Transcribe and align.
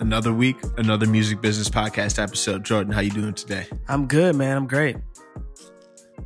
Another 0.00 0.32
week, 0.32 0.56
another 0.76 1.06
music 1.06 1.40
business 1.40 1.68
podcast 1.68 2.22
episode. 2.22 2.64
Jordan, 2.64 2.92
how 2.92 3.00
you 3.00 3.10
doing 3.10 3.34
today? 3.34 3.66
I'm 3.88 4.06
good, 4.06 4.34
man. 4.34 4.56
I'm 4.56 4.66
great. 4.66 4.96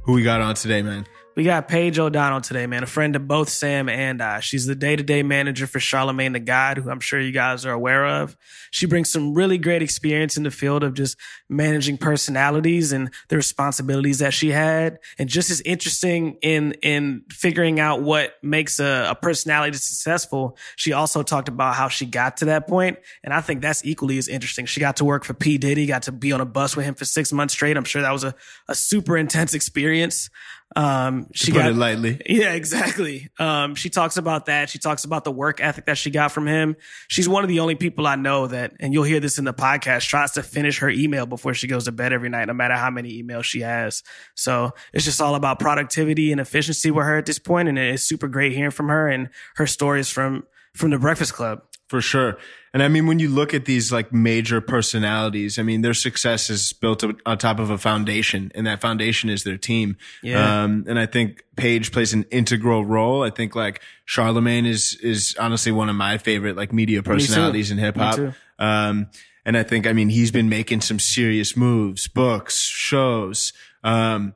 Who 0.02 0.12
we 0.12 0.22
got 0.22 0.40
on 0.40 0.54
today, 0.54 0.82
man? 0.82 1.06
We 1.38 1.44
got 1.44 1.68
Paige 1.68 2.00
O'Donnell 2.00 2.40
today, 2.40 2.66
man, 2.66 2.82
a 2.82 2.86
friend 2.86 3.14
of 3.14 3.28
both 3.28 3.48
Sam 3.48 3.88
and 3.88 4.20
I. 4.20 4.40
She's 4.40 4.66
the 4.66 4.74
day 4.74 4.96
to 4.96 5.04
day 5.04 5.22
manager 5.22 5.68
for 5.68 5.78
Charlamagne 5.78 6.32
Tha 6.32 6.40
God, 6.40 6.78
who 6.78 6.90
I'm 6.90 6.98
sure 6.98 7.20
you 7.20 7.30
guys 7.30 7.64
are 7.64 7.70
aware 7.70 8.04
of. 8.04 8.36
She 8.72 8.86
brings 8.86 9.12
some 9.12 9.34
really 9.34 9.56
great 9.56 9.80
experience 9.80 10.36
in 10.36 10.42
the 10.42 10.50
field 10.50 10.82
of 10.82 10.94
just 10.94 11.16
managing 11.48 11.96
personalities 11.96 12.90
and 12.90 13.12
the 13.28 13.36
responsibilities 13.36 14.18
that 14.18 14.34
she 14.34 14.50
had. 14.50 14.98
And 15.16 15.28
just 15.28 15.48
as 15.48 15.60
interesting 15.60 16.38
in, 16.42 16.72
in 16.82 17.22
figuring 17.30 17.78
out 17.78 18.02
what 18.02 18.32
makes 18.42 18.80
a, 18.80 19.06
a 19.10 19.14
personality 19.14 19.76
successful, 19.76 20.56
she 20.74 20.92
also 20.92 21.22
talked 21.22 21.48
about 21.48 21.76
how 21.76 21.86
she 21.86 22.04
got 22.04 22.38
to 22.38 22.46
that 22.46 22.66
point. 22.66 22.98
And 23.22 23.32
I 23.32 23.42
think 23.42 23.62
that's 23.62 23.84
equally 23.84 24.18
as 24.18 24.26
interesting. 24.26 24.66
She 24.66 24.80
got 24.80 24.96
to 24.96 25.04
work 25.04 25.22
for 25.22 25.34
P. 25.34 25.56
Diddy, 25.56 25.86
got 25.86 26.02
to 26.02 26.10
be 26.10 26.32
on 26.32 26.40
a 26.40 26.44
bus 26.44 26.74
with 26.74 26.84
him 26.84 26.96
for 26.96 27.04
six 27.04 27.32
months 27.32 27.54
straight. 27.54 27.76
I'm 27.76 27.84
sure 27.84 28.02
that 28.02 28.10
was 28.10 28.24
a, 28.24 28.34
a 28.66 28.74
super 28.74 29.16
intense 29.16 29.54
experience. 29.58 30.30
Um, 30.76 31.28
she 31.34 31.50
put 31.50 31.58
got, 31.58 31.70
it 31.70 31.76
lightly. 31.76 32.20
Yeah, 32.26 32.52
exactly. 32.52 33.30
Um, 33.38 33.74
she 33.74 33.90
talks 33.90 34.16
about 34.16 34.46
that. 34.46 34.68
She 34.68 34.78
talks 34.78 35.04
about 35.04 35.24
the 35.24 35.32
work 35.32 35.60
ethic 35.60 35.86
that 35.86 35.98
she 35.98 36.10
got 36.10 36.30
from 36.30 36.46
him. 36.46 36.76
She's 37.08 37.28
one 37.28 37.42
of 37.42 37.48
the 37.48 37.60
only 37.60 37.74
people 37.74 38.06
I 38.06 38.16
know 38.16 38.46
that, 38.46 38.74
and 38.78 38.92
you'll 38.92 39.04
hear 39.04 39.20
this 39.20 39.38
in 39.38 39.44
the 39.44 39.54
podcast, 39.54 40.06
tries 40.06 40.32
to 40.32 40.42
finish 40.42 40.80
her 40.80 40.90
email 40.90 41.26
before 41.26 41.54
she 41.54 41.66
goes 41.66 41.84
to 41.84 41.92
bed 41.92 42.12
every 42.12 42.28
night, 42.28 42.46
no 42.46 42.54
matter 42.54 42.74
how 42.74 42.90
many 42.90 43.22
emails 43.22 43.44
she 43.44 43.60
has. 43.60 44.02
So 44.34 44.72
it's 44.92 45.04
just 45.04 45.20
all 45.20 45.34
about 45.34 45.58
productivity 45.58 46.32
and 46.32 46.40
efficiency 46.40 46.90
with 46.90 47.06
her 47.06 47.16
at 47.16 47.26
this 47.26 47.38
point, 47.38 47.68
and 47.68 47.78
it's 47.78 48.02
super 48.02 48.28
great 48.28 48.52
hearing 48.52 48.70
from 48.70 48.88
her 48.88 49.08
and 49.08 49.30
her 49.56 49.66
stories 49.66 50.10
from 50.10 50.44
from 50.74 50.90
the 50.90 50.98
Breakfast 50.98 51.32
Club. 51.32 51.62
For 51.88 52.02
sure. 52.02 52.38
And 52.74 52.82
I 52.82 52.88
mean, 52.88 53.06
when 53.06 53.18
you 53.18 53.30
look 53.30 53.54
at 53.54 53.64
these 53.64 53.90
like 53.90 54.12
major 54.12 54.60
personalities, 54.60 55.58
I 55.58 55.62
mean, 55.62 55.80
their 55.80 55.94
success 55.94 56.50
is 56.50 56.72
built 56.74 57.02
on 57.24 57.38
top 57.38 57.58
of 57.58 57.70
a 57.70 57.78
foundation 57.78 58.52
and 58.54 58.66
that 58.66 58.82
foundation 58.82 59.30
is 59.30 59.42
their 59.42 59.56
team. 59.56 59.96
Yeah. 60.22 60.64
Um, 60.64 60.84
and 60.86 60.98
I 60.98 61.06
think 61.06 61.44
Paige 61.56 61.92
plays 61.92 62.12
an 62.12 62.24
integral 62.30 62.84
role. 62.84 63.22
I 63.22 63.30
think 63.30 63.56
like 63.56 63.80
Charlamagne 64.06 64.66
is, 64.66 64.98
is 65.02 65.34
honestly 65.40 65.72
one 65.72 65.88
of 65.88 65.96
my 65.96 66.18
favorite 66.18 66.56
like 66.56 66.72
media 66.72 67.02
personalities 67.02 67.70
in 67.70 67.78
hip 67.78 67.96
hop. 67.96 68.34
Um, 68.58 69.06
and 69.46 69.56
I 69.56 69.62
think, 69.62 69.86
I 69.86 69.94
mean, 69.94 70.10
he's 70.10 70.30
been 70.30 70.50
making 70.50 70.82
some 70.82 70.98
serious 70.98 71.56
moves, 71.56 72.06
books, 72.06 72.60
shows. 72.64 73.54
Um, 73.82 74.34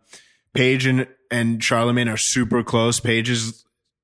Paige 0.54 0.86
and, 0.86 1.06
and 1.30 1.60
Charlamagne 1.60 2.10
are 2.10 2.16
super 2.16 2.62
close. 2.62 2.98
Paige 2.98 3.28
is 3.28 3.62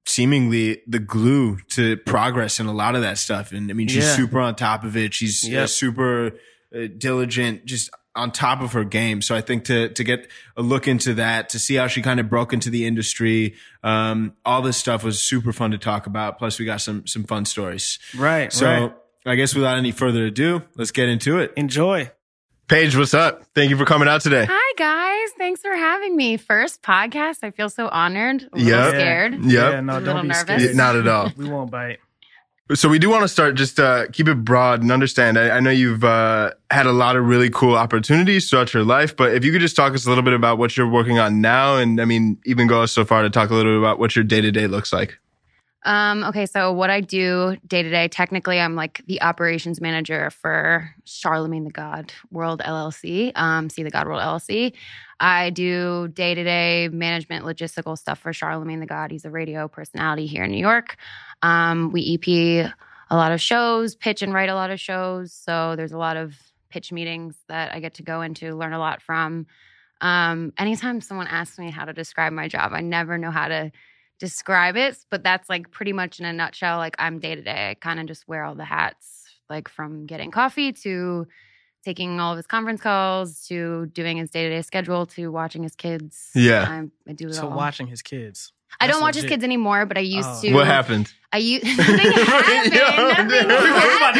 seemingly 0.08 0.82
the 0.86 0.98
glue 0.98 1.58
to 1.68 1.96
progress 1.98 2.58
in 2.60 2.66
a 2.66 2.72
lot 2.72 2.94
of 2.94 3.02
that 3.02 3.18
stuff. 3.18 3.52
And 3.52 3.70
I 3.70 3.74
mean, 3.74 3.88
she's 3.88 4.04
yeah. 4.04 4.16
super 4.16 4.40
on 4.40 4.54
top 4.54 4.84
of 4.84 4.96
it. 4.96 5.12
She's 5.12 5.48
uh, 5.52 5.66
super 5.66 6.32
uh, 6.74 6.86
diligent, 6.96 7.66
just 7.66 7.90
on 8.16 8.32
top 8.32 8.62
of 8.62 8.72
her 8.72 8.84
game. 8.84 9.20
So 9.22 9.34
I 9.34 9.40
think 9.42 9.64
to 9.64 9.90
to 9.90 10.04
get 10.04 10.28
a 10.56 10.62
look 10.62 10.88
into 10.88 11.14
that, 11.14 11.50
to 11.50 11.58
see 11.58 11.74
how 11.74 11.86
she 11.86 12.02
kind 12.02 12.20
of 12.20 12.28
broke 12.28 12.52
into 12.52 12.70
the 12.70 12.86
industry, 12.86 13.54
um, 13.84 14.34
all 14.44 14.62
this 14.62 14.76
stuff 14.76 15.04
was 15.04 15.20
super 15.20 15.52
fun 15.52 15.72
to 15.72 15.78
talk 15.78 16.06
about. 16.06 16.38
Plus, 16.38 16.58
we 16.58 16.64
got 16.64 16.80
some 16.80 17.06
some 17.06 17.24
fun 17.24 17.44
stories. 17.44 17.98
Right. 18.16 18.52
So 18.52 18.66
right. 18.66 18.94
I 19.26 19.34
guess 19.34 19.54
without 19.54 19.76
any 19.76 19.92
further 19.92 20.24
ado, 20.24 20.62
let's 20.74 20.90
get 20.90 21.08
into 21.08 21.38
it. 21.38 21.52
Enjoy. 21.56 22.10
Paige, 22.68 22.98
what's 22.98 23.14
up? 23.14 23.44
Thank 23.54 23.70
you 23.70 23.78
for 23.78 23.86
coming 23.86 24.08
out 24.08 24.20
today. 24.20 24.46
Hi 24.46 24.72
guys, 24.76 25.34
thanks 25.38 25.62
for 25.62 25.74
having 25.74 26.14
me. 26.14 26.36
First 26.36 26.82
podcast. 26.82 27.38
I 27.42 27.50
feel 27.50 27.70
so 27.70 27.88
honored. 27.88 28.42
A 28.52 28.56
little 28.58 28.90
scared. 28.90 29.42
Yep. 29.42 29.72
Yeah, 29.72 29.80
no, 29.80 29.96
a 29.96 30.00
don't 30.02 30.22
be 30.22 30.28
nervous. 30.28 30.62
Scared. 30.62 30.76
Not 30.76 30.94
at 30.96 31.08
all. 31.08 31.32
we 31.38 31.48
won't 31.48 31.70
bite. 31.70 31.98
So 32.74 32.90
we 32.90 32.98
do 32.98 33.08
want 33.08 33.22
to 33.22 33.28
start 33.28 33.54
just 33.54 33.80
uh, 33.80 34.08
keep 34.12 34.28
it 34.28 34.44
broad 34.44 34.82
and 34.82 34.92
understand. 34.92 35.38
I, 35.38 35.56
I 35.56 35.60
know 35.60 35.70
you've 35.70 36.04
uh, 36.04 36.50
had 36.70 36.84
a 36.84 36.92
lot 36.92 37.16
of 37.16 37.24
really 37.24 37.48
cool 37.48 37.74
opportunities 37.74 38.50
throughout 38.50 38.74
your 38.74 38.84
life, 38.84 39.16
but 39.16 39.32
if 39.32 39.46
you 39.46 39.52
could 39.52 39.62
just 39.62 39.74
talk 39.74 39.94
us 39.94 40.04
a 40.04 40.10
little 40.10 40.22
bit 40.22 40.34
about 40.34 40.58
what 40.58 40.76
you're 40.76 40.90
working 40.90 41.18
on 41.18 41.40
now, 41.40 41.78
and 41.78 41.98
I 41.98 42.04
mean, 42.04 42.36
even 42.44 42.66
go 42.66 42.84
so 42.84 43.06
far 43.06 43.22
to 43.22 43.30
talk 43.30 43.48
a 43.48 43.54
little 43.54 43.72
bit 43.72 43.78
about 43.78 43.98
what 43.98 44.14
your 44.14 44.24
day 44.26 44.42
to 44.42 44.50
day 44.50 44.66
looks 44.66 44.92
like. 44.92 45.18
Um, 45.88 46.22
okay, 46.24 46.44
so 46.44 46.70
what 46.70 46.90
I 46.90 47.00
do 47.00 47.56
day 47.66 47.82
to 47.82 47.88
day, 47.88 48.08
technically, 48.08 48.60
I'm 48.60 48.74
like 48.74 49.00
the 49.06 49.22
operations 49.22 49.80
manager 49.80 50.28
for 50.28 50.94
Charlamagne 51.06 51.64
Tha 51.64 51.70
God 51.70 52.12
World 52.30 52.60
LLC, 52.62 53.32
um, 53.34 53.70
See 53.70 53.82
the 53.82 53.90
God 53.90 54.06
World 54.06 54.20
LLC. 54.20 54.74
I 55.18 55.48
do 55.48 56.08
day 56.08 56.34
to 56.34 56.44
day 56.44 56.90
management 56.92 57.46
logistical 57.46 57.96
stuff 57.96 58.18
for 58.18 58.32
Charlamagne 58.32 58.80
Tha 58.80 58.86
God. 58.86 59.10
He's 59.10 59.24
a 59.24 59.30
radio 59.30 59.66
personality 59.66 60.26
here 60.26 60.44
in 60.44 60.50
New 60.50 60.58
York. 60.58 60.96
Um, 61.40 61.90
we 61.90 62.18
EP 62.20 62.70
a 63.08 63.16
lot 63.16 63.32
of 63.32 63.40
shows, 63.40 63.94
pitch 63.94 64.20
and 64.20 64.34
write 64.34 64.50
a 64.50 64.54
lot 64.54 64.70
of 64.70 64.78
shows. 64.78 65.32
So 65.32 65.74
there's 65.74 65.92
a 65.92 65.98
lot 65.98 66.18
of 66.18 66.34
pitch 66.68 66.92
meetings 66.92 67.34
that 67.48 67.74
I 67.74 67.80
get 67.80 67.94
to 67.94 68.02
go 68.02 68.20
into, 68.20 68.54
learn 68.54 68.74
a 68.74 68.78
lot 68.78 69.00
from. 69.00 69.46
Um, 70.02 70.52
anytime 70.58 71.00
someone 71.00 71.28
asks 71.28 71.58
me 71.58 71.70
how 71.70 71.86
to 71.86 71.94
describe 71.94 72.34
my 72.34 72.46
job, 72.46 72.72
I 72.74 72.82
never 72.82 73.16
know 73.16 73.30
how 73.30 73.48
to 73.48 73.72
describe 74.18 74.76
it, 74.76 74.96
but 75.10 75.22
that's 75.22 75.48
like 75.48 75.70
pretty 75.70 75.92
much 75.92 76.20
in 76.20 76.26
a 76.26 76.32
nutshell. 76.32 76.78
Like 76.78 76.96
I'm 76.98 77.18
day 77.18 77.34
to 77.34 77.42
day. 77.42 77.70
I 77.70 77.74
kind 77.74 78.00
of 78.00 78.06
just 78.06 78.26
wear 78.28 78.44
all 78.44 78.54
the 78.54 78.64
hats, 78.64 79.24
like 79.48 79.68
from 79.68 80.06
getting 80.06 80.30
coffee 80.30 80.72
to 80.72 81.26
taking 81.84 82.20
all 82.20 82.32
of 82.32 82.36
his 82.36 82.46
conference 82.46 82.80
calls 82.80 83.46
to 83.46 83.86
doing 83.86 84.16
his 84.16 84.30
day 84.30 84.44
to 84.44 84.50
day 84.50 84.62
schedule 84.62 85.06
to 85.06 85.30
watching 85.30 85.62
his 85.62 85.74
kids. 85.74 86.30
Yeah, 86.34 86.66
I, 86.68 87.10
I 87.10 87.12
do 87.14 87.28
it 87.28 87.34
so 87.34 87.48
all. 87.48 87.56
watching 87.56 87.86
his 87.86 88.02
kids. 88.02 88.52
I 88.80 88.86
don't 88.86 89.00
watch 89.00 89.14
legit. 89.14 89.24
his 89.24 89.36
kids 89.36 89.44
anymore, 89.44 89.86
but 89.86 89.96
I 89.96 90.02
used 90.02 90.28
oh. 90.28 90.40
to. 90.42 90.54
What 90.54 90.66
happened? 90.66 91.12
I 91.32 91.38
used 91.38 91.66
nothing 91.66 92.12
happened. 92.12 92.72
yo, 92.72 92.80
nothing 92.80 93.72
happened. 93.72 94.18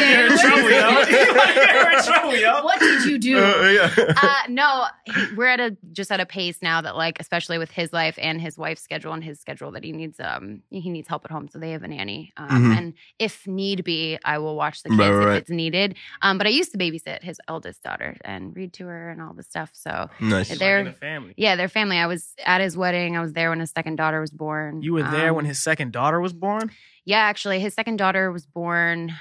trouble, 2.05 2.63
What 2.63 2.79
did 2.79 3.05
you 3.05 3.17
do? 3.17 3.39
Uh, 3.39 3.89
yeah. 3.97 4.13
uh, 4.15 4.41
no, 4.47 4.85
he, 5.05 5.35
we're 5.35 5.47
at 5.47 5.59
a 5.59 5.75
just 5.91 6.11
at 6.11 6.19
a 6.19 6.25
pace 6.27 6.59
now 6.61 6.81
that 6.81 6.95
like, 6.95 7.19
especially 7.19 7.57
with 7.57 7.71
his 7.71 7.91
life 7.91 8.19
and 8.21 8.39
his 8.39 8.59
wife's 8.59 8.83
schedule 8.83 9.13
and 9.13 9.23
his 9.23 9.39
schedule, 9.39 9.71
that 9.71 9.83
he 9.83 9.91
needs 9.91 10.19
um 10.19 10.61
he 10.69 10.87
needs 10.89 11.07
help 11.07 11.25
at 11.25 11.31
home, 11.31 11.47
so 11.47 11.57
they 11.57 11.71
have 11.71 11.81
a 11.81 11.87
nanny. 11.87 12.31
Um, 12.37 12.49
mm-hmm. 12.49 12.71
and 12.73 12.93
if 13.17 13.47
need 13.47 13.83
be, 13.83 14.19
I 14.23 14.37
will 14.37 14.55
watch 14.55 14.83
the 14.83 14.89
kids 14.89 14.99
right, 14.99 15.09
right. 15.09 15.35
if 15.37 15.41
it's 15.41 15.49
needed. 15.49 15.95
Um, 16.21 16.37
but 16.37 16.45
I 16.45 16.51
used 16.51 16.71
to 16.73 16.77
babysit 16.77 17.23
his 17.23 17.39
eldest 17.47 17.81
daughter 17.81 18.17
and 18.23 18.55
read 18.55 18.71
to 18.73 18.85
her 18.85 19.09
and 19.09 19.19
all 19.19 19.33
the 19.33 19.43
stuff. 19.43 19.71
So 19.73 20.11
nice. 20.19 20.55
They're 20.59 20.85
like 20.85 20.97
family. 20.97 21.33
Yeah, 21.37 21.55
their 21.55 21.69
family. 21.69 21.97
I 21.97 22.05
was 22.05 22.35
at 22.45 22.61
his 22.61 22.77
wedding. 22.77 23.17
I 23.17 23.21
was 23.21 23.33
there 23.33 23.49
when 23.49 23.61
his 23.61 23.71
second 23.71 23.95
daughter 23.95 24.21
was 24.21 24.29
born. 24.29 24.83
You 24.83 24.93
were 24.93 25.03
there 25.03 25.29
um, 25.29 25.37
when 25.37 25.45
his 25.45 25.59
second 25.59 25.91
daughter 25.91 26.19
was 26.19 26.33
born. 26.33 26.69
Yeah, 27.05 27.19
actually, 27.19 27.59
his 27.59 27.73
second 27.73 27.97
daughter 27.97 28.31
was 28.31 28.45
born 28.45 29.13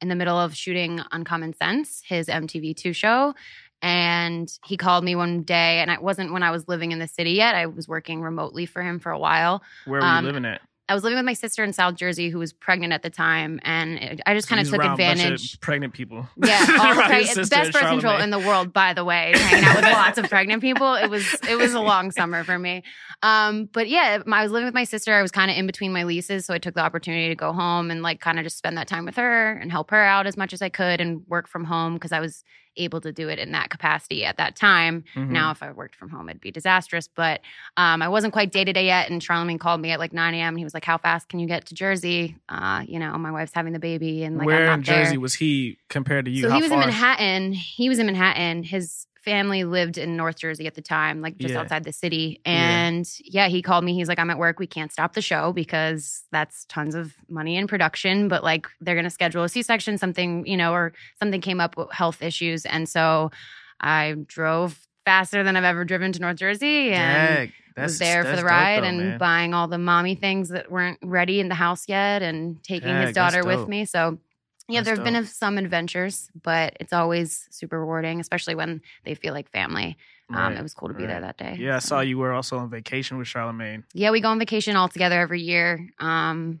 in 0.00 0.08
the 0.08 0.14
middle 0.14 0.38
of 0.38 0.54
shooting 0.54 1.00
Uncommon 1.12 1.54
Sense, 1.54 2.02
his 2.06 2.28
MTV2 2.28 2.94
show. 2.94 3.34
And 3.82 4.50
he 4.64 4.76
called 4.76 5.04
me 5.04 5.14
one 5.14 5.42
day, 5.42 5.80
and 5.80 5.90
it 5.90 6.02
wasn't 6.02 6.32
when 6.32 6.42
I 6.42 6.50
was 6.50 6.66
living 6.66 6.92
in 6.92 6.98
the 6.98 7.06
city 7.06 7.32
yet. 7.32 7.54
I 7.54 7.66
was 7.66 7.86
working 7.86 8.22
remotely 8.22 8.66
for 8.66 8.82
him 8.82 8.98
for 8.98 9.12
a 9.12 9.18
while. 9.18 9.62
Where 9.84 10.00
were 10.00 10.06
um, 10.06 10.24
you 10.24 10.28
living 10.28 10.44
at? 10.46 10.62
I 10.88 10.94
was 10.94 11.02
living 11.02 11.16
with 11.16 11.26
my 11.26 11.32
sister 11.32 11.64
in 11.64 11.72
South 11.72 11.96
Jersey 11.96 12.30
who 12.30 12.38
was 12.38 12.52
pregnant 12.52 12.92
at 12.92 13.02
the 13.02 13.10
time, 13.10 13.58
and 13.64 14.22
I 14.24 14.34
just 14.34 14.48
kind 14.48 14.60
of 14.60 14.68
took 14.68 14.84
advantage. 14.84 15.54
Of 15.54 15.60
pregnant 15.60 15.94
people. 15.94 16.28
Yeah, 16.36 16.58
all 16.80 16.94
preg- 16.94 17.50
best 17.50 17.72
birth 17.72 17.82
control 17.82 18.18
in 18.18 18.30
the 18.30 18.38
world, 18.38 18.72
by 18.72 18.94
the 18.94 19.04
way. 19.04 19.32
Hanging 19.34 19.64
out 19.64 19.76
with 19.76 19.84
lots 19.84 20.18
of 20.18 20.28
pregnant 20.28 20.60
people. 20.60 20.94
It 20.94 21.10
was 21.10 21.26
it 21.48 21.56
was 21.56 21.74
a 21.74 21.80
long 21.92 22.12
summer 22.12 22.44
for 22.44 22.56
me. 22.56 22.84
Um, 23.22 23.68
but 23.72 23.88
yeah, 23.88 24.22
I 24.30 24.42
was 24.42 24.52
living 24.52 24.66
with 24.66 24.74
my 24.74 24.84
sister. 24.84 25.12
I 25.12 25.22
was 25.22 25.32
kind 25.32 25.50
of 25.50 25.56
in 25.56 25.66
between 25.66 25.92
my 25.92 26.04
leases, 26.04 26.46
so 26.46 26.54
I 26.54 26.58
took 26.58 26.74
the 26.74 26.82
opportunity 26.82 27.28
to 27.28 27.34
go 27.34 27.52
home 27.52 27.90
and 27.90 28.02
like 28.02 28.20
kind 28.20 28.38
of 28.38 28.44
just 28.44 28.56
spend 28.56 28.78
that 28.78 28.86
time 28.86 29.06
with 29.06 29.16
her 29.16 29.52
and 29.52 29.72
help 29.72 29.90
her 29.90 30.02
out 30.02 30.26
as 30.26 30.36
much 30.36 30.52
as 30.52 30.62
I 30.62 30.68
could 30.68 31.00
and 31.00 31.22
work 31.26 31.48
from 31.48 31.64
home 31.64 31.94
because 31.94 32.12
I 32.12 32.20
was 32.20 32.44
able 32.76 33.00
to 33.00 33.12
do 33.12 33.28
it 33.28 33.38
in 33.38 33.52
that 33.52 33.70
capacity 33.70 34.24
at 34.24 34.36
that 34.36 34.56
time. 34.56 35.04
Mm-hmm. 35.14 35.32
Now, 35.32 35.50
if 35.50 35.62
I 35.62 35.70
worked 35.72 35.94
from 35.96 36.10
home, 36.10 36.28
it'd 36.28 36.40
be 36.40 36.50
disastrous. 36.50 37.08
But 37.08 37.40
um, 37.76 38.02
I 38.02 38.08
wasn't 38.08 38.32
quite 38.32 38.52
day 38.52 38.64
to 38.64 38.72
day 38.72 38.86
yet. 38.86 39.10
And 39.10 39.20
Charlamagne 39.22 39.58
called 39.60 39.80
me 39.80 39.90
at 39.90 39.98
like 39.98 40.12
9 40.12 40.34
a.m. 40.34 40.48
and 40.48 40.58
he 40.58 40.64
was 40.64 40.74
like, 40.74 40.84
"How 40.84 40.98
fast 40.98 41.28
can 41.28 41.38
you 41.38 41.46
get 41.46 41.66
to 41.66 41.74
Jersey?" 41.74 42.36
Uh, 42.48 42.84
you 42.86 42.98
know, 42.98 43.16
my 43.18 43.30
wife's 43.30 43.52
having 43.54 43.72
the 43.72 43.78
baby, 43.78 44.24
and 44.24 44.38
like, 44.38 44.46
Where 44.46 44.56
I'm 44.68 44.74
in 44.74 44.80
not 44.80 44.86
there. 44.86 45.04
Jersey 45.04 45.18
was 45.18 45.34
he 45.34 45.78
compared 45.88 46.24
to 46.26 46.30
you? 46.30 46.42
So 46.42 46.50
How 46.50 46.56
he 46.56 46.62
was 46.62 46.70
far? 46.70 46.80
in 46.82 46.86
Manhattan. 46.86 47.52
He 47.52 47.88
was 47.88 47.98
in 47.98 48.06
Manhattan. 48.06 48.62
His 48.62 49.06
family 49.26 49.64
lived 49.64 49.98
in 49.98 50.16
North 50.16 50.38
Jersey 50.38 50.66
at 50.66 50.74
the 50.74 50.80
time, 50.80 51.20
like 51.20 51.36
just 51.36 51.52
Yeah. 51.52 51.60
outside 51.60 51.84
the 51.84 51.92
city. 51.92 52.40
And 52.46 53.06
yeah. 53.24 53.48
he 53.48 53.60
called 53.60 53.84
me. 53.84 53.92
He's 53.92 54.08
like, 54.08 54.20
I'm 54.20 54.30
at 54.30 54.38
work. 54.38 54.58
We 54.58 54.68
can't 54.68 54.92
stop 54.92 55.12
the 55.14 55.20
show 55.20 55.52
because 55.52 56.22
that's 56.30 56.64
tons 56.66 56.94
of 56.94 57.12
money 57.28 57.56
in 57.56 57.66
production. 57.66 58.28
But 58.28 58.44
like, 58.44 58.68
they're 58.80 58.94
going 58.94 59.04
to 59.04 59.10
schedule 59.10 59.42
a 59.42 59.48
C 59.48 59.62
section, 59.62 59.98
something, 59.98 60.46
you 60.46 60.56
know, 60.56 60.72
or 60.72 60.92
something 61.18 61.40
came 61.40 61.60
up 61.60 61.76
with 61.76 61.90
health 61.90 62.22
issues. 62.22 62.64
And 62.64 62.88
so 62.88 63.32
I 63.80 64.14
drove 64.26 64.86
faster 65.04 65.42
than 65.42 65.56
I've 65.56 65.64
ever 65.64 65.84
driven 65.84 66.12
to 66.12 66.20
North 66.20 66.36
Jersey 66.36 66.92
and 66.92 67.50
Dang, 67.76 67.84
was 67.84 67.98
there 67.98 68.24
for 68.24 68.36
the 68.36 68.44
ride 68.44 68.82
though, 68.82 68.88
and 68.88 68.98
man. 68.98 69.18
buying 69.18 69.54
all 69.54 69.68
the 69.68 69.78
mommy 69.78 70.14
things 70.14 70.48
that 70.50 70.70
weren't 70.70 70.98
ready 71.02 71.40
in 71.40 71.48
the 71.48 71.54
house 71.54 71.88
yet 71.88 72.22
and 72.22 72.62
taking 72.62 72.88
Heck, 72.88 73.08
his 73.08 73.14
daughter 73.14 73.44
with 73.44 73.68
me. 73.68 73.84
So 73.84 74.18
yeah, 74.68 74.82
there 74.82 74.94
have 74.94 75.04
been 75.04 75.24
some 75.26 75.58
adventures, 75.58 76.30
but 76.42 76.76
it's 76.80 76.92
always 76.92 77.46
super 77.50 77.78
rewarding, 77.78 78.20
especially 78.20 78.54
when 78.54 78.82
they 79.04 79.14
feel 79.14 79.32
like 79.32 79.50
family. 79.50 79.96
Um, 80.34 80.56
it 80.56 80.62
was 80.62 80.74
cool 80.74 80.88
to 80.88 80.94
be 80.94 81.06
there 81.06 81.20
that 81.20 81.38
day. 81.38 81.56
Yeah, 81.58 81.76
I 81.76 81.78
saw 81.78 82.00
you 82.00 82.18
were 82.18 82.32
also 82.32 82.58
on 82.58 82.68
vacation 82.68 83.16
with 83.16 83.28
Charlamagne. 83.28 83.84
Yeah, 83.94 84.10
we 84.10 84.20
go 84.20 84.28
on 84.28 84.38
vacation 84.40 84.74
all 84.74 84.88
together 84.88 85.20
every 85.20 85.40
year. 85.40 85.88
Um, 86.00 86.60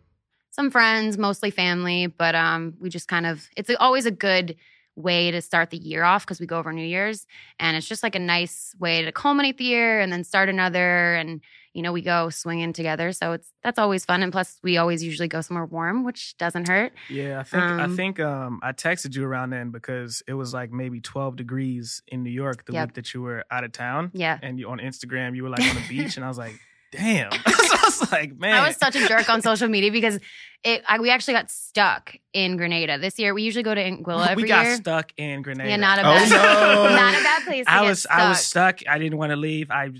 some 0.50 0.70
friends, 0.70 1.18
mostly 1.18 1.50
family, 1.50 2.06
but 2.06 2.34
um, 2.34 2.74
we 2.80 2.90
just 2.90 3.08
kind 3.08 3.26
of, 3.26 3.48
it's 3.56 3.70
always 3.80 4.06
a 4.06 4.12
good 4.12 4.56
way 4.94 5.30
to 5.30 5.42
start 5.42 5.70
the 5.70 5.76
year 5.76 6.04
off 6.04 6.24
because 6.24 6.40
we 6.40 6.46
go 6.46 6.58
over 6.58 6.72
New 6.72 6.86
Year's 6.86 7.26
and 7.60 7.76
it's 7.76 7.86
just 7.86 8.02
like 8.02 8.14
a 8.14 8.20
nice 8.20 8.74
way 8.78 9.04
to 9.04 9.12
culminate 9.12 9.58
the 9.58 9.64
year 9.64 10.00
and 10.00 10.10
then 10.12 10.24
start 10.24 10.48
another. 10.48 11.14
And, 11.16 11.40
you 11.76 11.82
know, 11.82 11.92
we 11.92 12.00
go 12.02 12.30
swinging 12.30 12.72
together. 12.72 13.12
So 13.12 13.32
it's, 13.32 13.52
that's 13.62 13.78
always 13.78 14.04
fun. 14.04 14.22
And 14.22 14.32
plus, 14.32 14.58
we 14.62 14.78
always 14.78 15.02
usually 15.04 15.28
go 15.28 15.40
somewhere 15.42 15.66
warm, 15.66 16.04
which 16.04 16.36
doesn't 16.38 16.68
hurt. 16.68 16.92
Yeah, 17.10 17.40
I 17.40 17.42
think 17.42 17.62
I 17.62 17.82
Um, 17.84 17.96
think 17.96 18.18
um 18.20 18.60
I 18.62 18.72
texted 18.72 19.14
you 19.14 19.24
around 19.24 19.50
then 19.50 19.70
because 19.70 20.22
it 20.26 20.34
was 20.34 20.54
like 20.54 20.70
maybe 20.72 21.00
12 21.00 21.36
degrees 21.36 22.02
in 22.08 22.22
New 22.22 22.30
York 22.30 22.64
the 22.64 22.72
Yep. 22.72 22.88
week 22.88 22.94
that 22.94 23.12
you 23.14 23.20
were 23.22 23.44
out 23.50 23.64
of 23.64 23.72
town. 23.72 24.10
Yeah. 24.14 24.38
And 24.42 24.58
you 24.58 24.68
on 24.70 24.78
Instagram, 24.78 25.36
you 25.36 25.42
were 25.44 25.50
like 25.50 25.60
on 25.70 25.76
the 25.76 25.84
beach, 25.88 26.16
and 26.16 26.24
I 26.24 26.28
was 26.28 26.38
like, 26.38 26.58
damn. 26.92 27.30
so 27.32 27.38
I 27.46 27.80
was 27.84 28.12
like, 28.12 28.38
man. 28.38 28.54
I 28.54 28.66
was 28.68 28.76
such 28.78 28.96
a 28.96 29.06
jerk 29.06 29.28
on 29.28 29.42
social 29.42 29.68
media 29.68 29.92
because 29.92 30.18
it, 30.64 30.82
I, 30.88 30.98
we 30.98 31.10
actually 31.10 31.34
got 31.34 31.50
stuck 31.50 32.16
in 32.32 32.56
Grenada 32.56 32.98
this 32.98 33.18
year. 33.18 33.34
We 33.34 33.42
usually 33.42 33.62
go 33.64 33.74
to 33.74 33.82
Anguilla 33.82 34.28
every 34.30 34.44
year. 34.44 34.46
we 34.46 34.48
got 34.48 34.64
year. 34.66 34.76
stuck 34.76 35.12
in 35.18 35.42
Grenada. 35.42 35.68
Yeah, 35.68 35.76
not 35.76 35.98
a 35.98 36.02
Oh, 36.02 36.04
bad, 36.14 36.30
no. 36.30 36.96
not 36.96 37.14
a 37.20 37.22
bad 37.22 37.42
place. 37.44 37.64
I 37.68 37.82
was 37.82 38.06
I 38.10 38.28
was 38.30 38.38
stuck. 38.40 38.78
stuck. 38.80 38.88
I 38.88 38.98
didn't 38.98 39.18
want 39.18 39.30
to 39.30 39.36
leave. 39.36 39.70
I 39.70 39.90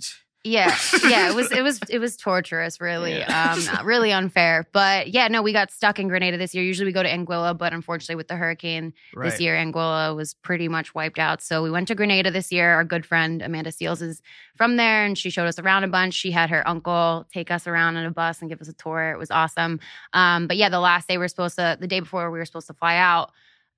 Yeah, 0.46 0.76
yeah, 1.02 1.28
it 1.28 1.34
was 1.34 1.50
it 1.50 1.62
was 1.62 1.80
it 1.90 1.98
was 1.98 2.16
torturous, 2.16 2.80
really, 2.80 3.18
Yeah. 3.18 3.56
um, 3.80 3.86
really 3.86 4.12
unfair. 4.12 4.68
But 4.72 5.08
yeah, 5.08 5.26
no, 5.28 5.42
we 5.42 5.52
got 5.52 5.72
stuck 5.72 5.98
in 5.98 6.06
Grenada 6.06 6.38
this 6.38 6.54
year. 6.54 6.62
Usually 6.62 6.86
we 6.86 6.92
go 6.92 7.02
to 7.02 7.08
Anguilla, 7.08 7.56
but 7.58 7.72
unfortunately 7.72 8.14
with 8.14 8.28
the 8.28 8.36
hurricane 8.36 8.92
right. 9.14 9.28
this 9.28 9.40
year, 9.40 9.56
Anguilla 9.56 10.14
was 10.14 10.34
pretty 10.34 10.68
much 10.68 10.94
wiped 10.94 11.18
out. 11.18 11.42
So 11.42 11.64
we 11.64 11.70
went 11.70 11.88
to 11.88 11.96
Grenada 11.96 12.30
this 12.30 12.52
year. 12.52 12.74
Our 12.74 12.84
good 12.84 13.04
friend 13.04 13.42
Amanda 13.42 13.70
Seales 13.70 14.02
is 14.02 14.22
from 14.56 14.76
there, 14.76 15.04
and 15.04 15.18
she 15.18 15.30
showed 15.30 15.46
us 15.48 15.58
around 15.58 15.82
a 15.82 15.88
bunch. 15.88 16.14
She 16.14 16.30
had 16.30 16.48
her 16.50 16.66
uncle 16.66 17.26
take 17.32 17.50
us 17.50 17.66
around 17.66 17.96
on 17.96 18.06
a 18.06 18.10
bus 18.12 18.40
and 18.40 18.48
give 18.48 18.60
us 18.60 18.68
a 18.68 18.72
tour. 18.72 19.10
It 19.10 19.18
was 19.18 19.32
awesome. 19.32 19.80
Um, 20.12 20.46
but 20.46 20.56
yeah, 20.56 20.68
the 20.68 20.80
last 20.80 21.08
day 21.08 21.16
we 21.16 21.22
were 21.22 21.28
supposed 21.28 21.56
to, 21.56 21.76
the 21.80 21.88
day 21.88 21.98
before 22.00 22.30
we 22.30 22.38
were 22.38 22.44
supposed 22.44 22.68
to 22.68 22.74
fly 22.74 22.96
out. 22.96 23.32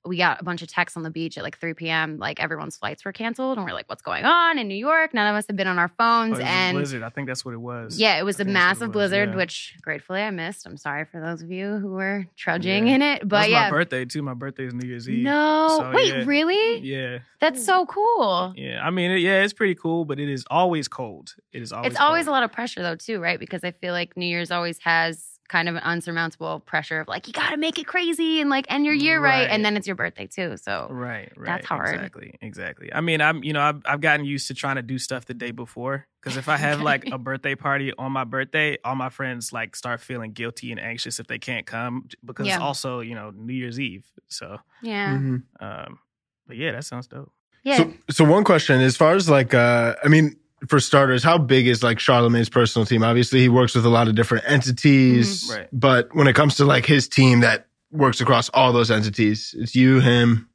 We 0.07 0.17
got 0.17 0.41
a 0.41 0.45
bunch 0.45 0.63
of 0.63 0.69
texts 0.69 0.97
on 0.97 1.03
the 1.03 1.11
beach 1.11 1.37
at 1.37 1.45
like 1.45 1.59
3 1.59 1.75
p.m. 1.75 2.19
Like 2.19 2.41
everyone's 2.41 2.77
flights 2.77 3.05
were 3.05 3.13
canceled, 3.13 3.59
and 3.59 3.67
we're 3.67 3.73
like, 3.75 3.89
"What's 3.89 4.01
going 4.03 4.25
on 4.25 4.57
in 4.59 4.69
New 4.69 4.77
York?" 4.77 5.13
None 5.13 5.27
of 5.29 5.37
us 5.37 5.47
had 5.49 5.57
been 5.57 5.67
on 5.67 5.79
our 5.79 5.91
Oh, 5.91 5.95
phones, 5.99 6.39
a 6.39 6.45
and 6.47 6.77
blizzard. 6.77 7.03
I 7.03 7.09
think 7.11 7.27
that's 7.27 7.45
what 7.45 7.53
it 7.53 7.61
was. 7.61 7.99
yeah, 7.99 8.19
it 8.19 8.23
was 8.23 8.37
I 8.39 8.43
a 8.43 8.45
think 8.45 8.55
that's 8.55 8.55
what 8.55 8.61
it 8.61 8.69
massive 8.69 8.89
was, 8.89 8.93
blizzard, 8.95 9.29
yeah. 9.31 9.37
which 9.37 9.75
gratefully 9.83 10.23
I 10.23 10.31
missed. 10.31 10.67
I'm 10.67 10.77
sorry 10.77 11.05
for 11.05 11.21
those 11.21 11.43
of 11.43 11.51
you 11.51 11.77
who 11.79 11.89
were 11.91 12.27
trudging 12.37 12.87
Yeah. 12.87 12.95
in 12.95 13.03
it, 13.03 13.29
but 13.29 13.41
was 13.43 13.49
yeah. 13.49 13.65
my 13.65 13.71
birthday 13.71 14.05
too. 14.05 14.23
My 14.23 14.35
birthday 14.35 14.67
is 14.67 14.75
New 14.75 14.89
Year's 14.89 15.09
Eve. 15.09 15.25
No, 15.25 15.77
So, 15.81 15.91
wait, 15.93 16.09
yeah. 16.15 16.25
really? 16.25 16.79
Yeah, 16.79 17.19
That's 17.41 17.65
so 17.65 17.85
cool. 17.87 18.55
yeah. 18.57 18.81
I 18.83 18.91
mean, 18.91 19.11
it- 19.11 19.19
yeah, 19.21 19.43
it's 19.43 19.53
pretty 19.53 19.75
cool, 19.75 20.05
but 20.05 20.19
it 20.21 20.29
is 20.29 20.45
always 20.49 20.87
cold. 20.89 21.35
It 21.53 21.61
is 21.61 21.73
always. 21.73 21.91
it's 21.93 22.01
always 22.01 22.27
a 22.29 22.31
lot 22.31 22.45
of 22.45 22.53
pressure 22.53 22.83
though, 22.83 22.97
too, 22.97 23.19
right? 23.21 23.39
Because 23.41 23.65
I 23.65 23.73
feel 23.73 23.93
like 23.93 24.17
New 24.17 24.27
Year's 24.27 24.51
always 24.53 24.79
has 24.81 25.25
kind 25.49 25.69
of 25.69 25.75
an 25.77 25.83
unsurmountable 25.83 26.61
pressure 26.61 27.01
of 27.01 27.09
like 27.09 27.27
you 27.27 27.33
got 27.33 27.51
to 27.51 27.57
make 27.57 27.79
it 27.79 27.87
crazy 27.87 28.41
and 28.41 28.51
like 28.51 28.67
end 28.69 28.85
your 28.85 28.95
year 28.95 29.21
right. 29.21 29.41
Right. 29.41 29.51
and 29.51 29.65
then 29.65 29.77
it's 29.77 29.87
your 29.87 29.97
birthday 29.97 30.27
too. 30.27 30.57
So 30.59 30.89
Right, 30.91 31.33
right. 31.37 31.47
That's 31.47 31.67
hard. 31.67 31.95
Exactly, 31.95 32.35
exactly. 32.43 32.93
I 32.93 33.01
mean, 33.01 33.21
I'm, 33.21 33.43
you 33.43 33.53
know, 33.53 33.61
I've, 33.63 33.81
I've 33.87 34.01
gotten 34.01 34.27
used 34.27 34.49
to 34.49 34.55
trying 34.55 34.77
to 34.77 34.83
do 34.83 34.99
stuff 34.99 35.25
the 35.25 35.35
day 35.35 35.51
before 35.51 36.07
because 36.21 36.37
if 36.37 36.49
I 36.49 36.57
have 36.67 36.81
like 36.83 37.07
a 37.11 37.19
birthday 37.19 37.55
party 37.55 37.93
on 37.99 38.13
my 38.13 38.25
birthday, 38.25 38.77
all 38.85 38.95
my 38.95 39.09
friends 39.09 39.53
like 39.53 39.75
start 39.75 40.01
feeling 40.01 40.33
guilty 40.33 40.71
and 40.71 40.81
anxious 40.81 41.19
if 41.19 41.27
they 41.27 41.39
can't 41.39 41.65
come 41.67 42.09
because 42.25 42.47
Yeah. 42.47 42.55
it's 42.57 42.63
also, 42.63 43.01
you 43.01 43.15
know, 43.15 43.31
New 43.35 43.55
Year's 43.55 43.81
Eve. 43.81 44.07
So, 44.29 44.59
yeah, 44.83 45.15
Mhm. 45.15 45.43
um, 45.61 45.99
but 46.47 46.57
yeah, 46.57 46.73
that 46.73 46.85
sounds 46.85 47.07
dope. 47.07 47.33
yeah. 47.65 47.77
So, 47.79 47.93
so 48.11 48.25
one 48.25 48.45
question, 48.45 48.81
as 48.81 48.97
far 48.97 49.15
as 49.15 49.29
like, 49.31 49.55
uh, 49.55 49.95
I 50.05 50.09
mean, 50.09 50.37
for 50.67 50.81
starters, 50.81 51.23
how 51.23 51.39
big 51.39 51.67
is 51.69 51.83
like 51.83 51.99
Charlamagne's 51.99 52.49
personal 52.49 52.85
team? 52.87 53.03
Obviously, 53.05 53.41
he 53.41 53.49
works 53.49 53.75
with 53.75 53.85
a 53.87 53.89
lot 53.89 54.09
of 54.09 54.15
different 54.17 54.45
entities, 54.49 55.49
Mhm. 55.49 55.57
Right. 55.57 55.69
but 55.73 56.15
when 56.15 56.27
it 56.27 56.35
comes 56.35 56.57
to 56.57 56.65
like 56.65 56.85
his 56.87 57.09
team 57.09 57.41
that 57.41 57.67
works 57.93 58.21
across 58.21 58.49
all 58.51 58.73
those 58.73 58.91
entities, 58.91 59.55
it's 59.57 59.75
you, 59.75 60.01
him. 60.01 60.49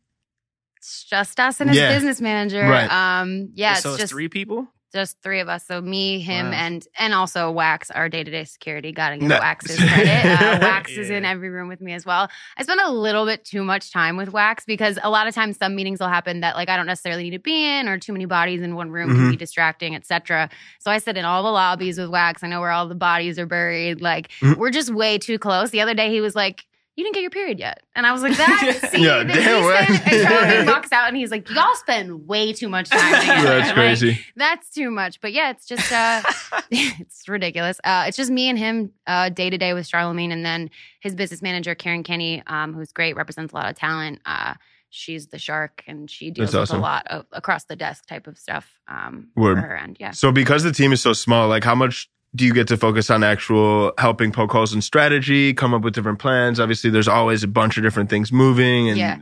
it's 0.77 1.05
just 1.05 1.39
us 1.39 1.61
and 1.61 1.69
his 1.69 1.79
Yeah. 1.79 1.93
business 1.93 2.19
manager. 2.19 2.61
Right. 2.67 2.91
Um, 3.21 3.49
yeah, 3.53 3.75
so 3.75 3.89
it's 3.91 3.95
it's 3.95 4.01
just 4.03 4.11
three 4.13 4.27
people. 4.27 4.67
Just 4.93 5.17
three 5.23 5.39
of 5.39 5.49
us. 5.49 5.65
So 5.65 5.81
me, 5.81 6.19
him, 6.19 6.47
Wow. 6.47 6.53
and 6.53 6.87
and 6.97 7.13
also 7.13 7.51
Wax, 7.51 7.89
our 7.91 8.07
day 8.09 8.23
to 8.23 8.29
day 8.31 8.43
security. 8.43 8.91
Got 8.91 9.09
to 9.09 9.17
give 9.17 9.27
No. 9.27 9.39
Wax 9.39 9.67
his 9.69 9.77
credit. 9.79 10.23
Uh, 10.43 10.59
Wax 10.61 10.91
is 10.91 11.09
in 11.09 11.25
every 11.25 11.49
room 11.49 11.67
with 11.67 11.81
me 11.81 11.93
as 11.93 12.05
well. 12.05 12.29
I 12.57 12.63
spend 12.63 12.79
a 12.81 12.91
little 12.91 13.25
bit 13.25 13.43
too 13.43 13.63
much 13.63 13.91
time 13.91 14.15
with 14.17 14.31
Wax 14.31 14.65
because 14.65 14.99
a 15.03 15.09
lot 15.09 15.27
of 15.27 15.33
times 15.35 15.57
some 15.57 15.75
meetings 15.75 15.99
will 15.99 16.07
happen 16.09 16.41
that 16.41 16.55
like 16.55 16.69
I 16.69 16.77
don't 16.77 16.85
necessarily 16.85 17.23
need 17.23 17.31
to 17.31 17.39
be 17.39 17.65
in, 17.65 17.87
or 17.89 17.97
too 17.97 18.13
many 18.13 18.25
bodies 18.25 18.61
in 18.61 18.75
one 18.75 18.91
room 18.91 19.09
can 19.09 19.17
Mhm. 19.27 19.31
be 19.31 19.37
distracting, 19.37 19.95
etc. 19.95 20.49
So 20.79 20.91
I 20.91 20.99
sit 20.99 21.17
in 21.17 21.25
all 21.25 21.43
the 21.43 21.49
lobbies 21.51 21.97
with 21.97 22.09
Wax. 22.09 22.43
I 22.43 22.47
know 22.47 22.61
where 22.61 22.71
all 22.71 22.87
the 22.87 22.95
bodies 22.95 23.39
are 23.39 23.45
buried. 23.47 24.01
Like 24.01 24.29
Mhm. 24.41 24.57
we're 24.57 24.69
just 24.71 24.93
way 24.93 25.17
too 25.17 25.39
close. 25.39 25.71
The 25.71 25.81
other 25.81 25.93
day 25.93 26.09
he 26.11 26.21
was 26.21 26.35
like. 26.35 26.65
You 26.95 27.03
didn't 27.03 27.15
get 27.15 27.21
your 27.21 27.31
period 27.31 27.57
yet, 27.59 27.81
and 27.95 28.05
I 28.05 28.11
was 28.11 28.21
like, 28.21 28.37
"That 28.37 28.89
see, 28.91 29.03
Yeah, 29.03 29.23
the- 29.23 29.33
damn, 29.33 29.61
he 29.61 29.65
what? 29.65 30.01
spent- 30.01 30.67
walks 30.67 30.91
out, 30.91 31.07
and 31.07 31.17
he's 31.17 31.31
like, 31.31 31.49
"Y'all 31.49 31.73
spend 31.75 32.27
way 32.27 32.53
too 32.53 32.69
much 32.69 32.89
time 32.89 32.99
together." 33.21 33.43
That's 33.47 33.65
Like, 33.69 33.75
crazy. 33.75 34.19
that's 34.35 34.69
too 34.69 34.91
much. 34.91 35.19
But 35.19 35.33
yeah, 35.33 35.49
it's 35.49 35.65
just 35.65 35.91
uh 35.91 36.21
it's 36.71 37.27
ridiculous. 37.27 37.79
Uh 37.83 38.05
it's 38.07 38.17
just 38.17 38.31
me 38.31 38.47
and 38.49 38.57
him 38.59 38.91
uh 39.07 39.29
day 39.29 39.49
to 39.49 39.57
day 39.57 39.73
with 39.73 39.89
Charlamagne 39.89 40.31
and 40.31 40.45
then 40.45 40.69
his 40.99 41.15
business 41.15 41.41
manager 41.41 41.75
Karen 41.75 42.03
Kenny, 42.03 42.43
um, 42.47 42.73
who's 42.73 42.91
great, 42.91 43.15
represents 43.15 43.53
a 43.53 43.55
lot 43.55 43.69
of 43.69 43.75
talent. 43.75 44.21
Uh 44.25 44.53
she's 44.95 45.27
the 45.29 45.39
shark 45.39 45.83
and 45.87 46.11
she 46.11 46.29
deals 46.29 46.51
That's 46.51 46.69
with 46.69 46.77
awesome. 46.77 46.79
a 46.79 46.83
lot 46.83 47.07
of 47.07 47.25
across 47.31 47.63
the 47.63 47.75
desk 47.75 48.05
type 48.05 48.27
of 48.27 48.37
stuff 48.37 48.71
um 48.87 49.29
Word. 49.35 49.55
for 49.59 49.61
her 49.61 49.75
end. 49.75 49.97
Yeah. 49.99 50.11
So 50.11 50.31
because 50.31 50.61
the 50.61 50.71
team 50.71 50.91
is 50.93 51.01
so 51.01 51.13
small, 51.13 51.47
like 51.47 51.63
how 51.63 51.73
much 51.73 52.07
do 52.35 52.45
you 52.45 52.53
get 52.53 52.67
to 52.69 52.77
focus 52.77 53.09
on 53.09 53.23
actual 53.23 53.91
helping 53.97 54.31
poke 54.31 54.51
holes 54.51 54.73
in 54.73 54.81
strategy, 54.81 55.53
come 55.53 55.73
up 55.73 55.81
with 55.83 55.93
different 55.93 56.19
plans? 56.19 56.59
Obviously, 56.59 56.89
there's 56.89 57.07
always 57.07 57.43
a 57.43 57.47
bunch 57.47 57.77
of 57.77 57.83
different 57.83 58.09
things 58.09 58.31
moving 58.31 58.89
and 58.89 58.97
Yeah. 58.97 59.17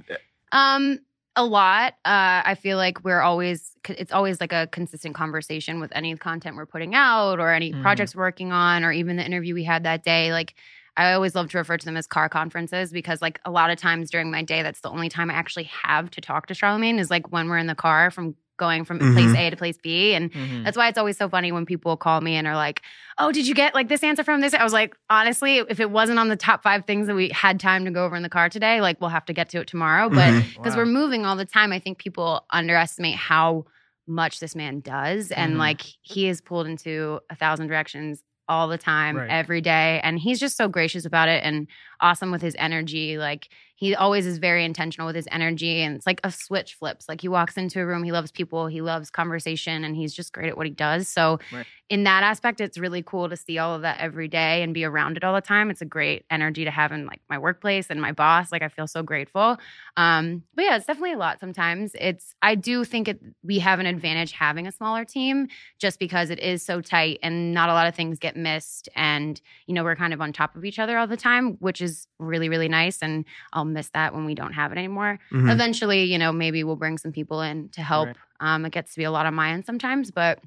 Um, 0.54 1.00
a 1.36 1.46
lot. 1.46 1.94
Uh, 2.04 2.42
I 2.46 2.56
feel 2.56 2.78
like 2.78 3.04
we're 3.06 3.22
always, 3.22 3.72
it's 3.88 4.12
always 4.12 4.42
like 4.42 4.52
a 4.52 4.68
consistent 4.68 5.16
conversation 5.16 5.80
with 5.80 5.92
any 5.96 6.16
content 6.18 6.56
we're 6.58 6.66
putting 6.66 6.94
out 6.94 7.40
or 7.40 7.52
any 7.54 7.72
Mhm. 7.72 7.82
projects 7.82 8.16
we're 8.16 8.24
working 8.24 8.52
on 8.52 8.84
or 8.84 8.92
even 8.92 9.16
the 9.16 9.26
interview 9.26 9.54
we 9.56 9.64
had 9.64 9.84
that 9.84 10.04
day. 10.04 10.34
Like, 10.34 10.56
I 10.98 11.14
always 11.14 11.34
love 11.36 11.50
to 11.52 11.58
refer 11.58 11.78
to 11.78 11.86
them 11.86 11.96
as 11.96 12.06
car 12.06 12.28
conferences 12.28 12.92
because, 12.92 13.22
like, 13.22 13.40
a 13.46 13.50
lot 13.52 13.70
of 13.72 13.78
times 13.78 14.12
during 14.12 14.30
my 14.30 14.42
day, 14.44 14.62
that's 14.62 14.82
the 14.82 14.90
only 14.90 15.08
time 15.08 15.32
I 15.32 15.36
actually 15.36 15.70
have 15.84 16.12
to 16.12 16.22
talk 16.22 16.48
to 16.48 16.54
Charlamagne 16.54 17.00
is 17.00 17.10
like 17.10 17.32
when 17.32 17.48
we're 17.48 17.58
in 17.60 17.68
the 17.68 17.76
car 17.76 18.12
from 18.12 18.36
going 18.62 18.86
from 18.86 19.00
place 19.00 19.32
Mhm. 19.32 19.38
A 19.40 19.50
to 19.50 19.58
place 19.58 19.78
B. 19.82 20.14
And 20.14 20.32
Mhm. 20.32 20.64
that's 20.64 20.78
why 20.78 20.88
it's 20.88 20.98
always 21.00 21.18
so 21.18 21.28
funny 21.28 21.52
when 21.52 21.66
people 21.66 21.98
call 21.98 22.22
me 22.22 22.36
and 22.36 22.46
are 22.48 22.56
like, 22.56 22.82
"Oh, 23.18 23.32
did 23.32 23.48
you 23.48 23.56
get 23.56 23.74
like 23.74 23.88
this 23.90 24.04
answer 24.04 24.24
from 24.24 24.40
this?" 24.40 24.54
I 24.54 24.64
was 24.64 24.72
like, 24.72 24.96
honestly, 25.10 25.58
if 25.58 25.80
it 25.80 25.90
wasn't 25.90 26.20
on 26.20 26.28
the 26.30 26.36
top 26.36 26.62
five 26.62 26.86
things 26.86 27.08
that 27.08 27.16
we 27.16 27.30
had 27.30 27.60
time 27.60 27.84
to 27.86 27.92
go 27.92 28.06
over 28.06 28.16
in 28.16 28.22
the 28.22 28.30
car 28.30 28.48
today, 28.50 28.80
like 28.80 29.02
we'll 29.02 29.10
have 29.10 29.26
to 29.26 29.34
get 29.34 29.50
to 29.50 29.60
it 29.62 29.68
tomorrow. 29.68 30.10
But 30.10 30.32
because 30.54 30.74
Wow. 30.76 30.84
we're 30.84 30.86
moving 31.02 31.26
all 31.26 31.36
the 31.36 31.46
time, 31.46 31.74
I 31.74 31.80
think 31.80 31.98
people 31.98 32.46
underestimate 32.52 33.16
how 33.16 33.66
much 34.08 34.40
this 34.40 34.56
man 34.56 34.80
does, 34.82 35.32
and 35.32 35.56
Mhm. 35.56 35.60
like 35.60 35.82
he 36.02 36.28
is 36.28 36.40
pulled 36.40 36.68
into 36.68 37.20
a 37.32 37.36
thousand 37.36 37.68
directions 37.68 38.24
all 38.48 38.68
the 38.68 38.78
time, 38.78 39.16
Right. 39.16 39.30
every 39.30 39.62
day, 39.62 40.02
and 40.04 40.20
he's 40.20 40.40
just 40.40 40.58
so 40.58 40.68
gracious 40.68 41.06
about 41.06 41.30
it 41.30 41.42
and 41.44 41.68
awesome 42.02 42.32
with 42.32 42.42
his 42.42 42.56
energy. 42.60 43.18
Like 43.18 43.48
he 43.82 43.96
always 43.96 44.28
is 44.28 44.38
very 44.38 44.64
intentional 44.64 45.08
with 45.08 45.16
his 45.16 45.28
energy 45.32 45.82
and 45.82 45.96
it's 45.96 46.06
like 46.06 46.22
a 46.24 46.32
switch 46.32 46.76
flips. 46.76 47.10
Like 47.10 47.20
he 47.20 47.28
walks 47.28 47.58
into 47.58 47.82
a 47.82 47.86
room 47.86 48.04
he 48.04 48.12
loves 48.12 48.32
people 48.32 48.68
he 48.68 48.80
loves 48.80 49.10
conversation 49.10 49.84
and 49.84 49.96
he's 49.96 50.14
just 50.14 50.34
great 50.34 50.50
at 50.50 50.56
what 50.58 50.68
he 50.68 50.72
does. 50.72 51.08
So 51.10 51.40
Right. 51.50 51.66
in 51.90 52.04
that 52.04 52.22
aspect 52.24 52.62
it's 52.62 52.78
really 52.78 53.02
cool 53.02 53.28
to 53.28 53.36
see 53.36 53.58
all 53.58 53.74
of 53.76 53.82
that 53.82 54.00
every 54.00 54.28
day 54.28 54.62
and 54.62 54.72
be 54.74 54.86
around 54.86 55.18
it 55.18 55.24
all 55.24 55.34
the 55.34 55.42
time. 55.42 55.72
It's 55.72 55.82
a 55.82 55.86
great 55.86 56.26
energy 56.30 56.64
to 56.64 56.72
have 56.72 56.92
in 56.92 57.08
like 57.08 57.22
my 57.28 57.40
workplace 57.40 57.88
and 57.90 58.00
my 58.00 58.12
boss. 58.12 58.52
Like 58.52 58.62
i 58.62 58.70
feel 58.70 58.88
so 58.88 59.02
grateful. 59.02 59.58
Um 59.98 60.44
but 60.56 60.64
yeah 60.66 60.76
it's 60.78 60.86
definitely 60.86 61.14
a 61.14 61.18
lot 61.18 61.40
sometimes. 61.40 61.94
It's 62.00 62.36
i 62.44 62.56
do 62.56 62.84
think 62.86 63.08
it 63.08 63.20
we 63.44 63.60
have 63.60 63.80
an 63.80 63.88
advantage 63.88 64.32
having 64.32 64.68
a 64.68 64.72
smaller 64.72 65.06
team 65.06 65.48
just 65.80 66.00
because 66.00 66.30
it 66.30 66.40
is 66.40 66.64
so 66.64 66.82
tight 66.82 67.20
and 67.24 67.54
not 67.54 67.70
a 67.70 67.74
lot 67.74 67.88
of 67.88 67.96
things 67.96 68.20
get 68.20 68.36
missed 68.38 68.88
and 68.96 69.42
you 69.66 69.74
know 69.74 69.84
we're 69.84 69.96
kind 69.96 70.14
of 70.14 70.22
on 70.22 70.32
top 70.32 70.56
of 70.56 70.64
each 70.64 70.80
other 70.80 70.98
all 70.98 71.08
the 71.08 71.18
time 71.18 71.58
which 71.60 71.82
is 71.82 72.08
really 72.20 72.48
really 72.48 72.70
nice. 72.70 73.02
And 73.02 73.26
i'll 73.54 73.66
miss 73.72 73.90
that 73.90 74.14
when 74.14 74.26
we 74.26 74.36
don't 74.36 74.54
have 74.54 74.72
it 74.72 74.78
anymore 74.78 75.20
Mhm. 75.32 75.52
eventually 75.52 76.04
you 76.06 76.18
know 76.18 76.32
maybe 76.32 76.64
we'll 76.64 76.76
bring 76.76 76.98
some 76.98 77.12
people 77.12 77.42
in 77.42 77.70
to 77.70 77.82
help 77.82 78.08
Right. 78.08 78.18
um 78.40 78.66
it 78.66 78.72
gets 78.72 78.94
to 78.94 78.98
be 79.00 79.04
a 79.06 79.12
lot 79.12 79.26
of 79.26 79.34
my 79.34 79.52
end 79.52 79.66
sometimes 79.66 80.12
but 80.12 80.40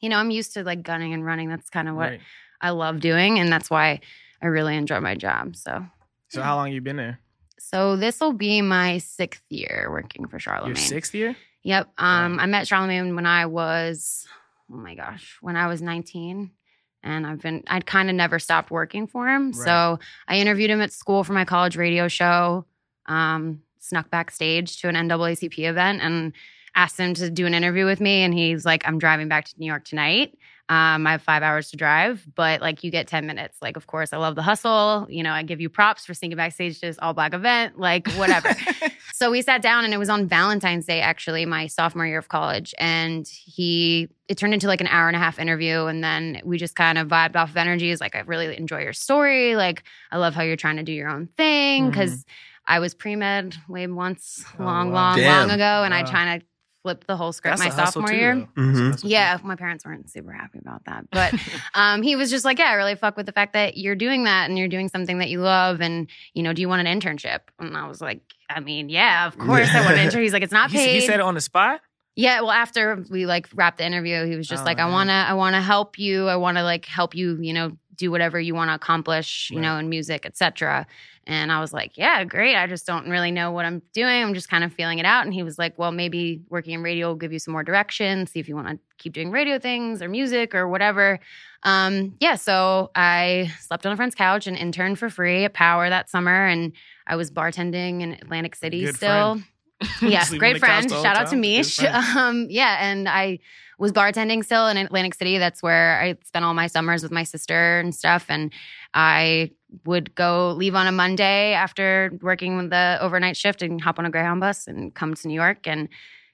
you 0.00 0.08
know 0.08 0.16
i'm 0.16 0.30
used 0.30 0.54
to 0.54 0.62
like 0.64 0.82
gunning 0.82 1.12
and 1.12 1.24
running 1.24 1.48
that's 1.48 1.68
kind 1.70 1.88
of 1.88 1.94
what 1.96 2.10
Right. 2.10 2.20
i 2.60 2.70
love 2.70 3.00
doing 3.00 3.38
and 3.38 3.52
that's 3.52 3.68
why 3.70 4.00
i 4.42 4.46
really 4.46 4.76
enjoy 4.76 5.00
my 5.00 5.14
job 5.14 5.56
so 5.56 5.84
So 6.28 6.42
how 6.42 6.56
long 6.56 6.72
you 6.72 6.80
been 6.80 6.96
there? 6.96 7.18
so 7.58 7.96
this 7.96 8.20
will 8.20 8.32
be 8.32 8.62
my 8.62 8.98
sixth 8.98 9.42
year 9.50 9.88
working 9.90 10.26
for 10.28 10.36
Your 10.36 10.40
charlamagne 10.40 10.76
sixth 10.78 11.14
year? 11.14 11.36
Yep. 11.62 11.88
Um, 11.98 12.36
Wow. 12.38 12.42
I 12.44 12.46
met 12.46 12.66
Charlamagne 12.66 13.14
when 13.14 13.26
I 13.26 13.44
was, 13.44 14.26
oh 14.72 14.76
my 14.76 14.94
gosh, 14.94 15.36
when 15.42 15.56
I 15.56 15.66
was 15.66 15.82
19. 15.82 16.52
And 17.02 17.26
I've 17.26 17.40
been, 17.40 17.64
I'd 17.66 17.86
kind 17.86 18.10
of 18.10 18.16
never 18.16 18.38
stopped 18.38 18.70
working 18.70 19.06
for 19.06 19.28
him. 19.28 19.52
Right. 19.52 19.54
So 19.54 19.98
I 20.28 20.36
interviewed 20.36 20.70
him 20.70 20.80
at 20.80 20.92
school 20.92 21.24
for 21.24 21.32
my 21.32 21.44
college 21.44 21.76
radio 21.76 22.08
show, 22.08 22.66
um, 23.06 23.62
snuck 23.78 24.10
backstage 24.10 24.80
to 24.80 24.88
an 24.88 24.94
NAACP 24.94 25.58
event 25.68 26.02
and 26.02 26.32
asked 26.74 27.00
him 27.00 27.14
to 27.14 27.30
do 27.30 27.46
an 27.46 27.54
interview 27.54 27.86
with 27.86 28.00
me. 28.00 28.22
And 28.22 28.34
he's 28.34 28.64
like, 28.64 28.86
I'm 28.86 28.98
driving 28.98 29.28
back 29.28 29.46
to 29.46 29.54
New 29.58 29.66
York 29.66 29.84
tonight. 29.84 30.36
Um, 30.70 31.06
I 31.06 31.10
have 31.12 31.22
five 31.22 31.42
hours 31.42 31.70
to 31.72 31.76
drive, 31.76 32.24
but 32.36 32.60
like 32.60 32.84
you 32.84 32.90
get 32.92 33.08
10 33.08 33.26
minutes. 33.26 33.58
Like, 33.60 33.76
of 33.76 33.86
course, 33.88 34.12
I 34.12 34.18
love 34.18 34.36
the 34.36 34.42
hustle. 34.42 35.04
You 35.10 35.22
know, 35.24 35.32
I 35.32 35.42
give 35.42 35.60
you 35.60 35.68
props 35.68 36.06
for 36.06 36.14
sneaking 36.14 36.36
backstage 36.36 36.76
to 36.80 36.86
this 36.86 36.98
all 37.02 37.12
black 37.12 37.34
event, 37.34 37.78
like 37.78 38.06
whatever. 38.12 38.54
So 39.12 39.30
we 39.30 39.42
sat 39.42 39.60
down 39.60 39.84
and 39.84 39.92
it 39.92 39.98
was 39.98 40.08
on 40.08 40.28
Valentine's 40.28 40.86
Day, 40.86 41.02
actually, 41.02 41.44
my 41.44 41.66
sophomore 41.66 42.06
year 42.06 42.18
of 42.18 42.28
college. 42.28 42.72
And 42.78 43.28
he, 43.28 44.08
it 44.28 44.38
turned 44.38 44.54
into 44.54 44.66
like 44.66 44.80
an 44.80 44.86
hour 44.86 45.08
and 45.08 45.16
a 45.16 45.18
half 45.18 45.38
interview. 45.38 45.84
And 45.84 46.02
then 46.02 46.40
we 46.42 46.56
just 46.56 46.74
kind 46.74 46.96
of 46.96 47.08
vibed 47.08 47.36
off 47.36 47.50
of 47.50 47.56
energies. 47.58 48.00
Like, 48.00 48.16
I 48.16 48.20
really 48.20 48.56
enjoy 48.56 48.80
your 48.82 48.94
story. 48.94 49.56
Like, 49.56 49.82
I 50.10 50.16
love 50.16 50.34
how 50.34 50.40
you're 50.42 50.56
trying 50.56 50.76
to 50.78 50.82
do 50.84 50.92
your 50.92 51.10
own 51.10 51.28
thing. 51.36 51.90
because 51.90 52.24
I 52.66 52.78
was 52.78 52.94
pre 52.94 53.14
med 53.14 53.56
way 53.68 53.86
once, 53.88 54.42
Oh, 54.58 54.64
long, 54.64 54.88
wow. 54.90 54.94
long, 55.10 55.16
Damn. 55.18 55.26
long 55.48 55.50
ago. 55.50 55.82
And 55.84 55.92
I 55.92 56.00
Wow. 56.02 56.10
tried 56.10 56.44
to 56.80 56.88
flip 56.88 57.04
the 57.06 57.16
whole 57.16 57.32
script 57.32 57.58
That's 57.58 57.76
my 57.76 57.84
sophomore 57.84 58.08
too, 58.08 58.16
year. 58.16 58.34
though. 58.34 58.40
That's 58.40 58.78
a 58.78 58.82
Mhm. 58.82 58.90
hustle 58.90 59.10
Yeah, 59.10 59.38
my 59.42 59.56
parents 59.56 59.84
weren't 59.84 60.10
super 60.10 60.32
happy 60.32 60.58
about 60.58 60.84
that. 60.86 61.04
But 61.10 61.34
um, 61.74 62.02
he 62.02 62.16
was 62.16 62.30
just 62.30 62.44
like, 62.44 62.58
Yeah, 62.58 62.66
I 62.70 62.74
really 62.74 62.94
fuck 62.96 63.16
with 63.16 63.26
the 63.26 63.32
fact 63.32 63.52
that 63.52 63.76
you're 63.76 63.94
doing 63.96 64.24
that 64.24 64.48
and 64.48 64.58
you're 64.58 64.68
doing 64.68 64.88
something 64.88 65.18
that 65.18 65.28
you 65.30 65.40
love. 65.40 65.80
And, 65.80 66.08
you 66.34 66.42
know, 66.42 66.52
do 66.52 66.62
you 66.62 66.68
want 66.68 66.86
an 66.86 67.00
internship? 67.00 67.40
And 67.58 67.76
I 67.76 67.86
was 67.88 68.00
like, 68.00 68.20
I 68.48 68.60
mean, 68.60 68.88
yeah, 68.88 69.26
of 69.26 69.38
course 69.38 69.68
I 69.74 69.82
want 69.82 69.96
an 69.98 70.06
internship. 70.08 70.22
He's 70.22 70.32
like, 70.32 70.42
It's 70.42 70.52
not 70.52 70.70
He, 70.70 70.78
paid. 70.78 70.94
he 70.94 71.00
said 71.00 71.16
it 71.20 71.22
on 71.22 71.34
the 71.34 71.40
spot? 71.40 71.80
Yeah, 72.16 72.40
well, 72.40 72.50
after 72.50 73.04
we 73.10 73.24
like 73.26 73.48
wrapped 73.54 73.78
the 73.78 73.86
interview, 73.86 74.26
he 74.26 74.36
was 74.36 74.46
just 74.48 74.62
Oh, 74.62 74.66
like, 74.66 74.78
"I 74.80 74.84
man. 74.84 74.92
wanna, 74.92 75.26
I 75.28 75.34
wanna 75.34 75.62
help 75.62 75.98
you. 75.98 76.26
I 76.28 76.36
wanna 76.36 76.64
like 76.64 76.84
help 76.84 77.14
you, 77.14 77.38
you 77.40 77.52
know, 77.52 77.76
do 77.94 78.10
whatever 78.10 78.38
you 78.38 78.54
want 78.54 78.68
to 78.70 78.74
accomplish, 78.74 79.48
you 79.50 79.58
Right. 79.58 79.62
know, 79.62 79.78
in 79.78 79.88
music, 79.88 80.26
etc." 80.26 80.86
And 81.30 81.52
I 81.52 81.60
was 81.60 81.72
like, 81.72 81.96
"Yeah, 81.96 82.24
great. 82.24 82.56
I 82.56 82.66
just 82.66 82.86
don't 82.86 83.08
really 83.08 83.30
know 83.30 83.52
what 83.52 83.64
I'm 83.64 83.82
doing. 83.94 84.20
I'm 84.20 84.34
just 84.34 84.48
kind 84.48 84.64
of 84.64 84.72
feeling 84.72 84.98
it 84.98 85.06
out." 85.06 85.24
And 85.24 85.32
he 85.32 85.44
was 85.44 85.58
like, 85.58 85.78
"Well, 85.78 85.92
maybe 85.92 86.42
working 86.50 86.74
in 86.74 86.82
radio 86.82 87.06
will 87.06 87.14
give 87.14 87.32
you 87.32 87.38
some 87.38 87.52
more 87.52 87.62
direction. 87.62 88.26
See 88.26 88.40
if 88.40 88.48
you 88.48 88.56
want 88.56 88.66
to 88.66 88.78
keep 88.98 89.12
doing 89.12 89.30
radio 89.30 89.60
things 89.60 90.02
or 90.02 90.08
music 90.08 90.56
or 90.56 90.66
whatever." 90.68 91.20
Um, 91.62 92.14
yeah, 92.18 92.34
so 92.34 92.90
I 92.96 93.52
slept 93.60 93.86
on 93.86 93.92
a 93.92 93.96
friend's 93.96 94.16
couch 94.16 94.48
and 94.48 94.56
interned 94.56 94.98
for 94.98 95.08
free 95.08 95.44
at 95.44 95.54
Power 95.54 95.88
that 95.88 96.10
summer, 96.10 96.46
and 96.46 96.72
I 97.06 97.14
was 97.14 97.30
bartending 97.30 98.00
in 98.00 98.14
Atlantic 98.14 98.56
City 98.56 98.86
Good 98.86 98.96
still. 98.96 99.34
friend. 99.34 99.44
Yeah, 100.02 100.26
great 100.38 100.58
friend. 100.58 100.90
Shout 100.90 101.16
out 101.16 101.28
to? 101.28 101.36
Mish. 101.36 101.78
Um, 102.16 102.48
yeah, 102.50 102.78
and 102.80 103.08
I 103.08 103.38
was 103.78 103.92
bartending 103.92 104.44
still 104.44 104.66
in 104.66 104.76
Atlantic 104.76 105.14
City. 105.14 105.38
That's 105.38 105.62
where 105.62 106.00
I 106.00 106.16
spent 106.24 106.44
all 106.44 106.54
my 106.54 106.66
summers 106.66 107.02
with 107.02 107.12
my 107.12 107.22
sister 107.22 107.78
and 107.78 107.94
stuff. 107.94 108.26
And 108.28 108.52
I 108.92 109.52
would 109.84 110.14
go 110.14 110.52
leave 110.52 110.74
on 110.74 110.86
a 110.86 110.92
Monday 110.92 111.52
after 111.52 112.10
working 112.22 112.68
the 112.68 112.98
overnight 113.00 113.36
shift 113.36 113.62
and 113.62 113.80
hop 113.80 113.98
on 113.98 114.06
a 114.06 114.10
Greyhound 114.10 114.40
bus 114.40 114.66
and 114.66 114.94
come 114.94 115.14
to 115.14 115.28
New 115.28 115.34
York 115.34 115.66
and 115.66 115.88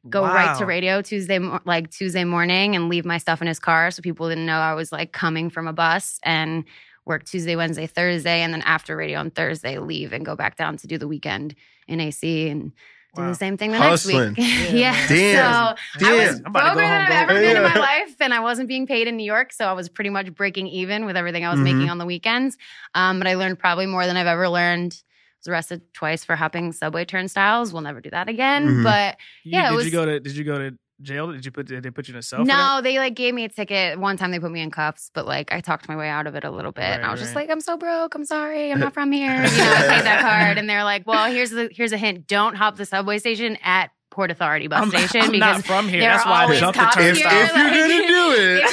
go 0.08 0.22
right 0.22 0.56
to 0.58 0.66
radio 0.66 1.02
Tuesday, 1.02 1.38
like 1.64 1.90
Tuesday 1.90 2.24
morning, 2.24 2.76
and 2.76 2.88
leave 2.88 3.04
my 3.04 3.18
stuff 3.18 3.40
in 3.40 3.48
his 3.48 3.58
car 3.58 3.90
so 3.90 4.02
people 4.02 4.28
didn't 4.28 4.46
know 4.46 4.58
I 4.58 4.74
was 4.74 4.92
like 4.92 5.12
coming 5.12 5.50
from 5.50 5.66
a 5.66 5.72
bus 5.72 6.18
and 6.22 6.64
work 7.04 7.24
Tuesday, 7.24 7.56
Wednesday, 7.56 7.86
Thursday, 7.86 8.42
and 8.42 8.52
then 8.52 8.62
after 8.62 8.96
radio 8.96 9.20
on 9.20 9.30
Thursday, 9.30 9.78
leave 9.78 10.12
and 10.12 10.24
go 10.24 10.36
back 10.36 10.56
down 10.56 10.76
to 10.78 10.86
do 10.86 10.98
the 10.98 11.08
weekend 11.08 11.54
in 11.86 12.00
AC 12.00 12.48
and 12.48 12.72
do 13.16 13.22
Wow. 13.22 13.28
the 13.28 13.34
same 13.34 13.56
thing 13.56 13.72
the 13.72 13.78
Hustling. 13.78 14.34
next 14.34 14.38
week. 14.38 14.46
Yeah, 14.72 14.92
yeah. 14.92 15.06
Damn. 15.08 15.76
So 15.98 16.06
I 16.06 16.12
was 16.14 16.36
Damn. 16.36 16.46
I'm 16.46 16.50
about 16.50 16.68
to 16.68 16.74
go 16.74 16.80
than 16.80 16.88
home, 16.88 17.02
I've 17.02 17.30
ever 17.30 17.40
been 17.40 17.56
in 17.56 17.62
my 17.62 17.74
life, 17.74 18.14
and 18.20 18.32
I 18.34 18.40
wasn't 18.40 18.68
being 18.68 18.86
paid 18.86 19.08
in 19.08 19.16
New 19.16 19.24
York, 19.24 19.52
so 19.52 19.66
I 19.66 19.72
was 19.72 19.88
pretty 19.88 20.10
much 20.10 20.34
breaking 20.34 20.66
even 20.68 21.04
with 21.06 21.16
everything 21.16 21.44
I 21.44 21.50
was 21.50 21.60
Mhm. 21.60 21.64
making 21.64 21.90
on 21.90 21.98
the 21.98 22.06
weekends. 22.06 22.56
Um, 22.94 23.18
but 23.18 23.26
I 23.26 23.34
learned 23.34 23.58
probably 23.58 23.86
more 23.86 24.06
than 24.06 24.16
I've 24.16 24.26
ever 24.26 24.48
learned. 24.48 24.92
I 24.94 25.38
was 25.40 25.48
arrested 25.48 25.82
twice 25.92 26.24
for 26.24 26.34
hopping 26.36 26.72
subway 26.72 27.04
turnstiles. 27.04 27.72
We'll 27.72 27.82
never 27.82 28.00
do 28.00 28.10
that 28.10 28.28
again. 28.28 28.66
Mhm. 28.68 28.84
But 28.84 29.16
You- 29.44 29.52
Yeah, 29.52 29.66
it 29.66 29.70
did 29.70 29.76
was- 29.76 29.84
you 29.86 29.92
go 29.92 30.06
to 30.06 30.20
did 30.20 30.36
you 30.36 30.44
go 30.44 30.58
to 30.58 30.76
jail? 31.02 31.30
Did 31.32 31.44
you 31.44 31.50
put 31.50 31.66
did 31.66 31.82
they 31.82 31.90
put 31.90 32.08
you 32.08 32.14
in 32.14 32.18
a 32.18 32.22
cell? 32.22 32.44
no, 32.44 32.80
they 32.82 32.98
like 32.98 33.14
gave 33.14 33.34
me 33.34 33.44
a 33.44 33.48
ticket. 33.48 33.98
One 33.98 34.16
time 34.16 34.30
they 34.30 34.38
put 34.40 34.50
me 34.50 34.60
in 34.60 34.70
cuffs, 34.70 35.10
but 35.14 35.26
like 35.26 35.52
I 35.52 35.60
talked 35.60 35.88
my 35.88 35.96
way 35.96 36.08
out 36.08 36.26
of 36.26 36.34
it 36.34 36.44
a 36.44 36.50
little 36.50 36.72
bit. 36.72 36.84
and 36.84 37.02
I 37.04 37.06
Right, 37.06 37.10
was 37.12 37.20
just 37.20 37.34
like, 37.34 37.50
I'm 37.50 37.60
so 37.60 37.76
broke. 37.76 38.14
I'm 38.14 38.24
sorry. 38.24 38.70
I'm 38.72 38.80
not 38.80 38.94
from 38.94 39.12
here. 39.12 39.34
You 39.34 39.40
know, 39.58 39.72
I 39.72 39.84
played 39.86 40.04
that 40.04 40.20
card, 40.22 40.58
and 40.58 40.68
they're 40.68 40.84
like, 40.84 41.06
Well, 41.06 41.30
here's 41.30 41.50
the 41.50 41.68
here's 41.72 41.92
a 41.92 41.98
hint. 41.98 42.26
Don't 42.26 42.54
hop 42.56 42.76
the 42.76 42.86
subway 42.86 43.18
station 43.18 43.56
at 43.62 43.90
Port 44.16 44.30
Authority 44.30 44.66
bus 44.66 44.80
I'm, 44.82 44.88
station 44.88 45.20
I'm 45.20 45.30
because 45.32 45.56
not 45.58 45.64
from 45.64 45.88
here. 45.88 46.00
there 46.00 46.10
That's 46.12 46.24
are 46.24 46.30
why 46.30 46.40
I 46.40 46.42
always 46.44 46.58
jumped 46.58 46.78
the 46.78 46.84
cops 46.84 46.96
If, 46.96 47.16
here, 47.18 47.28
turnstile. 47.28 47.42
if 47.44 47.56
you're 47.56 47.88
gonna 47.88 48.06
do 48.08 48.32
it, 48.40 48.62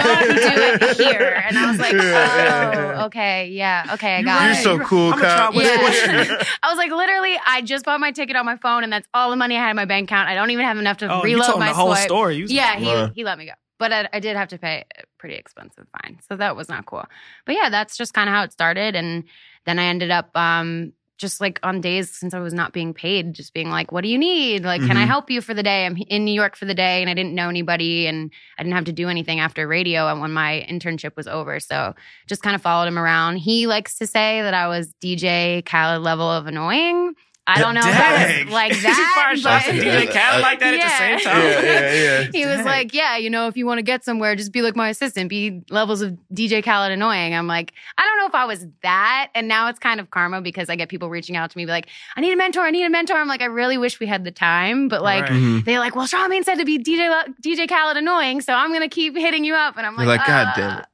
don't 0.00 0.80
do 0.80 0.86
it 0.86 0.96
here. 0.96 1.42
And 1.46 1.58
I 1.58 1.70
was 1.70 1.78
like, 1.78 1.92
Yeah, 1.92 2.00
yeah, 2.02 2.72
yeah. 2.72 2.94
oh, 3.02 3.04
okay, 3.06 3.48
yeah, 3.48 3.90
okay, 3.92 4.14
I 4.14 4.18
You're 4.20 4.24
got 4.24 4.44
You're 4.46 4.54
so 4.54 4.78
cool, 4.80 5.12
I'm 5.12 5.18
gonna 5.20 5.34
try 5.34 5.36
cop. 5.36 5.54
Yeah. 5.54 6.42
I 6.62 6.68
was 6.70 6.78
like, 6.78 6.90
literally, 6.90 7.36
I 7.46 7.60
just 7.62 7.84
bought 7.84 8.00
my 8.00 8.10
ticket 8.12 8.36
on 8.36 8.46
my 8.46 8.56
phone, 8.56 8.84
and 8.84 8.92
that's 8.92 9.06
all 9.12 9.30
the 9.30 9.36
money 9.36 9.56
I 9.56 9.60
had 9.60 9.70
in 9.70 9.76
my 9.76 9.84
bank 9.84 10.10
account. 10.10 10.28
I 10.30 10.34
don't 10.34 10.50
even 10.50 10.64
have 10.64 10.78
enough 10.78 10.96
to 10.98 11.12
Oh, 11.12 11.18
you 11.18 11.34
reload 11.36 11.46
told 11.46 11.60
my 11.60 11.68
the 11.68 11.74
whole 11.74 11.88
swipe. 11.94 12.04
story. 12.04 12.36
You 12.36 12.46
Yeah, 12.48 12.76
he 12.78 12.86
Wow. 12.86 13.10
he 13.14 13.24
let 13.24 13.36
me 13.38 13.44
go, 13.46 13.52
but 13.78 13.92
I, 13.92 14.08
I 14.14 14.20
did 14.20 14.36
have 14.36 14.48
to 14.48 14.58
pay 14.58 14.84
a 14.98 15.02
pretty 15.18 15.34
expensive 15.36 15.86
fine, 16.02 16.18
so 16.28 16.36
that 16.36 16.56
was 16.56 16.68
not 16.70 16.86
cool. 16.86 17.04
But 17.44 17.54
yeah, 17.54 17.68
that's 17.68 17.96
just 17.98 18.14
kind 18.14 18.28
of 18.28 18.34
how 18.34 18.42
it 18.44 18.52
started, 18.52 18.96
and 18.96 19.24
then 19.66 19.78
I 19.78 19.84
ended 19.84 20.10
up 20.10 20.34
um, 20.36 20.92
just 21.16 21.40
like 21.40 21.60
on 21.62 21.80
days 21.80 22.10
since 22.10 22.34
I 22.34 22.40
was 22.40 22.52
not 22.52 22.72
being 22.72 22.92
paid, 22.92 23.34
just 23.34 23.54
being 23.54 23.70
like, 23.70 23.92
"What 23.92 24.02
do 24.02 24.08
you 24.08 24.18
need? 24.18 24.64
Like, 24.64 24.80
can 24.82 24.96
I 24.96 25.04
Mhm. 25.04 25.08
help 25.08 25.30
you 25.30 25.40
for 25.40 25.54
the 25.54 25.62
day? 25.62 25.86
I'm 25.86 25.96
in 26.08 26.24
New 26.24 26.34
York 26.34 26.56
for 26.56 26.64
the 26.64 26.74
day, 26.74 27.00
and 27.00 27.08
I 27.10 27.14
didn't 27.14 27.34
know 27.34 27.48
anybody, 27.48 28.06
and 28.06 28.30
I 28.58 28.62
didn't 28.62 28.74
have 28.74 28.84
to 28.86 28.92
do 28.92 29.08
anything 29.08 29.38
after 29.40 29.66
radio, 29.68 30.08
and 30.08 30.20
when 30.20 30.32
my 30.32 30.66
internship 30.68 31.16
was 31.16 31.26
over, 31.28 31.60
so 31.60 31.94
just 32.28 32.42
kind 32.42 32.56
of 32.56 32.62
followed 32.62 32.88
him 32.88 32.98
around. 32.98 33.36
He 33.36 33.66
likes 33.66 33.96
to 33.98 34.06
say 34.06 34.42
that 34.42 34.54
I 34.54 34.66
was 34.68 34.92
DJ 35.00 35.62
Khaled 35.64 36.02
level 36.02 36.28
of 36.30 36.46
annoying. 36.46 37.14
I 37.46 37.60
don't 37.60 37.74
know 37.74 37.80
if 37.80 37.86
that 37.86 38.44
was 38.44 38.52
like 38.52 38.72
that. 38.82 39.12
fired 39.14 39.38
shots 39.38 39.66
but- 39.66 39.74
at 39.74 39.80
DJ 39.82 40.06
Khaled 40.12 40.40
like 40.42 40.60
that 40.60 40.74
at 40.74 40.80
the 40.80 40.96
same 40.96 41.32
time. 41.32 41.42
Yeah, 41.42 41.60
yeah, 41.62 41.92
yeah. 42.22 42.30
he 42.32 42.46
was 42.46 42.56
Dang. 42.56 42.64
like, 42.64 42.94
"Yeah, 42.94 43.16
you 43.18 43.28
know, 43.28 43.48
if 43.48 43.56
you 43.56 43.66
want 43.66 43.78
to 43.78 43.82
get 43.82 44.02
somewhere, 44.02 44.34
just 44.34 44.50
be 44.52 44.62
like 44.62 44.74
my 44.76 44.88
assistant. 44.88 45.28
Be 45.28 45.62
levels 45.68 46.00
of 46.00 46.16
DJ 46.32 46.64
Khaled 46.64 46.90
annoying." 46.92 47.34
I'm 47.34 47.46
like, 47.46 47.74
I 47.98 48.02
don't 48.04 48.18
know 48.18 48.26
if 48.26 48.34
I 48.34 48.46
was 48.46 48.66
that, 48.82 49.28
and 49.34 49.46
now 49.46 49.68
it's 49.68 49.78
kind 49.78 50.00
of 50.00 50.10
karma 50.10 50.40
because 50.40 50.70
I 50.70 50.76
get 50.76 50.88
people 50.88 51.10
reaching 51.10 51.36
out 51.36 51.50
to 51.50 51.58
me 51.58 51.66
be 51.66 51.70
like, 51.70 51.88
"I 52.16 52.20
need 52.22 52.32
a 52.32 52.36
mentor. 52.36 52.62
I 52.62 52.70
need 52.70 52.84
a 52.84 52.90
mentor." 52.90 53.14
I'm 53.16 53.28
like, 53.28 53.42
I 53.42 53.46
really 53.46 53.76
wish 53.76 54.00
we 54.00 54.06
had 54.06 54.24
the 54.24 54.30
time, 54.32 54.88
but 54.88 55.02
like. 55.02 55.24
Right. 55.24 55.32
Mhm. 55.32 55.64
They're 55.64 55.78
like, 55.80 55.94
well, 55.96 56.06
Charlamagne 56.06 56.44
said 56.44 56.56
to 56.56 56.64
be 56.64 56.78
DJ 56.78 57.08
Le- 57.10 57.32
DJ 57.42 57.68
Khaled 57.68 57.96
annoying, 57.96 58.40
so 58.40 58.52
I'm 58.54 58.72
gonna 58.72 58.88
keep 58.88 59.16
hitting 59.16 59.44
you 59.44 59.54
up, 59.54 59.76
and 59.76 59.86
I'm 59.86 59.96
You're 59.96 60.06
like, 60.06 60.20
like, 60.20 60.26
God 60.28 60.46
"Uh." 60.48 60.56
damn 60.56 60.78
it. 60.78 60.86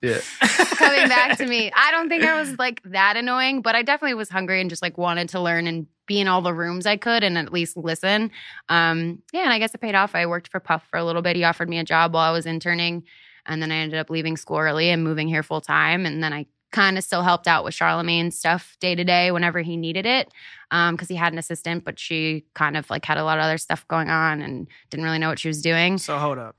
Yeah. 0.42 0.49
coming 0.76 1.09
back 1.09 1.38
to 1.38 1.47
me. 1.47 1.71
I 1.75 1.90
don't 1.92 2.09
think 2.09 2.25
I 2.25 2.38
was 2.40 2.59
like 2.59 2.80
that 2.87 3.16
annoying, 3.16 3.62
but 3.62 3.75
I 3.76 3.83
definitely 3.83 4.14
was 4.14 4.28
hungry 4.28 4.61
and 4.61 4.69
just 4.71 4.83
like 4.83 4.99
wanted 4.99 5.28
to 5.30 5.40
learn 5.40 5.66
and 5.66 5.87
be 6.10 6.20
in 6.20 6.26
all 6.26 6.42
the 6.42 6.52
rooms 6.52 6.86
I 6.86 6.96
could 6.96 7.22
and 7.22 7.38
at 7.38 7.52
least 7.52 7.76
listen. 7.76 8.32
Um, 8.68 9.22
yeah, 9.32 9.42
and 9.42 9.52
I 9.52 9.60
guess 9.60 9.72
it 9.76 9.80
paid 9.80 9.94
off. 9.94 10.16
I 10.16 10.26
worked 10.26 10.48
for 10.48 10.58
Puff 10.58 10.84
for 10.90 10.98
a 10.98 11.04
little 11.04 11.22
bit. 11.22 11.36
He 11.36 11.44
offered 11.44 11.68
me 11.68 11.78
a 11.78 11.84
job 11.84 12.12
while 12.14 12.28
I 12.28 12.32
was 12.32 12.46
interning, 12.46 13.04
and 13.46 13.62
then 13.62 13.70
I 13.70 13.76
ended 13.76 14.00
up 14.00 14.10
leaving 14.10 14.36
school 14.36 14.58
early 14.58 14.90
and 14.90 15.04
moving 15.04 15.28
here 15.28 15.44
full 15.44 15.60
time. 15.60 16.04
And 16.06 16.20
then 16.20 16.32
I 16.32 16.46
kind 16.72 16.98
of 16.98 17.04
still 17.04 17.22
helped 17.22 17.46
out 17.46 17.62
with 17.62 17.74
Charlamagne 17.74 18.32
stuff 18.32 18.76
day 18.80 18.96
to 18.96 19.04
day 19.04 19.30
whenever 19.30 19.60
he 19.60 19.76
needed 19.76 20.04
it, 20.04 20.32
because 20.68 21.06
he 21.08 21.14
had 21.14 21.32
an 21.32 21.38
assistant, 21.38 21.84
but 21.84 21.96
she 22.00 22.44
kind 22.54 22.76
of 22.76 22.90
like 22.90 23.04
had 23.04 23.16
a 23.16 23.22
lot 23.24 23.38
of 23.38 23.44
other 23.44 23.58
stuff 23.58 23.86
going 23.86 24.10
on 24.10 24.42
and 24.42 24.66
didn't 24.90 25.04
really 25.04 25.18
know 25.20 25.28
what 25.28 25.38
she 25.38 25.46
was 25.48 25.62
doing. 25.62 25.96
So 25.96 26.18
hold 26.18 26.38
up. 26.38 26.56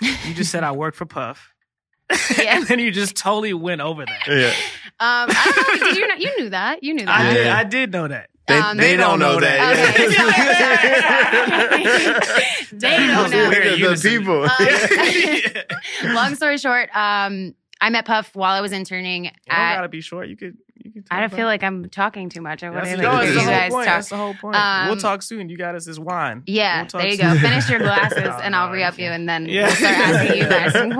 You 0.00 0.32
just 0.32 0.50
said 0.50 0.64
I 0.64 0.72
worked 0.72 0.96
for 0.96 1.04
Puff. 1.06 1.52
Yeah. 2.38 2.56
and 2.56 2.66
then 2.66 2.78
you 2.78 2.90
just 2.90 3.16
totally 3.16 3.52
went 3.52 3.82
over 3.82 4.06
that. 4.06 4.26
Yeah. 4.26 4.48
Um, 4.98 5.28
I 5.30 5.52
don't 5.54 5.80
know. 5.80 5.86
Did 5.88 5.96
you 5.98 6.08
know? 6.08 6.14
You 6.14 6.36
knew 6.38 6.50
that. 6.50 6.82
You 6.82 6.94
knew 6.94 7.04
that. 7.04 7.20
I 7.20 7.34
did. 7.34 7.46
I 7.46 7.64
did 7.64 7.92
know 7.92 8.08
that. 8.08 8.30
They, 8.48 8.58
Um, 8.58 8.76
they, 8.78 8.96
don't, 8.96 9.18
know 9.18 9.38
that. 9.40 9.58
Okay. 11.68 12.66
they 12.78 12.96
don't 13.06 13.30
know. 13.30 13.48
We're 13.50 13.94
the 13.94 14.00
people. 14.00 14.46
Um, 16.08 16.14
long 16.14 16.34
story 16.34 16.58
short, 16.58 16.88
um, 16.94 17.54
I 17.80 17.90
met 17.90 18.04
Puff 18.06 18.34
while 18.34 18.52
I 18.54 18.60
was 18.60 18.72
interning. 18.72 19.26
You 19.26 19.30
don't 19.48 19.58
At, 19.58 19.76
gotta 19.76 19.88
be 19.88 20.00
short. 20.00 20.28
You 20.28 20.36
could. 20.36 20.56
I 21.10 21.20
don't 21.20 21.32
feel 21.32 21.46
like 21.46 21.62
I'm 21.62 21.88
talking 21.88 22.28
too 22.28 22.40
much. 22.40 22.62
I 22.62 22.70
want 22.70 22.84
to 22.86 22.96
no, 22.96 23.02
that's 23.02 23.28
you 23.30 23.36
guys 23.36 23.72
point. 23.72 23.86
talk. 23.86 23.94
That's 23.96 24.08
the 24.10 24.16
whole 24.16 24.34
point. 24.34 24.56
Um, 24.56 24.88
we'll 24.88 24.96
talk 24.96 25.22
soon. 25.22 25.48
You 25.48 25.56
got 25.56 25.74
us 25.74 25.84
this 25.86 25.98
wine. 25.98 26.42
Yeah, 26.46 26.78
We'll 26.82 26.86
talk 26.86 27.00
there 27.02 27.10
you 27.10 27.16
soon. 27.16 27.34
go. 27.34 27.40
Finish 27.40 27.70
your 27.70 27.78
glasses, 27.88 28.18
Oh, 28.24 28.40
and 28.42 28.54
I'll 28.56 28.70
re 28.70 28.82
up 28.82 28.98
you, 28.98 29.06
and 29.08 29.28
then 29.28 29.46
Yeah. 29.46 29.66
we'll 29.66 29.74
start 29.76 29.94
asking 29.98 30.36
you 30.38 30.48
guys 30.48 30.72
some 30.72 30.92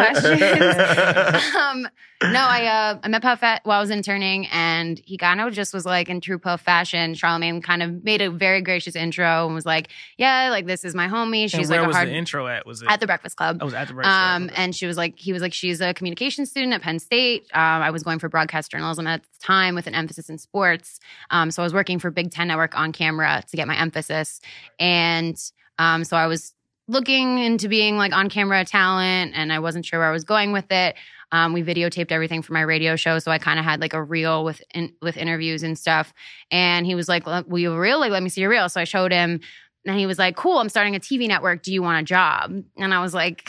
questions. 0.52 1.54
um, 1.54 1.88
no, 2.21 2.40
I 2.40 2.64
uh, 2.95 2.99
I 3.04 3.09
met 3.09 3.23
Puff 3.23 3.45
at, 3.45 3.61
while 3.64 3.78
I 3.78 3.80
was 3.80 3.90
interning, 3.90 4.47
and 4.49 5.00
he 5.04 5.16
kind 5.18 5.40
of 5.40 5.52
just 5.52 5.73
was 5.73 5.85
like 5.87 6.09
in 6.09 6.21
true 6.21 6.38
Puff 6.40 6.61
fashion. 6.62 7.14
Charlamagne 7.14 7.62
kind 7.62 7.80
of 7.80 8.02
made 8.02 8.21
a 8.21 8.28
very 8.28 8.61
gracious 8.61 8.97
intro 8.97 9.47
and 9.47 9.54
was 9.54 9.64
like, 9.64 9.88
"Yeah, 10.16 10.49
like 10.50 10.66
this 10.66 10.85
is 10.85 10.97
my 10.97 11.07
homie. 11.07 11.49
She's 11.49 11.68
where 11.68 11.78
like 11.78 11.85
a 11.85 11.87
was 11.87 11.97
hard 11.97 12.09
the 12.09 12.14
intro 12.16 12.49
at? 12.49 12.66
Was 12.66 12.83
it 12.83 12.88
at 12.90 12.99
the 12.99 13.07
Breakfast 13.07 13.37
Club." 13.37 13.59
I 13.61 13.64
was 13.64 13.73
at 13.75 13.87
the 13.87 13.95
break. 13.95 14.04
Um, 14.09 14.50
and 14.57 14.75
she 14.75 14.87
was 14.87 14.97
like, 14.97 15.16
he 15.16 15.33
was 15.33 15.40
like, 15.42 15.52
she's 15.54 15.80
a 15.80 15.95
communication 15.95 16.45
student 16.45 16.73
at 16.75 16.83
Penn 16.83 16.99
State. 16.99 17.42
Um, 17.54 17.61
I 17.83 17.90
was 17.92 18.02
going 18.02 18.18
for 18.18 18.28
broadcast 18.28 18.73
journalism 18.73 19.07
at 19.07 19.23
the 19.23 19.28
time 19.40 19.76
with 19.79 19.87
an 19.87 19.95
emphasis 19.95 20.29
in 20.29 20.37
sports. 20.39 20.99
Um, 21.31 21.51
so 21.51 21.63
I 21.63 21.65
was 21.65 21.73
working 21.73 21.99
for 21.99 22.11
Big 22.11 22.31
Ten 22.33 22.49
Network 22.49 22.77
on 22.77 22.93
camera 22.93 23.43
to 23.49 23.57
get 23.57 23.69
my 23.69 23.79
emphasis. 23.79 24.41
And 24.79 25.41
um, 25.79 26.03
so 26.05 26.17
I 26.17 26.27
was 26.27 26.53
looking 26.89 27.39
into 27.39 27.69
being 27.69 27.97
like 27.97 28.13
on 28.13 28.29
camera 28.29 28.65
talent 28.65 29.33
and 29.35 29.53
I 29.53 29.61
wasn't 29.61 29.87
sure 29.87 30.01
where 30.01 30.09
I 30.09 30.13
was 30.13 30.25
going 30.25 30.53
with 30.53 30.71
it. 30.73 30.97
Um, 31.31 31.53
we 31.53 31.63
videotaped 31.63 32.11
everything 32.11 32.43
for 32.43 32.55
my 32.55 32.63
radio 32.63 32.97
show, 32.97 33.19
so 33.19 33.31
I 33.31 33.39
kind 33.39 33.59
of 33.59 33.65
had 33.65 33.81
like 33.81 33.93
a 33.93 34.03
reel 34.03 34.45
with 34.45 34.63
in, 34.75 34.95
with 35.03 35.17
interviews 35.17 35.63
and 35.63 35.79
stuff. 35.79 36.15
And 36.51 36.87
he 36.87 36.95
was 36.95 37.07
like, 37.07 37.27
"Will 37.27 37.59
you 37.59 37.79
reel? 37.79 38.01
Like, 38.01 38.13
let 38.13 38.23
me 38.23 38.31
see 38.31 38.41
your 38.41 38.49
reel." 38.49 38.71
So 38.71 38.81
I 38.81 38.85
showed 38.85 39.13
him, 39.13 39.41
and 39.85 39.99
he 39.99 40.07
was 40.07 40.19
like, 40.19 40.37
"Cool, 40.37 40.57
I'm 40.57 40.71
starting 40.71 40.97
a 40.97 41.01
TV 41.01 41.29
network. 41.29 41.63
Do 41.63 41.71
you 41.71 41.83
want 41.83 42.01
a 42.01 42.05
job?" 42.05 42.63
And 42.79 42.95
I 42.95 43.03
was 43.03 43.13
like, 43.13 43.47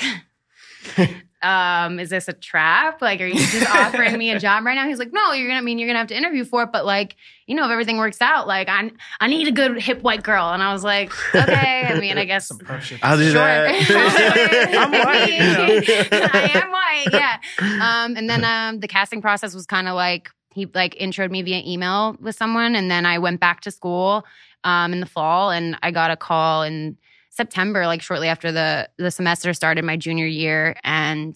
um, 1.41 1.99
is 1.99 2.09
this 2.09 2.27
a 2.27 2.33
trap? 2.33 3.01
Like, 3.01 3.21
are 3.21 3.25
you 3.27 3.35
just 3.35 3.69
offering 3.69 4.17
me 4.17 4.31
a 4.31 4.39
job 4.47 4.65
right 4.65 4.75
now? 4.75 4.87
He's 4.87 4.99
like, 4.99 5.13
no, 5.13 5.31
you're 5.33 5.47
gonna 5.47 5.59
I 5.59 5.61
mean 5.61 5.79
you're 5.79 5.87
gonna 5.87 5.99
have 5.99 6.07
to 6.09 6.17
interview 6.17 6.43
for 6.45 6.63
it, 6.63 6.71
but 6.71 6.85
like, 6.85 7.15
you 7.47 7.55
know, 7.55 7.65
if 7.65 7.71
everything 7.71 7.97
works 7.97 8.21
out, 8.21 8.47
like 8.47 8.67
I 8.69 8.91
I 9.19 9.27
need 9.27 9.47
a 9.47 9.51
good 9.51 9.81
hip 9.81 10.01
white 10.01 10.23
girl. 10.23 10.49
And 10.49 10.61
I 10.61 10.73
was 10.73 10.83
like, 10.83 11.11
okay. 11.35 11.85
I 11.87 11.99
mean, 11.99 12.17
I 12.17 12.25
guess 12.31 12.47
Some 12.47 12.59
Puff. 12.59 12.91
I'll 13.01 13.17
do 13.17 13.31
Sure. 13.31 13.41
that. 13.41 14.69
I'm 14.77 14.91
white, 14.91 15.31
you 15.33 15.39
know. 15.39 16.29
I 16.33 16.51
am 16.63 16.71
white, 16.71 17.07
yeah. 17.13 17.37
Um, 17.59 18.15
and 18.17 18.29
then 18.29 18.43
um, 18.43 18.79
the 18.79 18.87
casting 18.87 19.21
process 19.21 19.53
was 19.53 19.65
kind 19.65 19.87
of 19.87 19.95
like 19.95 20.29
he 20.53 20.67
like 20.73 20.95
introed 20.95 21.31
me 21.31 21.41
via 21.41 21.61
email 21.65 22.17
with 22.19 22.35
someone, 22.35 22.75
and 22.75 22.89
then 22.91 23.05
I 23.05 23.19
went 23.19 23.39
back 23.39 23.61
to 23.61 23.71
school 23.71 24.25
um, 24.63 24.91
in 24.93 24.99
the 24.99 25.05
fall, 25.05 25.51
and 25.51 25.77
I 25.83 25.91
got 25.91 26.11
a 26.11 26.17
call 26.17 26.63
in 26.63 26.97
September, 27.29 27.85
like 27.85 28.01
shortly 28.01 28.27
after 28.27 28.51
the 28.51 28.89
the 28.97 29.11
semester 29.11 29.53
started, 29.53 29.85
my 29.85 29.97
junior 29.97 30.25
year, 30.25 30.75
and 30.83 31.35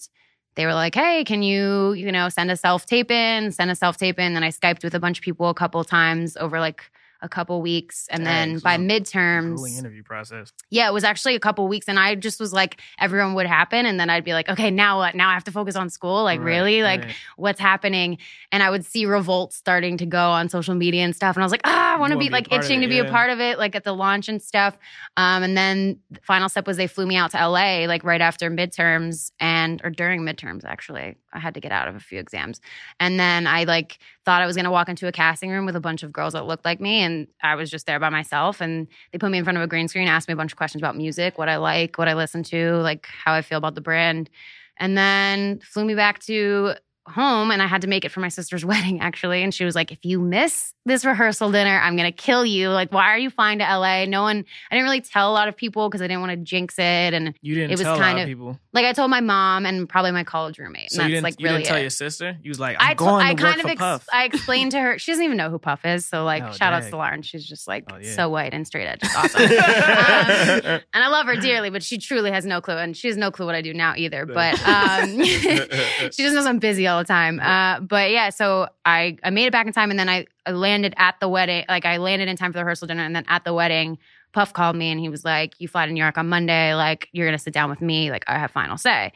they 0.56 0.66
were 0.66 0.74
like, 0.74 0.96
"Hey, 0.96 1.24
can 1.24 1.44
you 1.44 1.94
you 1.94 2.12
know 2.12 2.30
send 2.30 2.52
a 2.52 2.58
self 2.58 2.86
tape 2.86 3.12
in? 3.12 3.52
Send 3.52 3.72
a 3.72 3.76
self 3.76 3.98
tape 3.98 4.20
in." 4.20 4.36
And 4.36 4.44
I 4.46 4.50
skyped 4.50 4.84
with 4.84 4.96
a 4.96 5.00
bunch 5.00 5.20
of 5.20 5.24
people 5.24 5.50
a 5.50 5.54
couple 5.54 5.84
times 5.84 6.38
over 6.38 6.60
like 6.60 6.84
a 7.24 7.30
couple 7.30 7.62
weeks, 7.62 8.08
and 8.12 8.24
Dang, 8.24 8.50
then 8.52 8.60
so 8.60 8.64
by 8.64 8.78
midterms, 8.78 9.78
interview 9.78 10.04
process. 10.04 10.52
yeah, 10.70 10.88
it 10.88 10.94
was 10.94 11.04
actually 11.04 11.36
a 11.36 11.40
couple 11.40 11.68
weeks, 11.68 11.88
and 11.88 11.98
I 11.98 12.14
just 12.16 12.40
was 12.40 12.54
like, 12.54 12.80
everyone 13.00 13.34
would 13.34 13.48
happen, 13.48 13.86
and 13.86 14.00
then 14.00 14.10
I'd 14.10 14.24
be 14.24 14.34
like, 14.34 14.50
okay, 14.50 14.70
now 14.70 15.00
what? 15.00 15.16
Now 15.16 15.30
I 15.30 15.34
have 15.34 15.46
to 15.46 15.52
focus 15.52 15.76
on 15.76 15.90
school. 15.90 16.24
Like, 16.24 16.40
Right, 16.40 16.46
really? 16.46 16.84
Like, 16.84 17.02
right. 17.06 17.16
what's 17.38 17.60
happening? 17.60 18.18
And 18.52 18.62
I 18.62 18.70
would 18.70 18.86
see 18.86 19.06
revolt 19.06 19.54
starting 19.54 19.98
to 19.98 20.06
go 20.06 20.30
on 20.30 20.50
social 20.50 20.76
media 20.76 21.04
and 21.04 21.16
stuff, 21.16 21.36
and 21.36 21.44
I 21.44 21.46
was 21.46 21.52
like, 21.52 21.62
ah, 21.64 21.96
I 21.96 22.00
want 22.00 22.12
to 22.14 22.20
be 22.20 22.26
be 22.26 22.30
like 22.32 22.52
itching 22.52 22.80
it, 22.80 22.84
to 22.84 22.90
be 22.90 23.00
a 23.00 23.06
part 23.06 23.30
of 23.30 23.40
it, 23.40 23.58
like 23.58 23.76
at 23.76 23.84
the 23.84 23.94
launch 23.94 24.28
and 24.30 24.42
stuff. 24.42 24.78
Um, 25.18 25.44
and 25.44 25.56
then 25.58 26.00
the 26.12 26.20
final 26.22 26.50
step 26.50 26.68
was 26.68 26.78
they 26.78 26.88
flew 26.88 27.06
me 27.06 27.16
out 27.16 27.32
to 27.32 27.38
LA, 27.38 27.86
like 27.86 28.04
right 28.04 28.22
after 28.22 28.52
midterms 28.52 29.32
and 29.40 29.82
or 29.84 29.90
during 29.90 30.22
midterms. 30.22 30.66
Actually, 30.66 31.16
I 31.34 31.40
had 31.40 31.54
to 31.54 31.62
get 31.62 31.72
out 31.72 31.88
of 31.88 31.96
a 31.96 32.00
few 32.00 32.20
exams, 32.20 32.60
and 33.00 33.20
then 33.20 33.48
I 33.48 33.64
like 33.64 34.00
thought 34.26 34.42
I 34.42 34.46
was 34.46 34.56
gonna 34.56 34.72
walk 34.72 34.90
into 34.90 35.08
a 35.08 35.12
casting 35.12 35.50
room 35.50 35.66
with 35.66 35.76
a 35.76 35.82
bunch 35.82 36.04
of 36.04 36.12
girls 36.12 36.34
that 36.34 36.46
looked 36.46 36.66
like 36.66 36.80
me, 36.80 37.02
and 37.02 37.28
I 37.42 37.56
was 37.56 37.70
just 37.70 37.86
there 37.86 38.00
by 38.00 38.10
myself. 38.10 38.62
And 38.62 38.88
they 39.12 39.18
put 39.18 39.32
me 39.32 39.38
in 39.38 39.44
front 39.44 39.58
of 39.58 39.64
a 39.64 39.68
green 39.68 39.88
screen, 39.88 40.08
asked 40.08 40.28
me 40.28 40.34
a 40.34 40.38
bunch 40.38 40.52
of 40.52 40.58
questions 40.58 40.82
about 40.82 40.96
music, 40.96 41.38
what 41.38 41.50
I 41.50 41.58
like, 41.58 41.98
what 41.98 42.08
I 42.08 42.14
listen 42.14 42.44
to, 42.44 42.76
like 42.78 43.08
how 43.08 43.34
I 43.34 43.42
feel 43.42 43.58
about 43.58 43.76
the 43.76 43.82
brand, 43.82 44.30
and 44.78 44.98
then 44.98 45.60
flew 45.60 45.86
me 45.86 45.96
back 45.96 46.20
to 46.24 46.76
home 47.06 47.52
and 47.52 47.62
I 47.62 47.68
had 47.68 47.82
to 47.82 47.88
make 47.88 48.06
it 48.06 48.10
for 48.14 48.20
my 48.22 48.30
sister's 48.30 48.64
wedding 48.74 49.02
actually 49.02 49.44
and 49.44 49.54
she 49.54 49.66
was 49.66 49.76
like 49.76 49.92
if 49.92 50.00
you 50.06 50.20
miss 50.22 50.74
this 50.86 51.04
rehearsal 51.04 51.52
dinner 51.52 51.78
I'm 51.82 51.98
going 51.98 52.10
to 52.10 52.16
kill 52.18 52.46
you 52.46 52.70
like 52.70 52.94
why 52.94 53.08
are 53.10 53.18
you 53.18 53.30
flying 53.30 53.60
to 53.60 53.66
LA 53.66 54.06
no 54.06 54.22
one 54.22 54.46
I 54.72 54.76
didn't 54.76 54.86
really 54.86 55.02
tell 55.02 55.30
a 55.30 55.34
lot 55.34 55.48
of 55.50 55.58
people 55.58 55.90
because 55.90 56.02
I 56.02 56.08
didn't 56.08 56.22
want 56.22 56.32
to 56.32 56.38
jinx 56.38 56.80
it 56.80 57.14
and 57.14 57.34
You 57.42 57.56
didn't 57.56 57.72
It 57.72 57.74
was 57.74 57.82
tell 57.82 57.96
a 57.96 57.98
kind 58.00 58.18
lot 58.18 58.24
of- 58.24 58.28
people. 58.30 58.60
like 58.72 58.86
I 58.86 58.94
told 58.94 59.12
my 59.12 59.20
mom 59.20 59.66
and 59.66 59.88
probably 59.90 60.12
my 60.12 60.24
college 60.24 60.58
roommate 60.60 60.92
So 60.92 61.02
and 61.02 61.10
you 61.10 61.16
that's 61.22 61.22
didn't, 61.22 61.24
like 61.24 61.40
you 61.42 61.46
really 61.48 61.58
didn't 61.60 61.68
tell 61.68 61.78
it. 61.78 61.82
your 61.82 61.90
sister? 61.90 62.38
You 62.42 62.50
was 62.50 62.60
like, 62.60 62.78
I'm 62.80 62.92
I, 62.92 62.94
going 62.94 63.26
I 63.26 63.34
kind 63.36 63.60
of 63.60 63.66
ex- 63.66 63.80
Puff. 63.80 64.08
I 64.14 64.24
explained 64.26 64.72
to 64.72 64.80
her. 64.80 64.98
She 64.98 65.12
doesn't 65.12 65.26
even 65.26 65.36
know 65.38 65.50
who 65.50 65.60
Puff 65.60 65.84
is. 65.86 66.06
So 66.06 66.24
like, 66.24 66.44
Oh, 66.48 66.52
shout 66.54 66.72
outs 66.74 66.86
dang. 66.86 66.92
to 66.92 66.98
Lauren. 66.98 67.22
She's 67.22 67.46
just 67.46 67.68
like 67.68 67.84
Oh, 67.92 67.98
yeah. 67.98 68.16
so 68.16 68.30
white 68.30 68.54
and 68.54 68.66
straight 68.66 68.88
edge. 68.88 69.00
It's 69.02 69.16
awesome. 69.16 69.42
um, 69.42 70.82
and 70.94 71.04
I 71.04 71.08
love 71.10 71.26
her 71.28 71.36
dearly, 71.36 71.70
but 71.70 71.84
she 71.84 71.98
truly 71.98 72.32
has 72.32 72.46
no 72.46 72.62
clue, 72.62 72.78
and 72.78 72.96
she 72.96 73.08
has 73.08 73.18
no 73.18 73.30
clue 73.32 73.46
what 73.46 73.56
I 73.56 73.62
do 73.62 73.74
now 73.74 73.94
either. 73.98 74.26
But 74.26 74.54
um, 74.68 75.24
she 75.24 76.24
just 76.24 76.34
knows 76.36 76.46
I'm 76.46 76.60
busy 76.60 76.88
all 76.94 77.00
the 77.00 77.06
time. 77.06 77.40
Uh, 77.40 77.80
but 77.82 78.12
yeah, 78.12 78.30
so 78.30 78.68
I 78.86 79.18
I 79.24 79.30
made 79.30 79.46
it 79.46 79.52
back 79.52 79.68
in 79.68 79.74
time, 79.74 79.90
and 79.90 80.00
then 80.00 80.10
I, 80.10 80.26
I 80.46 80.52
landed 80.52 80.94
at 80.98 81.20
the 81.20 81.28
wedding. 81.28 81.66
Like 81.68 81.86
I 81.86 81.98
landed 81.98 82.28
in 82.30 82.38
time 82.38 82.52
for 82.52 82.60
the 82.60 82.64
rehearsal 82.64 82.88
dinner, 82.88 83.04
and 83.04 83.16
then 83.16 83.26
at 83.28 83.44
the 83.44 83.54
wedding, 83.54 83.98
Puff 84.32 84.54
called 84.54 84.76
me 84.76 84.90
and 84.90 85.00
he 85.00 85.10
was 85.10 85.24
like, 85.26 85.54
"You 85.60 85.68
fly 85.68 85.86
to 85.86 85.92
New 85.92 86.02
York 86.02 86.18
on 86.18 86.30
Monday. 86.30 86.74
Like 86.74 87.10
you're 87.12 87.28
gonna 87.28 87.38
sit 87.40 87.54
down 87.54 87.70
with 87.70 87.82
me. 87.82 88.12
Like 88.12 88.24
I 88.28 88.38
have 88.38 88.52
final 88.52 88.78
say." 88.78 89.12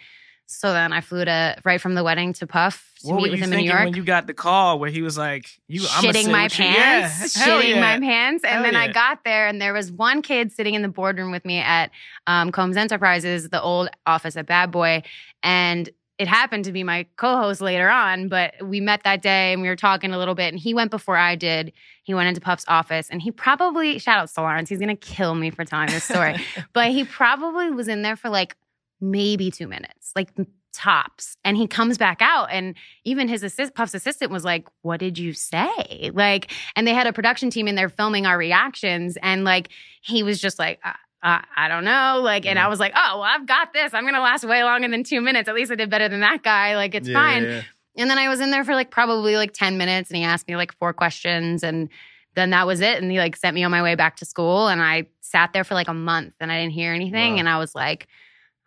So 0.50 0.72
then 0.72 0.94
I 0.94 1.02
flew 1.02 1.26
to 1.26 1.58
right 1.66 1.82
from 1.82 1.94
the 1.94 2.06
wedding 2.06 2.32
to 2.34 2.48
Puff 2.48 2.94
to 3.02 3.08
what 3.08 3.24
meet 3.24 3.32
with 3.32 3.42
him 3.42 3.52
in 3.52 3.60
New 3.60 3.66
York 3.66 3.84
when 3.84 3.96
you 3.96 4.04
got 4.06 4.28
the 4.28 4.34
call 4.34 4.80
where 4.80 4.90
he 4.90 5.02
was 5.02 5.18
like, 5.18 5.50
"You, 5.68 5.82
shitting 5.82 6.32
my 6.32 6.44
with 6.44 6.58
you." 6.58 6.66
pants, 6.66 7.36
Yeah, 7.38 7.46
shitting 7.46 7.76
yeah. 7.76 7.82
my 7.82 8.00
pants. 8.00 8.46
And 8.46 8.54
Hell 8.54 8.63
then 8.63 8.76
I 8.78 8.90
got 8.90 9.26
there, 9.26 9.48
and 9.48 9.62
there 9.62 9.74
was 9.74 9.92
one 9.92 10.22
kid 10.22 10.54
sitting 10.54 10.74
in 10.74 10.84
the 10.84 10.88
boardroom 10.88 11.32
with 11.32 11.44
me 11.44 11.60
at 11.60 11.92
um, 12.28 12.54
Combs 12.54 12.78
Enterprises, 12.78 13.50
the 13.50 13.62
old 13.62 13.90
office 14.06 14.38
at 14.38 14.46
Bad 14.46 14.72
Boy, 14.72 15.04
and 15.44 15.90
it 16.17 16.27
happened 16.27 16.65
to 16.65 16.71
be 16.71 16.84
my 16.84 17.06
co-host 17.15 17.62
later 17.62 17.89
on. 17.89 18.27
But 18.27 18.56
we 18.63 18.82
met 18.82 19.03
that 19.03 19.21
day, 19.21 19.53
and 19.53 19.62
we 19.62 19.67
were 19.67 19.75
talking 19.75 20.13
a 20.13 20.17
little 20.17 20.36
bit. 20.36 20.53
And 20.53 20.60
he 20.60 20.73
went 20.73 20.91
before 20.91 21.17
I 21.17 21.36
did. 21.36 21.71
He 22.03 22.13
went 22.13 22.27
into 22.27 22.41
Puff's 22.41 22.65
office, 22.67 23.10
and 23.10 23.21
he 23.21 23.32
probably 23.32 23.99
shout 23.99 24.19
out 24.19 24.30
to 24.30 24.41
Lawrence. 24.41 24.69
He's 24.69 24.80
gonna 24.80 24.95
kill 24.95 25.36
me 25.36 25.49
for 25.49 25.65
telling 25.65 25.88
this 25.88 26.03
story, 26.03 26.38
but 26.73 26.91
he 26.91 27.03
probably 27.03 27.69
was 27.69 27.88
in 27.88 28.01
there 28.01 28.15
for 28.15 28.30
like 28.30 28.56
maybe 28.99 29.51
two 29.51 29.67
minutes, 29.67 30.12
like 30.15 30.30
tops. 30.73 31.38
And 31.43 31.58
he 31.58 31.67
comes 31.67 31.97
back 31.97 32.21
out, 32.21 32.49
and 32.51 32.75
even 33.03 33.27
his 33.27 33.43
assist, 33.43 33.75
Puff's 33.75 33.93
assistant 33.93 34.32
was 34.32 34.43
like, 34.43 34.67
"What 34.82 34.99
did 34.99 35.17
you 35.17 35.34
say?" 35.34 36.12
Like, 36.13 36.51
and 36.75 36.88
they 36.88 36.93
had 36.93 37.08
a 37.08 37.13
production 37.13 37.49
team 37.49 37.67
in 37.67 37.75
there 37.75 37.89
filming 37.89 38.25
our 38.25 38.38
reactions, 38.38 39.17
and 39.21 39.43
like 39.43 39.69
he 40.01 40.23
was 40.23 40.39
just 40.39 40.58
like. 40.60 40.80
Uh, 40.84 40.93
Uh, 41.23 41.39
I 41.56 41.67
don't 41.67 41.84
know. 41.84 42.21
Like, 42.23 42.45
and 42.45 42.60
I 42.60 42.67
was 42.67 42.80
like, 42.80 42.93
oh, 42.95 43.19
well, 43.19 43.23
I've 43.23 43.45
got 43.47 43.73
this. 43.73 43.93
I'm 43.93 44.03
going 44.03 44.13
to 44.13 44.21
last 44.21 44.43
way 44.45 44.63
longer 44.63 44.88
than 44.88 45.03
two 45.03 45.19
minutes. 45.21 45.49
At 45.49 45.56
least 45.56 45.71
I 45.71 45.75
did 45.75 45.89
better 45.89 46.08
than 46.08 46.19
that 46.21 46.43
guy. 46.43 46.75
Like, 46.75 46.93
it's 46.95 47.08
Yeah, 47.08 47.13
fine. 47.19 47.43
yeah. 47.43 47.62
And 47.97 48.10
then 48.10 48.19
I 48.19 48.30
was 48.30 48.39
in 48.39 48.51
there 48.51 48.63
for 48.63 48.75
like 48.75 48.91
probably 48.91 49.36
like 49.38 49.53
10 49.53 49.77
minutes 49.80 50.12
and 50.12 50.17
he 50.17 50.23
asked 50.23 50.47
me 50.47 50.56
like 50.56 50.71
four 50.77 50.93
questions 50.93 51.63
and 51.63 51.89
then 52.36 52.51
that 52.51 52.67
was 52.67 52.80
it. 52.82 53.01
And 53.01 53.12
he 53.12 53.17
like 53.17 53.36
sent 53.36 53.56
me 53.56 53.63
on 53.63 53.71
my 53.71 53.82
way 53.82 53.95
back 53.95 54.17
to 54.17 54.25
school 54.25 54.67
and 54.67 54.80
I 54.80 55.08
sat 55.21 55.51
there 55.53 55.63
for 55.63 55.73
like 55.73 55.88
a 55.88 55.95
month 55.95 56.36
and 56.39 56.51
I 56.51 56.60
didn't 56.62 56.73
hear 56.73 56.93
anything. 56.93 57.34
Wow. 57.34 57.39
And 57.39 57.49
I 57.49 57.58
was 57.58 57.73
like, 57.73 58.08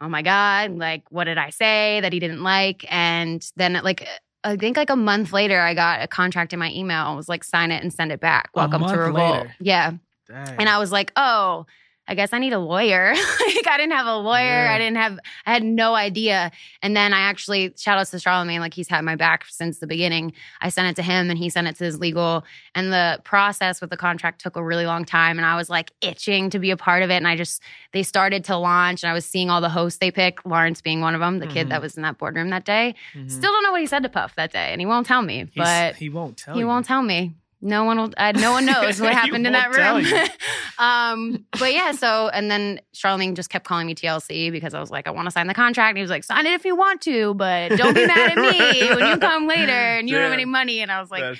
oh 0.00 0.08
my 0.08 0.22
God, 0.22 0.72
like 0.76 1.04
what 1.10 1.24
did 1.24 1.38
I 1.38 1.50
say 1.50 2.00
that 2.00 2.12
he 2.12 2.18
didn't 2.18 2.42
like? 2.42 2.84
And 2.92 3.48
then 3.54 3.74
like, 3.84 4.08
I 4.42 4.56
think 4.56 4.76
like 4.76 4.90
a 4.90 4.96
month 4.96 5.32
later, 5.32 5.60
I 5.60 5.74
got 5.74 6.02
a 6.02 6.08
contract 6.08 6.52
in 6.52 6.58
my 6.58 6.72
email. 6.72 7.12
It 7.12 7.16
was 7.16 7.28
like, 7.28 7.44
sign 7.44 7.70
it 7.70 7.84
and 7.84 7.92
send 7.92 8.10
it 8.10 8.18
back. 8.18 8.50
Welcome 8.56 8.82
to 8.88 8.96
Revolt. 8.98 9.14
later? 9.36 9.54
Yeah. 9.60 9.92
Dang. 10.26 10.56
And 10.58 10.68
I 10.68 10.78
was 10.78 10.90
like, 10.90 11.12
oh, 11.14 11.66
I 12.10 12.14
guess 12.16 12.32
I 12.32 12.40
need 12.40 12.52
a 12.52 12.58
lawyer. 12.58 13.14
like 13.46 13.68
I 13.68 13.76
didn't 13.76 13.92
have 13.92 14.06
a 14.08 14.16
lawyer. 14.16 14.42
Yeah. 14.64 14.72
I 14.74 14.78
didn't 14.78 14.96
have, 14.96 15.18
I 15.46 15.52
had 15.52 15.62
no 15.62 15.94
idea. 15.94 16.50
And 16.82 16.96
then 16.96 17.12
I 17.12 17.20
actually, 17.20 17.72
shout 17.78 17.98
outs 17.98 18.10
to 18.10 18.16
Charlamagne, 18.16 18.58
like 18.58 18.74
he's 18.74 18.88
had 18.88 19.02
my 19.04 19.14
back 19.14 19.44
since 19.48 19.78
the 19.78 19.86
beginning. 19.86 20.32
I 20.60 20.70
sent 20.70 20.88
it 20.88 20.96
to 20.96 21.02
him 21.04 21.30
and 21.30 21.38
he 21.38 21.48
sent 21.50 21.68
it 21.68 21.76
to 21.76 21.84
his 21.84 22.00
legal. 22.00 22.44
And 22.74 22.92
the 22.92 23.20
process 23.22 23.80
with 23.80 23.90
the 23.90 23.96
contract 23.96 24.40
took 24.40 24.56
a 24.56 24.64
really 24.64 24.86
long 24.86 25.04
time. 25.04 25.38
And 25.38 25.46
I 25.46 25.54
was 25.54 25.70
like 25.70 25.92
itching 26.00 26.50
to 26.50 26.58
be 26.58 26.72
a 26.72 26.76
part 26.76 27.04
of 27.04 27.10
it. 27.10 27.14
And 27.14 27.28
I 27.28 27.36
just, 27.36 27.62
they 27.92 28.02
started 28.02 28.42
to 28.46 28.56
launch 28.56 29.04
and 29.04 29.10
I 29.10 29.14
was 29.14 29.24
seeing 29.24 29.48
all 29.48 29.60
the 29.60 29.68
hosts 29.68 30.00
they 30.00 30.10
pick, 30.10 30.44
Lawrence 30.44 30.80
being 30.80 31.00
one 31.00 31.14
of 31.14 31.20
them, 31.20 31.38
the 31.38 31.46
kid 31.46 31.68
Mhm. 31.68 31.70
that 31.70 31.80
was 31.80 31.96
in 31.96 32.02
that 32.02 32.18
boardroom 32.18 32.50
that 32.50 32.64
day. 32.64 32.96
Mhm. 33.14 33.30
Still 33.30 33.52
don't 33.52 33.62
know 33.62 33.70
what 33.70 33.82
he 33.82 33.86
said 33.86 34.02
to 34.02 34.08
Puff 34.08 34.34
that 34.34 34.50
day. 34.52 34.72
And 34.72 34.80
he 34.80 34.86
won't 34.86 35.06
tell 35.06 35.22
me, 35.22 35.48
He's- 35.52 35.52
but 35.54 35.94
he 35.94 36.08
won't 36.08 36.36
tell 36.36 36.54
he 36.54 36.60
you. 36.60 36.66
won't 36.66 36.86
tell 36.86 37.02
me. 37.02 37.34
No 37.62 37.84
one 37.84 37.98
will. 37.98 38.10
Uh, 38.16 38.32
no 38.32 38.52
one 38.52 38.64
knows 38.72 39.00
what 39.00 39.12
happened 39.12 39.46
in 39.46 39.52
that 39.52 39.74
room. 39.76 40.04
um, 40.78 41.44
but 41.58 41.72
yeah. 41.72 41.92
So 41.92 42.28
and 42.28 42.50
then 42.50 42.80
Charlamagne 42.94 43.34
just 43.34 43.50
kept 43.50 43.66
calling 43.66 43.86
me 43.86 43.94
TLC 43.94 44.50
because 44.50 44.72
I 44.74 44.80
was 44.80 44.90
like, 44.90 45.06
I 45.06 45.10
want 45.10 45.26
to 45.26 45.30
sign 45.30 45.46
the 45.46 45.54
contract. 45.54 45.90
And 45.90 45.98
he 45.98 46.02
was 46.02 46.10
like, 46.10 46.24
sign 46.24 46.46
it 46.46 46.52
if 46.52 46.64
you 46.64 46.74
want 46.74 47.02
to, 47.02 47.34
but 47.34 47.70
don't 47.76 47.94
be 47.94 48.06
mad 48.06 48.32
at 48.32 48.38
me 48.38 48.88
when 48.94 49.06
you 49.06 49.18
come 49.18 49.46
later 49.46 49.72
and 49.72 50.08
you 50.08 50.14
don't 50.14 50.24
have 50.24 50.32
any 50.32 50.44
money. 50.46 50.80
And 50.80 50.90
I 50.90 51.00
was 51.00 51.10
like, 51.10 51.36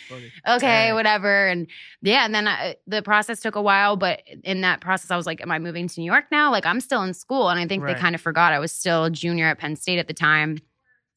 okay, 0.46 0.92
whatever. 0.92 1.46
And 1.48 1.66
yeah, 2.02 2.24
and 2.24 2.34
then 2.34 2.46
I, 2.48 2.76
the 2.86 3.02
process 3.02 3.40
took 3.40 3.54
a 3.56 3.62
while, 3.62 3.96
but 3.96 4.22
in 4.44 4.60
that 4.60 4.80
process, 4.80 5.10
I 5.10 5.16
was 5.16 5.26
like, 5.26 5.40
am 5.40 5.50
I 5.50 5.58
moving 5.58 5.88
to 5.88 6.00
New 6.00 6.06
York 6.06 6.26
now? 6.30 6.50
Like, 6.50 6.66
I'm 6.66 6.80
still 6.80 7.02
in 7.02 7.14
school. 7.14 7.48
And 7.48 7.58
I 7.58 7.66
think 7.66 7.82
Right. 7.82 7.94
they 7.94 8.00
kind 8.00 8.14
of 8.14 8.20
forgot 8.20 8.52
I 8.52 8.58
was 8.58 8.72
still 8.72 9.04
a 9.04 9.10
junior 9.10 9.46
at 9.46 9.58
Penn 9.58 9.74
State 9.76 9.98
at 9.98 10.06
the 10.06 10.14
time. 10.14 10.58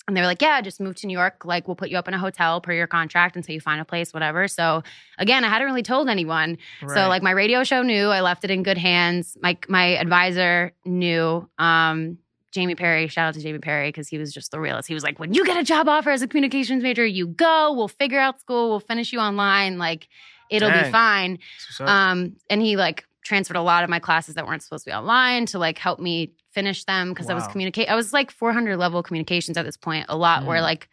And 0.07 0.17
they 0.17 0.21
were 0.21 0.27
like, 0.27 0.41
yeah, 0.41 0.59
just 0.59 0.81
move 0.81 0.95
to 0.97 1.07
New 1.07 1.17
York. 1.17 1.45
Like, 1.45 1.65
we'll 1.65 1.77
put 1.77 1.89
you 1.89 1.97
up 1.97 2.09
in 2.09 2.13
a 2.13 2.19
hotel 2.19 2.59
per 2.59 2.73
your 2.73 2.87
contract 2.87 3.37
until 3.37 3.55
you 3.55 3.61
find 3.61 3.79
a 3.79 3.85
place, 3.85 4.13
whatever. 4.13 4.49
So 4.49 4.83
again, 5.17 5.45
I 5.45 5.47
hadn't 5.47 5.65
really 5.65 5.81
told 5.83 6.09
anyone. 6.09 6.57
So 6.93 7.07
like 7.07 7.23
my 7.23 7.31
radio 7.31 7.63
show 7.63 7.83
knew 7.83 8.07
I 8.07 8.19
left 8.19 8.43
it 8.43 8.51
in 8.51 8.63
good 8.63 8.77
hands. 8.77 9.37
My 9.41 9.57
my 9.69 9.95
advisor 9.97 10.73
knew. 10.83 11.47
Um, 11.57 12.17
Jamie 12.51 12.75
Perry, 12.75 13.07
shout 13.07 13.29
out 13.29 13.33
to 13.33 13.41
Jamie 13.41 13.57
Perry 13.59 13.87
because 13.87 14.07
he 14.07 14.19
was 14.19 14.31
just 14.31 14.51
the 14.51 14.59
realest. 14.59 14.87
He 14.87 14.93
was 14.93 15.03
like, 15.03 15.17
when 15.19 15.33
you 15.33 15.43
get 15.43 15.57
a 15.57 15.63
job 15.63 15.89
offer 15.89 16.11
as 16.11 16.21
a 16.21 16.27
communications 16.27 16.83
major, 16.83 17.03
you 17.05 17.25
go. 17.25 17.73
We'll 17.73 17.87
figure 17.87 18.19
out 18.19 18.39
school. 18.39 18.69
We'll 18.69 18.79
finish 18.79 19.11
you 19.11 19.19
online. 19.19 19.79
Like 19.79 20.07
it'll 20.51 20.69
be 20.83 20.91
fine. 20.91 21.31
That's 21.31 21.79
what's 21.79 21.81
up. 21.81 21.87
Um, 21.89 22.35
and 22.49 22.61
he 22.61 22.75
like 22.75 23.05
transferred 23.23 23.57
a 23.57 23.61
lot 23.61 23.83
of 23.83 23.89
my 23.89 23.99
classes 23.99 24.35
that 24.35 24.45
weren't 24.45 24.61
supposed 24.61 24.83
to 24.83 24.91
be 24.91 24.93
online 24.93 25.45
to 25.47 25.57
like 25.57 25.77
help 25.79 25.99
me 25.99 26.33
finish 26.53 26.83
them 26.85 27.09
because 27.09 27.29
I 27.29 27.33
was 27.33 27.43
Wow. 27.45 27.51
communicate. 27.51 27.89
I 27.89 27.95
was 27.95 28.13
like 28.13 28.31
400 28.31 28.77
level 28.77 29.03
communications 29.03 29.57
at 29.57 29.65
this 29.65 29.77
point. 29.77 30.05
A 30.09 30.15
lot 30.17 30.45
where 30.45 30.59
Mm. 30.59 30.63
like 30.63 30.89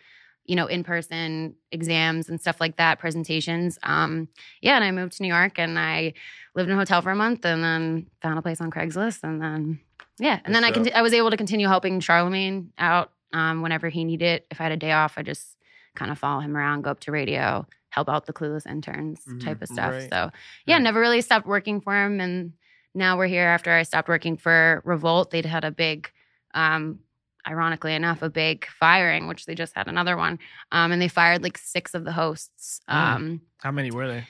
you 0.47 0.57
know 0.57 0.67
in 0.67 0.83
person 0.83 1.55
exams 1.71 2.29
and 2.29 2.41
stuff 2.41 2.61
like 2.61 2.77
that, 2.77 2.99
presentations. 2.99 3.79
Um, 3.83 4.29
yeah, 4.61 4.75
and 4.77 4.85
I 4.85 4.91
moved 4.91 5.13
to 5.19 5.23
New 5.23 5.29
York 5.29 5.59
and 5.59 5.79
I 5.79 6.15
lived 6.55 6.69
in 6.69 6.75
a 6.75 6.79
hotel 6.79 7.03
for 7.03 7.11
a 7.11 7.15
month 7.17 7.45
and 7.45 7.63
then 7.63 8.07
found 8.23 8.39
a 8.39 8.43
place 8.43 8.61
on 8.61 8.71
Craigslist 8.71 9.23
and 9.23 9.41
then 9.41 9.81
yeah, 10.19 10.41
and 10.45 10.55
then 10.55 10.65
I 10.65 10.73
conti- 10.73 10.93
I 10.93 11.03
was 11.03 11.15
able 11.15 11.31
to 11.31 11.37
continue 11.37 11.67
helping 11.69 12.01
Charlamagne 12.01 12.69
out 12.79 13.13
um, 13.33 13.63
whenever 13.63 13.89
he 13.89 14.05
needed. 14.05 14.43
If 14.51 14.61
I 14.61 14.65
had 14.65 14.73
a 14.73 14.77
day 14.77 14.93
off, 14.93 15.15
I 15.17 15.23
just 15.23 15.57
kind 15.95 16.11
of 16.11 16.19
follow 16.19 16.41
him 16.41 16.57
around, 16.57 16.83
go 16.83 16.91
up 16.91 17.01
to 17.01 17.13
radio, 17.13 17.67
help 17.91 18.09
out 18.09 18.27
the 18.27 18.33
clueless 18.33 18.67
interns 18.67 19.21
Mhm. 19.27 19.43
type 19.45 19.63
of 19.63 19.69
stuff. 19.69 19.93
Right. 19.95 20.11
So 20.11 20.31
yeah, 20.67 20.75
Right. 20.77 20.83
never 20.83 21.01
really 21.01 21.21
stopped 21.21 21.47
working 21.47 21.81
for 21.81 21.95
him, 21.95 22.21
and 22.21 22.53
now 22.95 23.17
we're 23.17 23.27
here 23.27 23.47
after 23.47 23.73
I 23.73 23.83
stopped 23.85 24.09
working 24.09 24.37
for 24.37 24.83
Revolt. 24.85 25.31
They'd 25.31 25.47
had 25.47 25.65
a 25.65 25.71
big. 25.71 26.11
Um, 26.55 27.01
Ironically 27.49 27.95
enough, 27.95 28.21
a 28.21 28.29
big 28.29 28.67
firing, 28.67 29.27
which 29.27 29.47
they 29.47 29.55
just 29.55 29.75
had 29.75 29.89
another 29.89 30.15
one, 30.15 30.39
um, 30.73 30.93
and 30.93 31.01
they 31.01 31.09
fired 31.09 31.43
like 31.43 31.57
six 31.57 31.95
of 31.95 32.05
the 32.05 32.13
hosts. 32.13 32.83
Mm. 32.87 32.95
Um, 32.95 33.41
How 33.63 33.71
many 33.71 33.91
were 33.91 34.07
they? 34.07 34.25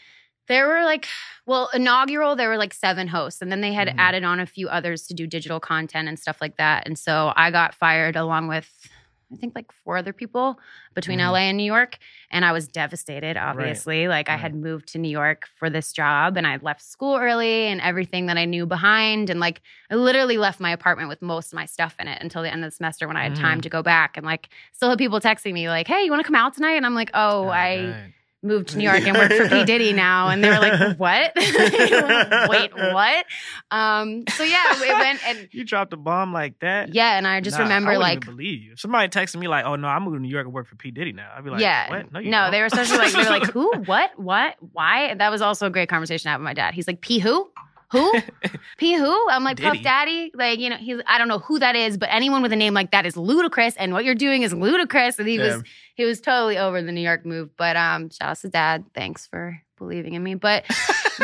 there 0.47 0.69
were 0.69 0.85
like, 0.85 1.09
well, 1.45 1.69
inaugural, 1.75 2.37
there 2.37 2.49
were 2.49 2.57
like 2.57 2.73
seven 2.73 3.09
hosts, 3.09 3.43
and 3.43 3.51
then 3.51 3.63
they 3.63 3.73
had 3.73 3.89
Mhm. 3.89 3.95
added 3.99 4.23
on 4.23 4.39
a 4.39 4.47
few 4.47 4.69
others 4.69 5.09
to 5.09 5.15
do 5.15 5.27
digital 5.27 5.59
content 5.59 6.07
and 6.09 6.21
stuff 6.21 6.41
like 6.41 6.57
that. 6.59 6.87
And 6.87 6.97
so 6.97 7.33
I 7.35 7.51
got 7.51 7.75
fired 7.75 8.15
along 8.15 8.47
with, 8.47 8.71
I 9.33 9.37
think, 9.37 9.55
like 9.55 9.71
four 9.85 9.97
other 9.97 10.13
people 10.13 10.59
between 10.95 11.19
Mhm. 11.21 11.31
LA 11.31 11.39
and 11.49 11.57
New 11.57 11.65
York. 11.65 11.99
And 12.31 12.45
I 12.45 12.51
was 12.53 12.67
devastated, 12.67 13.37
obviously. 13.37 14.09
Like, 14.09 14.29
I 14.29 14.37
had 14.37 14.55
moved 14.55 14.89
to 14.89 14.99
New 14.99 15.09
York 15.11 15.47
for 15.57 15.71
this 15.71 15.93
job, 15.93 16.37
and 16.37 16.47
I 16.47 16.57
left 16.63 16.83
school 16.83 17.17
early 17.17 17.67
and 17.69 17.81
everything 17.81 18.27
that 18.27 18.37
I 18.37 18.45
knew 18.45 18.67
behind. 18.67 19.31
And 19.31 19.39
like, 19.39 19.61
I 19.91 19.95
literally 19.95 20.37
left 20.37 20.59
my 20.61 20.73
apartment 20.73 21.09
with 21.09 21.23
most 21.23 21.53
of 21.53 21.57
my 21.57 21.67
stuff 21.67 21.95
in 22.01 22.09
it 22.09 22.21
until 22.21 22.43
the 22.43 22.51
end 22.53 22.65
of 22.65 22.71
the 22.71 22.75
semester 22.77 23.07
when 23.07 23.17
I 23.17 23.23
had 23.23 23.37
time 23.37 23.59
Mhm. 23.59 23.63
to 23.63 23.69
go 23.69 23.83
back. 23.83 24.17
And 24.17 24.27
like, 24.27 24.49
still 24.73 24.89
had 24.91 24.99
people 24.99 25.21
texting 25.21 25.53
me, 25.53 25.69
like, 25.69 25.87
hey, 25.87 26.03
you 26.03 26.11
want 26.11 26.21
to 26.21 26.27
come 26.27 26.35
out 26.35 26.55
tonight? 26.55 26.73
And 26.75 26.85
I'm 26.87 26.95
like, 26.95 27.11
oh, 27.15 27.49
I 27.51 27.77
Dang. 27.77 28.15
Moved 28.43 28.69
to 28.69 28.79
New 28.79 28.85
York 28.91 29.01
and 29.07 29.17
worked 29.17 29.35
for 29.35 29.49
P 29.49 29.65
Diddy 29.65 29.93
now, 29.93 30.29
and 30.29 30.43
they 30.43 30.49
were 30.49 30.59
like, 30.59 30.97
"What? 30.99 31.33
Wait, 32.49 32.75
what?" 32.75 33.27
Um, 33.71 34.25
so 34.37 34.43
yeah, 34.45 34.63
it 34.75 34.99
went 34.99 35.21
and 35.27 35.49
You 35.53 35.65
dropped 35.65 35.93
a 35.93 35.97
bomb 35.97 36.33
like 36.33 36.59
that. 36.61 36.95
yeah, 36.95 37.17
and 37.17 37.27
I 37.27 37.41
just 37.41 37.57
Nah, 37.59 37.65
remember 37.65 37.91
I 37.93 37.97
like. 37.97 38.23
even 38.23 38.35
believe 38.37 38.63
you. 38.63 38.73
If 38.73 38.81
somebody 38.81 39.09
texted 39.09 39.37
me 39.37 39.49
like, 39.49 39.65
"Oh 39.65 39.77
no, 39.77 39.89
I'm 39.89 40.03
moving 40.05 40.19
to 40.21 40.23
New 40.23 40.29
York 40.31 40.47
and 40.47 40.55
work 40.55 40.67
for 40.67 40.77
P 40.77 40.91
Diddy 40.91 41.13
now," 41.13 41.31
I'd 41.37 41.45
be 41.45 41.51
like, 41.51 41.61
yeah, 41.61 41.91
what? 41.91 42.13
no, 42.13 42.21
you 42.21 42.31
don't. 42.31 42.51
they 42.51 42.61
were 42.61 42.67
especially 42.67 42.99
like 42.99 43.13
they 43.13 43.19
were 43.19 43.25
like, 43.31 43.51
"Who? 43.51 43.73
What? 43.87 44.19
What? 44.19 44.57
Why?" 44.73 45.15
That 45.15 45.31
was 45.31 45.43
also 45.43 45.67
a 45.67 45.71
great 45.71 45.89
conversation 45.89 46.29
I 46.29 46.33
had 46.33 46.39
with 46.39 46.45
my 46.45 46.55
dad. 46.55 46.75
He's 46.75 46.87
like, 46.87 47.01
"P 47.01 47.19
who? 47.19 47.51
Who? 47.93 48.13
P 48.79 48.95
who?" 48.95 49.29
I'm 49.31 49.43
like, 49.45 49.61
"Puff 49.61 49.73
Diddy. 49.73 49.83
Daddy." 49.85 50.31
Like 50.35 50.59
you 50.61 50.71
know, 50.71 50.77
he's 50.77 51.01
I 51.07 51.19
don't 51.19 51.29
know 51.29 51.41
who 51.41 51.59
that 51.59 51.75
is, 51.77 51.99
but 51.99 52.09
anyone 52.13 52.41
with 52.43 52.53
a 52.53 52.57
name 52.57 52.73
like 52.75 52.93
that 52.93 53.05
is 53.07 53.17
ludicrous, 53.17 53.75
and 53.77 53.93
what 53.93 54.05
you're 54.05 54.15
doing 54.15 54.43
is 54.43 54.53
ludicrous. 54.55 55.19
And 55.19 55.29
he 55.29 55.39
was. 55.39 55.63
He 56.01 56.07
was 56.07 56.21
totally 56.23 56.57
over 56.57 56.81
the 56.81 56.93
New 56.93 57.03
York 57.03 57.27
move. 57.27 57.51
But 57.59 57.77
um, 57.77 58.09
shout 58.09 58.31
out 58.31 58.39
to 58.39 58.49
dad. 58.49 58.87
Thanks 58.95 59.27
for 59.27 59.61
believing 59.77 60.15
in 60.15 60.23
me. 60.23 60.35
But 60.35 60.65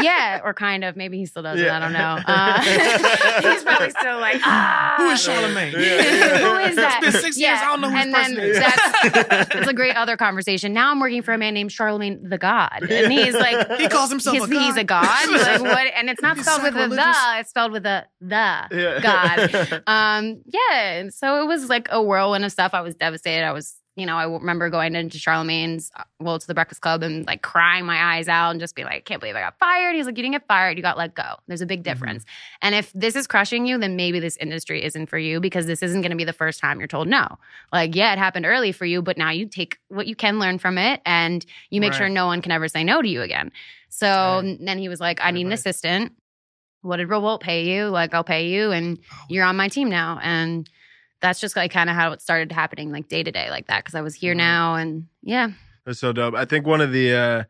yeah, 0.01 0.41
or 0.45 0.53
kind 0.53 0.85
of. 0.85 0.97
Maybe 0.97 1.17
he 1.17 1.25
still 1.25 1.43
doesn't. 1.43 1.65
Yeah. 1.65 1.77
I 1.77 1.81
don't 1.81 1.93
know. 1.95 2.19
Uh, 2.27 3.53
he's 3.53 3.62
probably 3.62 3.91
still 3.91 4.19
like, 4.19 4.41
ah, 4.45 4.95
Who 4.99 5.09
is 5.11 5.27
Charlamagne? 5.27 5.71
who 5.71 6.57
is 6.69 6.77
that? 6.77 7.01
It's 7.03 7.12
been 7.12 7.23
six 7.23 7.39
years. 7.39 7.59
I 7.59 7.65
don't 7.67 7.81
know 7.81 7.89
who 7.91 7.97
and 7.97 8.12
then 8.15 8.39
is. 8.39 8.59
that's, 8.59 9.49
that's 9.55 9.69
a 9.69 9.73
great 9.73 9.97
other 9.97 10.17
conversation. 10.19 10.73
Now 10.75 10.91
I'm 10.91 11.01
working 11.01 11.23
for 11.23 11.33
a 11.33 11.39
man 11.39 11.55
named 11.55 11.71
Charlamagne 11.71 12.29
Tha 12.29 12.37
God, 12.39 12.83
and 12.91 13.12
he's 13.12 13.35
like, 13.35 13.79
He 13.79 13.89
calls 13.89 14.11
himself 14.11 14.37
he's, 14.37 14.45
a 14.45 14.49
god. 14.49 14.62
he's 14.62 14.77
a 14.77 14.85
god. 14.85 15.31
Like, 15.31 15.61
what? 15.62 15.87
And 15.95 16.11
it's 16.11 16.21
not 16.21 16.37
He's 16.37 16.45
spelled 16.45 16.62
with 16.62 16.77
a 16.77 16.89
the. 16.89 17.15
It's 17.39 17.49
spelled 17.51 17.73
with 17.73 17.87
a 17.87 18.05
the 18.21 18.67
Yeah. 18.71 19.01
God. 19.01 19.83
Um, 19.87 20.43
yeah. 20.47 20.93
And 20.99 21.15
so 21.15 21.43
it 21.43 21.47
was 21.47 21.69
like 21.69 21.89
a 21.91 22.03
whirlwind 22.03 22.45
of 22.45 22.53
stuff. 22.53 22.75
I 22.75 22.81
was 22.83 22.95
devastated. 22.95 23.45
I 23.45 23.53
was, 23.53 23.75
you 23.96 24.04
know, 24.04 24.16
I 24.16 24.24
remember 24.24 24.68
going 24.68 24.94
into 24.94 25.16
Charlamagne's, 25.16 25.90
uh, 25.96 26.04
well, 26.20 26.38
to 26.38 26.46
the 26.46 26.52
Breakfast 26.52 26.82
Club 26.82 27.02
and 27.02 27.26
like 27.26 27.40
crying 27.40 27.87
my 27.87 28.16
eyes 28.16 28.28
out 28.28 28.50
and 28.50 28.61
just 28.61 28.74
be 28.76 28.85
like, 28.85 28.92
I 28.92 29.00
can't 29.00 29.20
believe 29.20 29.35
I 29.37 29.40
got 29.40 29.59
fired. 29.59 29.94
He's 29.94 30.04
like, 30.04 30.18
you 30.18 30.22
didn't 30.22 30.35
get 30.35 30.46
fired. 30.46 30.76
You 30.76 30.82
got 30.82 30.98
let 30.98 31.14
go. 31.14 31.37
There's 31.48 31.62
a 31.62 31.66
big 31.66 31.82
difference. 31.82 32.24
And 32.61 32.74
if 32.74 32.92
this 32.92 33.16
is 33.16 33.26
crushing 33.26 33.64
you, 33.66 33.78
then 33.78 33.96
maybe 33.96 34.20
this 34.20 34.37
industry 34.37 34.85
isn't 34.85 35.06
for 35.06 35.16
you 35.16 35.40
because 35.40 35.64
this 35.64 35.82
isn't 35.82 36.02
going 36.02 36.11
to 36.11 36.16
be 36.16 36.24
the 36.24 36.35
first 36.35 36.61
time 36.61 36.78
you're 36.78 36.88
told 36.88 37.09
no. 37.09 37.26
Like, 37.72 37.96
yeah, 37.96 38.12
it 38.12 38.18
happened 38.18 38.44
early 38.44 38.70
for 38.70 38.85
you, 38.85 39.00
but 39.00 39.16
now 39.16 39.30
you 39.30 39.46
take 39.46 39.78
what 39.88 40.06
you 40.06 40.14
can 40.14 40.38
learn 40.38 40.59
from 40.59 40.76
it 40.76 41.00
and 41.06 41.44
you 41.70 41.80
make 41.80 41.94
sure 41.94 42.09
no 42.11 42.26
one 42.26 42.42
can 42.42 42.52
ever 42.52 42.68
say 42.68 42.85
no 42.85 43.00
to 43.00 43.09
you 43.09 43.22
again. 43.22 43.50
So 43.88 44.06
Right. 44.06 44.59
then 44.61 44.78
he 44.78 44.90
was 44.90 45.00
like, 45.00 45.20
I 45.22 45.30
need 45.30 45.46
an 45.46 45.52
assistant. 45.52 46.12
What 46.82 46.98
did 46.98 47.09
Revolt 47.09 47.40
pay 47.40 47.64
you? 47.64 47.87
Like, 47.87 48.12
I'll 48.12 48.22
pay 48.24 48.48
you, 48.48 48.70
and 48.72 48.98
you're 49.30 49.44
on 49.46 49.56
my 49.56 49.68
team 49.68 49.88
now. 49.88 50.20
And 50.22 50.68
that's 51.20 51.40
just 51.40 51.57
like 51.57 51.72
kind 51.72 51.90
of 51.90 51.96
how 51.96 52.12
it 52.12 52.20
started 52.22 52.52
happening, 52.52 52.92
like 52.92 53.09
day 53.09 53.22
to 53.22 53.33
day, 53.33 53.50
like 53.50 53.66
that. 53.68 53.85
Because 53.85 53.94
I 53.94 54.02
was 54.02 54.14
here 54.14 54.35
Mhm. 54.35 54.38
now, 54.38 54.74
and 54.74 55.07
yeah, 55.22 55.48
That's 55.85 55.98
so 56.00 56.12
dope. 56.12 56.35
I 56.35 56.44
think 56.44 56.66
one 56.66 56.81
of 56.81 56.92
the 56.92 57.14
uh 57.14 57.44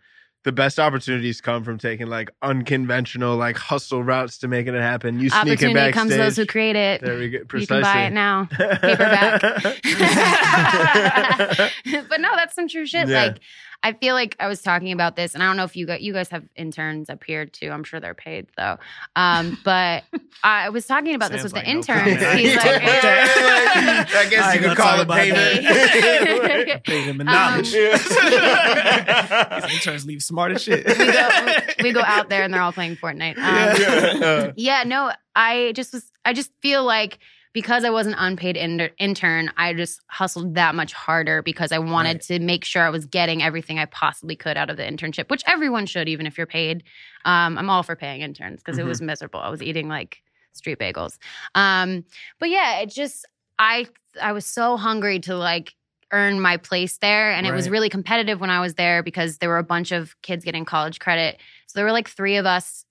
the 0.44 0.52
best 0.52 0.78
opportunities 0.78 1.40
come 1.40 1.64
from 1.64 1.76
taking 1.76 2.06
like 2.06 2.30
unconventional, 2.40 3.36
like 3.36 3.56
hustle 3.56 4.04
routes 4.04 4.38
to 4.38 4.46
making 4.46 4.76
it 4.76 4.80
happen. 4.80 5.18
You 5.18 5.28
sneaking 5.28 5.50
opportunity 5.50 5.74
backstage. 5.74 5.94
comes 5.94 6.16
those 6.16 6.36
who 6.36 6.46
create 6.46 6.76
it. 6.76 7.00
there 7.02 7.18
we 7.18 7.30
go. 7.30 7.38
Precisely. 7.48 7.78
You 7.78 7.82
can 7.82 7.94
buy 7.94 8.02
it 8.06 8.12
now. 8.12 8.44
paperback. 8.52 9.42
but 12.08 12.20
no, 12.20 12.28
that's 12.36 12.54
some 12.54 12.68
true 12.68 12.86
shit. 12.86 13.08
Yeah. 13.08 13.24
Like 13.26 13.38
I 13.82 13.92
feel 13.92 14.14
like 14.14 14.34
I 14.40 14.48
was 14.48 14.62
talking 14.62 14.90
about 14.92 15.14
this, 15.16 15.34
and 15.34 15.42
I 15.42 15.46
don't 15.46 15.56
know 15.56 15.64
if 15.64 15.76
you 15.76 15.86
guys, 15.86 16.00
you 16.00 16.12
guys 16.12 16.28
have 16.30 16.44
interns 16.56 17.08
up 17.08 17.22
here 17.24 17.46
too. 17.46 17.70
I'm 17.70 17.84
sure 17.84 18.00
they're 18.00 18.14
paid 18.14 18.48
though. 18.56 18.78
Um, 19.14 19.58
but 19.64 20.04
I 20.42 20.70
was 20.70 20.86
talking 20.86 21.14
about 21.14 21.30
this 21.30 21.42
Sam's 21.42 21.52
with 21.54 21.64
the 21.64 21.68
like, 21.70 21.74
no 21.74 21.78
interns. 21.78 22.22
comment. 22.22 22.38
He's 22.40 22.56
like, 22.56 22.82
I 22.82 24.06
I 24.08 24.28
guess 24.28 24.54
ain't 24.54 24.62
you 24.62 24.68
could 24.68 24.76
call 24.76 24.86
talk 24.86 24.98
it 24.98 25.02
about 25.02 25.16
payment. 25.18 25.66
I 25.66 26.80
paid 26.84 27.04
him 27.04 27.20
in 27.20 27.28
Um, 27.28 27.34
knowledge. 27.34 27.72
Yeah. 27.74 27.96
These 29.66 29.74
interns 29.74 30.06
leave 30.06 30.22
smart 30.22 30.52
as 30.52 30.62
shit. 30.62 30.86
we 30.86 30.94
go, 30.94 31.28
we 31.82 31.92
go 31.92 32.00
out 32.02 32.28
there 32.28 32.42
and 32.44 32.52
they're 32.52 32.62
all 32.62 32.72
playing 32.72 32.96
Fortnite. 32.96 33.36
Um, 33.36 33.76
Yeah. 34.16 34.52
Yeah, 34.56 34.82
no, 34.84 35.12
I 35.34 35.72
just 35.74 35.92
was, 35.92 36.10
I 36.24 36.32
just 36.32 36.50
feel 36.62 36.84
like 36.84 37.18
because 37.56 37.84
I 37.84 37.88
was 37.90 38.06
an 38.06 38.12
unpaid 38.12 38.54
in- 38.54 38.90
intern, 38.98 39.50
I 39.56 39.72
just 39.72 40.02
hustled 40.08 40.56
that 40.56 40.74
much 40.74 40.92
harder 40.92 41.40
because 41.40 41.72
I 41.72 41.78
wanted 41.78 42.16
Right. 42.16 42.20
to 42.24 42.38
make 42.38 42.66
sure 42.66 42.82
I 42.82 42.90
was 42.90 43.06
getting 43.06 43.42
everything 43.42 43.78
I 43.78 43.86
possibly 43.86 44.36
could 44.36 44.58
out 44.58 44.68
of 44.68 44.76
the 44.76 44.82
internship, 44.82 45.30
which 45.30 45.42
everyone 45.46 45.86
should, 45.86 46.06
even 46.06 46.26
if 46.26 46.36
you're 46.36 46.46
paid. 46.46 46.82
Um, 47.24 47.56
I'm 47.56 47.70
all 47.70 47.82
for 47.82 47.96
paying 47.96 48.20
interns 48.20 48.60
because 48.62 48.76
it 48.76 48.84
was 48.84 49.00
miserable. 49.00 49.40
I 49.40 49.48
was 49.48 49.62
eating 49.62 49.88
like 49.88 50.22
street 50.52 50.78
bagels. 50.78 51.16
Um, 51.54 52.04
but 52.38 52.50
yeah, 52.50 52.80
it 52.80 52.90
just, 52.90 53.24
I, 53.58 53.86
I 54.20 54.32
was 54.32 54.44
so 54.44 54.76
hungry 54.76 55.18
to 55.20 55.34
like 55.34 55.74
earn 56.12 56.38
my 56.38 56.58
place 56.58 56.98
there. 56.98 57.32
And 57.32 57.46
it 57.46 57.52
was 57.52 57.70
really 57.70 57.88
competitive 57.88 58.38
when 58.38 58.50
I 58.50 58.60
was 58.60 58.74
there 58.74 59.02
because 59.02 59.38
there 59.38 59.48
were 59.48 59.56
a 59.56 59.64
bunch 59.64 59.92
of 59.92 60.14
kids 60.20 60.44
getting 60.44 60.66
college 60.66 60.98
credit. 61.00 61.38
So 61.68 61.78
there 61.78 61.86
were 61.86 61.92
like 61.92 62.10
three 62.10 62.36
of 62.36 62.44
us 62.44 62.84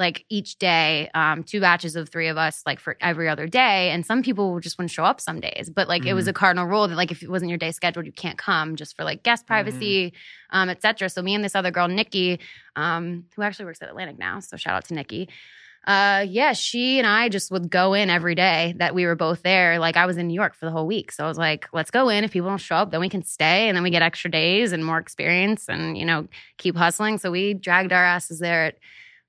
like 0.00 0.24
each 0.28 0.58
day, 0.58 1.08
um, 1.14 1.44
two 1.44 1.60
batches 1.60 1.94
of 1.94 2.08
three 2.08 2.26
of 2.26 2.36
us, 2.36 2.62
like 2.66 2.80
for 2.80 2.96
every 3.00 3.28
other 3.28 3.46
day. 3.46 3.90
And 3.90 4.04
some 4.04 4.22
people 4.22 4.58
just 4.58 4.78
wouldn't 4.78 4.90
show 4.90 5.04
up 5.04 5.20
some 5.20 5.38
days. 5.38 5.70
But 5.72 5.86
like 5.86 6.06
it 6.06 6.14
was 6.14 6.26
a 6.26 6.32
cardinal 6.32 6.66
rule 6.66 6.88
that 6.88 6.96
like 6.96 7.12
if 7.12 7.22
it 7.22 7.30
wasn't 7.30 7.50
your 7.50 7.58
day 7.58 7.70
scheduled, 7.70 8.06
you 8.06 8.12
can't 8.12 8.38
come 8.38 8.74
just 8.74 8.96
for 8.96 9.04
like 9.04 9.22
guest 9.22 9.46
privacy, 9.46 10.14
um, 10.50 10.68
et 10.68 10.82
cetera. 10.82 11.08
So 11.08 11.22
me 11.22 11.36
and 11.36 11.44
this 11.44 11.54
other 11.54 11.70
girl, 11.70 11.86
Nikki, 11.86 12.40
um, 12.74 13.26
who 13.36 13.42
actually 13.42 13.66
works 13.66 13.80
at 13.82 13.88
Atlantic 13.88 14.18
now, 14.18 14.40
so 14.40 14.56
shout 14.56 14.74
out 14.74 14.86
to 14.86 14.94
Nikki. 14.94 15.28
Uh, 15.86 16.26
yeah, 16.28 16.52
she 16.52 16.98
and 16.98 17.06
I 17.06 17.30
just 17.30 17.50
would 17.50 17.70
go 17.70 17.94
in 17.94 18.10
every 18.10 18.34
day 18.34 18.74
that 18.76 18.94
we 18.94 19.06
were 19.06 19.16
both 19.16 19.42
there. 19.42 19.78
Like 19.78 19.96
I 19.96 20.04
was 20.04 20.18
in 20.18 20.26
New 20.26 20.34
York 20.34 20.54
for 20.54 20.66
the 20.66 20.70
whole 20.70 20.86
week, 20.86 21.10
so 21.10 21.24
I 21.24 21.28
was 21.28 21.38
like, 21.38 21.68
let's 21.72 21.90
go 21.90 22.10
in. 22.10 22.22
If 22.22 22.32
people 22.32 22.50
don't 22.50 22.58
show 22.58 22.76
up, 22.76 22.90
then 22.90 23.00
we 23.00 23.08
can 23.08 23.22
stay, 23.22 23.66
and 23.68 23.76
then 23.76 23.82
we 23.82 23.90
get 23.90 24.02
extra 24.02 24.30
days 24.30 24.72
and 24.72 24.84
more 24.84 24.98
experience, 24.98 25.68
and 25.68 25.96
you 25.96 26.04
know, 26.04 26.28
keep 26.58 26.76
hustling. 26.76 27.16
So 27.16 27.30
we 27.30 27.54
dragged 27.54 27.92
our 27.92 28.04
asses 28.04 28.38
there 28.40 28.66
at 28.66 28.76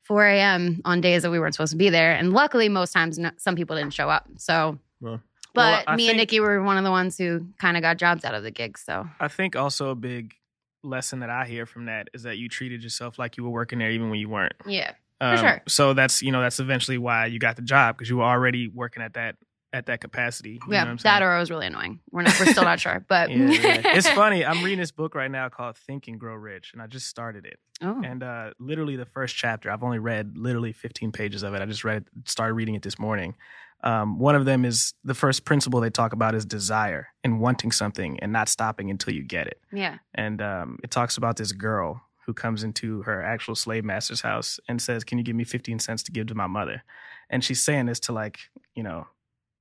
4 0.04 0.26
a.m. 0.26 0.82
on 0.86 1.02
days 1.02 1.24
that 1.24 1.32
we 1.32 1.40
weren't 1.40 1.54
supposed 1.54 1.72
to 1.72 1.78
be 1.78 1.90
there, 1.90 2.14
and 2.14 2.34
luckily, 2.34 2.70
most 2.70 2.92
times 2.92 3.18
no, 3.20 3.32
some 3.38 3.56
people 3.56 3.76
didn't 3.76 3.94
show 3.94 4.10
up. 4.10 4.28
So. 4.38 4.78
Well. 5.00 5.22
But 5.54 5.86
Well, 5.86 5.96
I 5.96 5.96
me 5.98 6.08
and 6.08 6.18
Nikki 6.18 6.40
were 6.40 6.64
one 6.64 6.78
of 6.78 6.86
the 6.86 6.92
ones 6.92 7.18
who 7.18 7.46
kind 7.58 7.76
of 7.76 7.84
got 7.84 7.98
jobs 7.98 8.24
out 8.24 8.34
of 8.34 8.42
the 8.42 8.52
gig. 8.52 8.78
So 8.78 9.06
I 9.20 9.28
think 9.28 9.58
also 9.58 9.90
a 9.90 9.96
big 9.96 10.34
lesson 10.82 11.20
that 11.20 11.30
I 11.30 11.46
hear 11.46 11.66
from 11.66 11.86
that 11.88 12.08
is 12.14 12.24
that 12.24 12.38
you 12.38 12.48
treated 12.48 12.84
yourself 12.84 13.20
like 13.20 13.36
you 13.36 13.44
were 13.44 13.50
working 13.50 13.80
there 13.80 13.92
even 13.92 14.10
when 14.10 14.20
you 14.20 14.30
weren't. 14.30 14.54
yeah, 14.66 14.94
Um, 15.20 15.38
sure. 15.38 15.62
So 15.68 15.94
that's 15.94 16.22
you 16.22 16.32
know 16.32 16.42
that's 16.42 16.62
eventually 16.62 16.98
why 16.98 17.26
you 17.26 17.38
got 17.38 17.58
the 17.58 17.62
job 17.64 17.98
because 17.98 18.10
you 18.10 18.18
were 18.18 18.24
already 18.24 18.70
working 18.70 19.04
at 19.04 19.16
that 19.16 19.36
at 19.74 19.86
that 19.86 20.02
capacity. 20.02 20.52
You 20.52 20.60
know 20.68 20.74
yeah, 20.74 20.84
what 20.84 20.90
I'm 20.92 20.98
that 20.98 21.22
or 21.24 21.36
it 21.36 21.40
was 21.40 21.50
really 21.50 21.68
annoying. 21.68 22.00
We're 22.12 22.24
not, 22.24 22.38
we're 22.40 22.48
still 22.48 22.64
not 22.64 22.80
sure, 22.80 23.06
but 23.08 23.30
Yeah, 23.32 23.50
yeah. 23.52 23.82
it's 23.96 24.10
funny. 24.22 24.46
I'm 24.46 24.64
reading 24.64 24.80
this 24.80 24.92
book 24.92 25.16
right 25.16 25.32
now 25.32 25.48
called 25.50 25.78
Think 25.78 26.08
and 26.08 26.20
Grow 26.20 26.36
Rich, 26.36 26.72
and 26.74 26.82
I 26.82 26.88
just 26.88 27.08
started 27.08 27.46
it. 27.46 27.60
Oh, 27.82 28.02
And 28.04 28.22
uh, 28.22 28.52
literally 28.60 28.96
the 28.96 29.06
first 29.06 29.36
chapter, 29.36 29.72
I've 29.72 29.84
only 29.84 30.00
read 30.00 30.38
literally 30.38 30.72
15 30.74 31.12
pages 31.12 31.42
of 31.42 31.54
it. 31.54 31.62
I 31.62 31.66
just 31.66 31.84
read, 31.84 32.06
started 32.26 32.54
reading 32.54 32.76
it 32.76 32.84
this 32.84 33.00
morning. 33.00 33.36
Um, 33.84 34.20
one 34.20 34.36
of 34.36 34.46
them 34.46 34.64
is 34.66 34.94
the 35.04 35.16
first 35.16 35.46
principle 35.46 35.80
they 35.82 35.90
talk 35.90 36.14
about 36.14 36.36
is 36.36 36.46
desire 36.46 37.08
and 37.24 37.40
wanting 37.40 37.72
something 37.72 38.20
and 38.20 38.32
not 38.32 38.48
stopping 38.50 38.92
until 38.92 39.14
you 39.14 39.24
get 39.24 39.48
it. 39.48 39.60
yeah, 39.72 39.98
And 40.14 40.42
um, 40.42 40.78
it 40.84 40.92
talks 40.92 41.18
about 41.18 41.38
this 41.38 41.52
girl 41.52 42.02
who 42.28 42.34
comes 42.34 42.64
into 42.64 43.02
her 43.02 43.24
actual 43.24 43.56
slave 43.56 43.84
master's 43.84 44.22
house 44.22 44.60
and 44.68 44.80
says, 44.80 45.04
"Can 45.04 45.18
you 45.18 45.24
give 45.24 45.36
me 45.36 45.44
15 45.44 45.80
cents 45.80 46.04
to 46.04 46.12
give 46.12 46.28
to 46.28 46.36
my 46.36 46.46
mother?" 46.46 46.84
And 47.32 47.44
she's 47.44 47.64
saying 47.64 47.88
this 47.88 48.00
to 48.02 48.14
like, 48.14 48.38
you 48.76 48.84
know, 48.84 49.08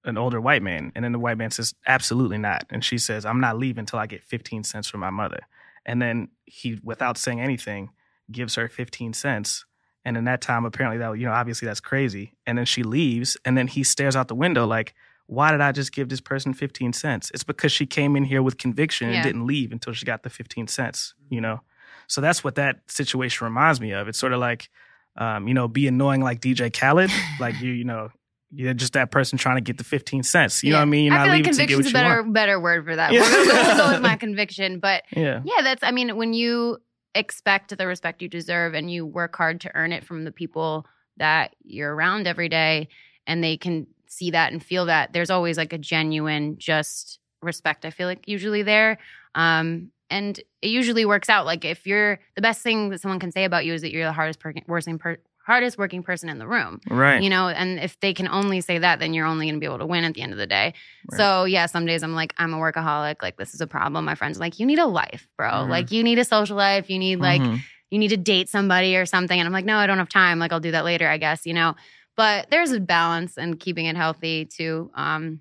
an 0.04 0.16
older 0.18 0.40
white 0.40 0.62
man. 0.62 0.92
And 0.94 1.04
then 1.04 1.12
the 1.12 1.18
white 1.18 1.38
man 1.38 1.50
says, 1.50 1.74
"Absolutely 1.86 2.38
not." 2.38 2.64
And 2.70 2.84
she 2.84 2.98
says, 2.98 3.24
"I'm 3.26 3.40
not 3.40 3.58
leaving 3.58 3.80
until 3.80 3.98
I 3.98 4.06
get 4.06 4.22
15 4.24 4.64
cents 4.64 4.88
from 4.88 5.00
my 5.00 5.10
mother." 5.10 5.40
And 5.86 6.00
then 6.00 6.28
he, 6.44 6.78
without 6.82 7.18
saying 7.18 7.40
anything, 7.40 7.90
gives 8.30 8.54
her 8.54 8.68
15 8.68 9.12
cents. 9.12 9.64
And 10.04 10.16
in 10.16 10.24
that 10.24 10.40
time, 10.40 10.64
apparently 10.64 10.98
that 10.98 11.18
you 11.18 11.26
know, 11.26 11.32
obviously 11.32 11.66
that's 11.66 11.80
crazy. 11.80 12.34
And 12.46 12.56
then 12.56 12.64
she 12.64 12.82
leaves, 12.82 13.36
and 13.44 13.56
then 13.58 13.66
he 13.66 13.82
stares 13.84 14.16
out 14.16 14.28
the 14.28 14.34
window 14.34 14.66
like. 14.66 14.94
Why 15.32 15.52
did 15.52 15.60
I 15.60 15.70
just 15.70 15.92
give 15.92 16.08
this 16.08 16.20
person 16.20 16.52
15 16.54 16.92
cents? 16.92 17.30
It's 17.32 17.44
because 17.44 17.70
she 17.70 17.86
came 17.86 18.16
in 18.16 18.24
here 18.24 18.42
with 18.42 18.58
conviction 18.58 19.10
Yeah. 19.10 19.14
and 19.18 19.22
didn't 19.24 19.46
leave 19.46 19.70
until 19.70 19.92
she 19.92 20.04
got 20.04 20.24
the 20.24 20.28
15 20.28 20.66
cents, 20.66 21.14
you 21.28 21.40
know? 21.40 21.60
So 22.08 22.20
that's 22.20 22.42
what 22.42 22.56
that 22.56 22.80
situation 22.90 23.44
reminds 23.44 23.80
me 23.80 23.92
of. 23.92 24.08
It's 24.08 24.18
sort 24.18 24.32
of 24.32 24.40
like, 24.40 24.70
um, 25.14 25.46
you 25.46 25.54
know, 25.54 25.68
be 25.68 25.86
annoying 25.86 26.20
like 26.20 26.40
DJ 26.40 26.68
Khaled, 26.76 27.12
like 27.38 27.60
you, 27.60 27.70
you 27.70 27.84
know, 27.84 28.10
you're 28.52 28.74
just 28.74 28.94
that 28.94 29.10
person 29.10 29.38
trying 29.38 29.56
to 29.56 29.60
get 29.60 29.78
the 29.78 29.84
15 29.84 30.22
cents. 30.24 30.62
You 30.64 30.72
know 30.72 30.78
what 30.78 30.82
I 30.82 30.86
mean? 30.86 31.04
You're 31.06 31.14
I 31.14 31.18
not 31.18 31.22
feel 31.24 31.32
like 31.32 31.38
leaving 31.46 31.52
to 31.52 31.58
get 31.58 31.68
conviction's 31.68 31.90
a 31.90 31.92
better 31.92 32.22
want. 32.22 32.34
better 32.34 32.60
word 32.60 32.84
for 32.84 32.96
that. 32.96 33.12
Yeah. 33.12 33.76
Go 33.76 33.92
with 33.92 34.02
my 34.02 34.16
conviction, 34.20 34.78
but 34.80 35.04
Yeah. 35.14 35.40
yeah, 35.44 35.62
that's. 35.62 35.82
I 35.82 35.90
mean, 35.92 36.16
when 36.16 36.32
you 36.32 36.78
expect 37.14 37.76
the 37.76 37.86
respect 37.86 38.22
you 38.22 38.28
deserve 38.28 38.74
and 38.74 38.90
you 38.90 39.04
work 39.06 39.36
hard 39.36 39.60
to 39.62 39.70
earn 39.74 39.92
it 39.92 40.04
from 40.04 40.24
the 40.24 40.32
people 40.32 40.86
that 41.16 41.54
you're 41.64 41.94
around 41.94 42.26
every 42.26 42.48
day, 42.48 42.88
and 43.26 43.42
they 43.44 43.56
can 43.56 43.86
see 44.06 44.30
that 44.32 44.52
and 44.52 44.62
feel 44.64 44.86
that, 44.86 45.12
there's 45.12 45.30
always 45.30 45.56
like 45.56 45.72
a 45.72 45.78
genuine 45.78 46.56
just 46.58 47.18
respect. 47.42 47.84
I 47.84 47.90
feel 47.90 48.08
like 48.08 48.26
usually 48.26 48.62
there. 48.62 48.98
Um, 49.34 49.90
and 50.10 50.38
it 50.60 50.68
usually 50.68 51.04
works 51.04 51.28
out. 51.28 51.46
Like 51.46 51.64
if 51.64 51.86
you're 51.86 52.18
the 52.36 52.42
best 52.42 52.62
thing 52.62 52.90
that 52.90 53.00
someone 53.00 53.20
can 53.20 53.32
say 53.32 53.44
about 53.44 53.64
you 53.64 53.72
is 53.74 53.82
that 53.82 53.92
you're 53.92 54.04
the 54.04 54.12
hardest 54.12 54.40
per- 54.40 54.52
working 54.66 54.98
per- 54.98 55.18
hardest 55.46 55.78
working 55.78 56.02
person 56.02 56.28
in 56.28 56.38
the 56.38 56.46
room 56.46 56.80
Right. 56.88 57.22
you 57.22 57.30
know 57.30 57.48
and 57.48 57.80
if 57.80 57.98
they 58.00 58.12
can 58.12 58.28
only 58.28 58.60
say 58.60 58.78
that 58.78 59.00
then 59.00 59.14
you're 59.14 59.26
only 59.26 59.46
going 59.46 59.54
to 59.54 59.58
be 59.60 59.66
able 59.66 59.78
to 59.78 59.86
win 59.86 60.04
at 60.04 60.12
the 60.14 60.20
end 60.20 60.32
of 60.32 60.38
the 60.38 60.46
day 60.46 60.74
Right. 61.10 61.16
so 61.18 61.44
yeah 61.44 61.64
some 61.66 61.86
days 61.86 62.02
i'm 62.04 62.14
like 62.14 62.34
i'm 62.38 62.52
a 62.54 62.58
workaholic 62.58 63.16
like 63.22 63.36
this 63.38 63.52
is 63.54 63.60
a 63.62 63.66
problem 63.66 64.04
my 64.04 64.14
friends 64.14 64.36
are 64.36 64.40
like 64.40 64.60
you 64.60 64.66
need 64.66 64.78
a 64.78 64.86
life 64.86 65.26
bro 65.38 65.50
Mhm. 65.50 65.68
like 65.70 65.90
you 65.90 66.04
need 66.04 66.18
a 66.20 66.24
social 66.24 66.56
life 66.56 66.88
you 66.90 66.98
need 67.00 67.16
like 67.20 67.40
Mhm. 67.40 67.58
you 67.90 67.98
need 67.98 68.08
to 68.08 68.16
date 68.18 68.48
somebody 68.50 68.94
or 68.96 69.06
something 69.06 69.36
and 69.40 69.46
i'm 69.46 69.52
like 69.52 69.64
no 69.64 69.76
i 69.78 69.86
don't 69.88 69.98
have 69.98 70.10
time 70.10 70.38
like 70.38 70.52
i'll 70.52 70.60
do 70.60 70.72
that 70.72 70.84
later 70.84 71.08
i 71.08 71.16
guess 71.16 71.46
you 71.46 71.54
know 71.54 71.74
but 72.16 72.48
there's 72.50 72.70
a 72.70 72.78
balance 72.78 73.36
and 73.38 73.58
keeping 73.58 73.86
it 73.86 73.96
healthy 73.96 74.44
too 74.44 74.90
um 74.94 75.40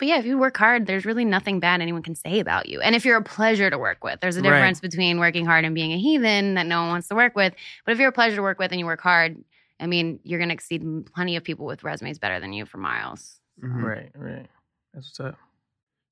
but 0.00 0.08
yeah, 0.08 0.18
if 0.18 0.24
you 0.24 0.38
work 0.38 0.56
hard, 0.56 0.86
there's 0.86 1.04
really 1.04 1.26
nothing 1.26 1.60
bad 1.60 1.82
anyone 1.82 2.02
can 2.02 2.14
say 2.14 2.40
about 2.40 2.70
you. 2.70 2.80
And 2.80 2.96
if 2.96 3.04
you're 3.04 3.18
a 3.18 3.22
pleasure 3.22 3.68
to 3.68 3.76
work 3.76 4.02
with, 4.02 4.18
there's 4.20 4.38
a 4.38 4.40
Right. 4.40 4.50
difference 4.50 4.80
between 4.80 5.20
working 5.20 5.44
hard 5.44 5.66
and 5.66 5.74
being 5.74 5.92
a 5.92 5.98
heathen 5.98 6.54
that 6.54 6.66
no 6.66 6.80
one 6.80 6.88
wants 6.88 7.08
to 7.08 7.14
work 7.14 7.36
with. 7.36 7.54
But 7.84 7.92
if 7.92 7.98
you're 7.98 8.08
a 8.08 8.12
pleasure 8.12 8.36
to 8.36 8.42
work 8.42 8.58
with 8.58 8.72
and 8.72 8.80
you 8.80 8.86
work 8.86 9.02
hard, 9.02 9.44
I 9.78 9.86
mean, 9.86 10.18
you're 10.24 10.38
going 10.38 10.48
to 10.48 10.54
exceed 10.54 10.82
plenty 11.14 11.36
of 11.36 11.44
people 11.44 11.66
with 11.66 11.84
resumes 11.84 12.18
better 12.18 12.40
than 12.40 12.54
you 12.54 12.64
for 12.64 12.78
miles. 12.78 13.40
Mhm. 13.62 13.82
Right. 13.82 14.10
Right. 14.14 14.48
That's 14.94 15.08
what's 15.08 15.20
up. 15.20 15.38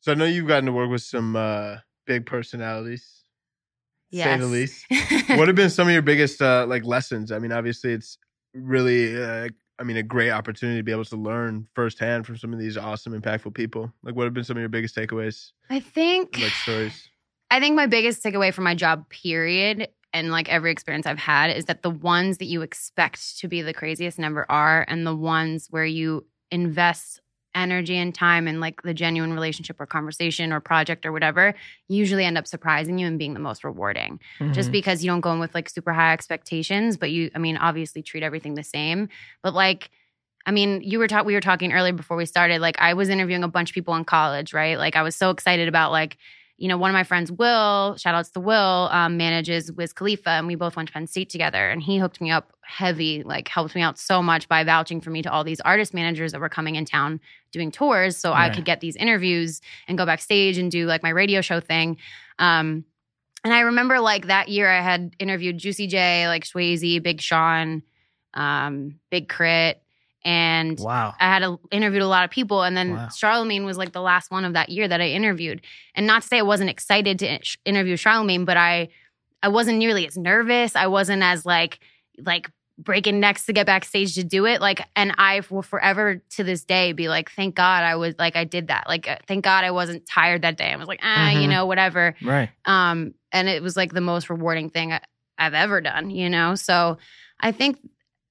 So 0.01 0.13
I 0.13 0.15
know 0.17 0.27
you've 0.27 0.47
gotten 0.47 0.67
to 0.67 0.73
work 0.73 0.91
with 0.91 1.03
some 1.03 1.35
uh, 1.35 1.79
big 2.07 2.27
personalities, 2.27 3.25
to 4.13 4.19
say 4.19 4.37
the 4.37 4.47
least. 4.47 4.85
what 5.39 5.49
have 5.49 5.57
been 5.57 5.71
some 5.71 5.89
of 5.89 5.93
your 5.95 6.03
biggest 6.03 6.43
uh, 6.43 6.67
like 6.69 6.85
lessons? 6.85 7.33
I 7.33 7.39
mean, 7.39 7.53
obviously, 7.53 7.95
it's 7.95 8.19
really, 8.53 9.17
uh, 9.21 9.49
I 9.79 9.85
mean, 9.85 9.97
a 9.97 10.03
great 10.03 10.31
opportunity 10.31 10.79
to 10.79 10.83
be 10.83 10.93
able 10.93 11.05
to 11.05 11.17
learn 11.17 11.69
firsthand 11.75 12.27
from 12.27 12.37
some 12.37 12.53
of 12.53 12.59
these 12.59 12.77
awesome, 12.77 13.19
impactful 13.19 13.55
people. 13.55 13.93
Like, 14.03 14.15
what 14.17 14.25
have 14.25 14.35
been 14.35 14.45
some 14.45 14.57
of 14.57 14.61
your 14.61 14.69
biggest 14.69 14.97
takeaways, 14.97 15.53
I 15.71 15.81
think 15.81 16.39
like 16.39 16.53
stories? 16.53 17.09
I 17.51 17.61
think 17.61 17.77
my 17.77 17.87
biggest 17.87 18.23
takeaway 18.23 18.53
from 18.53 18.65
my 18.65 18.75
job, 18.75 19.09
period, 19.09 19.89
and 20.13 20.31
like 20.31 20.49
every 20.49 20.71
experience 20.71 21.07
I've 21.07 21.19
had, 21.19 21.51
is 21.51 21.67
that 21.67 21.83
the 21.83 21.91
ones 21.91 22.39
that 22.39 22.47
you 22.47 22.63
expect 22.63 23.39
to 23.39 23.49
be 23.49 23.63
the 23.63 23.73
craziest 23.73 24.19
never 24.19 24.51
are, 24.51 24.85
and 24.89 25.07
the 25.07 25.17
ones 25.17 25.69
where 25.71 25.87
you 25.87 26.27
invest 26.51 27.21
energy 27.55 27.97
and 27.97 28.15
time 28.15 28.47
and 28.47 28.61
like 28.61 28.83
the 28.83 28.95
genuine 28.95 29.33
relationship 29.33 29.81
or 29.81 29.87
conversation 29.87 30.53
or 30.53 30.61
project 30.61 31.05
or 31.07 31.13
whatever 31.13 31.55
usually 31.89 32.25
end 32.25 32.39
up 32.39 32.47
surprising 32.47 32.99
you 32.99 33.07
and 33.07 33.19
being 33.19 33.35
the 33.35 33.41
most 33.41 33.65
rewarding. 33.65 34.21
Just 34.53 34.69
Mhm. 34.69 34.73
because 34.73 35.03
you 35.03 35.11
don't 35.11 35.21
go 35.21 35.33
in 35.33 35.41
with 35.41 35.55
like 35.55 35.69
super 35.69 35.93
high 35.93 36.13
expectations 36.13 36.97
but 36.97 37.11
you 37.11 37.31
i 37.35 37.39
mean 37.39 37.57
obviously 37.57 38.03
treat 38.03 38.23
everything 38.23 38.55
the 38.55 38.63
same. 38.63 39.09
But 39.43 39.55
like 39.55 39.91
i 40.47 40.51
mean 40.51 40.81
you 40.83 40.99
were 40.99 41.09
talking 41.09 41.27
we 41.27 41.35
were 41.35 41.41
talking 41.41 41.73
earlier 41.73 41.93
before 41.93 42.17
we 42.17 42.27
started 42.27 42.61
like 42.61 42.77
i 42.81 42.95
was 42.95 43.09
interviewing 43.09 43.43
a 43.45 43.49
bunch 43.49 43.71
of 43.71 43.75
people 43.75 43.95
in 43.97 44.05
college 44.05 44.53
right? 44.55 44.79
Like 44.79 44.95
i 44.97 45.03
was 45.03 45.17
so 45.17 45.31
excited 45.31 45.69
about 45.69 45.91
like 45.91 46.17
you 46.59 46.69
know 46.69 46.77
one 46.77 46.91
of 46.91 46.95
my 46.95 47.05
friends 47.05 47.33
will 47.33 47.97
shout 47.97 48.15
outs 48.15 48.31
to 48.31 48.41
will 48.41 48.89
um, 48.91 49.17
manages 49.17 49.73
wiz 49.73 49.93
khalifa 49.93 50.31
and 50.31 50.47
we 50.47 50.55
both 50.55 50.77
went 50.77 50.89
to 50.89 50.93
penn 50.93 51.07
state 51.07 51.31
together 51.31 51.71
and 51.71 51.83
he 51.83 51.99
hooked 51.99 52.21
me 52.21 52.31
up 52.31 52.53
heavy 52.63 53.23
like 53.23 53.49
helped 53.49 53.75
me 53.75 53.81
out 53.81 53.99
so 53.99 54.23
much 54.23 54.49
by 54.49 54.63
vouching 54.63 55.01
for 55.01 55.11
me 55.11 55.23
to 55.23 55.33
all 55.33 55.45
these 55.45 55.61
artist 55.61 55.95
managers 55.95 56.33
that 56.33 56.41
were 56.41 56.49
coming 56.49 56.75
in 56.77 56.85
town 56.85 57.19
doing 57.53 57.71
tours 57.71 58.17
so 58.17 58.35
i 58.35 58.51
could 58.51 58.65
get 58.67 58.81
these 58.81 58.97
interviews 58.97 59.63
and 59.87 59.97
go 59.97 60.05
backstage 60.05 60.59
and 60.59 60.71
do 60.71 60.87
like 60.87 61.03
my 61.03 61.11
radio 61.11 61.41
show 61.41 61.61
thing. 61.61 61.97
Um, 62.39 62.85
and 63.45 63.55
I 63.55 63.61
remember 63.61 64.01
like 64.01 64.27
that 64.27 64.49
year 64.49 64.69
I 64.69 64.81
had 64.81 65.15
interviewed 65.19 65.59
Juicy 65.59 65.87
J, 65.87 66.27
like 66.27 66.45
Swayze, 66.45 67.03
Big 67.03 67.21
Sean, 67.21 67.83
um, 68.35 68.99
Big 69.11 69.29
K.R.I.T., 69.29 69.81
and 70.29 70.79
Wow. 70.79 71.15
I 71.19 71.25
had 71.25 71.43
a, 71.43 71.59
interviewed 71.71 72.03
a 72.03 72.07
lot 72.07 72.25
of 72.25 72.31
people. 72.31 72.63
And 72.63 72.77
then 72.77 72.95
Wow. 72.97 73.09
Charlamagne 73.09 73.65
was 73.65 73.79
like 73.79 73.93
the 73.93 74.03
last 74.03 74.31
one 74.31 74.45
of 74.45 74.53
that 74.53 74.69
year 74.69 74.87
that 74.87 75.01
I 75.01 75.09
interviewed. 75.09 75.63
And 75.95 76.07
not 76.07 76.23
to 76.23 76.29
say 76.29 76.39
I 76.39 76.43
wasn't 76.43 76.69
excited 76.71 77.19
to 77.21 77.39
interview 77.65 77.97
Charlamagne, 77.97 78.45
but 78.45 78.57
I 78.57 78.89
I 79.43 79.49
wasn't 79.49 79.79
nearly 79.79 80.07
as 80.07 80.17
nervous. 80.19 80.77
I 80.77 80.87
wasn't 80.89 81.23
as 81.23 81.47
like 81.47 81.79
like 82.19 82.51
breaking 82.79 83.19
necks 83.21 83.47
to 83.47 83.53
get 83.53 83.67
backstage 83.67 84.15
to 84.15 84.23
do 84.23 84.47
it. 84.47 84.61
Like, 84.61 84.81
and 84.95 85.13
I 85.19 85.43
will 85.51 85.63
forever 85.63 86.23
to 86.37 86.45
this 86.45 86.65
day 86.65 86.93
be 86.93 87.09
like, 87.09 87.31
thank 87.31 87.55
God 87.57 87.83
I 87.83 87.97
was 87.97 88.15
like 88.19 88.37
I 88.37 88.45
did 88.45 88.69
that. 88.69 88.85
Like, 88.87 89.09
uh, 89.09 89.17
thank 89.27 89.45
God 89.45 89.65
I 89.65 89.71
wasn't 89.71 90.07
tired 90.07 90.43
that 90.43 90.57
day. 90.59 90.71
I 90.73 90.77
was 90.77 90.89
like, 90.89 91.01
ah, 91.03 91.31
you 91.31 91.47
Mhm. 91.47 91.51
know, 91.51 91.67
whatever 91.67 92.15
Right. 92.23 92.51
um 92.67 93.15
and 93.33 93.49
it 93.49 93.63
was 93.63 93.77
like 93.77 93.93
the 93.95 94.01
most 94.13 94.29
rewarding 94.31 94.69
thing 94.71 94.93
I- 94.93 95.01
i've 95.39 95.55
ever 95.55 95.81
done 95.81 96.11
you 96.11 96.29
know 96.31 96.55
so 96.57 96.99
i 97.39 97.53
think 97.53 97.79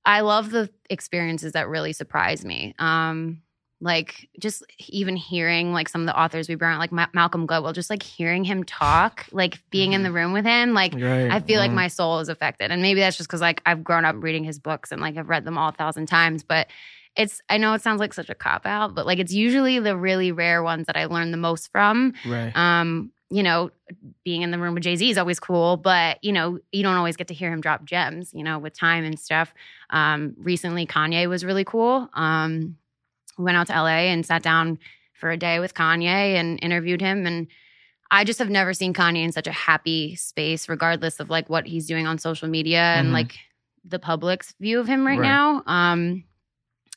i 0.07 0.21
love 0.21 0.49
the 0.49 0.67
experiences 0.89 1.51
that 1.53 1.67
really 1.69 1.93
surprise 1.93 2.43
me 2.43 2.73
um 2.79 3.41
like 3.79 4.27
just 4.39 4.63
even 4.89 5.15
hearing 5.15 5.71
like 5.71 5.87
some 5.87 6.01
of 6.01 6.07
the 6.07 6.19
authors 6.19 6.49
we 6.49 6.55
brought 6.55 6.73
on, 6.73 6.79
like 6.79 6.91
Ma- 6.91 7.05
malcolm 7.13 7.45
gladwell 7.45 7.73
just 7.75 7.91
like 7.91 8.01
hearing 8.01 8.43
him 8.43 8.63
talk 8.63 9.27
like 9.31 9.59
being 9.69 9.93
in 9.93 10.01
the 10.01 10.11
room 10.11 10.33
with 10.33 10.45
him 10.45 10.73
like 10.73 10.95
Right. 10.95 11.31
I 11.31 11.39
feel 11.41 11.59
like 11.59 11.69
Mhm. 11.69 11.75
my 11.75 11.87
soul 11.87 12.17
is 12.19 12.27
affected. 12.29 12.71
And 12.71 12.81
maybe 12.81 13.01
that's 13.01 13.17
just 13.17 13.29
because 13.29 13.41
like 13.41 13.61
I've 13.67 13.83
grown 13.83 14.03
up 14.03 14.15
reading 14.17 14.43
his 14.43 14.57
books 14.57 14.91
and 14.91 14.99
like 14.99 15.15
I've 15.15 15.29
read 15.29 15.45
them 15.45 15.59
all 15.59 15.69
a 15.69 15.73
thousand 15.73 16.07
times. 16.07 16.41
But 16.43 16.67
it's 17.15 17.39
I 17.49 17.57
know 17.57 17.73
it 17.73 17.81
sounds 17.83 17.99
like 17.99 18.13
such 18.15 18.29
a 18.31 18.35
cop 18.35 18.65
out, 18.65 18.95
but 18.95 19.05
like 19.05 19.19
it's 19.19 19.33
usually 19.33 19.77
the 19.77 19.95
really 19.95 20.31
rare 20.31 20.63
ones 20.63 20.87
that 20.87 20.97
I 20.97 21.05
learn 21.05 21.29
the 21.31 21.37
most 21.37 21.69
from. 21.71 22.13
Right. 22.25 22.55
Um, 22.55 23.11
you 23.29 23.43
know, 23.43 23.71
being 24.23 24.41
in 24.41 24.51
the 24.51 24.57
room 24.59 24.73
with 24.73 24.83
Jay 24.83 24.95
Z 24.95 25.09
is 25.09 25.17
always 25.17 25.39
cool, 25.39 25.75
but 25.77 26.23
you 26.23 26.31
know, 26.31 26.59
you 26.71 26.81
don't 26.83 26.95
always 26.95 27.17
get 27.17 27.27
to 27.27 27.33
hear 27.33 27.51
him 27.51 27.59
drop 27.61 27.83
gems, 27.83 28.31
you 28.33 28.43
know, 28.43 28.57
with 28.59 28.73
time 28.77 29.03
and 29.03 29.19
stuff. 29.19 29.53
Um, 29.89 30.33
recently 30.37 30.85
Kanye 30.85 31.27
was 31.27 31.43
really 31.43 31.65
cool. 31.65 32.09
Um, 32.13 32.77
we 33.37 33.43
went 33.43 33.57
out 33.57 33.67
to 33.67 33.73
LA 33.73 34.07
and 34.11 34.25
sat 34.25 34.43
down 34.43 34.79
for 35.13 35.29
a 35.29 35.37
day 35.37 35.59
with 35.59 35.73
Kanye 35.73 36.35
and 36.35 36.59
interviewed 36.61 37.01
him 37.01 37.25
and 37.25 37.47
I 38.09 38.23
just 38.23 38.39
have 38.39 38.49
never 38.49 38.73
seen 38.73 38.93
Kanye 38.93 39.23
in 39.25 39.33
such 39.33 39.47
a 39.47 39.51
happy 39.51 40.15
space, 40.15 40.69
regardless 40.69 41.19
of 41.19 41.29
like 41.29 41.49
what 41.49 41.67
he's 41.67 41.87
doing 41.87 42.07
on 42.07 42.17
social 42.17 42.47
media 42.47 42.79
and 42.79 43.09
Mhm. 43.09 43.13
like 43.13 43.37
the 43.83 43.99
public's 43.99 44.53
view 44.61 44.79
of 44.79 44.87
him 44.87 45.05
right, 45.05 45.19
Right. 45.19 45.27
now. 45.27 45.61
Um, 45.67 46.23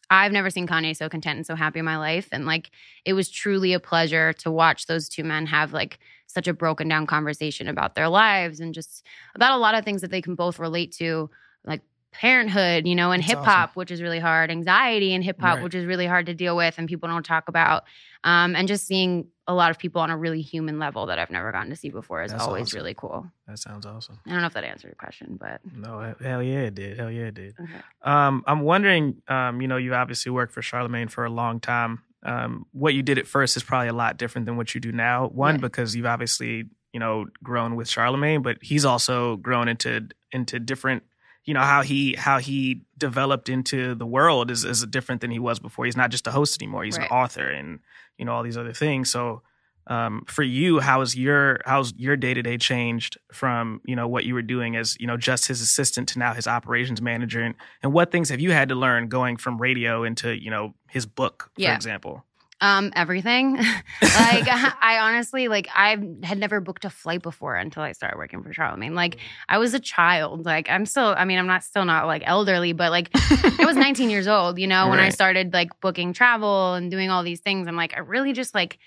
I've 0.08 0.32
never 0.32 0.50
seen 0.50 0.66
Kanye 0.68 0.96
so 0.96 1.08
content 1.08 1.36
and 1.38 1.46
so 1.46 1.54
happy 1.56 1.78
in 1.80 1.84
my 1.84 1.96
life. 1.96 2.28
And 2.32 2.46
like, 2.46 2.70
it 3.04 3.12
was 3.14 3.28
truly 3.30 3.72
a 3.72 3.80
pleasure 3.80 4.32
to 4.34 4.50
watch 4.50 4.86
those 4.86 5.08
two 5.08 5.24
men 5.24 5.46
have 5.46 5.72
like 5.72 5.98
such 6.32 6.48
a 6.48 6.54
broken 6.54 6.88
down 6.88 7.06
conversation 7.06 7.68
about 7.68 7.94
their 7.94 8.08
lives 8.08 8.60
and 8.60 8.74
just 8.74 9.06
about 9.34 9.52
a 9.52 9.58
lot 9.58 9.74
of 9.74 9.84
things 9.84 10.00
that 10.00 10.10
they 10.10 10.22
can 10.22 10.34
both 10.34 10.58
relate 10.58 10.92
to, 10.92 11.30
like 11.64 11.82
parenthood, 12.12 12.86
you 12.86 12.94
know, 12.94 13.12
and 13.12 13.22
hip 13.22 13.38
hop, 13.38 13.70
awesome. 13.70 13.72
which 13.74 13.90
is 13.90 14.02
really 14.02 14.18
hard, 14.18 14.50
anxiety 14.50 15.14
and 15.14 15.22
hip 15.22 15.40
hop, 15.40 15.56
right. 15.56 15.64
which 15.64 15.74
is 15.74 15.84
really 15.84 16.06
hard 16.06 16.26
to 16.26 16.34
deal 16.34 16.56
with 16.56 16.76
and 16.78 16.88
people 16.88 17.08
don't 17.08 17.24
talk 17.24 17.48
about. 17.48 17.84
Um, 18.24 18.54
and 18.54 18.68
just 18.68 18.86
seeing 18.86 19.28
a 19.46 19.54
lot 19.54 19.70
of 19.70 19.78
people 19.78 20.00
on 20.00 20.10
a 20.10 20.16
really 20.16 20.42
human 20.42 20.78
level 20.78 21.06
that 21.06 21.18
I've 21.18 21.30
never 21.30 21.50
gotten 21.52 21.70
to 21.70 21.76
see 21.76 21.88
before 21.88 22.22
is 22.22 22.32
That's 22.32 22.44
always 22.44 22.68
awesome. 22.68 22.78
really 22.78 22.94
cool. 22.94 23.26
That 23.46 23.58
sounds 23.58 23.86
awesome. 23.86 24.20
I 24.26 24.30
don't 24.30 24.40
know 24.40 24.46
if 24.46 24.54
that 24.54 24.64
answered 24.64 24.88
your 24.88 24.96
question, 24.96 25.38
but 25.40 25.60
no, 25.74 26.14
hell 26.20 26.42
yeah, 26.42 26.62
it 26.62 26.74
did. 26.74 26.98
Hell 26.98 27.10
yeah, 27.10 27.26
it 27.26 27.34
did. 27.34 27.54
Okay. 27.58 27.80
Um, 28.02 28.44
I'm 28.46 28.60
wondering, 28.60 29.22
um, 29.28 29.60
you 29.60 29.68
know, 29.68 29.76
you 29.76 29.94
obviously 29.94 30.30
worked 30.30 30.52
for 30.52 30.60
Charlamagne 30.60 31.10
for 31.10 31.24
a 31.24 31.30
long 31.30 31.60
time. 31.60 32.02
Um, 32.22 32.66
what 32.72 32.94
you 32.94 33.02
did 33.02 33.18
at 33.18 33.26
first 33.26 33.56
is 33.56 33.62
probably 33.62 33.88
a 33.88 33.94
lot 33.94 34.16
different 34.18 34.46
than 34.46 34.56
what 34.56 34.74
you 34.74 34.80
do 34.80 34.92
now. 34.92 35.28
One, 35.28 35.58
because 35.58 35.96
you've 35.96 36.06
obviously, 36.06 36.64
you 36.92 37.00
know, 37.00 37.26
grown 37.42 37.76
with 37.76 37.88
Charlamagne, 37.88 38.42
but 38.42 38.58
he's 38.60 38.84
also 38.84 39.36
grown 39.36 39.68
into 39.68 40.08
into 40.32 40.60
different 40.60 41.02
you 41.44 41.54
know 41.54 41.60
how 41.60 41.82
he 41.82 42.14
how 42.14 42.38
he 42.38 42.82
developed 42.98 43.48
into 43.48 43.94
the 43.94 44.06
world 44.06 44.50
is 44.50 44.64
is 44.64 44.84
different 44.86 45.20
than 45.20 45.30
he 45.30 45.38
was 45.38 45.58
before. 45.58 45.84
He's 45.84 45.96
not 45.96 46.10
just 46.10 46.26
a 46.26 46.30
host 46.30 46.60
anymore. 46.60 46.84
He's 46.84 46.98
right. 46.98 47.10
an 47.10 47.16
author 47.16 47.48
and 47.48 47.80
you 48.18 48.24
know 48.24 48.32
all 48.32 48.42
these 48.42 48.58
other 48.58 48.72
things. 48.72 49.10
So 49.10 49.42
um, 49.90 50.22
for 50.28 50.44
you, 50.44 50.78
how's 50.78 51.16
your 51.16 51.60
how's 51.66 51.92
your 51.96 52.16
day 52.16 52.32
to 52.32 52.42
day 52.42 52.56
changed 52.56 53.18
from 53.32 53.80
you 53.84 53.96
know 53.96 54.06
what 54.06 54.24
you 54.24 54.34
were 54.34 54.42
doing 54.42 54.76
as 54.76 54.96
you 55.00 55.06
know 55.06 55.16
just 55.16 55.48
his 55.48 55.60
assistant 55.60 56.08
to 56.10 56.18
now 56.20 56.32
his 56.32 56.46
operations 56.46 57.02
manager, 57.02 57.42
and 57.42 57.56
and 57.82 57.92
what 57.92 58.12
things 58.12 58.28
have 58.28 58.40
you 58.40 58.52
had 58.52 58.68
to 58.68 58.76
learn 58.76 59.08
going 59.08 59.36
from 59.36 59.60
radio 59.60 60.04
into 60.04 60.40
you 60.40 60.48
know 60.48 60.74
his 60.88 61.06
book, 61.06 61.50
for 61.54 61.62
yeah. 61.62 61.74
example? 61.74 62.24
Um, 62.60 62.92
everything. 62.94 63.56
like 63.56 63.64
I 64.02 64.98
honestly 65.00 65.48
like 65.48 65.66
I 65.74 65.98
had 66.22 66.38
never 66.38 66.60
booked 66.60 66.84
a 66.84 66.90
flight 66.90 67.22
before 67.22 67.56
until 67.56 67.82
I 67.82 67.90
started 67.90 68.16
working 68.16 68.44
for 68.44 68.52
Charlamagne. 68.52 68.94
Like 68.94 69.16
I 69.48 69.58
was 69.58 69.74
a 69.74 69.80
child. 69.80 70.44
Like 70.44 70.70
I'm 70.70 70.86
still 70.86 71.16
I 71.18 71.24
mean, 71.24 71.38
I'm 71.38 71.48
not 71.48 71.64
still 71.64 71.84
not 71.84 72.06
like 72.06 72.22
elderly, 72.24 72.74
but 72.74 72.92
like 72.92 73.10
I 73.14 73.64
was 73.66 73.76
19 73.76 74.08
years 74.08 74.28
old, 74.28 74.60
you 74.60 74.68
know, 74.68 74.84
right. 74.84 74.90
when 74.90 75.00
I 75.00 75.08
started 75.08 75.52
like 75.52 75.80
booking 75.80 76.12
travel 76.12 76.74
and 76.74 76.92
doing 76.92 77.10
all 77.10 77.24
these 77.24 77.40
things. 77.40 77.66
I'm 77.66 77.76
like, 77.76 77.96
I 77.96 78.00
really 78.00 78.34
just 78.34 78.54
like 78.54 78.78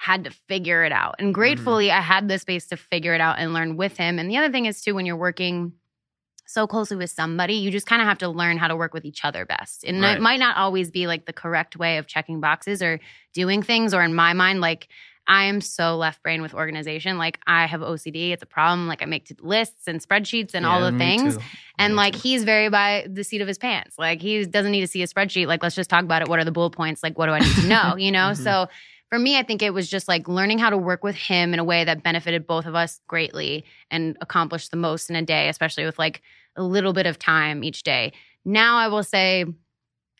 had 0.00 0.24
to 0.24 0.30
figure 0.30 0.82
it 0.82 0.92
out. 0.92 1.16
And 1.18 1.26
mm-hmm. 1.26 1.34
gratefully 1.34 1.88
mm-hmm. 1.88 1.98
I 1.98 2.00
had 2.00 2.26
the 2.26 2.38
space 2.38 2.66
to 2.68 2.76
figure 2.78 3.12
it 3.12 3.20
out 3.20 3.38
and 3.38 3.52
learn 3.52 3.76
with 3.76 3.98
him. 3.98 4.18
And 4.18 4.30
the 4.30 4.38
other 4.38 4.50
thing 4.50 4.64
is 4.64 4.80
too, 4.80 4.94
when 4.94 5.04
you're 5.04 5.14
working 5.14 5.74
so 6.46 6.66
closely 6.66 6.96
with 6.96 7.10
somebody, 7.10 7.56
you 7.56 7.70
just 7.70 7.86
kind 7.86 8.00
of 8.00 8.08
have 8.08 8.16
to 8.18 8.28
learn 8.28 8.56
how 8.56 8.68
to 8.68 8.76
work 8.76 8.94
with 8.94 9.04
each 9.04 9.26
other 9.26 9.44
best. 9.44 9.84
And 9.84 10.00
right. 10.00 10.16
it 10.16 10.22
might 10.22 10.38
not 10.40 10.56
always 10.56 10.90
be 10.90 11.06
like 11.06 11.26
the 11.26 11.34
correct 11.34 11.76
way 11.76 11.98
of 11.98 12.06
checking 12.06 12.40
boxes 12.40 12.82
or 12.82 12.98
doing 13.34 13.62
things. 13.62 13.92
Or 13.92 14.02
in 14.02 14.14
my 14.14 14.32
mind, 14.32 14.62
like 14.62 14.88
I 15.28 15.44
am 15.44 15.60
so 15.60 15.98
left 15.98 16.22
brain 16.22 16.40
with 16.40 16.54
organization. 16.54 17.18
Like 17.18 17.38
I 17.46 17.66
have 17.66 17.82
OCD. 17.82 18.30
It's 18.30 18.42
a 18.42 18.46
problem. 18.46 18.88
Like 18.88 19.02
I 19.02 19.04
make 19.04 19.30
lists 19.42 19.86
and 19.86 20.00
spreadsheets 20.00 20.54
and 20.54 20.64
yeah, 20.64 20.72
all 20.72 20.90
the 20.90 20.96
things. 20.96 21.36
Too. 21.36 21.42
And 21.78 21.92
me 21.92 21.98
like 21.98 22.14
too. 22.14 22.20
he's 22.20 22.44
very 22.44 22.70
by 22.70 23.06
the 23.06 23.22
seat 23.22 23.42
of 23.42 23.48
his 23.48 23.58
pants. 23.58 23.98
Like 23.98 24.22
he 24.22 24.46
doesn't 24.46 24.72
need 24.72 24.80
to 24.80 24.88
see 24.88 25.02
a 25.02 25.06
spreadsheet. 25.06 25.46
Like 25.46 25.62
let's 25.62 25.76
just 25.76 25.90
talk 25.90 26.04
about 26.04 26.22
it. 26.22 26.28
What 26.28 26.38
are 26.40 26.44
the 26.44 26.52
bullet 26.52 26.70
points? 26.70 27.02
Like 27.02 27.18
what 27.18 27.26
do 27.26 27.32
I 27.32 27.40
need 27.40 27.54
to 27.56 27.66
know? 27.66 27.96
You 27.98 28.12
know? 28.12 28.30
mm-hmm. 28.30 28.42
So 28.42 28.68
for 29.10 29.18
me, 29.18 29.36
I 29.36 29.42
think 29.42 29.60
it 29.60 29.74
was 29.74 29.90
just 29.90 30.06
like 30.06 30.28
learning 30.28 30.58
how 30.58 30.70
to 30.70 30.78
work 30.78 31.02
with 31.02 31.16
him 31.16 31.52
in 31.52 31.58
a 31.58 31.64
way 31.64 31.82
that 31.84 32.02
benefited 32.02 32.46
both 32.46 32.64
of 32.64 32.76
us 32.76 33.00
greatly 33.08 33.64
and 33.90 34.16
accomplished 34.20 34.70
the 34.70 34.76
most 34.76 35.10
in 35.10 35.16
a 35.16 35.22
day, 35.22 35.48
especially 35.48 35.84
with 35.84 35.98
like 35.98 36.22
a 36.56 36.62
little 36.62 36.92
bit 36.92 37.06
of 37.06 37.18
time 37.18 37.64
each 37.64 37.82
day. 37.82 38.12
Now 38.44 38.78
I 38.78 38.86
will 38.86 39.02
say 39.02 39.44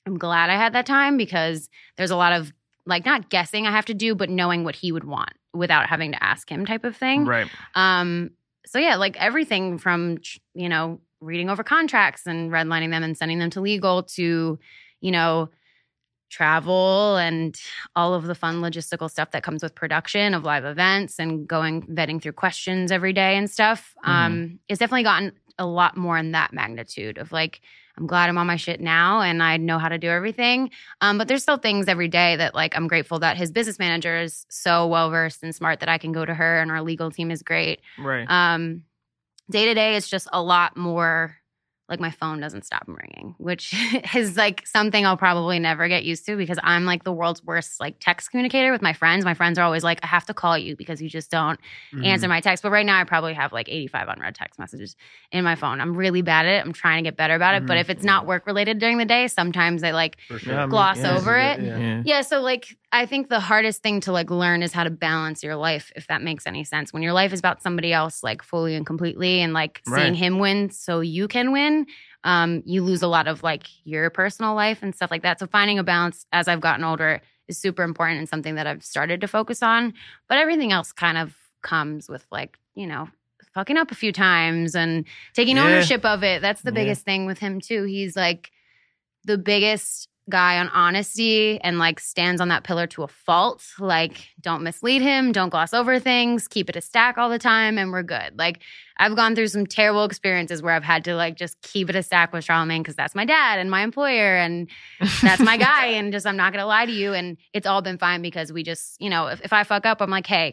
I'm 0.06 0.18
glad 0.18 0.50
I 0.50 0.56
had 0.56 0.72
that 0.72 0.86
time 0.86 1.16
because 1.16 1.70
there's 1.96 2.10
a 2.10 2.16
lot 2.16 2.32
of 2.32 2.52
like 2.84 3.06
not 3.06 3.30
guessing 3.30 3.66
I 3.66 3.70
have 3.70 3.86
to 3.86 3.94
do, 3.94 4.16
but 4.16 4.28
knowing 4.28 4.64
what 4.64 4.74
he 4.74 4.90
would 4.90 5.04
want 5.04 5.34
without 5.54 5.88
having 5.88 6.10
to 6.12 6.22
ask 6.22 6.50
him 6.50 6.66
type 6.66 6.84
of 6.84 6.96
thing. 6.96 7.26
Right. 7.26 7.48
Um, 7.76 8.30
so 8.66 8.80
yeah, 8.80 8.96
like 8.96 9.16
everything 9.18 9.78
from 9.78 10.18
you 10.54 10.68
know 10.68 11.00
reading 11.20 11.48
over 11.48 11.62
contracts 11.62 12.26
and 12.26 12.50
redlining 12.50 12.90
them 12.90 13.04
and 13.04 13.16
sending 13.16 13.38
them 13.38 13.50
to 13.50 13.60
legal 13.60 14.02
to 14.02 14.58
you 15.00 15.10
know 15.12 15.48
travel 16.30 17.16
and 17.16 17.60
all 17.94 18.14
of 18.14 18.24
the 18.24 18.34
fun 18.34 18.60
logistical 18.60 19.10
stuff 19.10 19.32
that 19.32 19.42
comes 19.42 19.62
with 19.62 19.74
production 19.74 20.32
of 20.32 20.44
live 20.44 20.64
events 20.64 21.18
and 21.18 21.46
going 21.46 21.82
vetting 21.82 22.22
through 22.22 22.32
questions 22.32 22.90
every 22.90 23.12
day 23.12 23.36
and 23.36 23.50
stuff 23.50 23.94
mm-hmm. 24.04 24.10
um, 24.10 24.58
it's 24.68 24.78
definitely 24.78 25.02
gotten 25.02 25.32
a 25.58 25.66
lot 25.66 25.96
more 25.96 26.16
in 26.16 26.32
that 26.32 26.52
magnitude 26.52 27.18
of 27.18 27.32
like 27.32 27.60
i'm 27.98 28.06
glad 28.06 28.28
i'm 28.28 28.38
on 28.38 28.46
my 28.46 28.56
shit 28.56 28.80
now 28.80 29.20
and 29.20 29.42
i 29.42 29.56
know 29.56 29.78
how 29.78 29.88
to 29.88 29.98
do 29.98 30.08
everything 30.08 30.70
um, 31.00 31.18
but 31.18 31.28
there's 31.28 31.42
still 31.42 31.58
things 31.58 31.88
every 31.88 32.08
day 32.08 32.36
that 32.36 32.54
like 32.54 32.74
i'm 32.76 32.88
grateful 32.88 33.18
that 33.18 33.36
his 33.36 33.50
business 33.50 33.78
manager 33.78 34.20
is 34.20 34.46
so 34.48 34.86
well 34.86 35.10
versed 35.10 35.42
and 35.42 35.54
smart 35.54 35.80
that 35.80 35.88
i 35.88 35.98
can 35.98 36.12
go 36.12 36.24
to 36.24 36.32
her 36.32 36.60
and 36.60 36.70
our 36.70 36.82
legal 36.82 37.10
team 37.10 37.30
is 37.30 37.42
great 37.42 37.80
right 37.98 38.26
um 38.30 38.82
day 39.50 39.66
to 39.66 39.74
day 39.74 39.96
it's 39.96 40.08
just 40.08 40.28
a 40.32 40.42
lot 40.42 40.76
more 40.76 41.39
like 41.90 41.98
my 42.00 42.10
phone 42.10 42.38
doesn't 42.38 42.64
stop 42.64 42.84
ringing, 42.86 43.34
which 43.38 43.74
is 44.14 44.36
like 44.36 44.64
something 44.66 45.04
I'll 45.04 45.16
probably 45.16 45.58
never 45.58 45.88
get 45.88 46.04
used 46.04 46.24
to 46.26 46.36
because 46.36 46.58
I'm 46.62 46.84
like 46.84 47.02
the 47.02 47.12
world's 47.12 47.44
worst 47.44 47.80
like 47.80 47.96
text 47.98 48.30
communicator 48.30 48.70
with 48.70 48.80
my 48.80 48.92
friends. 48.92 49.24
My 49.24 49.34
friends 49.34 49.58
are 49.58 49.62
always 49.62 49.82
like, 49.82 49.98
I 50.04 50.06
have 50.06 50.24
to 50.26 50.34
call 50.34 50.56
you 50.56 50.76
because 50.76 51.02
you 51.02 51.08
just 51.08 51.30
don't 51.30 51.58
mm-hmm. 51.92 52.04
answer 52.04 52.28
my 52.28 52.40
text. 52.40 52.62
But 52.62 52.70
right 52.70 52.86
now 52.86 53.00
I 53.00 53.04
probably 53.04 53.34
have 53.34 53.52
like 53.52 53.68
85 53.68 54.08
unread 54.08 54.36
text 54.36 54.60
messages 54.60 54.94
in 55.32 55.42
my 55.42 55.56
phone. 55.56 55.80
I'm 55.80 55.96
really 55.96 56.22
bad 56.22 56.46
at 56.46 56.60
it. 56.60 56.64
I'm 56.64 56.72
trying 56.72 57.02
to 57.02 57.08
get 57.08 57.16
better 57.16 57.34
about 57.34 57.54
it. 57.54 57.58
Mm-hmm. 57.58 57.66
But 57.66 57.78
if 57.78 57.90
it's 57.90 58.04
not 58.04 58.24
work 58.24 58.46
related 58.46 58.78
during 58.78 58.98
the 58.98 59.04
day, 59.04 59.26
sometimes 59.26 59.82
I 59.82 59.90
like 59.90 60.16
sure. 60.38 60.68
gloss 60.68 60.98
yeah, 60.98 61.16
over 61.16 61.36
it. 61.36 61.60
Yeah. 61.60 62.02
yeah. 62.04 62.20
So 62.20 62.40
like 62.40 62.76
I 62.92 63.06
think 63.06 63.28
the 63.28 63.38
hardest 63.38 63.82
thing 63.82 64.00
to 64.02 64.12
like 64.12 64.30
learn 64.30 64.62
is 64.62 64.72
how 64.72 64.82
to 64.82 64.90
balance 64.90 65.44
your 65.44 65.54
life, 65.54 65.92
if 65.94 66.08
that 66.08 66.22
makes 66.22 66.46
any 66.46 66.64
sense. 66.64 66.92
When 66.92 67.02
your 67.02 67.12
life 67.12 67.32
is 67.32 67.38
about 67.38 67.62
somebody 67.62 67.92
else, 67.92 68.22
like 68.22 68.42
fully 68.42 68.74
and 68.74 68.84
completely, 68.84 69.40
and 69.40 69.52
like 69.52 69.80
right. 69.86 70.02
seeing 70.02 70.14
him 70.14 70.38
win 70.40 70.70
so 70.70 71.00
you 71.00 71.28
can 71.28 71.52
win, 71.52 71.79
um, 72.24 72.62
you 72.66 72.82
lose 72.82 73.02
a 73.02 73.08
lot 73.08 73.28
of 73.28 73.42
like 73.42 73.64
your 73.84 74.10
personal 74.10 74.54
life 74.54 74.82
and 74.82 74.94
stuff 74.94 75.10
like 75.10 75.22
that. 75.22 75.38
So 75.38 75.46
finding 75.46 75.78
a 75.78 75.84
balance 75.84 76.26
as 76.32 76.48
I've 76.48 76.60
gotten 76.60 76.84
older 76.84 77.20
is 77.48 77.58
super 77.58 77.82
important 77.82 78.18
and 78.18 78.28
something 78.28 78.54
that 78.56 78.66
I've 78.66 78.84
started 78.84 79.20
to 79.22 79.28
focus 79.28 79.62
on. 79.62 79.94
But 80.28 80.38
everything 80.38 80.72
else 80.72 80.92
kind 80.92 81.18
of 81.18 81.34
comes 81.62 82.08
with 82.08 82.24
like, 82.30 82.58
you 82.74 82.86
know, 82.86 83.08
fucking 83.54 83.76
up 83.76 83.90
a 83.90 83.96
few 83.96 84.12
times 84.12 84.74
and 84.74 85.04
taking 85.34 85.56
yeah. 85.56 85.64
ownership 85.64 86.04
of 86.04 86.22
it. 86.22 86.42
That's 86.42 86.62
the 86.62 86.70
yeah. 86.70 86.82
biggest 86.82 87.04
thing 87.04 87.26
with 87.26 87.38
him 87.38 87.60
too. 87.60 87.84
He's 87.84 88.16
like 88.16 88.50
the 89.24 89.38
biggest 89.38 90.08
guy 90.30 90.58
on 90.58 90.68
honesty 90.68 91.60
and 91.60 91.78
like 91.78 92.00
stands 92.00 92.40
on 92.40 92.48
that 92.48 92.64
pillar 92.64 92.86
to 92.88 93.02
a 93.02 93.08
fault. 93.08 93.62
Like, 93.78 94.28
don't 94.40 94.62
mislead 94.62 95.02
him, 95.02 95.32
don't 95.32 95.50
gloss 95.50 95.74
over 95.74 95.98
things, 95.98 96.48
keep 96.48 96.68
it 96.68 96.76
a 96.76 96.80
stack 96.80 97.18
all 97.18 97.28
the 97.28 97.38
time, 97.38 97.76
and 97.76 97.92
we're 97.92 98.02
good. 98.02 98.38
Like, 98.38 98.60
I've 98.96 99.16
gone 99.16 99.34
through 99.34 99.48
some 99.48 99.66
terrible 99.66 100.04
experiences 100.04 100.62
where 100.62 100.74
I've 100.74 100.84
had 100.84 101.04
to 101.04 101.14
like 101.14 101.34
just 101.34 101.60
keep 101.62 101.88
it 101.88 101.96
a 101.96 102.02
stack 102.02 102.32
with 102.32 102.46
Charlamagne 102.46 102.80
because 102.80 102.96
that's 102.96 103.14
my 103.14 103.24
dad 103.24 103.58
and 103.58 103.70
my 103.70 103.82
employer 103.82 104.36
and 104.36 104.68
that's 105.22 105.40
my 105.40 105.56
guy. 105.56 105.86
And 105.86 106.12
just, 106.12 106.26
I'm 106.26 106.36
not 106.36 106.52
going 106.52 106.62
to 106.62 106.66
lie 106.66 106.86
to 106.86 106.92
you. 106.92 107.14
And 107.14 107.38
it's 107.52 107.66
all 107.66 107.82
been 107.82 107.98
fine 107.98 108.22
because 108.22 108.52
we 108.52 108.62
just, 108.62 109.00
you 109.00 109.08
know, 109.08 109.28
if, 109.28 109.40
if 109.42 109.52
I 109.52 109.64
fuck 109.64 109.86
up, 109.86 110.02
I'm 110.02 110.10
like, 110.10 110.26
hey, 110.26 110.52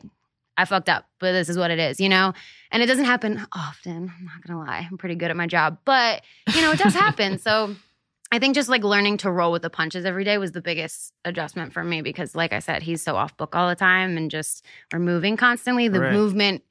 I 0.58 0.66
fucked 0.66 0.90
up, 0.90 1.06
but 1.20 1.34
this 1.34 1.50
is 1.50 1.58
what 1.58 1.70
it 1.70 1.78
is, 1.78 2.00
you 2.00 2.10
know? 2.10 2.34
And 2.72 2.82
it 2.82 2.88
doesn't 2.88 3.06
happen 3.06 3.46
often. 3.54 4.12
I'm 4.18 4.26
not 4.26 4.44
going 4.46 4.60
to 4.60 4.72
lie. 4.72 4.88
I'm 4.90 4.98
pretty 4.98 5.16
good 5.16 5.30
at 5.30 5.38
my 5.38 5.46
job, 5.46 5.78
but, 5.86 6.24
you 6.54 6.62
know, 6.62 6.72
it 6.72 6.80
does 6.80 6.94
happen. 6.94 7.40
So, 7.48 7.76
I 8.32 8.40
think 8.40 8.56
just 8.56 8.70
like 8.70 8.84
learning 8.84 9.18
to 9.18 9.32
roll 9.32 9.52
with 9.52 9.62
the 9.62 9.70
punches 9.70 10.06
every 10.06 10.24
day 10.24 10.38
was 10.38 10.52
the 10.52 10.62
biggest 10.62 11.14
adjustment 11.24 11.74
for 11.74 11.84
me 11.84 12.02
because, 12.02 12.36
like 12.36 12.54
I 12.54 12.60
said, 12.60 12.84
he's 12.84 13.02
so 13.02 13.16
off 13.16 13.38
book 13.38 13.56
all 13.56 13.70
the 13.70 13.76
time 13.76 14.18
and 14.18 14.30
just 14.30 14.66
we're 14.92 15.00
moving 15.00 15.38
constantly. 15.38 15.88
The 15.88 16.02
right. 16.02 16.14
movement 16.14 16.64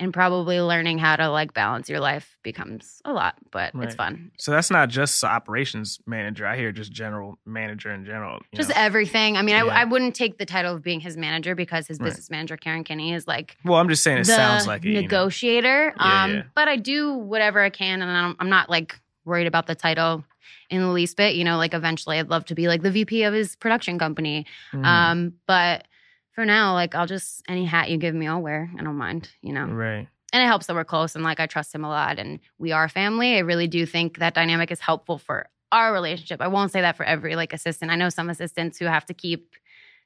and 0.00 0.14
probably 0.14 0.60
learning 0.60 0.98
how 0.98 1.14
to 1.14 1.28
like 1.28 1.52
balance 1.52 1.88
your 1.90 2.00
life 2.00 2.38
becomes 2.42 3.02
a 3.04 3.12
lot, 3.12 3.34
but 3.50 3.74
right. 3.74 3.86
it's 3.86 3.94
fun. 3.94 4.30
So 4.38 4.50
that's 4.50 4.70
not 4.70 4.88
just 4.88 5.22
operations 5.22 6.00
manager. 6.06 6.46
I 6.46 6.56
hear 6.56 6.72
just 6.72 6.90
general 6.90 7.38
manager 7.44 7.92
in 7.92 8.06
general. 8.06 8.40
Just 8.54 8.70
know. 8.70 8.76
everything. 8.78 9.36
I 9.36 9.42
mean, 9.42 9.56
yeah. 9.56 9.66
I, 9.66 9.82
I, 9.82 9.84
wouldn't 9.84 10.14
take 10.14 10.38
the 10.38 10.46
title 10.46 10.74
of 10.74 10.82
being 10.82 11.00
his 11.00 11.18
manager 11.18 11.54
because 11.54 11.86
his 11.86 11.98
business 11.98 12.28
right. 12.30 12.38
manager, 12.38 12.56
Karen 12.56 12.82
Kinney, 12.82 13.12
is 13.12 13.28
like. 13.28 13.58
Well, 13.62 13.78
I'm 13.78 13.90
just 13.90 14.02
saying 14.02 14.18
it 14.18 14.26
sounds 14.26 14.66
like 14.66 14.86
it, 14.86 15.02
negotiator. 15.02 15.84
You 15.84 15.90
know? 15.90 15.94
yeah, 16.00 16.24
um, 16.24 16.34
yeah. 16.34 16.42
But 16.54 16.68
I 16.68 16.76
do 16.76 17.12
whatever 17.12 17.60
I 17.60 17.70
can, 17.70 18.00
and 18.00 18.10
I'm, 18.10 18.36
I'm 18.40 18.48
not 18.48 18.70
like 18.70 18.98
worried 19.26 19.46
about 19.46 19.66
the 19.66 19.74
title 19.74 20.24
in 20.70 20.80
the 20.80 20.88
least 20.88 21.16
bit. 21.16 21.34
You 21.34 21.44
know, 21.44 21.56
like 21.56 21.74
eventually 21.74 22.18
I'd 22.18 22.30
love 22.30 22.44
to 22.46 22.54
be 22.54 22.68
like 22.68 22.82
the 22.82 22.90
VP 22.90 23.24
of 23.24 23.34
his 23.34 23.56
production 23.56 23.98
company. 23.98 24.46
Mm. 24.72 24.84
Um, 24.84 25.32
but 25.46 25.86
for 26.32 26.44
now, 26.44 26.74
like 26.74 26.94
I'll 26.94 27.06
just 27.06 27.42
any 27.48 27.64
hat 27.64 27.90
you 27.90 27.98
give 27.98 28.14
me, 28.14 28.26
I'll 28.26 28.40
wear. 28.40 28.70
I 28.78 28.82
don't 28.82 28.96
mind, 28.96 29.30
you 29.42 29.52
know. 29.52 29.66
Right. 29.66 30.08
And 30.32 30.42
it 30.42 30.46
helps 30.46 30.66
that 30.66 30.74
we're 30.74 30.84
close 30.84 31.14
and 31.14 31.24
like 31.24 31.40
I 31.40 31.46
trust 31.46 31.74
him 31.74 31.84
a 31.84 31.88
lot 31.88 32.18
and 32.18 32.38
we 32.58 32.72
are 32.72 32.88
family. 32.88 33.36
I 33.36 33.40
really 33.40 33.66
do 33.66 33.84
think 33.84 34.18
that 34.18 34.34
dynamic 34.34 34.70
is 34.70 34.80
helpful 34.80 35.18
for 35.18 35.48
our 35.72 35.92
relationship. 35.92 36.40
I 36.40 36.48
won't 36.48 36.72
say 36.72 36.80
that 36.80 36.96
for 36.96 37.04
every 37.04 37.36
like 37.36 37.52
assistant. 37.52 37.90
I 37.90 37.96
know 37.96 38.08
some 38.08 38.30
assistants 38.30 38.78
who 38.78 38.86
have 38.86 39.04
to 39.06 39.14
keep 39.14 39.56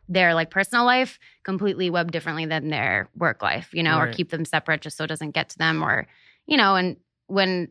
their 0.08 0.34
like 0.34 0.50
personal 0.50 0.84
life 0.84 1.18
completely 1.44 1.90
web 1.90 2.12
differently 2.12 2.46
than 2.46 2.68
their 2.68 3.08
work 3.16 3.42
life, 3.42 3.68
you 3.72 3.82
know, 3.82 3.98
right. 3.98 4.08
or 4.08 4.12
keep 4.12 4.30
them 4.30 4.44
separate 4.44 4.82
just 4.82 4.96
so 4.96 5.04
it 5.04 5.08
doesn't 5.08 5.30
get 5.30 5.50
to 5.50 5.58
them 5.58 5.82
or, 5.82 6.06
you 6.46 6.56
know, 6.56 6.74
and 6.76 6.96
when 7.26 7.68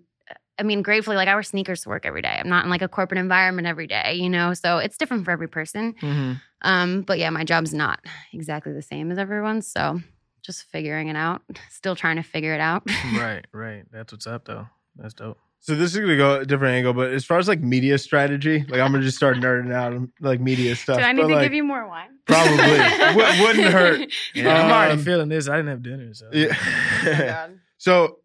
I 0.59 0.63
mean, 0.63 0.81
gratefully, 0.83 1.15
like 1.15 1.27
I 1.27 1.33
wear 1.33 1.43
sneakers 1.43 1.81
to 1.83 1.89
work 1.89 2.05
every 2.05 2.21
day. 2.21 2.37
I'm 2.39 2.49
not 2.49 2.63
in 2.63 2.69
like 2.69 2.81
a 2.83 2.87
corporate 2.87 3.19
environment 3.19 3.67
every 3.67 3.87
day, 3.87 4.13
you 4.15 4.29
know. 4.29 4.53
So 4.53 4.77
it's 4.77 4.97
different 4.97 5.25
for 5.25 5.31
every 5.31 5.47
person. 5.47 5.93
Mhm. 6.01 6.41
Um, 6.61 7.01
but 7.01 7.17
yeah, 7.19 7.29
my 7.31 7.43
job's 7.43 7.73
not 7.73 7.99
exactly 8.33 8.71
the 8.73 8.81
same 8.81 9.11
as 9.11 9.17
everyone's. 9.17 9.67
So 9.67 9.99
just 10.43 10.63
figuring 10.63 11.07
it 11.07 11.15
out. 11.15 11.41
Still 11.69 11.95
trying 11.95 12.17
to 12.17 12.23
figure 12.23 12.53
it 12.53 12.59
out. 12.61 12.83
right, 13.17 13.45
right. 13.51 13.83
That's 13.91 14.11
what's 14.11 14.27
up, 14.27 14.45
though. 14.45 14.67
That's 14.95 15.13
dope. 15.15 15.39
So 15.59 15.75
this 15.75 15.93
is 15.95 15.99
gonna 16.01 16.17
go 16.17 16.41
a 16.41 16.45
different 16.45 16.75
angle, 16.75 16.91
but 16.93 17.11
as 17.13 17.23
far 17.23 17.39
as 17.39 17.47
like 17.47 17.61
media 17.61 17.97
strategy, 17.97 18.65
like 18.67 18.81
I'm 18.81 18.91
gonna 18.91 19.01
just 19.03 19.15
start 19.15 19.37
nerding 19.37 19.73
out 19.73 19.93
on 19.93 20.11
like 20.19 20.41
media 20.41 20.75
stuff. 20.83 20.97
Do 20.99 21.03
I 21.03 21.13
need 21.13 21.21
but, 21.21 21.27
to 21.29 21.33
like, 21.35 21.45
give 21.45 21.53
you 21.53 21.63
more 21.63 21.87
wine? 21.87 22.09
Probably. 22.25 22.57
W- 22.57 23.43
wouldn't 23.43 23.71
hurt. 23.73 24.09
Yeah, 24.35 24.61
I'm 24.61 24.69
already 24.71 24.93
Um, 24.93 24.99
feeling 25.05 25.29
this. 25.29 25.47
I 25.47 25.55
didn't 25.55 25.69
have 25.69 25.81
dinner, 25.81 26.13
so 26.13 26.27
Oh, 26.33 26.37
Yeah. 26.37 27.47
God. 27.47 27.59
so 27.77 28.17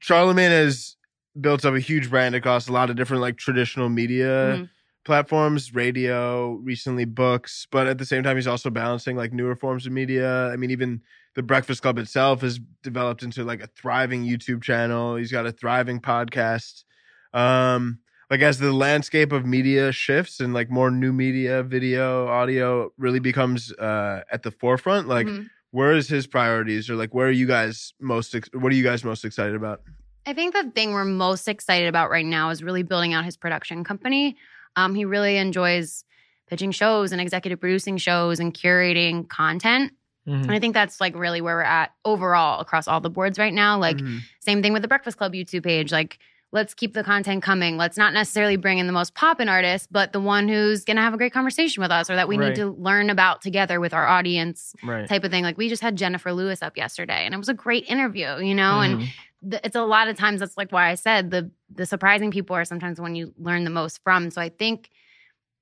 Charlamagne 0.00 0.50
has 0.50 0.96
built 1.40 1.64
up 1.64 1.74
a 1.74 1.80
huge 1.80 2.10
brand 2.10 2.34
across 2.34 2.68
a 2.68 2.72
lot 2.72 2.90
of 2.90 2.96
different 2.96 3.20
like 3.20 3.36
traditional 3.36 3.88
media 3.88 4.58
Mhm. 4.58 4.68
platforms, 5.04 5.74
radio, 5.74 6.52
recently 6.62 7.04
books, 7.04 7.66
but 7.70 7.86
at 7.86 7.98
the 7.98 8.06
same 8.06 8.22
time 8.22 8.36
he's 8.36 8.46
also 8.46 8.70
balancing 8.70 9.16
like 9.16 9.32
newer 9.32 9.54
forms 9.56 9.84
of 9.86 9.92
media. 9.92 10.48
I 10.50 10.56
mean, 10.56 10.70
even 10.70 11.02
the 11.34 11.42
Breakfast 11.42 11.82
Club 11.82 11.98
itself 11.98 12.40
has 12.42 12.58
developed 12.82 13.22
into 13.22 13.44
like 13.44 13.60
a 13.62 13.66
thriving 13.66 14.24
YouTube 14.24 14.62
channel. 14.62 15.16
He's 15.16 15.32
got 15.32 15.46
a 15.46 15.52
thriving 15.52 16.00
podcast. 16.00 16.84
Um 17.32 17.98
like 18.30 18.40
as 18.40 18.58
the 18.58 18.72
landscape 18.72 19.32
of 19.32 19.44
media 19.44 19.92
shifts 19.92 20.40
and 20.40 20.54
like 20.54 20.70
more 20.70 20.90
new 20.90 21.12
media, 21.12 21.62
video, 21.62 22.26
audio 22.28 22.90
really 22.96 23.18
becomes 23.20 23.72
uh 23.72 24.22
at 24.32 24.42
the 24.42 24.50
forefront, 24.50 25.08
like 25.08 25.26
Mhm. 25.26 25.50
where 25.72 25.92
is 25.92 26.08
his 26.08 26.26
priorities 26.26 26.88
or 26.88 26.94
like 26.96 27.12
where 27.12 27.26
are 27.26 27.30
you 27.42 27.46
guys 27.46 27.92
most 28.00 28.34
ex- 28.34 28.48
what 28.52 28.72
are 28.72 28.76
you 28.76 28.84
guys 28.84 29.04
most 29.04 29.24
excited 29.24 29.54
about 29.56 29.82
I 30.26 30.32
think 30.32 30.54
the 30.54 30.70
thing 30.74 30.92
we're 30.92 31.04
most 31.04 31.48
excited 31.48 31.88
about 31.88 32.10
right 32.10 32.24
now 32.24 32.50
is 32.50 32.62
really 32.62 32.82
building 32.82 33.12
out 33.12 33.24
his 33.24 33.36
production 33.36 33.84
company. 33.84 34.36
Um, 34.76 34.94
he 34.94 35.04
really 35.04 35.36
enjoys 35.36 36.04
pitching 36.48 36.70
shows 36.72 37.12
and 37.12 37.20
executive 37.20 37.60
producing 37.60 37.96
shows 37.96 38.40
and 38.40 38.52
curating 38.54 39.28
content. 39.28 39.92
Mhm. 40.26 40.42
And 40.44 40.50
I 40.52 40.58
think 40.60 40.72
that's 40.74 41.00
like 41.00 41.14
really 41.14 41.40
where 41.40 41.56
we're 41.56 41.62
at 41.62 41.92
overall 42.04 42.60
across 42.60 42.88
all 42.88 43.00
the 43.00 43.10
boards 43.10 43.38
right 43.38 43.52
now. 43.52 43.78
Like, 43.78 43.98
Mhm. 43.98 44.20
same 44.40 44.62
thing 44.62 44.72
with 44.72 44.82
the 44.82 44.88
Breakfast 44.88 45.18
Club 45.18 45.32
YouTube 45.34 45.64
page. 45.64 45.92
Like, 45.92 46.18
let's 46.54 46.72
keep 46.72 46.94
the 46.94 47.02
content 47.02 47.42
coming. 47.42 47.76
Let's 47.76 47.96
not 47.96 48.14
necessarily 48.14 48.54
bring 48.54 48.78
in 48.78 48.86
the 48.86 48.92
most 48.92 49.14
poppin' 49.16 49.48
artist, 49.48 49.88
but 49.90 50.12
the 50.12 50.20
one 50.20 50.46
who's 50.46 50.84
going 50.84 50.96
to 50.96 51.02
have 51.02 51.12
a 51.12 51.16
great 51.16 51.32
conversation 51.32 51.82
with 51.82 51.90
us 51.90 52.08
or 52.08 52.14
that 52.14 52.28
we 52.28 52.38
Right. 52.38 52.50
need 52.50 52.54
to 52.54 52.70
learn 52.70 53.10
about 53.10 53.42
together 53.42 53.80
with 53.80 53.92
our 53.92 54.06
audience 54.06 54.72
right. 54.80 55.08
type 55.08 55.24
of 55.24 55.32
thing. 55.32 55.42
Like, 55.42 55.58
we 55.58 55.68
just 55.68 55.82
had 55.82 55.96
Jennifer 55.96 56.32
Lewis 56.32 56.62
up 56.62 56.76
yesterday 56.76 57.24
and 57.26 57.34
it 57.34 57.38
was 57.38 57.48
a 57.48 57.54
great 57.54 57.84
interview, 57.88 58.38
you 58.38 58.54
know? 58.54 58.80
And 58.82 59.00
Mhm. 59.00 59.08
the, 59.42 59.66
it's 59.66 59.74
a 59.74 59.82
lot 59.82 60.06
of 60.06 60.16
times 60.16 60.38
that's 60.38 60.56
like 60.56 60.70
why 60.70 60.88
I 60.90 60.94
said 60.94 61.30
the 61.32 61.50
the 61.74 61.86
surprising 61.86 62.30
people 62.30 62.54
are 62.54 62.64
sometimes 62.64 63.00
when 63.00 63.16
you 63.16 63.34
learn 63.36 63.64
the 63.64 63.70
most 63.70 64.00
from. 64.04 64.30
So 64.30 64.40
I 64.40 64.48
think 64.48 64.90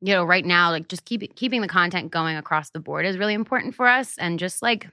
you 0.03 0.13
know 0.13 0.25
right 0.25 0.45
now 0.45 0.71
like 0.71 0.89
just 0.89 1.05
keep 1.07 1.35
keeping 1.37 1.63
the 1.63 1.69
content 1.69 2.11
going 2.11 2.37
across 2.37 2.71
the 2.71 2.81
board 2.81 3.07
is 3.07 3.17
really 3.19 3.35
important 3.35 3.75
for 3.75 3.89
us 3.89 4.19
and 4.19 4.39
just 4.39 4.61
like 4.63 4.89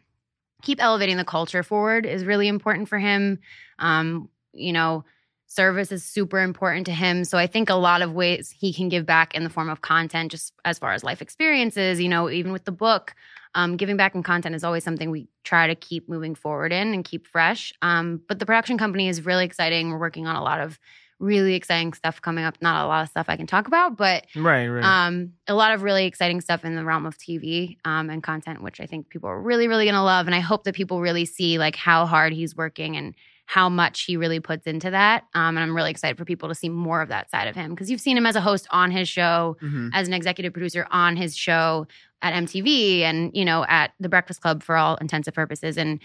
keep 0.64 0.82
elevating 0.82 1.18
the 1.18 1.26
culture 1.26 1.62
forward 1.62 2.06
is 2.06 2.24
really 2.26 2.48
important 2.48 2.88
for 2.88 2.98
him. 3.00 3.40
Um 3.80 4.30
you 4.54 4.72
know 4.74 5.04
service 5.50 5.92
is 5.92 6.04
super 6.04 6.40
important 6.40 6.86
to 6.86 6.94
him 6.94 7.26
so 7.26 7.38
i 7.38 7.46
think 7.46 7.70
a 7.70 7.76
lot 7.76 8.02
of 8.02 8.14
ways 8.14 8.50
he 8.50 8.72
can 8.72 8.88
give 8.88 9.06
back 9.06 9.36
in 9.36 9.44
the 9.44 9.50
form 9.50 9.70
of 9.70 9.82
content 9.82 10.32
just 10.32 10.54
as 10.64 10.80
far 10.80 10.94
as 10.94 11.04
life 11.04 11.22
experiences 11.22 12.00
you 12.00 12.08
know 12.08 12.30
even 12.30 12.52
with 12.52 12.64
the 12.64 12.72
book 12.72 13.14
um, 13.56 13.78
giving 13.78 13.98
back 13.98 14.16
in 14.16 14.24
content 14.24 14.56
is 14.56 14.64
always 14.64 14.84
something 14.84 15.10
we 15.10 15.28
try 15.44 15.68
to 15.68 15.76
keep 15.76 16.08
moving 16.08 16.36
forward 16.36 16.72
in 16.72 16.94
and 16.94 17.04
keep 17.04 17.28
fresh. 17.28 17.74
Um, 17.82 18.22
but 18.28 18.40
the 18.40 18.46
production 18.46 18.78
company 18.78 19.08
is 19.08 19.26
really 19.26 19.46
exciting. 19.46 19.90
We're 19.90 19.98
working 19.98 20.28
on 20.28 20.36
a 20.36 20.44
lot 20.44 20.60
of 20.60 20.80
really 21.20 21.56
exciting 21.56 21.92
stuff 21.94 22.22
coming 22.22 22.46
up. 22.46 22.58
Not 22.62 22.86
a 22.86 22.88
lot 22.88 23.04
of 23.04 23.10
stuff 23.10 23.26
I 23.28 23.36
can 23.36 23.48
talk 23.48 23.68
about, 23.68 23.98
but 23.98 24.26
Right, 24.36 24.68
right. 24.68 24.84
um, 24.84 25.34
a 25.48 25.54
lot 25.54 25.74
of 25.74 25.82
really 25.82 26.06
exciting 26.06 26.40
stuff 26.42 26.64
in 26.64 26.76
the 26.76 26.86
realm 26.86 27.06
of 27.06 27.18
TV 27.18 27.78
um, 27.84 28.10
and 28.10 28.24
content, 28.24 28.62
which 28.62 28.80
I 28.80 28.86
think 28.86 29.10
people 29.10 29.30
are 29.30 29.42
really, 29.42 29.68
really 29.68 29.86
going 29.86 29.96
to 29.96 30.04
love. 30.04 30.28
And 30.28 30.36
I 30.36 30.40
hope 30.40 30.64
that 30.64 30.76
people 30.76 31.02
really 31.02 31.26
see 31.26 31.58
like 31.58 31.76
how 31.76 32.06
hard 32.06 32.32
he's 32.32 32.56
working 32.56 32.96
and 32.96 33.16
how 33.50 33.68
much 33.68 34.04
he 34.04 34.16
really 34.16 34.40
puts 34.40 34.68
into 34.68 34.92
that. 34.92 35.24
Um, 35.34 35.58
and 35.58 35.60
I'm 35.60 35.76
really 35.76 35.90
excited 35.90 36.20
for 36.20 36.24
people 36.24 36.50
to 36.50 36.54
see 36.54 36.70
more 36.70 37.02
of 37.02 37.10
that 37.10 37.32
side 37.32 37.48
of 37.48 37.56
him 37.56 37.72
because 37.72 37.90
you've 37.90 38.00
seen 38.00 38.16
him 38.16 38.28
as 38.28 38.36
a 38.36 38.42
host 38.42 38.68
on 38.70 38.92
his 38.92 39.10
show, 39.10 39.58
Mhm. 39.64 39.90
as 39.92 40.08
an 40.08 40.14
executive 40.14 40.54
producer 40.54 40.86
on 40.92 41.16
his 41.16 41.36
show 41.36 41.88
at 42.22 42.36
MTV 42.36 43.02
and, 43.02 43.32
you 43.34 43.44
know, 43.44 43.66
at 43.68 43.94
the 44.00 44.08
Breakfast 44.08 44.42
Club 44.42 44.62
for 44.62 44.76
all 44.78 44.98
intents 44.98 45.28
and 45.28 45.34
purposes. 45.34 45.80
And 45.80 46.00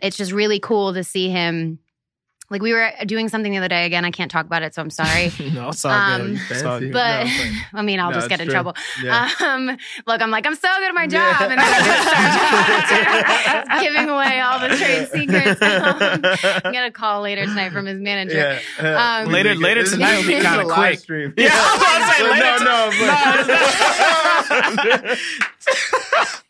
it's 0.00 0.16
just 0.16 0.32
really 0.32 0.58
cool 0.58 0.92
to 0.94 1.04
see 1.04 1.28
him. 1.30 1.78
Like 2.50 2.62
we 2.62 2.72
were 2.72 2.90
doing 3.06 3.28
something 3.28 3.52
the 3.52 3.58
other 3.58 3.68
day. 3.68 3.86
Again, 3.86 4.04
I 4.04 4.10
can't 4.10 4.28
talk 4.30 4.44
about 4.44 4.62
it, 4.64 4.74
so 4.74 4.82
I'm 4.82 4.90
sorry. 4.90 5.30
no, 5.54 5.68
it's 5.68 5.84
all 5.84 5.92
um, 5.92 6.32
good. 6.34 6.40
It's 6.50 6.62
all 6.64 6.80
good. 6.80 6.92
But 6.92 7.24
No, 7.26 7.30
I 7.74 7.82
mean, 7.82 8.00
I'll 8.00 8.10
No, 8.10 8.16
just 8.16 8.28
get 8.28 8.40
in 8.40 8.46
true. 8.46 8.52
trouble. 8.54 8.74
Yeah. 9.02 9.30
Um, 9.40 9.76
look, 10.06 10.20
I'm 10.20 10.30
like, 10.32 10.46
I'm 10.46 10.56
so 10.56 10.68
good 10.78 10.88
at 10.88 10.94
my 10.94 11.06
job, 11.06 11.36
Yeah. 11.38 11.42
and 11.42 11.50
then 11.52 11.58
I 11.60 11.70
just 13.46 13.68
start 13.68 13.80
giving 13.82 14.08
away 14.08 14.40
all 14.40 14.58
the 14.58 14.68
trade 14.76 15.08
secrets. 15.12 15.62
Um, 15.62 16.24
I'm 16.64 16.72
gonna 16.72 16.90
call 16.90 17.22
later 17.22 17.44
tonight 17.46 17.70
from 17.70 17.86
his 17.86 18.00
manager. 18.00 18.58
yeah. 18.80 19.20
Um, 19.22 19.28
Later- 19.30 19.54
later 19.54 19.84
tonight 19.84 20.16
this 20.16 20.26
will 20.26 20.34
be 20.36 20.40
kinda 20.40 20.64
live 20.66 20.76
quick. 20.76 20.98
Stream. 20.98 21.32
Yeah, 21.36 21.50
I 21.52 21.54
was 21.72 21.82
about 21.82 21.98
to 22.00 22.06
say, 22.16 22.22
later 22.30 22.64
no, 22.64 22.90
no, 24.74 25.06
but- 25.06 25.18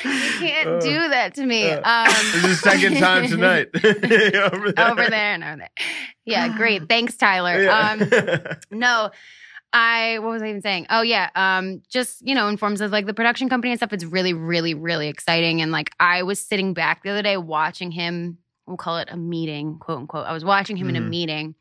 can't 0.00 0.68
Uh, 0.68 0.80
do 0.80 1.08
that 1.08 1.34
to 1.34 1.46
me. 1.46 1.70
uh, 1.70 1.80
Um, 1.80 2.06
this 2.32 2.34
is 2.34 2.42
the 2.42 2.70
second 2.70 2.96
time 2.98 3.28
tonight. 3.28 3.68
Over 3.74 4.72
there. 4.72 4.90
over 4.90 5.10
there 5.10 5.34
and 5.34 5.44
over 5.44 5.56
there. 5.58 5.70
Yeah, 6.24 6.56
great. 6.56 6.82
Thanks, 6.88 7.16
Tyler. 7.16 7.62
Yeah. 7.62 7.96
Um, 8.70 8.78
no 8.78 9.10
i 9.74 10.18
what 10.18 10.32
was 10.32 10.42
i 10.42 10.48
even 10.50 10.60
saying 10.60 10.86
oh 10.90 11.00
yeah 11.00 11.30
um 11.34 11.80
just 11.88 12.20
you 12.20 12.34
know 12.34 12.46
in 12.48 12.58
forms 12.58 12.82
of 12.82 12.90
like 12.92 13.06
the 13.06 13.14
production 13.14 13.48
company 13.48 13.70
and 13.72 13.78
stuff 13.78 13.90
it's 13.94 14.04
really 14.04 14.34
really 14.34 14.74
really 14.74 15.08
exciting 15.08 15.62
and 15.62 15.72
like 15.72 15.90
i 15.98 16.22
was 16.22 16.38
sitting 16.38 16.74
back 16.74 17.02
the 17.02 17.08
other 17.08 17.22
day 17.22 17.38
watching 17.38 17.90
him 17.90 18.36
we'll 18.66 18.76
call 18.76 18.98
it 18.98 19.08
a 19.10 19.16
meeting 19.16 19.78
quote 19.78 19.96
unquote 19.96 20.26
i 20.26 20.32
was 20.34 20.44
watching 20.44 20.76
him 20.76 20.90
in 20.90 20.96
a 20.96 21.00
Mhm. 21.00 21.08
meeting 21.08 21.54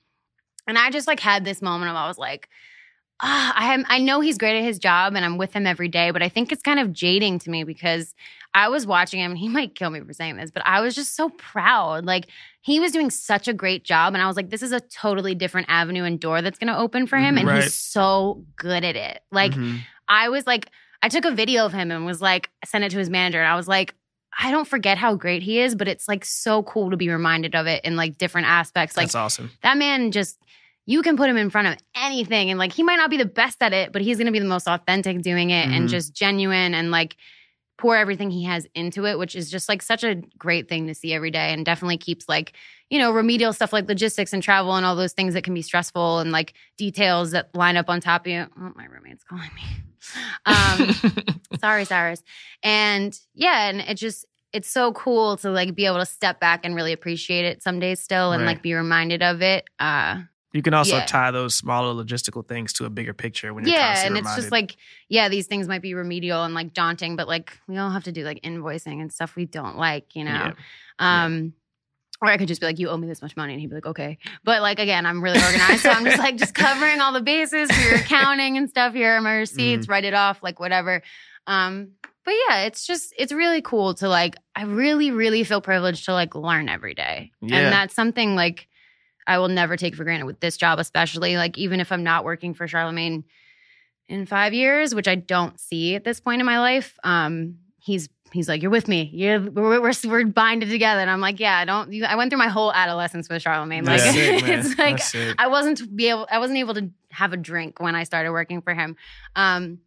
and 0.67 0.77
i 0.77 0.89
just 0.89 1.07
like 1.07 1.21
had 1.21 1.45
this 1.45 1.61
moment 1.61 1.89
of 1.89 1.95
i 1.95 2.05
was 2.09 2.17
like 2.17 2.49
ah, 3.21 3.53
I 3.55 3.73
am, 3.73 3.85
I 3.89 3.99
know 3.99 4.19
he's 4.19 4.37
great 4.37 4.57
at 4.57 4.63
his 4.63 4.79
job 4.79 5.15
and 5.15 5.23
I'm 5.23 5.37
with 5.37 5.53
him 5.53 5.67
every 5.67 5.87
day, 5.87 6.11
but 6.11 6.21
I 6.23 6.29
think 6.29 6.51
it's 6.51 6.61
kind 6.61 6.79
of 6.79 6.91
jading 6.93 7.39
to 7.39 7.49
me 7.49 7.63
because 7.63 8.13
I 8.53 8.67
was 8.69 8.85
watching 8.85 9.19
him 9.19 9.31
and 9.31 9.37
he 9.37 9.47
might 9.57 9.75
kill 9.75 9.89
me 9.89 9.99
for 10.01 10.13
saying 10.13 10.37
this, 10.37 10.51
but 10.51 10.63
I 10.65 10.81
was 10.81 10.95
just 10.95 11.15
so 11.15 11.29
proud. 11.29 12.05
Like 12.05 12.27
he 12.61 12.79
was 12.79 12.91
doing 12.91 13.09
such 13.09 13.47
a 13.47 13.53
great 13.53 13.83
job. 13.83 14.13
And 14.13 14.21
I 14.21 14.27
was 14.27 14.35
like, 14.35 14.49
this 14.49 14.61
is 14.61 14.71
a 14.71 14.79
totally 14.81 15.35
different 15.35 15.67
avenue 15.69 16.03
and 16.03 16.19
door 16.19 16.41
that's 16.41 16.59
going 16.59 16.67
to 16.73 16.77
open 16.77 17.07
for 17.07 17.17
him. 17.17 17.35
Mhm. 17.35 17.39
And 17.39 17.47
Right. 17.47 17.63
he's 17.63 17.73
so 17.73 18.43
good 18.55 18.83
at 18.83 18.95
it. 18.95 19.21
Like 19.31 19.53
Mhm. 19.53 19.79
I 20.07 20.29
was 20.29 20.45
like, 20.47 20.69
I 21.03 21.09
took 21.09 21.25
a 21.25 21.31
video 21.31 21.65
of 21.65 21.73
him 21.73 21.89
and 21.91 22.05
was 22.05 22.21
like, 22.21 22.49
sent 22.65 22.83
it 22.83 22.91
to 22.91 22.97
his 22.99 23.09
manager. 23.09 23.39
And 23.39 23.47
I 23.51 23.55
was 23.55 23.67
like, 23.67 23.95
I 24.37 24.51
don't 24.51 24.67
forget 24.67 24.97
how 24.97 25.15
great 25.15 25.41
he 25.43 25.59
is, 25.59 25.75
but 25.75 25.87
it's 25.87 26.07
like 26.07 26.23
so 26.23 26.63
cool 26.63 26.91
to 26.91 26.97
be 26.97 27.09
reminded 27.09 27.53
of 27.55 27.67
it 27.67 27.83
in 27.83 27.95
like 27.95 28.17
different 28.17 28.47
aspects. 28.47 28.95
Like 28.95 29.07
That's 29.07 29.15
awesome. 29.15 29.51
that 29.63 29.77
man 29.77 30.11
just 30.11 30.37
you 30.85 31.01
can 31.01 31.15
put 31.17 31.29
him 31.29 31.37
in 31.37 31.49
front 31.49 31.67
of 31.67 31.77
anything 31.95 32.49
and 32.49 32.57
like 32.59 32.73
he 32.73 32.83
might 32.83 32.95
not 32.97 33.09
be 33.09 33.17
the 33.17 33.25
best 33.25 33.61
at 33.61 33.73
it 33.73 33.91
but 33.93 34.01
he's 34.01 34.17
going 34.17 34.25
to 34.25 34.31
be 34.31 34.39
the 34.39 34.45
most 34.45 34.67
authentic 34.67 35.21
doing 35.21 35.49
it 35.51 35.69
and 35.71 35.85
Mhm. 35.85 35.91
just 35.91 36.13
genuine 36.13 36.73
and 36.73 36.91
like 36.91 37.15
pour 37.77 37.95
everything 37.95 38.29
he 38.29 38.43
has 38.43 38.67
into 38.75 39.05
it 39.05 39.17
which 39.17 39.35
is 39.35 39.49
just 39.49 39.67
like 39.69 39.81
such 39.81 40.03
a 40.03 40.15
great 40.37 40.69
thing 40.69 40.87
to 40.87 40.93
see 40.93 41.13
every 41.13 41.31
day 41.31 41.51
and 41.53 41.65
definitely 41.65 41.97
keeps 41.97 42.27
like 42.29 42.53
you 42.89 42.99
know 42.99 43.11
remedial 43.11 43.53
stuff 43.53 43.73
like 43.73 43.87
logistics 43.87 44.33
and 44.33 44.43
travel 44.43 44.75
and 44.75 44.85
all 44.85 44.95
those 44.95 45.13
things 45.13 45.33
that 45.33 45.43
can 45.43 45.53
be 45.53 45.61
stressful 45.63 46.19
and 46.19 46.31
like 46.31 46.53
details 46.77 47.31
that 47.31 47.53
line 47.55 47.77
up 47.77 47.89
on 47.89 47.99
top 48.01 48.25
of 48.25 48.31
you 48.31 48.45
oh 48.59 48.71
my 48.75 48.85
roommate's 48.85 49.23
calling 49.23 49.49
me 49.55 49.63
um 50.45 50.89
sorry 51.59 51.85
cyrus 51.85 52.21
and 52.63 53.19
yeah 53.33 53.69
and 53.69 53.81
it 53.81 53.95
just 53.95 54.25
it's 54.53 54.69
so 54.69 54.91
cool 54.93 55.37
to 55.37 55.49
like 55.49 55.73
be 55.73 55.85
able 55.85 55.97
to 55.99 56.05
step 56.05 56.39
back 56.39 56.61
and 56.65 56.75
really 56.75 56.91
appreciate 56.91 57.45
it 57.45 57.63
some 57.63 57.79
days 57.79 57.99
still 58.01 58.31
and 58.33 58.41
Right. 58.43 58.47
like 58.55 58.61
be 58.61 58.73
reminded 58.73 59.23
of 59.23 59.41
it 59.41 59.65
uh 59.79 60.21
you 60.53 60.61
can 60.61 60.73
also 60.73 60.97
Yeah. 60.97 61.05
tie 61.05 61.31
those 61.31 61.55
smaller 61.55 61.93
logistical 61.93 62.45
things 62.47 62.73
to 62.73 62.85
a 62.85 62.89
bigger 62.89 63.13
picture 63.13 63.53
when 63.53 63.65
you're 63.65 63.75
yeah 63.75 64.05
and 64.05 64.17
it's 64.17 64.35
just 64.35 64.51
like 64.51 64.75
yeah 65.09 65.29
these 65.29 65.47
things 65.47 65.67
might 65.67 65.81
be 65.81 65.93
remedial 65.93 66.43
and 66.43 66.53
like 66.53 66.73
daunting 66.73 67.15
but 67.15 67.27
like 67.27 67.57
we 67.67 67.77
all 67.77 67.89
have 67.89 68.03
to 68.03 68.11
do 68.11 68.23
like 68.23 68.41
invoicing 68.41 69.01
and 69.01 69.11
stuff 69.13 69.35
we 69.35 69.45
don't 69.45 69.77
like 69.77 70.15
you 70.15 70.23
know 70.25 70.51
um 70.99 71.53
or 72.23 72.27
I 72.27 72.37
could 72.37 72.47
just 72.47 72.61
be 72.61 72.67
like, 72.67 72.77
you 72.77 72.87
owe 72.87 72.97
me 72.97 73.07
this 73.07 73.23
much 73.23 73.35
money. 73.35 73.53
And 73.53 73.59
he'd 73.59 73.69
be 73.71 73.73
like, 73.73 73.87
okay. 73.87 74.19
But 74.43 74.61
like, 74.61 74.77
again, 74.77 75.07
I'm 75.07 75.23
really 75.23 75.39
organized. 75.43 75.81
so 75.81 75.89
I'm 75.89 76.05
just 76.05 76.19
like, 76.19 76.35
just 76.37 76.53
covering 76.53 77.01
all 77.01 77.13
the 77.13 77.21
bases 77.21 77.71
for 77.71 77.81
your 77.89 77.95
accounting 77.97 78.57
and 78.57 78.69
stuff. 78.69 78.93
Here 78.93 79.13
are 79.17 79.21
my 79.21 79.37
receipts, 79.37 79.85
Mm-hmm. 79.85 79.91
write 79.91 80.03
it 80.05 80.13
off, 80.13 80.43
like 80.43 80.59
whatever. 80.59 81.01
Um, 81.47 81.93
but 82.23 82.35
yeah, 82.47 82.65
it's 82.65 82.85
just, 82.85 83.11
it's 83.17 83.31
really 83.31 83.63
cool 83.63 83.95
to 83.95 84.07
like, 84.07 84.35
I 84.55 84.65
really, 84.65 85.09
really 85.09 85.43
feel 85.43 85.61
privileged 85.61 86.05
to 86.05 86.13
like 86.13 86.35
learn 86.35 86.69
every 86.69 86.93
day. 86.93 87.31
Yeah. 87.41 87.55
And 87.57 87.73
that's 87.73 87.95
something 87.95 88.35
like 88.35 88.67
I 89.27 89.37
will 89.37 89.47
never 89.47 89.77
take 89.77 89.95
for 89.95 90.03
granted 90.03 90.25
with 90.25 90.39
this 90.39 90.57
job, 90.57 90.79
especially 90.79 91.37
like, 91.37 91.57
even 91.57 91.79
if 91.79 91.91
I'm 91.91 92.03
not 92.03 92.23
working 92.23 92.53
for 92.53 92.67
Charlamagne 92.67 93.23
in 94.07 94.25
five 94.25 94.53
years, 94.53 94.93
which 94.93 95.07
I 95.07 95.15
don't 95.15 95.59
see 95.59 95.95
at 95.95 96.03
this 96.03 96.19
point 96.19 96.41
in 96.41 96.45
my 96.45 96.59
life. 96.59 96.97
Um, 97.03 97.57
he's 97.79 98.09
he's 98.31 98.47
like, 98.47 98.61
"You're 98.61 98.71
with 98.71 98.87
me. 98.87 99.09
You're 99.13 99.39
we're 99.39 99.81
we're, 99.81 99.93
we're 100.05 100.25
binded 100.25 100.69
together." 100.69 101.01
And 101.01 101.09
I'm 101.09 101.21
like, 101.21 101.39
"Yeah, 101.39 101.57
I 101.57 101.65
don't." 101.65 101.91
You, 101.91 102.05
I 102.05 102.15
went 102.15 102.31
through 102.31 102.39
my 102.39 102.47
whole 102.47 102.73
adolescence 102.73 103.29
with 103.29 103.43
Charlamagne. 103.43 103.85
Like, 103.85 104.01
That's 104.01 104.13
sick, 104.13 104.43
it's 104.43 104.77
like 105.15 105.35
I 105.39 105.47
wasn't 105.47 105.95
be 105.95 106.09
able. 106.09 106.27
I 106.29 106.39
wasn't 106.39 106.59
able 106.59 106.73
to 106.75 106.89
have 107.11 107.33
a 107.33 107.37
drink 107.37 107.79
when 107.79 107.95
I 107.95 108.03
started 108.03 108.31
working 108.31 108.61
for 108.61 108.73
him. 108.73 108.95
Um, 109.35 109.79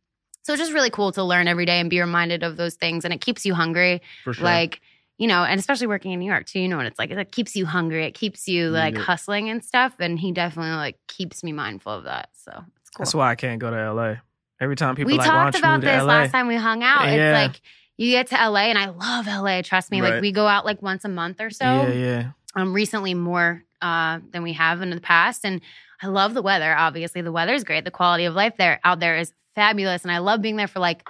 so 0.42 0.52
it's 0.52 0.60
just 0.60 0.72
really 0.72 0.90
cool 0.90 1.12
to 1.12 1.24
learn 1.24 1.48
every 1.48 1.64
day 1.64 1.80
and 1.80 1.88
be 1.88 2.00
reminded 2.00 2.42
of 2.42 2.56
those 2.56 2.74
things, 2.74 3.04
and 3.04 3.14
it 3.14 3.20
keeps 3.20 3.46
you 3.46 3.54
hungry. 3.54 4.02
For 4.24 4.34
sure. 4.34 4.44
Like 4.44 4.80
you 5.18 5.28
know, 5.28 5.44
and 5.44 5.60
especially 5.60 5.86
working 5.86 6.12
in 6.12 6.18
New 6.20 6.26
York 6.30 6.46
too, 6.46 6.58
you 6.60 6.68
know 6.68 6.76
what 6.76 6.86
it's 6.86 6.98
like. 6.98 7.10
It 7.10 7.32
keeps 7.32 7.54
you 7.54 7.66
hungry. 7.66 8.04
It 8.04 8.14
keeps 8.14 8.48
you 8.48 8.70
like 8.70 8.94
Yeah. 8.94 9.02
hustling 9.02 9.48
and 9.48 9.64
stuff. 9.64 9.94
And 10.00 10.18
he 10.18 10.32
definitely 10.32 10.72
like 10.72 10.98
keeps 11.06 11.44
me 11.44 11.52
mindful 11.52 11.92
of 11.92 12.04
that. 12.04 12.30
So 12.32 12.50
it's 12.80 12.90
cool. 12.90 13.04
That's 13.04 13.14
why 13.14 13.30
I 13.30 13.34
can't 13.36 13.60
go 13.60 13.70
to 13.70 13.76
LA. 13.92 14.16
Every 14.60 14.76
time 14.76 14.96
people 14.96 15.12
we 15.12 15.18
like, 15.18 15.26
talked 15.28 15.58
about 15.58 15.80
this 15.82 16.00
LA? 16.02 16.04
last 16.06 16.32
time 16.32 16.46
we 16.48 16.56
hung 16.56 16.82
out. 16.82 17.06
Yeah. 17.06 17.12
It's 17.42 17.46
like 17.54 17.60
you 17.96 18.10
get 18.10 18.28
to 18.28 18.34
LA, 18.36 18.70
and 18.70 18.78
I 18.78 18.86
love 18.88 19.26
LA. 19.26 19.62
Trust 19.62 19.90
me. 19.92 20.00
Right. 20.00 20.14
Like 20.14 20.20
we 20.22 20.32
go 20.32 20.46
out 20.46 20.64
like 20.64 20.82
once 20.82 21.04
a 21.04 21.08
month 21.08 21.40
or 21.40 21.50
so. 21.50 21.64
yeah, 21.64 21.88
yeah. 21.92 22.30
Um, 22.56 22.72
recently 22.72 23.14
more 23.14 23.62
uh, 23.82 24.20
than 24.32 24.42
we 24.42 24.52
have 24.54 24.80
in 24.82 24.90
the 24.90 25.00
past, 25.00 25.44
and 25.44 25.60
I 26.02 26.06
love 26.08 26.34
the 26.34 26.42
weather. 26.42 26.74
Obviously, 26.74 27.20
the 27.20 27.32
weather 27.32 27.54
is 27.54 27.62
great. 27.64 27.84
The 27.84 27.90
quality 27.92 28.24
of 28.24 28.34
life 28.34 28.54
there 28.58 28.80
out 28.84 28.98
there 29.00 29.16
is 29.16 29.32
fabulous, 29.54 30.02
and 30.02 30.10
I 30.10 30.18
love 30.18 30.40
being 30.42 30.56
there 30.56 30.66
for 30.68 30.80
like 30.80 31.06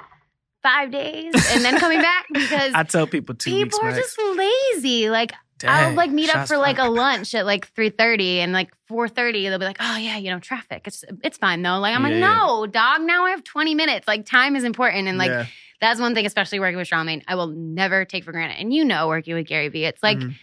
five 0.64 0.90
days 0.90 1.32
and 1.52 1.64
then 1.64 1.78
coming 1.78 2.00
back 2.00 2.26
because 2.32 2.72
I 2.74 2.82
tell 2.82 3.06
people 3.06 3.36
two 3.36 3.52
people 3.52 3.78
weeks 3.84 3.96
are 3.96 4.00
just 4.00 4.18
lazy. 4.36 5.08
Like 5.10 5.32
I'll 5.66 5.94
like 5.94 6.10
meet 6.10 6.34
up 6.34 6.48
for 6.48 6.56
like 6.58 6.78
a 6.78 6.84
lunch 6.88 7.34
at 7.34 7.46
like 7.46 7.68
three 7.74 7.90
thirty 7.90 8.40
and 8.40 8.52
like 8.52 8.70
four 8.88 9.08
thirty. 9.08 9.48
They'll 9.48 9.58
be 9.60 9.64
like, 9.64 9.76
"Oh 9.80 9.96
yeah, 9.96 10.16
you 10.18 10.30
know, 10.30 10.40
traffic. 10.40 10.82
It's 10.86 11.04
it's 11.22 11.38
fine 11.38 11.62
though." 11.62 11.78
Like 11.78 11.94
I'm 11.94 12.02
like, 12.02 12.12
Yeah, 12.14 12.18
yeah. 12.18 12.36
"No, 12.46 12.66
dog. 12.66 13.02
Now 13.02 13.24
I 13.26 13.30
have 13.30 13.44
twenty 13.44 13.74
minutes. 13.76 14.08
Like 14.08 14.26
time 14.26 14.56
is 14.56 14.64
important." 14.64 15.06
And 15.08 15.16
like 15.16 15.30
Yeah. 15.30 15.46
that's 15.80 16.00
one 16.00 16.14
thing, 16.14 16.26
especially 16.26 16.58
working 16.60 16.76
with 16.76 16.88
Charlamagne, 16.88 17.22
I 17.28 17.36
will 17.36 17.46
never 17.46 18.04
take 18.04 18.24
for 18.24 18.32
granted. 18.32 18.58
And 18.60 18.74
you 18.74 18.84
know, 18.84 19.06
working 19.08 19.34
with 19.36 19.46
Gary 19.46 19.68
Vee, 19.68 19.84
it's 19.84 20.02
like 20.02 20.18
Mhm. 20.18 20.34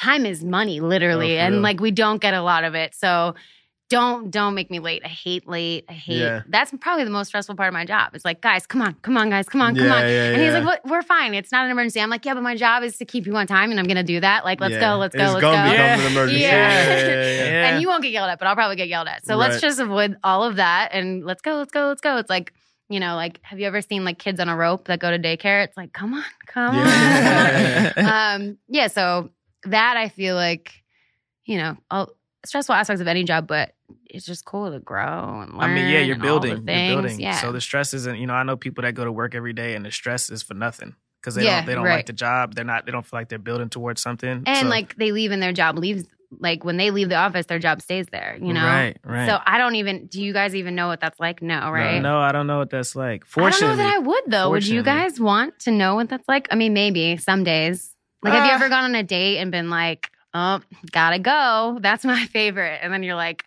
time 0.00 0.24
is 0.24 0.42
money, 0.44 0.80
literally, 0.80 1.36
Oh, 1.38 1.42
and 1.42 1.62
like 1.62 1.80
we 1.80 1.90
don't 1.90 2.20
get 2.22 2.32
a 2.32 2.42
lot 2.42 2.64
of 2.64 2.74
it. 2.74 2.94
So 2.94 3.34
don't 3.90 4.30
don't 4.30 4.54
make 4.54 4.70
me 4.70 4.78
late. 4.78 5.02
I 5.04 5.08
hate 5.08 5.46
late. 5.46 5.84
I 5.88 5.92
hate. 5.92 6.18
Yeah. 6.20 6.42
That's 6.48 6.72
probably 6.80 7.04
the 7.04 7.10
most 7.10 7.26
stressful 7.28 7.56
part 7.56 7.68
of 7.68 7.74
my 7.74 7.84
job. 7.84 8.14
It's 8.14 8.24
like, 8.24 8.40
guys, 8.40 8.66
come 8.66 8.80
on, 8.80 8.94
come 9.02 9.16
on, 9.18 9.28
guys, 9.28 9.48
come 9.48 9.60
on, 9.60 9.74
come 9.76 9.86
Yeah, 9.86 9.94
on. 9.96 10.02
yeah, 10.02 10.30
and 10.32 10.40
he's 10.42 10.52
like, 10.54 10.64
what? 10.64 10.80
We're 10.86 11.02
fine. 11.02 11.34
It's 11.34 11.52
not 11.52 11.64
an 11.66 11.70
emergency. 11.72 12.00
I'm 12.00 12.08
like, 12.08 12.24
yeah, 12.24 12.34
but 12.34 12.42
my 12.42 12.56
job 12.56 12.82
is 12.84 12.96
to 12.98 13.04
keep 13.04 13.26
you 13.26 13.36
on 13.36 13.46
time, 13.46 13.70
and 13.70 13.78
I'm 13.78 13.86
gonna 13.86 14.02
do 14.02 14.20
that. 14.20 14.44
Like, 14.44 14.60
let's 14.60 14.78
go, 14.78 14.96
let's 14.96 15.14
go, 15.14 15.24
It's 15.24 15.32
let's 15.34 15.42
gonna 15.42 15.56
go. 15.66 15.70
become 15.70 15.74
Yeah. 15.74 16.00
an 16.00 16.12
emergency. 16.12 16.40
Yeah. 17.50 17.68
And 17.68 17.82
you 17.82 17.88
won't 17.88 18.02
get 18.02 18.12
yelled 18.12 18.30
at, 18.30 18.38
but 18.38 18.48
I'll 18.48 18.54
probably 18.54 18.76
get 18.76 18.88
yelled 18.88 19.08
at. 19.08 19.26
So 19.26 19.36
let's 19.36 19.60
just 19.60 19.78
avoid 19.80 20.16
all 20.24 20.44
of 20.44 20.56
that 20.56 20.90
and 20.92 21.24
let's 21.26 21.42
go, 21.42 21.56
let's 21.56 21.72
go, 21.72 21.86
let's 21.88 22.00
go. 22.00 22.16
It's 22.16 22.30
like, 22.30 22.52
you 22.88 22.98
know, 23.00 23.14
like, 23.16 23.38
have 23.42 23.58
you 23.60 23.66
ever 23.66 23.82
seen 23.82 24.04
like 24.04 24.18
kids 24.18 24.40
on 24.40 24.48
a 24.48 24.56
rope 24.56 24.86
that 24.86 24.98
go 25.00 25.10
to 25.10 25.18
daycare? 25.18 25.64
It's 25.64 25.76
like, 25.76 25.92
come 25.92 26.14
on, 26.14 26.24
come 26.46 26.76
on, 26.76 26.86
Yeah. 26.86 27.92
come 27.92 28.06
on. 28.06 28.40
Um, 28.50 28.58
yeah. 28.68 28.86
So 28.88 29.30
that 29.64 29.96
I 29.96 30.08
feel 30.08 30.34
like, 30.36 30.72
you 31.44 31.58
know, 31.58 31.76
all 31.90 32.10
stressful 32.46 32.74
aspects 32.74 33.00
of 33.00 33.06
any 33.08 33.22
job, 33.24 33.46
but 33.46 33.74
it's 34.06 34.26
just 34.26 34.44
cool 34.44 34.70
to 34.70 34.78
grow 34.80 35.40
and 35.42 35.52
learn. 35.52 35.60
I 35.70 35.74
mean, 35.74 35.88
yeah, 35.88 36.00
you're 36.00 36.14
and 36.16 36.26
all 36.26 36.40
the 36.40 36.48
building. 36.54 36.68
You're 36.68 36.94
building. 37.02 37.20
Yeah. 37.20 37.40
So 37.40 37.52
the 37.52 37.60
stress 37.60 37.94
isn't, 37.94 38.18
you 38.18 38.26
know, 38.26 38.34
I 38.34 38.42
know 38.42 38.56
people 38.56 38.82
that 38.82 38.94
go 38.94 39.04
to 39.04 39.12
work 39.12 39.34
every 39.34 39.52
day 39.52 39.74
and 39.74 39.84
the 39.84 39.90
stress 39.90 40.30
is 40.30 40.42
for 40.42 40.54
nothing 40.54 40.94
because 41.20 41.34
they 41.34 41.44
Yeah, 41.44 41.58
don't 41.60 41.66
they 41.66 41.74
don't 41.74 41.84
right. 41.84 41.96
like 41.96 42.06
the 42.06 42.12
job. 42.12 42.54
They're 42.54 42.64
not 42.64 42.86
they 42.86 42.92
don't 42.92 43.04
feel 43.06 43.18
like 43.20 43.28
they're 43.28 43.38
building 43.38 43.68
towards 43.68 44.00
something. 44.02 44.42
and 44.46 44.58
So- 44.58 44.66
like 44.68 44.96
they 44.96 45.12
leave 45.12 45.30
and 45.32 45.42
their 45.42 45.52
job 45.52 45.78
leaves. 45.78 46.04
Like 46.38 46.64
when 46.64 46.76
they 46.76 46.92
leave 46.92 47.08
the 47.08 47.16
office, 47.16 47.46
their 47.46 47.58
job 47.58 47.82
stays 47.82 48.06
there. 48.12 48.38
You 48.40 48.52
know. 48.52 48.64
right, 48.64 48.96
right. 49.04 49.26
So 49.28 49.38
I 49.44 49.58
don't 49.58 49.74
even. 49.74 50.06
Do 50.06 50.22
you 50.22 50.32
guys 50.32 50.54
even 50.54 50.76
know 50.76 50.86
what 50.86 51.00
that's 51.00 51.18
like? 51.18 51.42
No, 51.42 51.72
right? 51.72 52.00
no, 52.00 52.20
I 52.20 52.30
don't 52.30 52.46
know 52.46 52.58
what 52.58 52.70
that's 52.70 52.94
like. 52.94 53.22
I 53.22 53.24
don't 53.24 53.28
Fortunately, 53.50 53.76
know 53.78 53.82
that 53.82 53.94
I 53.96 53.98
would 53.98 54.22
though. 54.28 54.50
Would 54.50 54.64
you 54.64 54.84
guys 54.84 55.18
want 55.18 55.58
to 55.60 55.72
know 55.72 55.96
what 55.96 56.08
that's 56.08 56.28
like? 56.28 56.46
I 56.52 56.54
mean, 56.54 56.72
maybe 56.72 57.16
some 57.16 57.42
days. 57.42 57.96
Like, 58.22 58.32
have 58.34 58.44
you 58.44 58.52
Uh. 58.52 58.54
ever 58.54 58.68
gone 58.68 58.84
on 58.84 58.94
a 58.94 59.02
date 59.02 59.38
and 59.38 59.50
been 59.50 59.70
like, 59.70 60.08
"Oh, 60.32 60.60
gotta 60.92 61.18
go"? 61.18 61.78
That's 61.82 62.04
my 62.04 62.24
favorite, 62.32 62.78
and 62.80 62.92
then 62.92 63.02
you're 63.02 63.16
like, 63.16 63.44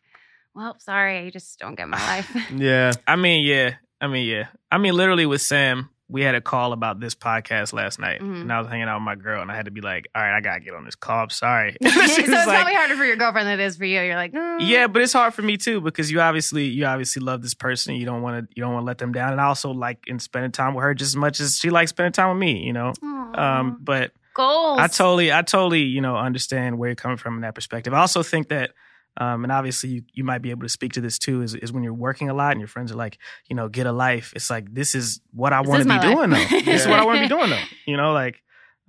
"Well, 0.55 0.75
sorry, 0.79 1.19
I 1.19 1.29
just 1.29 1.59
don't 1.59 1.75
get 1.75 1.87
my 1.87 1.97
life." 2.07 2.35
Yeah. 2.55 2.91
I 3.07 3.15
mean, 3.15 3.45
yeah. 3.45 3.75
I 4.01 4.07
mean, 4.07 4.27
yeah. 4.27 4.47
I 4.71 4.77
mean, 4.77 4.93
literally 4.95 5.25
with 5.25 5.41
Sam, 5.41 5.89
we 6.09 6.21
had 6.21 6.35
a 6.35 6.41
call 6.41 6.73
about 6.73 6.99
this 6.99 7.15
podcast 7.15 7.71
last 7.73 7.97
night, 7.99 8.19
Mhm. 8.21 8.41
and 8.41 8.53
I 8.53 8.59
was 8.59 8.67
hanging 8.67 8.87
out 8.89 8.97
with 8.97 9.03
my 9.05 9.15
girl, 9.15 9.41
and 9.41 9.49
I 9.49 9.55
had 9.55 9.65
to 9.65 9.71
be 9.71 9.79
like, 9.81 10.07
"All 10.13 10.21
right, 10.21 10.35
I 10.35 10.41
gotta 10.41 10.59
get 10.59 10.73
on 10.75 10.83
this 10.85 10.95
call. 10.95 11.23
I'm 11.23 11.29
sorry." 11.29 11.77
so 11.81 11.87
it's 11.89 12.27
like- 12.27 12.45
probably 12.45 12.73
harder 12.75 12.95
for 12.97 13.05
your 13.05 13.15
girlfriend 13.15 13.47
than 13.47 13.59
it 13.59 13.63
is 13.63 13.77
for 13.77 13.85
you. 13.85 14.01
You're 14.01 14.15
like, 14.17 14.33
mm. 14.33 14.57
Yeah, 14.59 14.87
but 14.87 15.01
it's 15.01 15.13
hard 15.13 15.33
for 15.33 15.41
me 15.41 15.55
too 15.57 15.79
because 15.81 16.11
you 16.11 16.19
obviously 16.21 16.65
you 16.65 16.85
obviously 16.85 17.21
love 17.21 17.41
this 17.41 17.53
person. 17.53 17.95
You 17.95 18.05
don't 18.05 18.21
want 18.21 18.45
to 18.49 18.53
you 18.55 18.61
don't 18.61 18.73
want 18.73 18.83
to 18.83 18.87
let 18.87 18.97
them 18.97 19.13
down, 19.13 19.31
and 19.31 19.39
I 19.41 19.45
also 19.45 19.71
like 19.71 19.99
in 20.05 20.19
spending 20.19 20.51
time 20.51 20.73
with 20.75 20.83
her 20.83 20.93
just 20.93 21.11
as 21.11 21.15
much 21.15 21.39
as 21.39 21.57
she 21.57 21.69
likes 21.69 21.89
spending 21.91 22.11
time 22.11 22.29
with 22.29 22.39
me. 22.39 22.63
You 22.63 22.73
know, 22.73 22.93
Aw. 23.01 23.59
um, 23.59 23.77
but 23.81 24.11
goals. 24.35 24.79
I 24.79 24.87
totally 24.87 25.31
I 25.31 25.41
totally 25.41 25.83
you 25.83 26.01
know 26.01 26.17
understand 26.17 26.77
where 26.77 26.89
you're 26.89 26.95
coming 26.95 27.17
from 27.17 27.35
in 27.35 27.41
that 27.41 27.55
perspective. 27.55 27.93
I 27.93 27.99
also 27.99 28.21
think 28.21 28.49
that. 28.49 28.71
Um, 29.17 29.43
and 29.43 29.51
obviously, 29.51 29.89
you, 29.89 30.03
you 30.13 30.23
might 30.23 30.41
be 30.41 30.49
able 30.49 30.63
to 30.63 30.69
speak 30.69 30.93
to 30.93 31.01
this 31.01 31.19
too. 31.19 31.41
Is, 31.41 31.53
is 31.55 31.71
when 31.71 31.83
you're 31.83 31.93
working 31.93 32.29
a 32.29 32.33
lot 32.33 32.51
and 32.51 32.59
your 32.59 32.67
friends 32.67 32.91
are 32.91 32.95
like, 32.95 33.19
you 33.47 33.55
know, 33.55 33.69
get 33.69 33.85
a 33.85 33.91
life. 33.91 34.33
It's 34.35 34.49
like 34.49 34.73
this 34.73 34.95
is 34.95 35.21
what 35.31 35.53
I 35.53 35.61
want 35.61 35.83
to 35.83 35.85
be 35.85 35.89
my 35.89 35.97
life. 35.97 36.15
doing 36.15 36.29
though. 36.31 36.59
This 36.65 36.81
is 36.81 36.87
what 36.87 36.99
I 36.99 37.05
want 37.05 37.17
to 37.17 37.23
be 37.23 37.27
doing 37.27 37.49
though. 37.49 37.63
You 37.85 37.97
know, 37.97 38.11
like, 38.13 38.41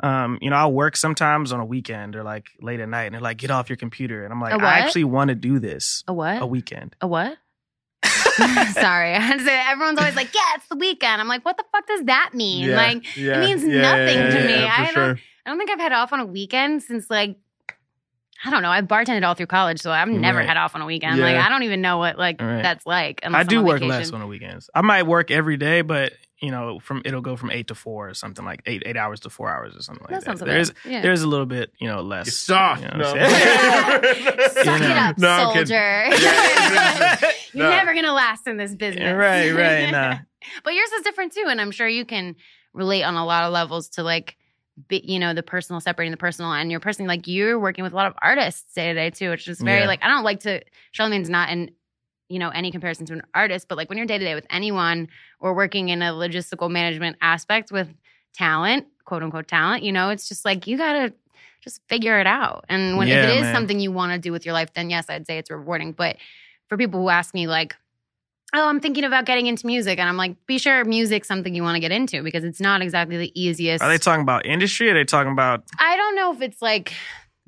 um, 0.03 0.39
you 0.41 0.51
know, 0.51 0.57
I'll 0.57 0.73
work 0.73 0.97
sometimes 0.97 1.53
on 1.53 1.61
a 1.61 1.65
weekend 1.65 2.17
or 2.17 2.23
like 2.23 2.47
late 2.61 2.81
at 2.81 2.89
night, 2.89 3.05
and 3.05 3.15
they're 3.15 3.21
like, 3.21 3.37
get 3.37 3.51
off 3.51 3.69
your 3.69 3.77
computer, 3.77 4.25
and 4.25 4.33
I'm 4.33 4.41
like, 4.41 4.61
I 4.61 4.79
actually 4.81 5.05
want 5.05 5.29
to 5.29 5.35
do 5.35 5.59
this 5.59 6.03
a 6.09 6.13
what? 6.13 6.41
a 6.41 6.47
weekend. 6.47 6.97
A 7.01 7.07
what? 7.07 7.37
Sorry, 8.73 9.15
I 9.15 9.21
had 9.21 9.39
to 9.39 9.45
say 9.45 9.63
everyone's 9.69 9.99
always 9.99 10.17
like, 10.17 10.35
"Yeah, 10.35 10.41
it's 10.57 10.67
the 10.67 10.77
weekend." 10.77 11.21
I'm 11.21 11.29
like, 11.29 11.45
"What 11.45 11.57
the 11.57 11.65
fuck 11.71 11.87
does 11.87 12.03
that 12.07 12.31
mean?" 12.35 12.69
Yeah. 12.69 12.77
Like, 12.77 13.17
yeah. 13.17 13.41
means 13.41 13.63
yeah, 13.63 13.81
nothing 13.83 14.19
yeah, 14.19 14.31
to 14.31 14.39
yeah, 14.41 14.47
me. 14.47 14.63
yeah, 14.63 14.75
I 14.77 14.85
don't- 14.87 14.95
sure. 14.95 15.19
I 15.47 15.51
don't 15.51 15.59
think 15.59 15.71
I've 15.71 15.79
had 15.79 15.93
off 15.93 16.13
on 16.13 16.21
a 16.21 16.27
weekend 16.27 16.83
since 16.83 17.11
like 17.11 17.37
I 18.45 18.51
don't 18.51 18.63
know. 18.63 18.71
I've 18.71 18.85
bartended 18.87 19.25
all 19.27 19.35
through 19.35 19.47
college, 19.47 19.81
so 19.81 19.91
I've 19.91 20.09
never 20.09 20.39
Right. 20.39 20.47
had 20.49 20.57
off 20.59 20.75
on 20.75 20.83
a 20.83 20.87
weekend. 20.87 21.19
Like 21.21 21.37
I 21.37 21.49
don't 21.49 21.63
even 21.63 21.81
know 21.81 21.99
what 21.99 22.19
like 22.19 22.41
Right. 22.41 22.63
that's 22.63 22.85
like. 22.87 23.21
I 23.25 23.43
do 23.45 23.61
I'm 23.61 23.65
work 23.65 23.77
vacation. 23.81 23.89
less 23.89 24.11
on 24.13 24.21
the 24.21 24.27
weekends. 24.27 24.69
I 24.75 24.83
might 24.83 25.05
work 25.05 25.31
every 25.31 25.57
day, 25.57 25.81
but 25.83 26.13
you 26.41 26.51
know, 26.51 26.79
from 26.79 27.01
it'll 27.07 27.23
go 27.23 27.37
from 27.37 27.51
eight 27.51 27.69
to 27.69 27.75
four 27.75 28.11
or 28.11 28.15
something 28.15 28.45
like 28.45 28.61
eight 28.67 28.83
eight 28.85 28.99
hours 28.99 29.21
to 29.21 29.31
four 29.31 29.49
hours 29.49 29.75
or 29.75 29.81
something 29.83 30.03
like 30.03 30.11
That 30.11 30.21
that. 30.27 30.39
sounds 30.39 30.41
There's. 30.41 30.73
Yeah. 30.85 31.01
there's 31.01 31.23
a 31.23 31.27
little 31.27 31.47
bit 31.47 31.73
you 31.79 31.89
know 31.89 32.03
less. 32.03 32.27
You're 32.27 32.33
soft. 32.33 32.83
You 32.83 32.89
know 32.89 32.97
No. 32.99 33.15
what 33.15 34.05
Suck 34.53 34.67
You 34.81 34.87
it 34.87 34.91
up, 34.97 35.19
No, 35.19 35.53
soldier. 35.55 36.05
Yeah, 36.15 37.19
You're 37.55 37.65
No. 37.65 37.71
never 37.71 37.95
gonna 37.95 38.13
last 38.13 38.47
in 38.47 38.57
this 38.59 38.75
business. 38.75 39.17
right, 39.17 39.53
right. 39.53 39.91
Nah. 39.91 40.19
but 40.65 40.75
yours 40.75 40.91
is 40.93 41.03
different 41.03 41.33
too, 41.33 41.45
and 41.49 41.61
I'm 41.61 41.71
sure 41.71 41.89
you 41.89 42.05
can 42.05 42.37
relate 42.75 43.05
on 43.05 43.15
a 43.15 43.25
lot 43.25 43.45
of 43.45 43.53
levels 43.53 43.89
to 43.91 44.03
like, 44.03 44.37
be, 44.89 45.03
you 45.05 45.19
know, 45.19 45.35
the 45.35 45.43
personal, 45.43 45.81
separating 45.81 46.11
the 46.11 46.17
personal 46.17 46.53
and 46.53 46.71
your 46.71 46.81
personal. 46.81 47.09
Like 47.09 47.27
you're 47.27 47.59
working 47.59 47.85
with 47.85 47.93
a 47.93 47.97
lot 47.97 48.07
of 48.07 48.15
artists 48.21 48.73
day 48.75 48.89
to 48.89 48.95
day 48.95 49.11
too, 49.11 49.31
which 49.31 49.47
is 49.49 49.61
very 49.61 49.83
Yeah. 49.83 49.87
like 49.87 50.03
I 50.03 50.09
don't 50.09 50.25
like 50.25 50.41
to. 50.41 50.63
Charlamagne's 50.97 51.31
not 51.31 51.51
in, 51.51 51.71
you 52.29 52.39
know, 52.39 52.49
any 52.51 52.71
comparison 52.73 53.07
to 53.07 53.13
an 53.15 53.23
artist, 53.35 53.69
but 53.69 53.79
like 53.79 53.89
when 53.89 53.99
you're 53.99 54.07
day 54.07 54.19
to 54.19 54.25
day 54.25 54.35
with 54.35 54.47
anyone 54.51 55.09
or 55.41 55.55
working 55.55 55.91
in 55.91 56.03
a 56.03 56.13
logistical 56.13 56.71
management 56.71 57.17
aspect 57.21 57.71
with 57.71 57.89
talent, 58.35 58.87
quote 59.05 59.23
unquote 59.23 59.47
talent, 59.49 59.83
you 59.85 59.93
know, 59.93 60.11
it's 60.11 60.29
just 60.29 60.45
like 60.45 60.67
you 60.67 60.77
gotta 60.77 61.13
just 61.63 61.81
figure 61.89 62.19
it 62.21 62.27
out. 62.27 62.65
And 62.69 62.99
when 62.99 63.09
Yeah, 63.09 63.15
if 63.23 63.23
it 63.31 63.37
is 63.37 63.43
man. 63.43 63.55
something 63.55 63.81
you 63.81 63.93
want 63.93 64.13
to 64.13 64.19
do 64.19 64.33
with 64.33 64.45
your 64.45 64.53
life, 64.53 64.73
then 64.75 64.91
yes, 64.91 65.07
I'd 65.09 65.27
say 65.27 65.39
it's 65.39 65.51
rewarding. 65.51 65.93
But 65.93 66.17
for 66.69 66.77
people 66.77 67.01
who 67.01 67.09
ask 67.09 67.33
me 67.35 67.47
like 67.47 67.75
oh, 68.55 68.69
I'm 68.69 68.81
thinking 68.81 69.05
about 69.05 69.25
getting 69.27 69.47
into 69.47 69.67
music. 69.67 69.99
And 69.99 70.09
I'm 70.09 70.17
like, 70.17 70.37
be 70.47 70.59
sure 70.59 70.85
music's 70.85 71.29
something 71.29 71.55
you 71.55 71.63
want 71.63 71.77
to 71.77 71.81
get 71.81 71.91
into 71.93 72.23
because 72.23 72.45
it's 72.45 72.61
not 72.61 72.81
exactly 72.83 73.17
the 73.17 73.33
easiest. 73.41 73.83
Are 73.83 73.89
they 73.91 73.99
talking 73.99 74.23
about 74.23 74.47
industry? 74.47 74.89
Are 74.91 74.95
they 74.95 75.05
talking 75.05 75.33
about 75.33 75.65
I 75.79 75.97
don't 75.97 76.15
know 76.17 76.33
if 76.33 76.41
it's 76.41 76.63
like 76.63 76.93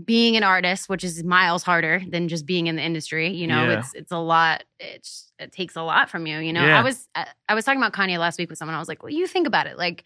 being 0.05 0.37
an 0.37 0.43
artist, 0.43 0.89
which 0.91 1.03
is 1.05 1.25
miles 1.25 1.63
harder 1.63 2.03
than 2.07 2.29
just 2.29 2.45
being 2.45 2.67
in 2.67 2.77
the 2.77 2.83
industry. 2.83 3.33
You 3.33 3.47
know, 3.47 3.65
Yeah. 3.65 3.79
it's 3.79 3.95
it's 3.95 4.13
a 4.13 4.19
lot. 4.19 4.65
It's 4.79 5.33
it 5.39 5.53
takes 5.53 5.77
a 5.77 5.83
lot 5.83 6.11
from 6.11 6.27
you. 6.27 6.39
You 6.39 6.53
know, 6.53 6.65
Yeah. 6.67 6.81
I 6.81 6.83
was 6.83 7.09
I, 7.15 7.27
I 7.49 7.55
was 7.55 7.65
talking 7.65 7.81
about 7.81 7.93
Kanye 7.95 8.19
last 8.19 8.39
week 8.39 8.51
with 8.51 8.59
someone. 8.59 8.75
I 8.75 8.79
was 8.79 8.89
like, 8.89 9.03
well, 9.03 9.13
you 9.13 9.27
think 9.27 9.47
about 9.47 9.67
it, 9.67 9.79
like. 9.79 10.05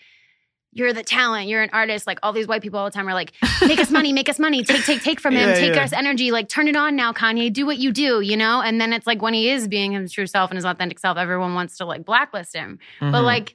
You're 0.73 0.93
the 0.93 1.03
talent. 1.03 1.49
You're 1.49 1.63
an 1.63 1.71
artist. 1.73 2.07
Like 2.07 2.21
all 2.23 2.33
these 2.33 2.47
white 2.47 2.63
people 2.63 2.79
all 2.79 2.85
the 2.85 2.91
time 2.93 3.09
are 3.09 3.15
like, 3.15 3.33
make 3.63 3.81
us 3.81 3.91
money, 3.91 4.13
make 4.13 4.29
us 4.29 4.39
money, 4.39 4.63
take, 4.63 4.85
take, 4.85 5.03
take 5.03 5.19
from 5.21 5.35
him, 5.35 5.49
Yeah, 5.49 5.55
take 5.57 5.75
yeah. 5.75 5.83
us 5.83 5.93
energy. 5.93 6.31
Like 6.31 6.49
turn 6.49 6.69
it 6.69 6.77
on 6.77 6.95
now, 6.95 7.13
Kanye. 7.13 7.53
Do 7.53 7.67
what 7.67 7.79
you 7.79 7.91
do, 7.93 8.21
you 8.21 8.37
know. 8.37 8.61
And 8.63 8.81
then 8.81 8.93
it's 8.93 9.07
like 9.07 9.21
when 9.21 9.35
he 9.35 9.51
is 9.51 9.67
being 9.67 9.93
his 9.93 10.13
true 10.13 10.27
self 10.27 10.51
and 10.51 10.57
his 10.57 10.65
authentic 10.65 10.99
self, 11.01 11.17
everyone 11.19 11.55
wants 11.55 11.77
to 11.79 11.85
like 11.85 12.05
blacklist 12.05 12.55
him. 12.55 12.79
But 13.01 13.13
Mhm. 13.13 13.25
like, 13.25 13.55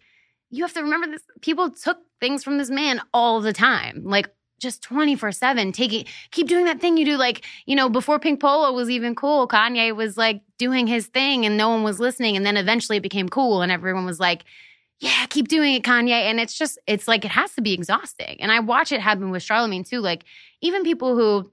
you 0.51 0.63
have 0.63 0.73
to 0.73 0.81
remember 0.81 1.07
this. 1.07 1.21
People 1.41 1.69
took 1.71 1.99
things 2.19 2.43
from 2.43 2.57
this 2.57 2.69
man 2.69 3.01
all 3.13 3.39
the 3.41 3.53
time, 3.53 4.01
like 4.05 4.29
just 4.59 4.81
twenty 4.83 5.15
four 5.15 5.31
seven. 5.31 5.71
Taking, 5.71 6.05
keep 6.31 6.47
doing 6.47 6.65
that 6.65 6.79
thing 6.81 6.97
you 6.97 7.05
do. 7.05 7.17
Like 7.17 7.43
you 7.65 7.75
know, 7.75 7.89
before 7.89 8.19
Pink 8.19 8.39
Polo 8.41 8.71
was 8.73 8.89
even 8.89 9.15
cool, 9.15 9.47
Kanye 9.47 9.95
was 9.95 10.17
like 10.17 10.41
doing 10.57 10.85
his 10.87 11.07
thing, 11.07 11.45
and 11.45 11.55
no 11.57 11.69
one 11.69 11.83
was 11.83 11.99
listening. 11.99 12.35
And 12.37 12.45
then 12.45 12.55
eventually 12.57 12.97
it 12.97 13.03
became 13.03 13.29
cool, 13.29 13.61
and 13.61 13.71
everyone 13.71 14.05
was 14.05 14.19
like. 14.19 14.43
Yeah, 14.99 15.25
keep 15.27 15.47
doing 15.47 15.73
it, 15.75 15.83
Kanye. 15.83 16.09
And 16.11 16.39
it's 16.39 16.57
just, 16.57 16.79
it's 16.87 17.07
like 17.07 17.25
it 17.25 17.31
has 17.31 17.53
to 17.55 17.61
be 17.61 17.73
exhausting. 17.73 18.37
And 18.41 18.51
I 18.51 18.59
watch 18.61 18.91
it 18.91 19.01
happen 19.01 19.29
with 19.29 19.43
Charlamagne 19.43 19.87
too. 19.87 19.99
Like, 19.99 20.23
even 20.61 20.83
people 20.83 21.15
who 21.15 21.51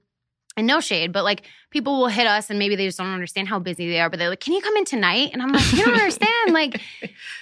and 0.55 0.67
no 0.67 0.79
shade, 0.79 1.11
but 1.11 1.23
like 1.23 1.43
people 1.71 1.99
will 1.99 2.07
hit 2.07 2.27
us 2.27 2.49
and 2.49 2.59
maybe 2.59 2.75
they 2.75 2.85
just 2.85 2.97
don't 2.99 3.07
understand 3.11 3.47
how 3.47 3.57
busy 3.59 3.89
they 3.89 3.99
are, 3.99 4.09
but 4.09 4.19
they're 4.19 4.29
like, 4.29 4.39
can 4.39 4.53
you 4.53 4.61
come 4.61 4.77
in 4.77 4.85
tonight? 4.85 5.31
And 5.33 5.41
I'm 5.41 5.51
like, 5.51 5.71
you 5.73 5.83
don't 5.83 5.93
understand. 5.95 6.29
Like, 6.53 6.79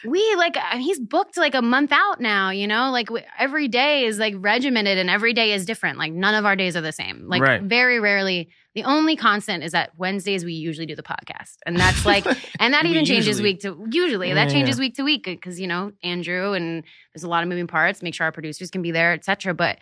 we 0.05 0.35
like, 0.35 0.55
uh, 0.55 0.77
he's 0.77 0.99
booked 0.99 1.35
like 1.35 1.53
a 1.53 1.61
month 1.61 1.91
out 1.91 2.21
now, 2.21 2.49
you 2.49 2.65
know? 2.65 2.91
Like, 2.91 3.09
we, 3.09 3.21
every 3.37 3.67
day 3.67 4.05
is 4.05 4.17
like 4.19 4.33
regimented 4.37 4.97
and 4.97 5.09
every 5.09 5.33
day 5.33 5.51
is 5.51 5.65
different. 5.65 5.97
Like, 5.97 6.13
none 6.13 6.33
of 6.33 6.45
our 6.45 6.55
days 6.55 6.77
are 6.77 6.81
the 6.81 6.93
same. 6.93 7.27
Like, 7.27 7.41
Right. 7.41 7.61
very 7.61 7.99
rarely. 7.99 8.49
The 8.73 8.83
only 8.83 9.15
constant 9.17 9.63
is 9.63 9.73
that 9.73 9.91
Wednesdays 9.97 10.45
we 10.45 10.53
usually 10.53 10.85
do 10.85 10.95
the 10.95 11.03
podcast. 11.03 11.57
And 11.65 11.77
that's 11.77 12.05
like, 12.05 12.25
and 12.59 12.73
that 12.73 12.85
even 12.85 13.03
changes 13.03 13.27
usually- 13.39 13.43
week 13.43 13.59
to, 13.61 13.87
usually, 13.91 14.29
Yeah, 14.29 14.35
that 14.35 14.47
yeah. 14.47 14.53
changes 14.53 14.79
week 14.79 14.95
to 14.95 15.03
week 15.03 15.25
because, 15.25 15.59
you 15.59 15.67
know, 15.67 15.91
Andrew 16.03 16.53
and 16.53 16.83
there's 17.13 17.23
a 17.23 17.27
lot 17.29 17.43
of 17.43 17.49
moving 17.49 17.67
parts, 17.67 18.01
make 18.01 18.13
sure 18.13 18.25
our 18.25 18.31
producers 18.31 18.71
can 18.71 18.81
be 18.81 18.91
there, 18.91 19.11
etc. 19.13 19.53
But 19.53 19.79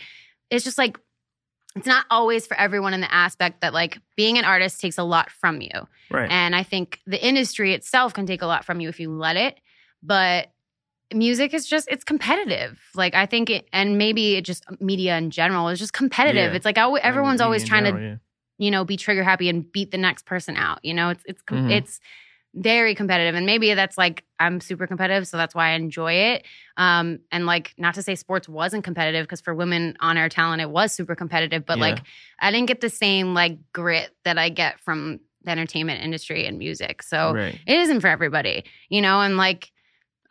it's 0.50 0.64
just 0.66 0.78
like, 0.80 0.98
it's 1.76 1.86
not 1.86 2.06
always 2.10 2.48
for 2.48 2.58
everyone 2.58 2.96
in 2.96 3.02
the 3.02 3.14
aspect 3.14 3.62
that 3.62 3.74
like 3.76 4.00
being 4.18 4.40
an 4.40 4.44
artist 4.44 4.82
takes 4.82 4.98
a 4.98 5.04
lot 5.04 5.30
from 5.30 5.62
you. 5.62 5.70
Right. 6.10 6.30
And 6.32 6.56
I 6.56 6.64
think 6.64 7.00
the 7.06 7.24
industry 7.24 7.74
itself 7.76 8.16
can 8.16 8.26
take 8.26 8.42
a 8.42 8.48
lot 8.48 8.66
from 8.66 8.80
you 8.80 8.90
if 8.90 9.00
you 9.00 9.12
let 9.12 9.36
it. 9.36 9.60
But 10.02 10.52
music 11.14 11.54
is 11.54 11.68
just, 11.68 11.88
it's 11.92 12.04
competitive. 12.04 12.80
Like 12.96 13.14
I 13.14 13.28
think 13.28 13.52
it, 13.52 13.68
and 13.72 14.00
maybe 14.00 14.36
it 14.36 14.46
just 14.46 14.66
media 14.82 15.16
in 15.18 15.30
general 15.30 15.70
is 15.70 15.78
just 15.78 15.94
competitive. 15.94 16.52
Yeah. 16.52 16.56
It's 16.56 16.66
like 16.66 16.80
oh, 16.80 16.82
always, 16.86 17.02
everyone's 17.04 17.40
always 17.42 17.62
in 17.62 17.68
trying 17.68 17.84
to, 17.84 17.92
general, 17.92 18.10
yeah. 18.10 18.16
You 18.60 18.70
know, 18.70 18.86
be 18.86 18.98
trigger 18.98 19.24
happy 19.24 19.50
and 19.50 19.72
beat 19.72 19.90
the 19.90 19.98
next 19.98 20.26
person 20.28 20.56
out. 20.56 20.80
You 20.84 20.94
know, 20.94 21.10
it's, 21.10 21.24
it's, 21.26 21.42
Mhm. 21.50 21.72
it's, 21.72 22.00
very 22.56 22.96
competitive 22.96 23.36
and 23.36 23.46
maybe 23.46 23.72
that's 23.76 23.96
like 23.96 24.24
i'm 24.40 24.60
super 24.60 24.88
competitive 24.88 25.28
so 25.28 25.38
that's 25.38 25.54
why 25.54 25.68
i 25.70 25.74
enjoy 25.74 26.12
it 26.14 26.46
um 26.78 27.20
and 27.32 27.46
like 27.46 27.76
not 27.78 27.94
to 27.94 28.02
say 28.02 28.16
sports 28.16 28.50
wasn't 28.50 28.84
competitive 28.84 29.24
because 29.24 29.40
for 29.40 29.54
women 29.54 29.96
on 30.00 30.18
air 30.18 30.30
talent 30.30 30.60
it 30.60 30.70
was 30.72 30.92
super 30.92 31.14
competitive 31.16 31.64
but 31.64 31.78
Yeah. 31.78 31.82
like 31.90 32.00
i 32.40 32.50
didn't 32.50 32.66
get 32.68 32.82
the 32.82 32.90
same 32.90 33.36
like 33.36 33.60
grit 33.72 34.10
that 34.26 34.40
i 34.40 34.50
get 34.50 34.80
from 34.80 35.20
the 35.44 35.52
entertainment 35.52 36.04
industry 36.04 36.48
and 36.48 36.58
music 36.58 37.04
so 37.04 37.34
Right. 37.36 37.60
it 37.68 37.80
isn't 37.82 38.02
for 38.02 38.08
everybody 38.08 38.66
you 38.90 39.00
know 39.00 39.22
and 39.22 39.38
like 39.38 39.72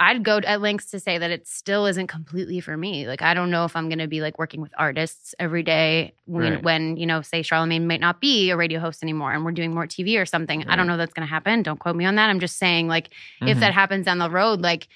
i'd 0.01 0.23
go 0.25 0.39
at 0.39 0.61
lengths 0.61 0.91
to 0.91 1.01
say 1.01 1.19
that 1.19 1.31
it 1.31 1.47
still 1.47 1.87
isn't 1.87 2.07
completely 2.07 2.61
for 2.61 2.77
me 2.77 3.07
like 3.07 3.23
i 3.23 3.35
don't 3.35 3.51
know 3.51 3.65
if 3.65 3.75
i'm 3.77 3.89
going 3.89 3.99
to 3.99 4.07
be 4.07 4.21
like 4.21 4.39
working 4.39 4.61
with 4.61 4.73
artists 4.79 5.35
every 5.39 5.63
day 5.63 6.13
when, 6.27 6.55
Right. 6.55 6.63
when 6.63 6.97
you 6.97 7.07
know 7.07 7.23
say 7.23 7.43
charlamagne 7.43 7.87
might 7.87 8.01
not 8.01 8.21
be 8.21 8.51
a 8.51 8.57
radio 8.57 8.81
host 8.81 9.03
anymore 9.03 9.33
and 9.33 9.45
we're 9.45 9.53
doing 9.53 9.75
more 9.75 9.87
tv 9.87 10.21
or 10.21 10.27
something 10.27 10.65
i 10.69 10.77
don't 10.77 10.87
know 10.87 10.97
that's 10.97 11.13
going 11.13 11.27
to 11.27 11.31
happen 11.31 11.63
don't 11.63 11.79
quote 11.81 11.97
me 11.97 12.05
on 12.05 12.15
that 12.17 12.29
i'm 12.31 12.41
just 12.41 12.59
saying 12.59 12.89
like 12.89 13.11
if 13.47 13.57
Mhm. 13.57 13.61
that 13.61 13.75
happens 13.75 14.05
down 14.07 14.19
the 14.19 14.31
road 14.31 14.61
like 14.61 14.89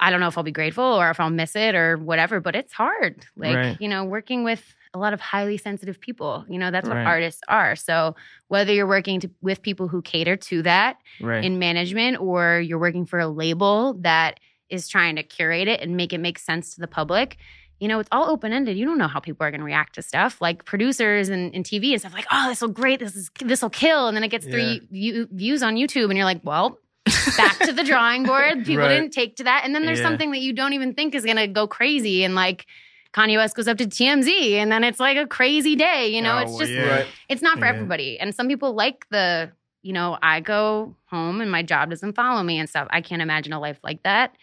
i 0.00 0.10
don't 0.10 0.20
know 0.20 0.28
if 0.28 0.36
i'll 0.38 0.44
be 0.44 0.50
grateful 0.52 0.84
or 0.84 1.10
if 1.10 1.20
i'll 1.20 1.30
miss 1.30 1.54
it 1.56 1.74
or 1.74 1.96
whatever 1.98 2.40
but 2.40 2.56
it's 2.56 2.72
hard 2.72 3.24
like 3.36 3.54
Right. 3.56 3.80
you 3.80 3.88
know 3.88 4.04
working 4.04 4.44
with 4.44 4.74
a 4.92 4.98
lot 4.98 5.12
of 5.12 5.20
highly 5.20 5.56
sensitive 5.56 6.00
people 6.00 6.44
you 6.48 6.58
know 6.58 6.70
that's 6.70 6.88
what 6.88 6.96
Right. 6.96 7.06
artists 7.06 7.40
are 7.48 7.76
so 7.76 8.16
whether 8.48 8.72
you're 8.72 8.88
working 8.88 9.20
to, 9.20 9.30
with 9.40 9.62
people 9.62 9.86
who 9.88 10.02
cater 10.02 10.36
to 10.36 10.62
that 10.62 10.96
right. 11.20 11.44
in 11.44 11.58
management 11.60 12.18
or 12.20 12.58
you're 12.60 12.78
working 12.78 13.06
for 13.06 13.18
a 13.20 13.28
label 13.28 13.94
that 14.00 14.40
is 14.68 14.88
trying 14.88 15.16
to 15.16 15.22
curate 15.22 15.68
it 15.68 15.80
and 15.80 15.96
make 15.96 16.12
it 16.12 16.18
make 16.18 16.38
sense 16.38 16.74
to 16.74 16.80
the 16.80 16.88
public 16.88 17.36
you 17.78 17.86
know 17.88 17.98
it's 18.00 18.08
all 18.10 18.28
open-ended 18.30 18.76
you 18.76 18.84
don't 18.84 18.98
know 18.98 19.06
how 19.08 19.20
people 19.20 19.46
are 19.46 19.50
going 19.52 19.60
to 19.60 19.64
react 19.64 19.94
to 19.94 20.02
stuff 20.02 20.40
like 20.40 20.64
producers 20.64 21.28
and, 21.28 21.54
and 21.54 21.64
tv 21.64 21.92
and 21.92 22.00
stuff 22.00 22.12
like 22.12 22.26
oh 22.32 22.48
this 22.48 22.60
will 22.60 22.68
great 22.68 22.98
this 23.00 23.14
is 23.14 23.30
this 23.44 23.62
will 23.62 23.70
kill 23.70 24.08
and 24.08 24.16
then 24.16 24.24
it 24.24 24.28
gets 24.28 24.44
three 24.46 24.80
view, 24.90 25.28
views 25.30 25.62
on 25.62 25.76
youtube 25.76 26.06
and 26.06 26.14
you're 26.16 26.24
like 26.24 26.40
well 26.42 26.78
back 27.36 27.58
to 27.60 27.72
the 27.72 27.84
drawing 27.90 28.24
board 28.24 28.64
people 28.64 28.78
Right. 28.84 28.88
didn't 28.98 29.12
take 29.12 29.36
to 29.36 29.44
that 29.44 29.62
and 29.64 29.72
then 29.74 29.86
there's 29.86 29.98
Yeah. 30.00 30.04
something 30.06 30.32
that 30.32 30.40
you 30.40 30.52
don't 30.52 30.72
even 30.72 30.94
think 30.94 31.14
is 31.14 31.24
going 31.24 31.36
to 31.36 31.46
go 31.46 31.66
crazy 31.68 32.24
and 32.24 32.34
like 32.34 32.66
Kanye 33.12 33.36
West 33.36 33.56
goes 33.56 33.66
up 33.68 33.76
to 33.78 33.86
TMZ 33.86 34.52
and 34.52 34.70
then 34.70 34.84
it's 34.84 35.00
like 35.00 35.16
a 35.16 35.26
crazy 35.26 35.74
day, 35.76 36.08
you 36.08 36.22
know? 36.22 36.36
Oh, 36.36 36.42
it's 36.42 36.56
just 36.58 36.70
yeah. 36.70 37.04
It's 37.28 37.42
not 37.42 37.58
for 37.58 37.64
Yeah. 37.64 37.72
everybody. 37.72 38.18
And 38.20 38.34
some 38.34 38.46
people 38.48 38.72
like 38.74 39.06
the, 39.10 39.50
you 39.82 39.92
know, 39.92 40.16
I 40.22 40.40
go 40.40 40.94
home 41.06 41.40
and 41.40 41.50
my 41.50 41.62
job 41.62 41.90
doesn't 41.90 42.14
follow 42.14 42.42
me 42.42 42.58
and 42.58 42.68
stuff. 42.68 42.86
I 42.90 43.00
can't 43.00 43.20
imagine 43.22 43.52
a 43.52 43.58
life 43.60 43.80
like 43.82 44.02
that. 44.04 44.36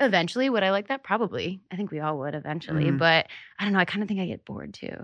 Eventually, 0.00 0.48
would 0.50 0.62
I 0.62 0.70
like 0.70 0.88
that? 0.88 1.02
Probably. 1.02 1.60
I 1.70 1.76
think 1.76 1.90
we 1.90 2.00
all 2.00 2.18
would 2.20 2.34
eventually. 2.34 2.84
Mm-hmm. 2.84 2.96
Mhm. 2.96 2.98
But 2.98 3.26
I 3.58 3.64
don't 3.64 3.72
know. 3.72 3.78
I 3.78 3.84
kind 3.86 4.02
of 4.02 4.08
think 4.08 4.20
I 4.20 4.26
get 4.26 4.44
bored 4.44 4.72
too. 4.74 4.96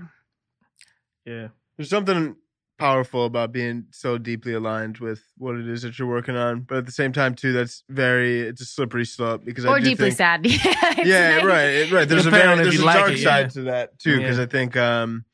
yeah. 1.25 1.49
There's 1.77 1.89
something 1.91 2.37
powerful 2.79 3.27
about 3.27 3.53
being 3.53 3.85
so 3.93 4.19
deeply 4.19 4.53
aligned 4.55 4.99
with 4.99 5.23
what 5.39 5.55
it 5.57 5.69
is 5.69 5.83
that 5.83 5.99
you're 5.99 6.09
working 6.09 6.37
on, 6.37 6.61
but 6.63 6.79
at 6.79 6.87
the 6.87 6.93
same 6.93 7.13
time 7.13 7.35
too, 7.35 7.53
that's 7.53 7.85
very 7.89 8.41
it's 8.41 8.61
a 8.61 8.65
slippery 8.65 9.05
slope 9.05 9.45
because 9.45 9.65
I 9.65 9.69
Or 9.71 9.79
do 9.79 9.85
deeply 9.85 10.11
think, 10.11 10.17
sad. 10.17 10.47
yeah, 10.47 10.95
Yeah, 11.05 11.37
like- 11.37 11.45
right, 11.45 11.93
right. 11.93 12.09
There's 12.09 12.27
a 12.27 12.31
very 12.31 12.57
there's 12.57 12.81
a 12.81 12.85
like 12.85 12.97
dark 12.97 13.13
it, 13.13 13.19
yeah. 13.19 13.25
side 13.25 13.51
to 13.51 13.63
that 13.63 13.99
too 13.99 14.19
because 14.19 14.39
Yeah. 14.39 14.45
I 14.45 14.47
think 14.47 14.77
um, 14.77 15.25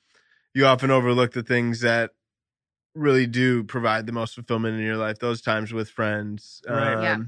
you 0.55 0.66
often 0.66 0.91
overlook 0.91 1.32
the 1.32 1.43
things 1.43 1.80
that 1.80 2.11
really 2.95 3.26
do 3.26 3.62
provide 3.64 4.07
the 4.07 4.12
most 4.12 4.34
fulfillment 4.34 4.76
in 4.76 4.82
your 4.84 4.97
life. 4.97 5.18
Those 5.18 5.41
times 5.41 5.72
with 5.72 5.89
friends, 5.89 6.61
Right. 6.68 6.95
um, 6.95 7.03
Yeah. 7.03 7.18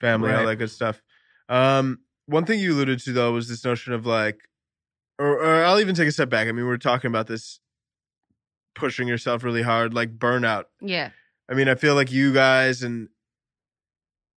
family, 0.00 0.32
all 0.32 0.46
that 0.46 0.56
good 0.56 0.70
stuff. 0.70 1.02
Um, 1.48 2.00
one 2.26 2.44
thing 2.44 2.60
you 2.60 2.72
alluded 2.74 3.00
to 3.00 3.12
though 3.12 3.32
was 3.32 3.48
this 3.48 3.64
notion 3.64 3.92
of 3.94 4.06
like, 4.06 4.38
or, 5.18 5.38
or 5.42 5.64
I'll 5.64 5.80
even 5.80 5.94
take 5.96 6.06
a 6.08 6.12
step 6.12 6.28
back. 6.28 6.46
I 6.46 6.52
mean, 6.52 6.64
we 6.66 6.70
are 6.70 6.78
talking 6.78 7.08
about 7.08 7.26
this 7.26 7.58
pushing 8.80 9.08
yourself 9.08 9.44
really 9.44 9.62
hard, 9.62 9.94
like 9.94 10.18
burnout. 10.18 10.64
Yeah. 10.80 11.10
I 11.48 11.54
mean, 11.54 11.68
I 11.68 11.74
feel 11.74 11.94
like 11.94 12.10
you 12.10 12.32
guys 12.32 12.82
and 12.82 13.08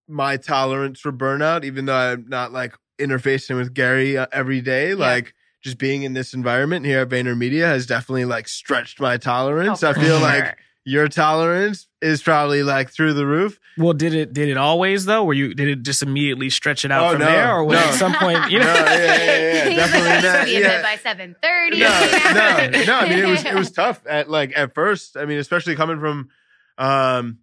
my 0.07 0.37
tolerance 0.37 0.99
for 0.99 1.11
burnout, 1.11 1.63
even 1.63 1.85
though 1.85 1.95
I'm 1.95 2.25
not 2.27 2.51
like 2.51 2.75
interfacing 2.99 3.55
with 3.55 3.73
Gary 3.73 4.17
uh, 4.17 4.27
every 4.31 4.61
day, 4.61 4.93
like 4.95 5.33
just 5.63 5.77
being 5.77 6.03
in 6.03 6.13
this 6.13 6.33
environment 6.33 6.85
here 6.85 6.99
at 6.99 7.09
VaynerMedia 7.09 7.63
has 7.63 7.85
definitely 7.85 8.25
like 8.25 8.47
stretched 8.47 8.99
my 8.99 9.17
tolerance. 9.17 9.83
Oh, 9.83 9.89
I 9.89 9.93
feel 9.93 10.19
sure. 10.19 10.19
like 10.19 10.57
your 10.85 11.07
tolerance 11.07 11.87
is 12.03 12.21
probably 12.21 12.61
like 12.63 12.91
through 12.91 13.13
the 13.13 13.25
roof. 13.25 13.59
Well, 13.77 13.93
did 13.93 14.13
it 14.13 14.33
did 14.33 14.49
it 14.49 14.57
always 14.57 15.05
though? 15.05 15.23
Were 15.23 15.33
you 15.33 15.53
did 15.55 15.67
it 15.67 15.83
just 15.83 16.03
immediately 16.03 16.49
stretch 16.51 16.85
it 16.85 16.91
out 16.91 17.05
Oh, 17.05 17.11
from 17.11 17.19
no, 17.21 17.25
there, 17.25 17.53
or 17.55 17.63
was 17.63 17.79
no. 17.79 17.85
at 17.85 17.93
some 17.95 18.13
point 18.13 18.51
you 18.51 18.59
know? 18.59 18.65
No, 18.65 18.73
yeah, 18.73 18.95
yeah, 18.97 19.69
yeah, 19.69 19.75
definitely 19.75 20.09
like, 20.09 20.23
not. 20.23 20.45
be 20.45 20.51
Yeah. 20.51 20.81
by 20.83 20.95
seven 20.97 21.35
thirty. 21.41 21.79
no, 21.79 21.89
no, 21.89 22.83
no. 22.85 22.95
I 22.95 23.09
mean, 23.09 23.19
it 23.19 23.27
was 23.27 23.43
it 23.45 23.55
was 23.55 23.71
tough 23.81 24.01
at 24.07 24.29
like 24.29 24.53
at 24.55 24.75
first. 24.75 25.17
I 25.17 25.25
mean, 25.25 25.39
especially 25.39 25.75
coming 25.75 25.99
from, 25.99 26.29
um, 26.77 27.39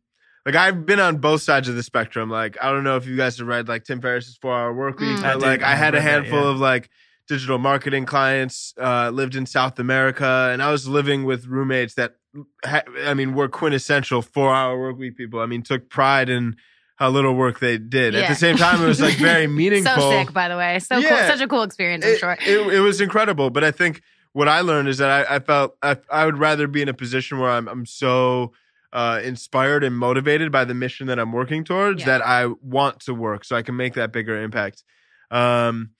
like 0.47 0.55
I've 0.55 0.87
been 0.87 1.01
on 1.01 1.19
both 1.19 1.43
sides 1.43 1.69
of 1.69 1.75
the 1.77 1.83
spectrum. 1.83 2.31
Like 2.31 2.57
I 2.63 2.71
don't 2.71 2.85
know 2.85 2.97
if 2.97 3.07
you 3.07 3.17
guys 3.17 3.39
have 3.39 3.47
read 3.47 3.69
like 3.69 3.85
Tim 3.85 4.01
Ferriss's 4.01 4.37
Four 4.41 4.55
Hour 4.55 4.73
Work 4.73 4.99
Week, 5.01 5.09
Mm. 5.19 5.25
I 5.25 5.33
but 5.35 5.43
like 5.43 5.63
I 5.63 5.73
I 5.73 5.75
had 5.75 5.95
a 5.95 5.99
read 5.99 6.07
that, 6.07 6.11
handful 6.11 6.43
yeah. 6.43 6.51
of 6.51 6.59
like 6.59 6.91
digital 7.29 7.59
marketing 7.59 8.07
clients. 8.07 8.75
Uh, 8.81 9.11
lived 9.11 9.35
in 9.37 9.47
South 9.47 9.79
America, 9.79 10.49
and 10.53 10.63
I 10.63 10.71
was 10.73 10.89
living 10.89 11.25
with 11.25 11.47
roommates 11.47 11.95
that, 11.95 12.13
ha- 12.13 12.17
I 12.65 13.15
mean, 13.15 13.35
were 13.35 13.49
quintessential 13.49 14.23
Four 14.23 14.55
Hour 14.55 14.79
Work 14.79 14.99
Week 14.99 15.17
people. 15.17 15.41
I 15.41 15.47
mean, 15.47 15.63
took 15.63 15.89
pride 15.89 16.29
in 16.29 16.57
how 16.97 17.09
little 17.09 17.35
work 17.35 17.61
they 17.61 17.79
did. 17.79 18.15
At 18.15 18.29
the 18.29 18.35
same 18.35 18.57
time, 18.57 18.83
it 18.83 18.87
was 18.87 19.01
like 19.01 19.15
very 19.17 19.47
meaningful 19.63 19.95
so 19.95 20.11
sick, 20.11 20.33
by 20.33 20.49
the 20.49 20.57
way. 20.57 20.79
So 20.81 21.01
cool. 21.01 21.11
Such 21.11 21.41
a 21.41 21.49
cool 21.49 21.63
experience, 21.63 22.05
I'm 22.05 22.13
it, 22.13 22.19
sure. 22.19 22.37
it, 22.41 22.75
it 22.75 22.81
was 22.81 23.01
incredible. 23.01 23.51
But 23.51 23.65
I 23.65 23.71
think 23.71 24.03
what 24.33 24.49
I 24.49 24.61
learned 24.61 24.89
is 24.89 24.99
that 24.99 25.11
I, 25.11 25.37
I 25.37 25.39
felt 25.41 25.77
I, 25.83 25.97
I 26.11 26.27
would 26.27 26.39
rather 26.39 26.67
be 26.69 26.83
in 26.83 26.89
a 26.89 26.95
position 26.95 27.39
where 27.39 27.51
I'm 27.51 27.67
I'm 27.69 27.87
so 27.87 28.53
uh, 28.93 29.21
inspired 29.25 29.83
and 29.83 29.97
motivated 29.97 30.53
by 30.53 30.65
the 30.65 30.75
mission 30.75 31.07
that 31.07 31.19
I'm 31.19 31.33
working 31.33 31.65
towards 31.65 32.01
Yeah. 32.01 32.19
that 32.19 32.27
I 32.27 32.47
want 32.47 33.01
to 33.01 33.15
work 33.15 33.45
so 33.45 33.57
I 33.57 33.63
can 33.63 33.77
make 33.77 33.95
that 33.95 34.13
bigger 34.13 34.41
impact. 34.41 34.85
Um, 35.31 35.91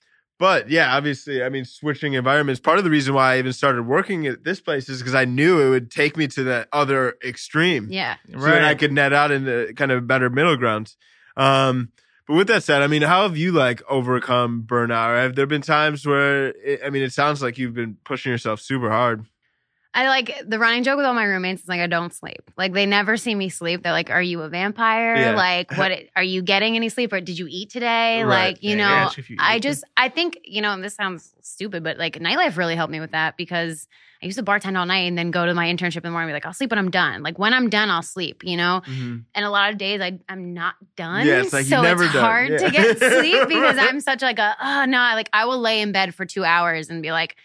but 0.41 0.71
yeah, 0.71 0.97
obviously, 0.97 1.43
I 1.43 1.49
mean, 1.49 1.65
switching 1.65 2.13
environments. 2.13 2.59
Part 2.59 2.79
of 2.79 2.83
the 2.83 2.89
reason 2.89 3.13
why 3.13 3.35
I 3.35 3.37
even 3.37 3.53
started 3.53 3.85
working 3.85 4.25
at 4.25 4.43
this 4.43 4.59
place 4.59 4.89
is 4.89 4.97
because 4.97 5.13
I 5.13 5.23
knew 5.23 5.61
it 5.61 5.69
would 5.69 5.91
take 5.91 6.17
me 6.17 6.27
to 6.29 6.45
that 6.45 6.67
other 6.73 7.15
extreme 7.23 7.89
yeah. 7.91 8.15
Right. 8.27 8.41
So 8.41 8.47
that 8.47 8.63
I 8.63 8.73
could 8.73 8.91
net 8.91 9.13
out 9.13 9.29
into 9.29 9.71
kind 9.75 9.91
of 9.91 10.07
better 10.07 10.31
middle 10.31 10.57
ground. 10.57 10.95
Um, 11.37 11.91
but 12.25 12.33
with 12.33 12.47
that 12.47 12.63
said, 12.63 12.81
I 12.81 12.87
mean, 12.87 13.03
how 13.03 13.21
have 13.21 13.37
you 13.37 13.51
like 13.51 13.83
overcome 13.87 14.63
burnout? 14.65 15.09
Or 15.09 15.17
have 15.17 15.35
there 15.35 15.45
been 15.45 15.61
times 15.61 16.07
where 16.07 16.47
it, 16.47 16.81
I 16.83 16.89
mean, 16.89 17.03
it 17.03 17.13
sounds 17.13 17.43
like 17.43 17.59
you've 17.59 17.75
been 17.75 17.97
pushing 18.03 18.31
yourself 18.31 18.61
super 18.61 18.89
hard. 18.89 19.27
I 19.93 20.07
like 20.07 20.33
the 20.47 20.57
running 20.57 20.83
joke 20.83 20.95
with 20.97 21.05
all 21.05 21.13
my 21.13 21.25
roommates 21.25 21.63
is 21.63 21.67
like 21.67 21.81
I 21.81 21.87
don't 21.87 22.13
sleep. 22.13 22.49
Like 22.57 22.71
they 22.71 22.85
never 22.85 23.17
see 23.17 23.35
me 23.35 23.49
sleep. 23.49 23.83
They're 23.83 23.91
like, 23.91 24.09
"Are 24.09 24.21
you 24.21 24.41
a 24.41 24.47
vampire? 24.49 25.15
Yeah. 25.17 25.35
Like 25.35 25.71
what? 25.77 25.91
Are 26.15 26.23
you 26.23 26.41
getting 26.41 26.77
any 26.77 26.87
sleep? 26.87 27.11
Or 27.11 27.19
did 27.19 27.37
you 27.37 27.45
eat 27.49 27.71
today? 27.71 28.23
Right. 28.23 28.47
Like 28.53 28.63
you 28.63 28.77
Yeah, 28.77 29.09
know, 29.17 29.23
you 29.27 29.35
I 29.37 29.59
just 29.59 29.83
I 29.97 30.07
think 30.07 30.39
you 30.45 30.61
know, 30.61 30.71
and 30.71 30.81
this 30.83 30.95
sounds 30.95 31.33
stupid, 31.41 31.83
but 31.83 31.97
like 31.97 32.19
nightlife 32.19 32.55
really 32.55 32.75
helped 32.77 32.91
me 32.91 33.01
with 33.01 33.11
that 33.11 33.35
because 33.35 33.87
I 34.23 34.27
used 34.27 34.37
to 34.37 34.45
bartend 34.45 34.77
all 34.79 34.85
night 34.85 35.07
and 35.09 35.17
then 35.17 35.29
go 35.31 35.45
to 35.45 35.53
my 35.53 35.65
internship 35.67 35.97
in 35.97 36.03
the 36.03 36.11
morning. 36.11 36.29
And 36.29 36.31
be 36.31 36.33
like, 36.35 36.45
I'll 36.45 36.53
sleep 36.53 36.69
when 36.69 36.77
I'm 36.79 36.91
done. 36.91 37.21
Like 37.23 37.37
when 37.37 37.53
I'm 37.53 37.69
done, 37.69 37.89
I'll 37.89 38.01
sleep. 38.03 38.43
You 38.45 38.55
know, 38.55 38.81
and 38.87 39.25
a 39.35 39.49
lot 39.49 39.71
of 39.73 39.77
days 39.77 39.99
I 39.99 40.19
I'm 40.29 40.53
not 40.53 40.75
done. 40.95 41.25
Yeah, 41.27 41.41
it's 41.41 41.51
like 41.51 41.65
so 41.65 41.83
it's 41.83 41.99
done. 42.01 42.11
hard 42.11 42.49
Yeah. 42.51 42.57
to 42.59 42.71
get 42.71 42.97
sleep 42.97 43.47
because 43.49 43.75
Right. 43.75 43.89
I'm 43.89 43.99
such 43.99 44.21
like 44.21 44.39
a 44.39 44.55
oh 44.61 44.85
no, 44.85 44.97
like 44.99 45.29
I 45.33 45.43
will 45.43 45.59
lay 45.59 45.81
in 45.81 45.91
bed 45.91 46.15
for 46.15 46.25
two 46.25 46.45
hours 46.45 46.89
and 46.89 47.01
be 47.01 47.11
like. 47.11 47.35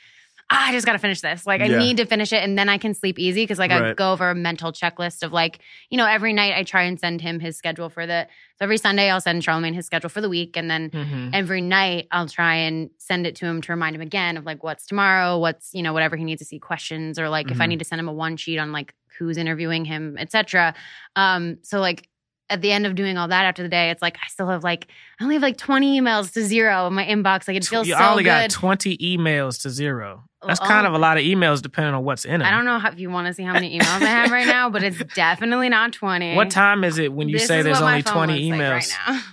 Ah, 0.49 0.69
I 0.69 0.73
just 0.73 0.87
got 0.87 0.93
to 0.93 0.99
finish 1.01 1.21
this. 1.23 1.45
Like, 1.45 1.61
I 1.61 1.67
Yeah. 1.67 1.79
need 1.79 1.97
to 1.97 2.07
finish 2.07 2.33
it 2.33 2.41
and 2.45 2.57
then 2.57 2.69
I 2.69 2.79
can 2.79 2.95
sleep 2.95 3.19
easy 3.19 3.43
because, 3.43 3.59
like, 3.59 3.73
I 3.73 3.83
go 3.83 4.13
over 4.13 4.31
a 4.31 4.35
mental 4.35 4.71
checklist 4.71 5.25
of, 5.25 5.33
like, 5.33 5.59
you 5.91 5.97
know, 5.99 6.07
every 6.07 6.33
night 6.33 6.55
I 6.57 6.63
try 6.63 6.83
and 6.83 7.01
send 7.01 7.21
him 7.21 7.41
his 7.41 7.57
schedule 7.57 7.89
for 7.89 8.07
the, 8.07 8.29
so 8.57 8.65
every 8.65 8.79
Sunday 8.79 9.11
I'll 9.11 9.21
send 9.21 9.43
Charlamagne 9.43 9.75
his 9.75 9.87
schedule 9.87 10.09
for 10.09 10.21
the 10.21 10.29
week. 10.29 10.57
And 10.57 10.71
then 10.71 10.93
Mhm. 10.93 11.33
every 11.33 11.61
night 11.61 12.07
I'll 12.13 12.29
try 12.29 12.55
and 12.55 12.91
send 12.99 13.27
it 13.27 13.35
to 13.37 13.47
him 13.47 13.61
to 13.63 13.73
remind 13.73 13.97
him 13.97 14.03
again 14.03 14.37
of, 14.37 14.45
like, 14.45 14.63
what's 14.63 14.87
tomorrow, 14.87 15.37
what's, 15.37 15.75
you 15.75 15.83
know, 15.83 15.93
whatever 15.93 16.15
he 16.15 16.23
needs 16.23 16.41
to 16.43 16.45
see 16.47 16.61
questions 16.61 17.19
or, 17.19 17.29
like, 17.29 17.51
if 17.51 17.61
I 17.61 17.67
Mhm. 17.67 17.67
need 17.67 17.81
to 17.81 17.85
send 17.85 17.99
him 17.99 18.09
a 18.09 18.13
one 18.13 18.37
sheet 18.37 18.59
on, 18.59 18.71
like, 18.71 18.95
who's 19.19 19.39
interviewing 19.39 19.85
him, 19.85 20.17
etc. 20.17 20.75
Um, 21.17 21.57
so, 21.65 21.81
like, 21.81 22.09
at 22.49 22.63
the 22.63 22.71
end 22.71 22.87
of 22.87 22.95
doing 22.95 23.19
all 23.19 23.29
that 23.29 23.45
after 23.45 23.63
the 23.63 23.69
day, 23.69 23.91
it's 23.91 24.01
like 24.03 24.17
I 24.23 24.29
still 24.29 24.47
have 24.49 24.63
like 24.63 24.87
I 25.21 25.25
only 25.25 25.35
have 25.35 25.43
like 25.43 25.57
20 25.57 26.01
emails 26.01 26.33
to 26.35 26.43
zero 26.45 26.87
in 26.87 26.95
my 26.95 27.05
inbox. 27.05 27.49
Like 27.49 27.57
it 27.57 27.65
feels 27.67 27.89
you 27.89 27.95
so 27.97 28.05
only 28.05 28.23
got 28.25 28.51
20 28.51 28.97
emails 28.99 29.63
to 29.63 29.71
zero. 29.71 30.25
That's 30.47 30.61
Oh. 30.61 30.65
kind 30.65 30.87
of 30.87 30.93
a 30.95 30.99
lot 30.99 31.17
of 31.19 31.25
emails 31.25 31.61
depending 31.61 31.93
on 31.95 32.05
what's 32.05 32.25
in 32.25 32.41
it. 32.41 32.45
I 32.45 32.51
don't 32.53 32.65
know 32.65 32.79
how, 32.79 32.91
if 32.91 33.01
you 33.01 33.11
want 33.11 33.27
to 33.27 33.35
see 33.35 33.43
how 33.43 33.53
many 33.55 33.77
emails 33.79 34.01
I 34.03 34.07
have 34.07 34.31
right 34.31 34.47
now, 34.47 34.71
but 34.71 34.85
it's 34.85 35.03
definitely 35.15 35.69
not 35.69 35.93
20. 35.93 36.37
What 36.37 36.51
time 36.51 36.85
is 36.85 36.99
it 36.99 37.13
when 37.13 37.29
you 37.29 37.39
This 37.39 37.49
say 37.49 37.63
there's 37.63 37.81
only 37.81 38.03
20 38.03 38.33
looks 38.51 38.59
like 38.61 38.61
emails? 38.61 38.71
right 38.71 39.15
now. 39.15 39.23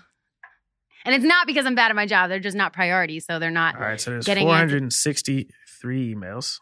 And 1.06 1.14
it's 1.14 1.26
not 1.26 1.48
because 1.48 1.66
I'm 1.66 1.76
bad 1.76 1.90
at 1.90 1.98
my 1.98 2.06
job. 2.06 2.30
They're 2.30 2.40
just 2.40 2.56
not 2.56 2.72
priorities. 2.72 3.26
So 3.26 3.38
they're 3.38 3.52
not. 3.52 3.76
All 3.76 3.82
right, 3.82 4.00
so 4.00 4.12
there's 4.12 4.26
Getting 4.26 4.48
463 4.48 6.16
emails. 6.16 6.60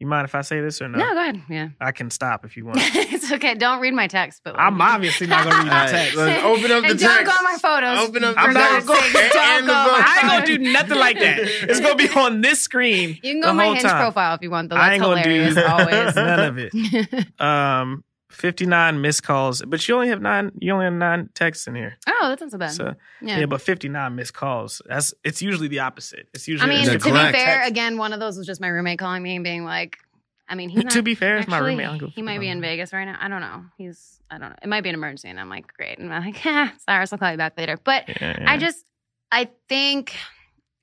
You 0.00 0.08
mind 0.08 0.24
if 0.26 0.34
I 0.34 0.40
say 0.42 0.60
this 0.60 0.82
or 0.82 0.88
no? 0.88 0.98
No, 0.98 1.14
go 1.14 1.20
ahead. 1.20 1.42
Yeah. 1.48 1.68
I 1.80 1.92
can 1.92 2.10
stop 2.10 2.44
if 2.44 2.56
you 2.56 2.64
want. 2.66 2.78
it's 2.82 3.30
okay. 3.32 3.54
Don't 3.54 3.80
read 3.80 3.94
my 3.94 4.06
text, 4.08 4.42
but 4.44 4.58
I'm 4.58 4.80
obviously 4.80 5.28
not 5.28 5.44
going 5.44 5.56
to 5.56 5.62
read 5.62 5.72
All 5.72 5.86
the 5.86 5.92
right, 5.92 6.02
text. 6.02 6.16
let's 6.16 6.44
open 6.44 6.72
up 6.72 6.82
the 6.82 6.90
and 6.90 6.98
text. 7.00 7.02
Don't 7.02 7.24
go 7.24 7.30
on 7.30 7.44
my 7.44 7.56
photos. 7.58 8.08
Open 8.08 8.24
up 8.24 8.34
for 8.34 8.40
the 8.42 8.46
I'm 8.48 8.54
not 8.54 8.86
God's 8.86 9.00
text. 9.00 9.12
sake, 9.12 9.32
don't 9.32 9.42
And 9.58 9.66
go 9.66 9.72
on 9.72 9.84
book. 9.88 9.94
I 10.04 10.18
ain't 10.20 10.28
gonna 10.28 10.46
do 10.46 10.58
nothing 10.72 10.98
like 10.98 11.18
that. 11.20 11.38
It's 11.40 11.80
gonna 11.80 11.94
be 11.96 12.08
on 12.10 12.40
this 12.40 12.60
screen. 12.60 13.10
You 13.22 13.32
can 13.34 13.40
go 13.40 13.46
the 13.46 13.50
on 13.50 13.56
my 13.56 13.64
whole 13.66 13.74
Hinge 13.74 13.84
time. 13.86 14.00
profile 14.02 14.34
if 14.34 14.42
you 14.42 14.50
want, 14.50 14.70
though. 14.70 14.76
I 14.76 14.78
That's 14.90 14.94
ain't 14.94 15.02
gonna 15.02 15.20
hilarious. 15.20 15.54
do 15.54 15.64
always. 15.66 16.16
none 16.16 16.40
of 16.40 16.58
it. 16.58 17.40
Um, 17.40 18.04
59 18.34 19.00
missed 19.00 19.22
calls, 19.22 19.62
but 19.62 19.86
you 19.88 19.94
only 19.94 20.08
have 20.08 20.20
nine. 20.20 20.52
You 20.60 20.72
only 20.72 20.84
have 20.84 20.94
nine 20.94 21.30
texts 21.34 21.66
in 21.66 21.74
here. 21.74 21.96
Oh, 22.06 22.28
that's 22.28 22.42
not 22.42 22.50
so 22.50 22.58
bad. 22.58 22.72
So 22.72 22.94
yeah. 23.20 23.40
yeah. 23.40 23.46
but 23.46 23.60
59 23.60 24.14
missed 24.14 24.34
calls. 24.34 24.82
That's 24.86 25.14
it's 25.24 25.40
usually 25.40 25.68
the 25.68 25.80
opposite. 25.80 26.28
It's 26.34 26.46
usually. 26.48 26.70
I 26.70 26.74
mean, 26.74 26.84
to 26.86 26.98
be 26.98 27.10
Neglect. 27.10 27.36
fair, 27.36 27.66
again, 27.66 27.96
one 27.96 28.12
of 28.12 28.20
those 28.20 28.36
was 28.36 28.46
just 28.46 28.60
my 28.60 28.68
roommate 28.68 28.98
calling 28.98 29.22
me 29.22 29.36
and 29.36 29.44
being 29.44 29.64
like, 29.64 29.98
I 30.48 30.54
mean, 30.54 30.68
he's 30.68 30.84
not, 30.84 30.92
to 30.92 31.02
be 31.02 31.14
fair, 31.14 31.38
it's 31.38 31.48
my 31.48 31.58
roommate. 31.58 31.86
I 31.86 31.90
don't 31.90 31.98
give 31.98 32.08
a 32.08 32.12
He 32.12 32.22
might 32.22 32.38
be 32.38 32.48
in. 32.48 32.60
Vegas 32.60 32.92
right 32.92 33.04
now. 33.04 33.16
I 33.18 33.28
don't 33.28 33.40
know. 33.40 33.64
He's, 33.78 34.20
I 34.30 34.38
don't 34.38 34.50
know. 34.50 34.56
It 34.62 34.68
might 34.68 34.82
be 34.82 34.90
an 34.90 34.94
emergency. 34.94 35.28
And 35.28 35.40
I'm 35.40 35.48
like, 35.48 35.72
great. 35.74 35.98
And 35.98 36.12
I'm 36.12 36.24
like, 36.24 36.44
eh, 36.46 36.68
Cyrus, 36.86 37.12
I'll 37.12 37.18
call 37.18 37.30
you 37.30 37.38
back 37.38 37.56
later. 37.56 37.78
But 37.82 38.08
Yeah, 38.20 38.44
I 38.46 38.58
just, 38.58 38.84
I 39.32 39.48
think, 39.68 40.14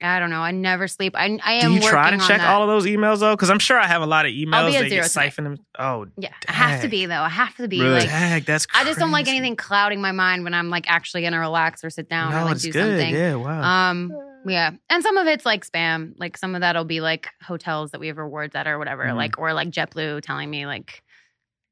I 0.02 0.20
don't 0.20 0.30
know. 0.30 0.42
I 0.42 0.52
never 0.52 0.88
sleep. 0.88 1.14
I, 1.16 1.38
I 1.44 1.54
am 1.54 1.72
Do 1.72 1.76
you 1.76 1.82
try 1.90 2.12
to 2.12 2.18
check 2.18 2.40
that. 2.40 2.50
all 2.50 2.64
of 2.64 2.68
those 2.68 2.86
emails 2.86 3.20
though? 3.20 3.36
Because 3.36 3.50
I'm 3.50 3.60
sure 3.60 3.80
I 3.80 3.86
have 3.88 4.02
a 4.02 4.06
lot 4.06 4.26
of 4.26 4.32
emails 4.32 4.54
I'll 4.56 4.70
be 4.70 4.78
at 4.78 4.82
that 4.84 4.90
zero 4.90 5.04
siphoned. 5.08 5.46
them- 5.48 5.66
Oh, 5.78 6.08
Yeah, 6.18 6.30
I 6.48 6.52
have 6.54 6.82
to 6.82 6.88
be 6.88 7.06
though. 7.06 7.22
I 7.22 7.30
have 7.30 7.56
to 7.58 7.68
be 7.68 7.82
Really? 7.82 8.06
like. 8.08 8.46
that's. 8.46 8.66
I 8.74 8.84
just 8.84 9.00
don't 9.00 9.12
like 9.12 9.28
anything 9.28 9.56
clouding 9.56 10.02
my 10.02 10.12
mind 10.12 10.44
when 10.44 10.54
I'm 10.54 10.70
like 10.70 10.90
actually 10.90 11.22
gonna 11.24 11.40
relax 11.40 11.84
or 11.84 11.90
sit 11.90 12.10
down 12.10 12.32
No, 12.32 12.40
or 12.42 12.46
like 12.46 12.54
it's 12.56 12.64
do 12.64 12.72
good. 12.72 13.00
something. 13.00 13.16
Yeah, 13.16 13.36
wow. 13.36 13.90
Um, 13.92 14.12
yeah, 14.46 14.72
and 14.90 15.04
some 15.04 15.18
of 15.18 15.28
it's 15.28 15.46
like 15.46 15.66
spam. 15.66 16.14
Like 16.18 16.38
some 16.38 16.56
of 16.56 16.62
that'll 16.62 16.84
be 16.86 17.00
like 17.02 17.28
hotels 17.44 17.92
that 17.92 18.00
we 18.00 18.08
have 18.08 18.18
rewards 18.18 18.56
at 18.56 18.68
or 18.68 18.80
whatever. 18.80 19.06
Mhm. 19.06 19.16
Like 19.16 19.38
or 19.38 19.54
like 19.54 19.70
JetBlue 19.70 20.22
telling 20.22 20.50
me 20.50 20.66
like, 20.66 21.04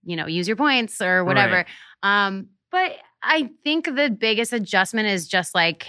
you 0.04 0.16
know, 0.16 0.28
use 0.28 0.48
your 0.48 0.56
points 0.58 1.02
or 1.02 1.24
whatever. 1.26 1.66
Right. 2.04 2.28
Um, 2.28 2.50
but 2.72 2.92
I 3.24 3.50
think 3.64 3.86
the 3.86 4.10
biggest 4.12 4.54
adjustment 4.54 5.08
is 5.08 5.28
just 5.28 5.56
like. 5.56 5.88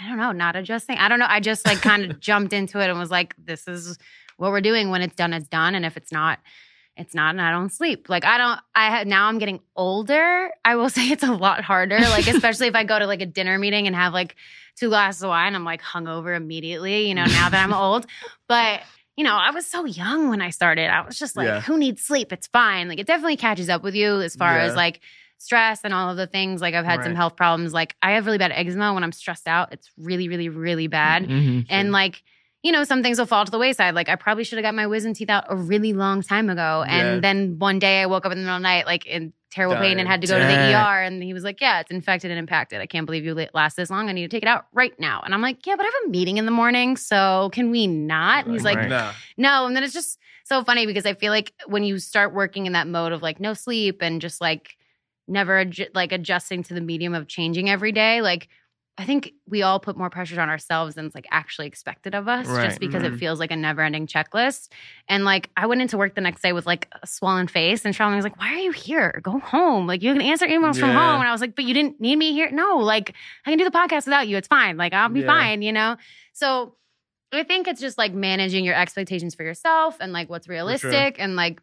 I 0.00 0.08
don't 0.08 0.18
know, 0.18 0.32
not 0.32 0.56
adjusting. 0.56 0.98
I 0.98 1.08
don't 1.08 1.18
know. 1.18 1.26
I 1.28 1.40
just 1.40 1.66
like 1.66 1.80
kind 1.80 2.04
of 2.10 2.20
jumped 2.20 2.52
into 2.52 2.80
it 2.80 2.90
and 2.90 2.98
was 2.98 3.10
like, 3.10 3.34
this 3.38 3.66
is 3.66 3.98
what 4.36 4.50
we're 4.50 4.60
doing. 4.60 4.90
When 4.90 5.02
it's 5.02 5.14
done, 5.16 5.32
it's 5.32 5.48
done. 5.48 5.74
And 5.74 5.86
if 5.86 5.96
it's 5.96 6.12
not, 6.12 6.38
it's 6.96 7.14
not. 7.14 7.30
And 7.30 7.40
I 7.40 7.50
don't 7.50 7.72
sleep. 7.72 8.08
Like, 8.08 8.24
I 8.24 8.36
don't, 8.38 8.60
I 8.74 8.90
had, 8.90 9.06
now 9.06 9.26
I'm 9.26 9.38
getting 9.38 9.60
older. 9.74 10.50
I 10.64 10.76
will 10.76 10.90
say 10.96 11.08
it's 11.08 11.22
a 11.22 11.32
lot 11.32 11.62
harder. 11.64 11.98
Like, 11.98 12.26
especially 12.26 12.66
if 12.66 12.74
I 12.74 12.84
go 12.84 12.98
to 12.98 13.06
like 13.06 13.22
a 13.22 13.26
dinner 13.26 13.58
meeting 13.58 13.86
and 13.86 13.96
have 13.96 14.12
like 14.12 14.36
two 14.76 14.88
glasses 14.90 15.22
of 15.22 15.28
wine, 15.30 15.54
I'm 15.54 15.64
like 15.64 15.82
hungover 15.82 16.36
immediately, 16.36 17.08
you 17.08 17.14
know, 17.14 17.24
now 17.24 17.48
that 17.48 17.62
I'm 17.64 17.72
old. 17.74 18.06
But, 18.48 18.82
you 19.16 19.24
know, 19.24 19.34
I 19.34 19.50
was 19.50 19.66
so 19.66 19.86
young 19.86 20.28
when 20.28 20.42
I 20.42 20.50
started. 20.50 20.90
I 20.90 21.00
was 21.06 21.18
just 21.18 21.36
like, 21.36 21.46
Yeah. 21.46 21.60
who 21.62 21.78
needs 21.78 22.02
sleep? 22.02 22.32
It's 22.32 22.48
fine. 22.48 22.88
Like, 22.88 22.98
it 22.98 23.06
definitely 23.06 23.36
catches 23.38 23.70
up 23.70 23.82
with 23.82 23.94
you 23.94 24.20
as 24.20 24.36
far 24.36 24.56
Yeah. 24.58 24.64
as 24.64 24.74
like, 24.74 25.00
stress 25.38 25.80
and 25.84 25.92
all 25.94 26.10
of 26.10 26.16
the 26.16 26.26
things 26.26 26.60
like 26.60 26.74
i've 26.74 26.84
had 26.84 27.02
some 27.04 27.14
health 27.14 27.36
problems 27.36 27.72
like 27.72 27.94
i 28.02 28.12
have 28.12 28.26
really 28.26 28.38
bad 28.38 28.52
eczema 28.52 28.92
when 28.94 29.04
i'm 29.04 29.12
stressed 29.12 29.46
out. 29.46 29.72
It's 29.72 29.90
really 29.98 30.28
really 30.28 30.48
really 30.48 30.86
bad. 30.86 31.24
Mhm. 31.26 31.66
and 31.68 31.92
like 31.92 32.22
you 32.62 32.72
know 32.72 32.82
some 32.84 33.02
things 33.02 33.18
will 33.18 33.26
fall 33.26 33.44
to 33.44 33.50
the 33.50 33.58
wayside. 33.58 33.94
Like 33.94 34.08
i 34.08 34.16
probably 34.16 34.42
should 34.44 34.58
have 34.58 34.64
got 34.64 34.74
my 34.74 34.86
wisdom 34.86 35.14
teeth 35.14 35.30
out 35.30 35.44
a 35.48 35.54
really 35.56 35.92
long 35.92 36.22
time 36.22 36.48
ago. 36.50 36.84
And 36.88 37.16
Yeah. 37.16 37.20
then 37.20 37.58
one 37.58 37.78
day 37.78 38.02
i 38.02 38.06
woke 38.06 38.24
up 38.26 38.32
in 38.32 38.38
the 38.38 38.42
middle 38.44 38.56
of 38.56 38.62
the 38.62 38.68
night 38.68 38.86
like 38.86 39.06
in 39.06 39.32
terrible 39.52 39.76
pain 39.76 39.98
and 39.98 40.06
had 40.08 40.20
to 40.20 40.26
go 40.26 40.38
to 40.38 40.44
the 40.44 40.74
er 40.74 41.02
and 41.02 41.22
he 41.22 41.32
was 41.32 41.42
like 41.44 41.60
yeah 41.60 41.80
it's 41.80 41.90
infected 41.90 42.30
and 42.30 42.38
impacted. 42.38 42.80
I 42.80 42.86
can't 42.86 43.06
believe 43.06 43.24
you 43.24 43.34
la- 43.34 43.46
last 43.54 43.76
this 43.76 43.88
long. 43.90 44.08
I 44.08 44.12
need 44.12 44.22
to 44.28 44.34
take 44.36 44.42
it 44.42 44.48
out 44.48 44.66
right 44.72 44.98
now. 44.98 45.20
And 45.24 45.32
i'm 45.34 45.40
like 45.42 45.64
yeah 45.66 45.76
but 45.76 45.82
i 45.84 45.86
have 45.86 46.06
a 46.06 46.10
meeting 46.10 46.38
in 46.38 46.44
the 46.46 46.50
morning 46.50 46.96
so 46.96 47.50
can 47.52 47.70
we 47.70 47.86
not? 47.86 48.44
And 48.46 48.54
he's 48.54 48.64
like 48.64 48.78
Right. 48.78 48.88
Nah. 48.88 49.12
no. 49.36 49.66
And 49.66 49.76
then 49.76 49.82
it's 49.84 49.94
just 49.94 50.18
so 50.44 50.62
funny 50.64 50.86
because 50.86 51.06
i 51.06 51.14
feel 51.14 51.30
like 51.32 51.52
when 51.66 51.84
you 51.84 51.98
start 51.98 52.34
working 52.34 52.66
in 52.66 52.72
that 52.72 52.86
mode 52.88 53.12
of 53.12 53.22
like 53.22 53.38
no 53.40 53.52
sleep 53.54 53.98
and 54.02 54.20
just 54.20 54.40
like 54.40 54.76
never 55.28 55.64
adju- 55.64 55.88
like 55.94 56.12
adjusting 56.12 56.62
to 56.64 56.74
the 56.74 56.80
medium 56.80 57.14
of 57.14 57.26
changing 57.26 57.68
every 57.68 57.92
day 57.92 58.20
like 58.20 58.48
i 58.98 59.04
think 59.04 59.32
we 59.46 59.62
all 59.62 59.78
put 59.78 59.96
more 59.96 60.08
pressures 60.08 60.38
on 60.38 60.48
ourselves 60.48 60.94
than 60.94 61.04
it's 61.06 61.14
like 61.14 61.26
actually 61.30 61.66
expected 61.66 62.14
of 62.14 62.28
us 62.28 62.46
Right. 62.46 62.66
just 62.66 62.80
because 62.80 63.02
Mhm. 63.02 63.12
it 63.14 63.18
feels 63.18 63.38
like 63.38 63.50
a 63.50 63.56
never 63.56 63.82
ending 63.82 64.06
checklist. 64.06 64.68
And 65.08 65.24
like 65.24 65.50
i 65.56 65.66
went 65.66 65.82
into 65.82 65.98
work 65.98 66.14
the 66.14 66.20
next 66.22 66.40
day 66.40 66.52
with 66.54 66.64
like 66.64 66.88
a 67.02 67.06
swollen 67.06 67.46
face 67.46 67.84
and 67.84 67.94
Charlene 67.94 68.16
was 68.16 68.24
like 68.24 68.38
why 68.40 68.54
are 68.54 68.58
you 68.68 68.70
here? 68.72 69.20
Go 69.22 69.38
home. 69.38 69.86
Like 69.86 70.02
you 70.02 70.12
can 70.14 70.22
answer 70.22 70.46
emails 70.46 70.78
from 70.80 70.90
home. 70.90 71.20
And 71.20 71.28
i 71.28 71.32
was 71.32 71.40
like 71.42 71.54
but 71.54 71.64
you 71.66 71.74
didn't 71.74 72.00
need 72.00 72.16
me 72.16 72.32
here? 72.32 72.50
No 72.50 72.78
like 72.78 73.12
i 73.44 73.50
can 73.50 73.58
do 73.58 73.64
the 73.64 73.70
podcast 73.70 74.06
without 74.06 74.28
you. 74.28 74.36
It's 74.38 74.48
fine. 74.48 74.76
Like 74.78 74.94
i'll 74.94 75.10
be 75.10 75.20
Yeah. 75.20 75.26
fine 75.26 75.60
you 75.62 75.72
know? 75.72 75.96
So 76.32 76.76
I 77.32 77.42
think 77.42 77.68
it's 77.68 77.80
just 77.82 77.98
like 77.98 78.14
managing 78.14 78.64
your 78.64 78.76
expectations 78.76 79.34
for 79.34 79.42
yourself 79.42 79.98
and 80.00 80.12
like 80.12 80.30
what's 80.30 80.48
realistic 80.48 81.16
and 81.18 81.36
like 81.36 81.60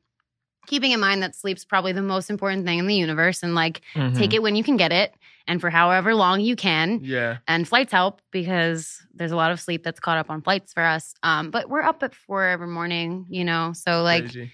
keeping 0.68 0.92
in 0.92 1.00
mind 1.00 1.22
that 1.24 1.36
sleep's 1.36 1.66
probably 1.66 1.92
the 1.92 2.02
most 2.02 2.30
important 2.30 2.66
thing 2.66 2.80
in 2.80 2.88
the 2.88 2.96
universe 2.96 3.44
and 3.44 3.54
like 3.56 3.82
Mhm. 3.96 4.18
take 4.18 4.34
it 4.34 4.42
when 4.42 4.56
you 4.56 4.64
can 4.64 4.78
get 4.78 4.92
it 4.92 5.14
and 5.48 5.60
for 5.60 5.70
however 5.70 6.16
long 6.16 6.40
you 6.42 6.56
can. 6.56 7.00
Yeah. 7.04 7.38
And 7.48 7.68
flights 7.68 7.92
help 7.92 8.22
because 8.32 9.02
there's 9.14 9.32
a 9.32 9.36
lot 9.36 9.52
of 9.52 9.60
sleep 9.60 9.84
that's 9.84 10.00
caught 10.00 10.18
up 10.18 10.30
on 10.30 10.42
flights 10.42 10.72
for 10.74 10.84
us. 10.84 11.14
Um, 11.24 11.52
but 11.52 11.70
we're 11.70 11.82
up 11.82 12.02
at 12.04 12.16
four 12.16 12.46
every 12.46 12.68
morning, 12.68 13.26
you 13.30 13.44
know, 13.44 13.74
so 13.74 14.04
like 14.04 14.24
Crazy. 14.24 14.52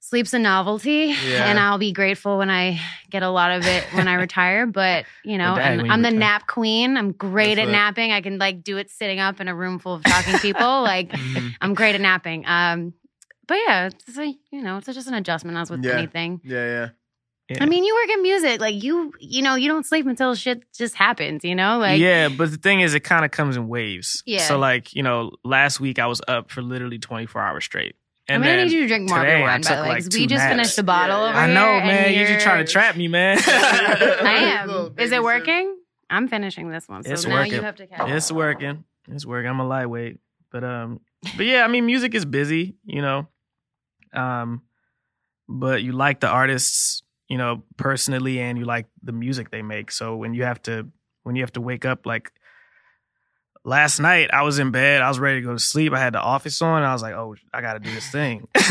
sleep's 0.00 0.34
a 0.34 0.38
novelty 0.38 1.14
Yeah. 1.26 1.46
and 1.48 1.58
I'll 1.58 1.78
be 1.78 1.92
grateful 1.92 2.36
when 2.38 2.50
I 2.50 2.80
get 3.10 3.22
a 3.22 3.30
lot 3.30 3.52
of 3.52 3.64
it 3.64 3.84
when 3.94 4.08
I 4.08 4.14
retire. 4.26 4.66
But 4.66 5.04
you 5.24 5.38
know, 5.38 5.52
Well, 5.52 5.56
dang, 5.56 5.66
and 5.72 5.76
when 5.82 5.86
you 5.86 5.92
I'm 5.92 6.02
the 6.02 6.10
nap 6.10 6.46
queen. 6.48 6.96
I'm 6.96 7.12
great 7.12 7.54
That's 7.54 7.68
at 7.68 7.72
napping. 7.72 8.10
I 8.12 8.20
can 8.20 8.38
like 8.38 8.64
do 8.64 8.76
it 8.76 8.90
sitting 8.90 9.20
up 9.20 9.40
in 9.40 9.46
a 9.48 9.54
room 9.54 9.78
full 9.78 9.94
of 9.94 10.02
talking 10.02 10.38
people. 10.40 10.82
like 10.82 11.10
Mhm. 11.10 11.54
I'm 11.60 11.74
great 11.74 11.94
at 11.94 12.00
napping. 12.00 12.44
Um, 12.46 12.92
but 13.46 13.58
yeah, 13.66 13.86
it's 13.86 14.18
a, 14.18 14.26
you 14.50 14.62
know, 14.62 14.78
it's 14.78 14.86
just 14.86 15.08
an 15.08 15.14
adjustment 15.14 15.56
as 15.56 15.70
with 15.70 15.84
Yeah. 15.84 15.92
anything. 15.98 16.40
Yeah, 16.44 16.66
yeah. 16.66 16.88
Yeah. 17.50 17.58
I 17.62 17.66
mean, 17.66 17.84
you 17.84 17.94
work 17.94 18.08
in 18.16 18.22
music, 18.22 18.58
like 18.60 18.82
you, 18.82 19.12
you 19.20 19.42
know, 19.42 19.54
you 19.54 19.68
don't 19.68 19.84
sleep 19.84 20.06
until 20.06 20.34
shit 20.34 20.62
just 20.72 20.94
happens. 20.94 21.44
You 21.44 21.54
know, 21.54 21.78
like 21.78 22.00
yeah, 22.00 22.30
but 22.30 22.50
the 22.50 22.56
thing 22.56 22.80
is, 22.80 22.94
it 22.94 23.00
kind 23.00 23.22
of 23.24 23.30
comes 23.32 23.56
in 23.58 23.68
waves. 23.68 24.22
Yeah. 24.24 24.38
So, 24.48 24.58
like, 24.58 24.94
you 24.94 25.02
know, 25.02 25.32
last 25.44 25.78
week 25.78 25.98
I 25.98 26.06
was 26.06 26.22
up 26.26 26.50
for 26.50 26.62
literally 26.62 26.98
24 26.98 27.42
hours 27.42 27.64
straight. 27.64 27.96
I'm 28.30 28.36
And 28.36 28.44
gonna 28.44 28.56
then 28.56 28.66
need 28.68 28.72
you 28.72 28.80
to 28.80 28.86
drink 28.88 29.08
more 29.10 29.18
today 29.18 29.36
I 29.36 29.40
wine, 29.42 29.60
by 29.60 29.68
took, 29.68 29.76
the 29.76 29.82
way, 29.82 29.88
like, 29.90 29.96
because 29.98 30.08
two 30.14 30.20
we 30.20 30.26
just 30.26 30.38
naps. 30.38 30.52
finished 30.52 30.78
a 30.78 30.82
bottle 30.82 31.18
Yeah, 31.18 31.24
over 31.28 31.32
yeah. 31.34 31.42
I 31.42 31.46
here. 31.46 31.54
know, 31.54 31.66
and 31.66 31.86
man. 31.86 32.14
You're 32.14 32.26
just 32.28 32.40
trying 32.40 32.64
to 32.64 32.72
trap 32.72 32.96
me, 32.96 33.08
man. 33.08 33.38
I 33.46 34.62
Little 34.64 34.86
am. 34.86 34.92
baby 34.94 35.02
Is 35.04 35.12
it 35.12 35.22
working? 35.22 35.76
I'm 36.08 36.28
finishing 36.28 36.70
this 36.70 36.88
one, 36.88 37.02
so 37.04 37.12
It's 37.12 37.26
now 37.26 37.34
working. 37.40 37.52
you 37.52 37.60
have 37.60 37.76
to 37.76 37.86
catch. 37.86 38.08
it's 38.08 38.32
working. 38.32 38.84
It's 39.10 39.26
working. 39.26 39.50
I'm 39.50 39.60
a 39.60 39.66
lightweight, 39.66 40.18
but 40.50 40.64
um, 40.64 41.00
but 41.36 41.44
yeah, 41.44 41.62
I 41.64 41.68
mean, 41.68 41.84
music 41.84 42.14
is 42.14 42.24
busy, 42.24 42.76
you 42.86 43.02
know. 43.02 43.28
Um, 44.14 44.62
but 45.48 45.82
you 45.82 45.92
like 45.92 46.20
the 46.20 46.28
artists, 46.28 47.02
you 47.28 47.36
know, 47.38 47.62
personally, 47.76 48.40
and 48.40 48.56
you 48.58 48.64
like 48.64 48.86
the 49.02 49.12
music 49.12 49.50
they 49.50 49.62
make. 49.62 49.90
So 49.90 50.16
when 50.16 50.34
you 50.34 50.44
have 50.44 50.62
to, 50.62 50.88
when 51.22 51.36
you 51.36 51.42
have 51.42 51.52
to 51.52 51.60
wake 51.60 51.84
up, 51.84 52.06
like 52.06 52.32
last 53.64 53.98
night, 53.98 54.30
I 54.32 54.42
was 54.42 54.58
in 54.58 54.70
bed, 54.70 55.02
I 55.02 55.08
was 55.08 55.18
ready 55.18 55.40
to 55.40 55.46
go 55.46 55.52
to 55.52 55.58
sleep. 55.58 55.92
I 55.92 55.98
had 55.98 56.14
the 56.14 56.20
office 56.20 56.60
on, 56.62 56.78
and 56.78 56.86
I 56.86 56.92
was 56.92 57.02
like, 57.02 57.14
oh, 57.14 57.34
I 57.52 57.60
got 57.60 57.74
to 57.74 57.78
do 57.80 57.92
this 57.94 58.08
thing. 58.10 58.46
so 58.56 58.62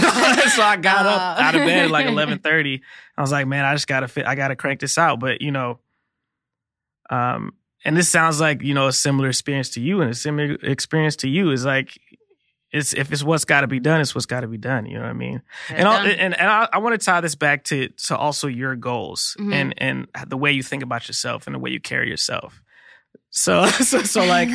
I 0.63 0.77
got 0.81 1.05
up 1.05 1.37
Oh. 1.37 1.41
out 1.43 1.55
of 1.55 1.61
bed 1.61 1.85
at 1.85 1.91
like 1.91 2.05
11:30. 2.07 2.81
I 3.17 3.21
was 3.21 3.31
like, 3.31 3.47
man, 3.47 3.65
I 3.65 3.73
just 3.73 3.87
gotta 3.87 4.07
fit. 4.07 4.25
I 4.25 4.35
gotta 4.35 4.55
crank 4.55 4.79
this 4.79 4.97
out. 4.97 5.19
But 5.19 5.41
you 5.41 5.51
know, 5.51 5.79
um, 7.09 7.53
and 7.85 7.97
this 7.97 8.09
sounds 8.09 8.39
like 8.39 8.61
you 8.61 8.73
know 8.73 8.87
a 8.87 8.93
similar 8.93 9.29
experience 9.29 9.69
to 9.71 9.81
you, 9.81 10.01
and 10.01 10.09
a 10.11 10.15
similar 10.15 10.53
experience 10.63 11.15
to 11.17 11.27
you 11.29 11.51
is 11.51 11.65
like. 11.65 11.99
It's 12.73 12.93
if 12.93 13.11
it's 13.13 13.23
what's 13.23 13.45
got 13.45 13.61
to 13.61 13.67
be 13.67 13.79
done, 13.79 14.01
it's 14.01 14.15
what's 14.15 14.25
got 14.25 14.41
to 14.41 14.47
be 14.47 14.57
done. 14.57 14.87
You 14.87 14.95
know 14.95 15.01
what 15.03 15.09
I 15.11 15.13
mean? 15.13 15.41
Get 15.69 15.77
and 15.79 15.87
all, 15.87 15.97
done. 16.03 16.07
and 16.07 16.33
and 16.39 16.49
I, 16.49 16.67
I 16.73 16.77
want 16.79 16.99
to 16.99 17.05
tie 17.05 17.21
this 17.21 17.35
back 17.35 17.63
to 17.65 17.87
to 18.07 18.17
also 18.17 18.47
your 18.47 18.75
goals 18.75 19.37
Mhm. 19.39 19.53
and 19.53 19.73
and 19.77 20.07
the 20.27 20.37
way 20.37 20.51
you 20.51 20.63
think 20.63 20.81
about 20.83 21.07
yourself 21.07 21.45
and 21.47 21.53
the 21.55 21.59
way 21.59 21.69
you 21.69 21.79
carry 21.79 22.09
yourself. 22.09 22.59
So, 23.29 23.65
so, 23.67 24.03
so 24.03 24.25
like 24.37 24.49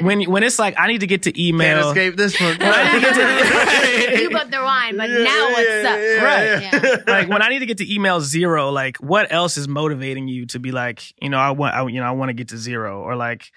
when 0.00 0.22
when 0.30 0.42
it's 0.42 0.58
like 0.58 0.74
I 0.78 0.88
need 0.88 1.00
to 1.00 1.06
get 1.06 1.22
to 1.22 1.32
email. 1.40 1.94
Can't 1.94 2.14
escape 2.14 2.16
this 2.16 2.40
one. 2.40 2.50
you 4.20 4.30
booked 4.30 4.50
the 4.50 4.60
wine, 4.62 4.96
but 4.96 5.08
now 5.10 5.50
what's 5.50 5.84
up? 5.84 5.98
Right. 6.22 6.62
Yeah. 6.62 6.96
like 7.06 7.28
when 7.28 7.42
I 7.42 7.48
need 7.48 7.60
to 7.60 7.66
get 7.66 7.78
to 7.78 7.92
email 7.94 8.20
zero, 8.20 8.70
like 8.70 8.96
what 8.98 9.32
else 9.32 9.56
is 9.56 9.68
motivating 9.68 10.28
you 10.28 10.46
to 10.46 10.58
be 10.58 10.72
like, 10.72 11.02
you 11.22 11.28
know, 11.30 11.38
I 11.38 11.50
want, 11.50 11.74
I, 11.74 11.86
you 11.86 12.00
know, 12.00 12.06
I 12.06 12.12
want 12.12 12.28
to 12.30 12.34
get 12.34 12.48
to 12.48 12.58
zero, 12.58 13.02
or 13.02 13.16
like 13.16 13.50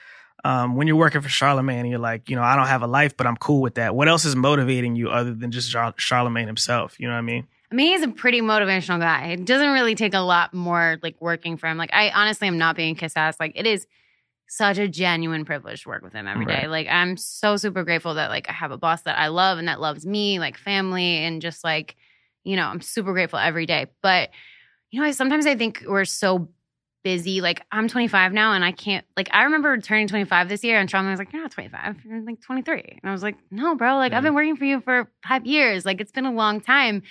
um, 0.46 0.76
when 0.76 0.86
you're 0.86 0.96
working 0.96 1.22
for 1.22 1.28
Charlamagne, 1.28 1.80
and 1.80 1.90
you're 1.90 1.98
like, 1.98 2.30
you 2.30 2.36
know, 2.36 2.44
I 2.44 2.56
don't 2.56 2.68
have 2.68 2.84
a 2.84 2.88
life, 2.88 3.18
but 3.18 3.26
I'm 3.26 3.36
cool 3.36 3.62
with 3.62 3.76
that. 3.76 3.96
What 3.96 4.08
else 4.08 4.26
is 4.26 4.36
motivating 4.36 4.96
you 4.96 5.10
other 5.10 5.34
than 5.34 5.50
just 5.50 5.72
Char- 5.72 5.94
Charlamagne 5.94 6.46
himself? 6.46 7.00
You 7.00 7.08
know 7.08 7.14
what 7.14 7.20
I 7.20 7.24
mean? 7.24 7.48
I 7.72 7.76
mean, 7.76 7.88
he's 7.88 8.04
a 8.04 8.12
pretty 8.12 8.42
motivational 8.42 9.00
guy. 9.00 9.30
It 9.30 9.44
doesn't 9.44 9.72
really 9.72 9.96
take 9.96 10.14
a 10.14 10.20
lot 10.20 10.54
more 10.54 11.00
like 11.02 11.16
working 11.20 11.58
for 11.58 11.66
him. 11.66 11.80
Like, 11.80 11.90
I 11.94 12.12
honestly 12.12 12.48
am 12.48 12.60
not 12.60 12.76
being 12.76 12.94
kiss 12.94 13.18
ass. 13.18 13.38
Like, 13.40 13.54
it 13.56 13.66
is 13.66 13.88
such 14.48 14.78
a 14.78 14.88
genuine 14.88 15.46
privilege 15.46 15.82
to 15.82 15.90
work 15.90 16.04
with 16.04 16.14
him 16.14 16.28
every 16.28 16.46
day. 16.46 16.62
Right. 16.62 16.70
Like, 16.70 16.88
I'm 16.90 17.18
so 17.18 17.58
super 17.58 17.84
grateful 17.84 18.14
that 18.14 18.30
like 18.30 18.48
I 18.48 18.54
have 18.54 18.70
a 18.70 18.78
boss 18.78 19.02
that 19.02 19.18
I 19.18 19.30
love 19.30 19.58
and 19.58 19.68
that 19.68 19.82
loves 19.82 20.06
me, 20.06 20.38
like 20.38 20.60
family, 20.60 21.24
and 21.24 21.42
just 21.42 21.64
like, 21.64 21.96
you 22.44 22.56
know, 22.56 22.68
I'm 22.68 22.82
super 22.82 23.14
grateful 23.14 23.40
every 23.40 23.66
day. 23.66 23.88
But 24.04 24.30
you 24.92 25.02
know, 25.02 25.08
I, 25.08 25.12
sometimes 25.12 25.48
I 25.48 25.56
think 25.56 25.84
we're 25.88 26.06
so 26.06 26.50
busy. 27.06 27.40
Like, 27.40 27.62
I'm 27.72 27.88
25 27.88 28.34
now, 28.34 28.54
and 28.54 28.66
I 28.66 28.72
can't. 28.74 29.06
Like, 29.16 29.30
I 29.32 29.44
remember 29.44 29.78
turning 29.78 30.08
25 30.08 30.50
this 30.50 30.64
year, 30.64 30.80
and 30.80 30.90
Sean 30.90 31.08
was 31.08 31.20
like, 31.20 31.32
"You're 31.32 31.44
not 31.44 31.52
25. 31.52 31.98
You're 32.04 32.22
like 32.22 32.42
23." 32.42 33.00
And 33.02 33.10
I 33.10 33.14
was 33.14 33.22
like, 33.24 33.38
"No, 33.52 33.76
bro. 33.76 33.96
Like, 33.96 34.12
I've 34.12 34.24
been 34.24 34.34
working 34.34 34.58
for 34.58 34.66
you 34.66 34.82
for 34.82 35.10
five 35.26 35.46
years. 35.46 35.86
Like, 35.86 36.02
it's 36.02 36.12
been 36.12 36.26
a 36.26 36.34
long 36.34 36.60
time." 36.60 37.04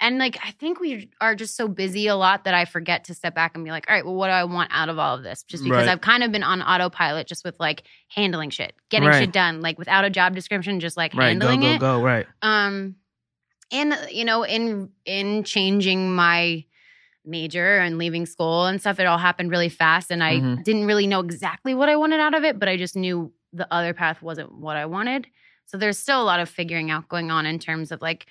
And 0.00 0.18
like, 0.18 0.36
I 0.44 0.50
think 0.52 0.80
we 0.80 1.10
are 1.20 1.36
just 1.36 1.54
so 1.56 1.68
busy 1.68 2.08
a 2.08 2.16
lot 2.16 2.42
that 2.44 2.54
I 2.54 2.64
forget 2.64 3.04
to 3.04 3.14
step 3.14 3.36
back 3.36 3.52
and 3.54 3.64
be 3.64 3.70
like, 3.70 3.84
all 3.88 3.94
right, 3.94 4.04
well, 4.04 4.16
what 4.16 4.26
do 4.26 4.32
I 4.32 4.42
want 4.42 4.70
out 4.74 4.88
of 4.88 4.98
all 4.98 5.14
of 5.14 5.22
this? 5.22 5.44
Just 5.44 5.62
because 5.62 5.86
Right. 5.86 5.88
I've 5.92 6.00
kind 6.00 6.24
of 6.24 6.32
been 6.32 6.42
on 6.42 6.60
autopilot 6.60 7.28
just 7.28 7.44
with 7.44 7.54
like 7.60 7.84
handling 8.08 8.50
shit, 8.50 8.72
getting 8.90 9.08
Right. 9.10 9.20
shit 9.20 9.32
done, 9.32 9.60
like 9.60 9.78
without 9.78 10.04
a 10.04 10.10
job 10.10 10.34
description, 10.34 10.80
just 10.80 10.96
like 10.96 11.14
Right. 11.14 11.38
Go, 11.38 11.46
handling 11.46 11.60
go, 11.60 11.74
it. 11.74 11.78
go. 11.78 12.02
Right. 12.02 12.26
Um, 12.42 12.96
and 13.70 13.96
you 14.10 14.24
know, 14.24 14.42
in 14.42 14.90
in 15.04 15.44
changing 15.44 16.12
my 16.16 16.64
major 17.24 17.78
and 17.78 17.98
leaving 17.98 18.26
school 18.26 18.66
and 18.66 18.80
stuff, 18.80 18.98
it 19.00 19.06
all 19.06 19.18
happened 19.18 19.50
really 19.50 19.68
fast, 19.68 20.10
and 20.10 20.22
I 20.24 20.40
Mhm. 20.40 20.64
didn't 20.64 20.86
really 20.86 21.06
know 21.06 21.20
exactly 21.20 21.74
what 21.74 21.88
I 21.88 21.96
wanted 21.96 22.20
out 22.20 22.34
of 22.34 22.44
it, 22.44 22.58
but 22.58 22.68
I 22.68 22.76
just 22.76 22.96
knew 22.96 23.32
the 23.52 23.66
other 23.72 23.94
path 23.94 24.22
wasn't 24.22 24.52
what 24.52 24.76
I 24.76 24.86
wanted. 24.86 25.26
So 25.66 25.76
there's 25.78 25.98
still 25.98 26.20
a 26.20 26.24
lot 26.24 26.40
of 26.40 26.48
figuring 26.48 26.90
out 26.90 27.08
going 27.08 27.30
on 27.30 27.46
in 27.46 27.58
terms 27.58 27.92
of 27.92 28.02
like, 28.02 28.26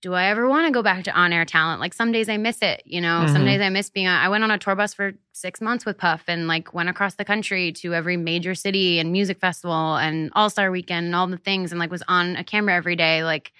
do 0.00 0.12
I 0.12 0.26
ever 0.26 0.46
want 0.48 0.66
to 0.66 0.70
go 0.72 0.82
back 0.82 1.04
to 1.04 1.12
on 1.12 1.32
air 1.32 1.44
talent? 1.46 1.80
Like 1.80 1.94
some 1.94 2.12
days 2.12 2.28
I 2.28 2.36
miss 2.36 2.60
it, 2.60 2.82
you 2.84 3.00
know. 3.00 3.26
Some 3.26 3.42
Mhm. 3.42 3.46
days 3.46 3.60
I 3.62 3.68
miss 3.70 3.88
being. 3.88 4.06
On, 4.06 4.14
I 4.14 4.28
went 4.28 4.44
on 4.44 4.50
a 4.50 4.58
tour 4.58 4.74
bus 4.76 4.92
for 4.92 5.14
six 5.32 5.62
months 5.62 5.86
with 5.86 5.96
Puff 5.96 6.24
and 6.28 6.46
like 6.46 6.74
went 6.74 6.90
across 6.90 7.14
the 7.14 7.24
country 7.24 7.72
to 7.72 7.94
every 7.94 8.16
major 8.18 8.54
city 8.54 8.98
and 8.98 9.12
music 9.12 9.40
festival 9.40 9.96
and 9.96 10.30
All 10.34 10.50
Star 10.50 10.70
Weekend 10.70 11.06
and 11.06 11.14
all 11.16 11.26
the 11.26 11.38
things 11.38 11.72
and 11.72 11.78
like 11.78 11.90
was 11.90 12.02
on 12.06 12.36
a 12.36 12.44
camera 12.44 12.74
every 12.74 12.96
day, 12.96 13.24
like 13.24 13.52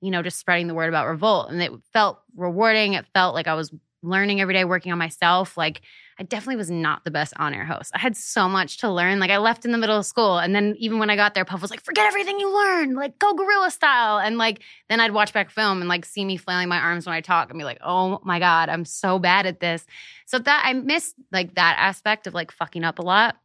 you 0.00 0.12
know, 0.12 0.22
just 0.22 0.38
spreading 0.38 0.68
the 0.68 0.74
word 0.74 0.88
about 0.88 1.08
Revolt. 1.08 1.50
And 1.50 1.60
it 1.60 1.72
felt 1.92 2.20
rewarding. 2.36 2.92
It 2.92 3.04
felt 3.12 3.34
like 3.34 3.48
I 3.48 3.54
was 3.54 3.72
learning 4.02 4.40
every 4.40 4.54
day, 4.54 4.64
working 4.64 4.92
on 4.92 4.98
myself. 4.98 5.56
Like 5.56 5.82
I 6.20 6.24
definitely 6.24 6.56
was 6.56 6.70
not 6.70 7.04
the 7.04 7.10
best 7.10 7.32
on 7.36 7.54
air 7.54 7.64
host. 7.64 7.92
I 7.94 7.98
had 7.98 8.16
so 8.16 8.48
much 8.48 8.78
to 8.78 8.90
learn. 8.90 9.20
Like 9.20 9.30
I 9.30 9.38
left 9.38 9.64
in 9.64 9.70
the 9.70 9.78
middle 9.78 9.96
of 9.96 10.04
school. 10.04 10.38
And 10.38 10.54
then 10.54 10.74
even 10.78 10.98
when 10.98 11.10
I 11.10 11.16
got 11.16 11.34
there, 11.34 11.44
Puff 11.44 11.62
was 11.62 11.70
like, 11.70 11.80
forget 11.80 12.06
everything 12.06 12.40
you 12.40 12.52
learned, 12.52 12.96
like 12.96 13.18
go 13.18 13.34
guerrilla 13.34 13.70
style. 13.70 14.18
And 14.18 14.36
like 14.36 14.60
then 14.88 15.00
I'd 15.00 15.12
watch 15.12 15.32
back 15.32 15.50
film 15.50 15.80
and 15.80 15.88
like 15.88 16.04
see 16.04 16.24
me 16.24 16.36
flailing 16.36 16.68
my 16.68 16.78
arms 16.78 17.06
when 17.06 17.14
I 17.14 17.20
talk 17.20 17.50
and 17.50 17.58
be 17.58 17.64
like, 17.64 17.78
oh 17.84 18.20
my 18.24 18.40
God, 18.40 18.68
I'm 18.68 18.84
so 18.84 19.18
bad 19.18 19.46
at 19.46 19.60
this. 19.60 19.86
So 20.26 20.38
that 20.40 20.62
I 20.64 20.72
miss 20.72 21.14
like 21.30 21.54
that 21.54 21.76
aspect 21.78 22.26
of 22.26 22.34
like 22.34 22.50
fucking 22.50 22.84
up 22.84 22.98
a 22.98 23.02
lot. 23.02 23.36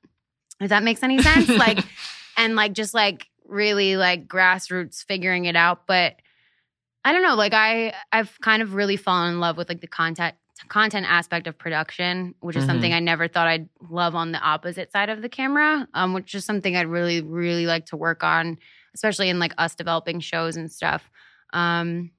If 0.60 0.70
that 0.70 0.84
makes 0.84 1.04
any 1.04 1.22
sense. 1.22 1.50
like 1.50 1.80
and 2.38 2.56
like 2.56 2.74
just 2.74 2.94
like 2.94 3.28
really 3.46 3.98
like 3.98 4.28
grassroots 4.28 5.04
figuring 5.04 5.46
it 5.46 5.56
out. 5.56 5.86
But 5.86 6.16
I 7.06 7.12
don't 7.12 7.22
know, 7.24 7.36
like 7.36 7.54
I 7.54 7.94
I've 8.12 8.36
kind 8.42 8.64
of 8.64 8.74
really 8.74 8.98
fallen 8.98 9.34
in 9.34 9.40
love 9.40 9.58
with 9.58 9.70
like 9.70 9.82
the 9.82 9.88
content 9.88 10.36
content 10.70 11.06
aspect 11.10 11.48
of 11.48 11.58
production, 11.58 12.36
which 12.40 12.56
is 12.56 12.64
Mhm. 12.64 12.68
something 12.68 12.94
I 12.94 13.00
never 13.00 13.28
thought 13.28 13.48
I'd 13.48 13.70
love 13.90 14.16
on 14.16 14.32
the 14.32 14.40
opposite 14.40 14.92
side 14.92 15.10
of 15.10 15.22
the 15.22 15.30
camera, 15.30 15.88
um, 15.94 16.14
which 16.14 16.34
is 16.36 16.46
something 16.46 16.76
I'd 16.76 16.88
really, 16.88 17.22
really 17.22 17.66
like 17.66 17.86
to 17.88 17.98
work 17.98 18.24
on, 18.24 18.58
especially 18.94 19.30
in 19.30 19.40
like 19.40 19.54
us 19.58 19.76
developing 19.76 20.20
shows 20.20 20.56
and 20.56 20.72
stuff. 20.72 21.10
Um, 21.54 22.12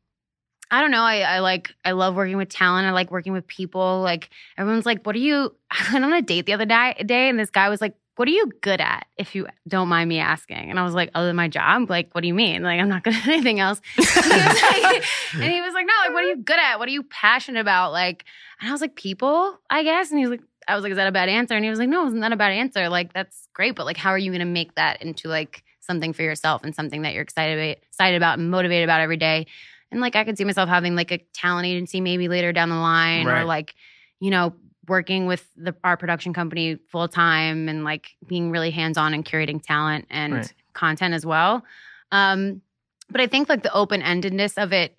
I 0.70 0.80
don't 0.80 0.90
know. 0.90 1.02
I, 1.02 1.20
I 1.20 1.38
like 1.40 1.74
I 1.84 1.92
love 1.92 2.16
working 2.16 2.36
with 2.36 2.48
talent. 2.48 2.86
I 2.86 2.92
like 2.92 3.10
working 3.10 3.32
with 3.32 3.46
people. 3.46 4.00
Like 4.02 4.30
everyone's 4.58 4.86
like, 4.86 5.04
"What 5.04 5.14
are 5.14 5.18
you?" 5.20 5.54
I 5.70 5.92
went 5.92 6.04
on 6.04 6.12
a 6.12 6.22
date 6.22 6.46
the 6.46 6.54
other 6.54 6.64
day, 6.66 6.94
day 7.06 7.28
and 7.28 7.38
this 7.38 7.50
guy 7.50 7.68
was 7.68 7.80
like, 7.80 7.94
"What 8.16 8.28
are 8.28 8.32
you 8.32 8.50
good 8.60 8.80
at?" 8.80 9.06
If 9.16 9.34
you 9.34 9.46
don't 9.66 9.88
mind 9.88 10.08
me 10.08 10.18
asking, 10.18 10.70
and 10.70 10.78
I 10.78 10.82
was 10.84 10.94
like, 10.94 11.10
"Other 11.14 11.26
than 11.28 11.36
my 11.36 11.48
job, 11.48 11.88
like, 11.90 12.14
what 12.14 12.20
do 12.22 12.28
you 12.28 12.34
mean? 12.34 12.62
Like, 12.62 12.80
I'm 12.80 12.88
not 12.88 13.02
good 13.04 13.14
at 13.14 13.26
anything 13.28 13.60
else." 13.60 13.80
And 13.96 14.04
he 14.06 14.30
was 14.30 14.62
like, 14.62 15.04
and 15.34 15.52
he 15.52 15.60
was 15.62 15.74
like, 15.74 15.86
"No, 15.86 15.92
like, 16.04 16.14
what 16.14 16.24
are 16.24 16.28
you 16.28 16.36
good 16.36 16.58
at? 16.58 16.78
What 16.78 16.88
are 16.88 16.92
you 16.92 17.02
passionate 17.04 17.60
about?" 17.60 17.92
Like, 17.92 18.24
and 18.60 18.68
I 18.68 18.72
was 18.72 18.80
like, 18.80 18.94
"People, 18.96 19.58
I 19.70 19.82
guess." 19.82 20.10
And 20.10 20.18
he 20.18 20.26
was 20.26 20.30
like, 20.38 20.42
"I 20.68 20.74
was 20.74 20.82
like, 20.82 20.90
is 20.92 20.96
that 20.96 21.06
a 21.08 21.12
bad 21.12 21.28
answer?" 21.28 21.54
And 21.54 21.64
he 21.64 21.70
was 21.70 21.78
like, 21.78 21.88
"No, 21.88 22.06
isn't 22.06 22.20
that 22.20 22.32
a 22.32 22.36
bad 22.36 22.52
answer? 22.52 22.88
Like, 22.88 23.12
that's 23.12 23.48
great, 23.52 23.74
but 23.74 23.86
like, 23.86 23.96
how 23.96 24.10
are 24.10 24.18
you 24.18 24.30
going 24.30 24.40
to 24.40 24.44
make 24.46 24.74
that 24.76 25.02
into 25.02 25.28
like 25.28 25.62
something 25.80 26.12
for 26.12 26.22
yourself 26.22 26.62
and 26.64 26.74
something 26.74 27.02
that 27.02 27.12
you're 27.12 27.22
excited 27.22 27.58
about, 27.58 27.82
excited 27.84 28.16
about 28.16 28.38
and 28.38 28.50
motivated 28.50 28.84
about 28.84 29.00
every 29.00 29.16
day?" 29.16 29.46
And 29.90 30.00
like, 30.00 30.16
I 30.16 30.24
could 30.24 30.36
see 30.36 30.44
myself 30.44 30.68
having 30.68 30.96
like 30.96 31.12
a 31.12 31.18
talent 31.34 31.66
agency 31.66 32.00
maybe 32.00 32.26
later 32.26 32.52
down 32.52 32.68
the 32.68 32.74
line, 32.76 33.26
Right. 33.26 33.42
or 33.42 33.44
like, 33.44 33.74
you 34.18 34.30
know, 34.30 34.54
working 34.88 35.26
with 35.26 35.46
the 35.56 35.74
our 35.84 35.96
production 35.96 36.32
company 36.32 36.78
full 36.90 37.08
time 37.08 37.68
and 37.68 37.84
like 37.84 38.10
being 38.26 38.50
really 38.50 38.70
hands 38.70 38.98
on 38.98 39.14
and 39.14 39.24
curating 39.24 39.62
talent 39.62 40.06
and 40.10 40.32
Right. 40.34 40.52
content 40.72 41.14
as 41.14 41.24
well. 41.24 41.64
Um, 42.12 42.62
but 43.10 43.20
I 43.20 43.26
think 43.26 43.48
like 43.48 43.62
the 43.62 43.72
open 43.72 44.02
endedness 44.02 44.60
of 44.62 44.72
it 44.72 44.98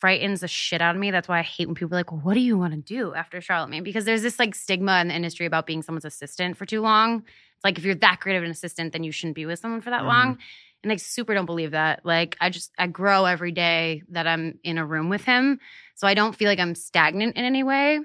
frightens 0.00 0.40
the 0.40 0.48
shit 0.48 0.80
out 0.80 0.94
of 0.94 1.00
me. 1.00 1.10
That's 1.10 1.28
why 1.28 1.38
I 1.40 1.42
hate 1.42 1.66
when 1.66 1.74
people 1.74 1.94
are 1.94 1.98
like, 2.00 2.10
well, 2.12 2.20
"What 2.22 2.34
do 2.34 2.40
you 2.40 2.56
want 2.56 2.72
to 2.74 2.80
do 2.80 3.14
after 3.14 3.38
Charlamagne?" 3.38 3.84
Because 3.84 4.04
there's 4.04 4.22
this 4.22 4.38
like 4.38 4.54
stigma 4.54 5.00
in 5.00 5.08
the 5.08 5.14
industry 5.14 5.46
about 5.46 5.66
being 5.66 5.82
someone's 5.82 6.04
assistant 6.04 6.56
for 6.56 6.66
too 6.66 6.80
long. 6.80 7.18
It's 7.56 7.64
like 7.64 7.78
if 7.78 7.84
you're 7.84 7.94
that 7.96 8.20
great 8.20 8.36
of 8.36 8.44
an 8.44 8.50
assistant, 8.50 8.92
then 8.92 9.04
you 9.04 9.12
shouldn't 9.12 9.34
be 9.34 9.46
with 9.46 9.58
someone 9.58 9.80
for 9.80 9.90
that 9.90 10.02
Mhm. 10.02 10.06
long. 10.06 10.38
And 10.84 10.92
I 10.92 10.96
super 10.96 11.34
don't 11.34 11.46
believe 11.46 11.72
that. 11.72 12.04
Like 12.06 12.36
I 12.40 12.50
just 12.50 12.72
I 12.78 12.86
grow 12.86 13.24
every 13.24 13.52
day 13.52 14.02
that 14.10 14.26
I'm 14.26 14.58
in 14.62 14.78
a 14.78 14.86
room 14.86 15.08
with 15.08 15.24
him, 15.24 15.58
so 15.96 16.06
I 16.06 16.14
don't 16.14 16.36
feel 16.36 16.48
like 16.48 16.60
I'm 16.60 16.74
stagnant 16.76 17.36
in 17.36 17.44
any 17.44 17.62
way. 17.62 18.00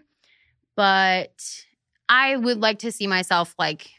But 0.76 1.65
I 2.09 2.36
would 2.36 2.59
like 2.59 2.80
to 2.80 2.91
see 2.91 3.07
myself 3.07 3.55
like 3.57 3.89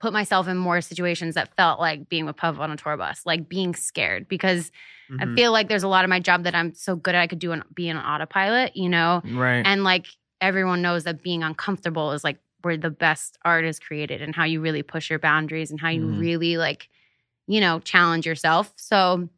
put 0.00 0.12
myself 0.12 0.48
in 0.48 0.56
more 0.56 0.80
situations 0.80 1.34
that 1.34 1.54
felt 1.56 1.78
like 1.78 2.08
being 2.08 2.24
with 2.24 2.36
Puff 2.36 2.58
on 2.58 2.70
a 2.70 2.76
tour 2.76 2.96
bus, 2.96 3.22
like 3.26 3.48
being 3.48 3.74
scared 3.74 4.28
because 4.28 4.70
Mm-hmm. 5.10 5.32
I 5.32 5.34
feel 5.34 5.50
like 5.50 5.68
there's 5.68 5.82
a 5.82 5.88
lot 5.88 6.04
of 6.04 6.08
my 6.08 6.20
job 6.20 6.44
that 6.44 6.54
I'm 6.54 6.72
so 6.72 6.94
good 6.94 7.16
at 7.16 7.20
I 7.20 7.26
could 7.26 7.40
do 7.40 7.50
and 7.50 7.64
be 7.74 7.88
an 7.88 7.96
autopilot, 7.96 8.76
you 8.76 8.88
know? 8.88 9.22
Right. 9.24 9.62
And 9.64 9.82
like 9.82 10.06
everyone 10.40 10.82
knows 10.82 11.02
that 11.02 11.20
being 11.20 11.42
uncomfortable 11.42 12.12
is 12.12 12.22
like 12.22 12.38
where 12.62 12.76
the 12.76 12.90
best 12.90 13.36
art 13.44 13.64
is 13.64 13.80
created 13.80 14.22
and 14.22 14.36
how 14.36 14.44
you 14.44 14.60
really 14.60 14.84
push 14.84 15.10
your 15.10 15.18
boundaries 15.18 15.72
and 15.72 15.80
how 15.80 15.88
you 15.88 16.06
Mhm. 16.06 16.18
really 16.20 16.56
like, 16.58 16.88
you 17.48 17.60
know, 17.60 17.80
challenge 17.80 18.24
yourself. 18.24 18.72
So 18.76 19.28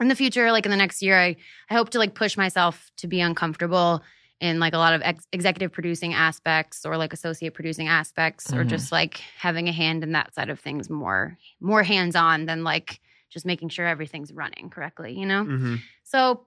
in 0.00 0.08
the 0.08 0.16
future, 0.16 0.50
like 0.52 0.64
in 0.64 0.70
the 0.70 0.76
next 0.76 1.02
year, 1.02 1.18
I, 1.20 1.36
I 1.68 1.74
hope 1.74 1.90
to 1.90 1.98
like 1.98 2.14
push 2.14 2.36
myself 2.36 2.90
to 2.98 3.06
be 3.06 3.20
uncomfortable 3.20 4.02
in 4.40 4.58
like 4.58 4.72
a 4.72 4.78
lot 4.78 4.94
of 4.94 5.02
ex- 5.02 5.26
executive 5.32 5.70
producing 5.70 6.14
aspects 6.14 6.86
or 6.86 6.96
like 6.96 7.12
associate 7.12 7.52
producing 7.54 7.88
aspects 7.88 8.52
or 8.52 8.64
Mhm. 8.64 8.68
just 8.68 8.90
like 8.92 9.20
having 9.38 9.68
a 9.68 9.72
hand 9.72 10.02
in 10.02 10.12
that 10.12 10.34
side 10.34 10.48
of 10.48 10.58
things 10.60 10.88
more 10.88 11.36
more 11.60 11.82
hands 11.82 12.16
on 12.16 12.46
than 12.46 12.64
like 12.64 13.00
just 13.28 13.44
making 13.46 13.68
sure 13.68 13.86
everything's 13.86 14.32
running 14.32 14.70
correctly, 14.70 15.12
you 15.18 15.26
know? 15.26 15.44
Mm-hmm. 15.44 15.76
So 16.04 16.46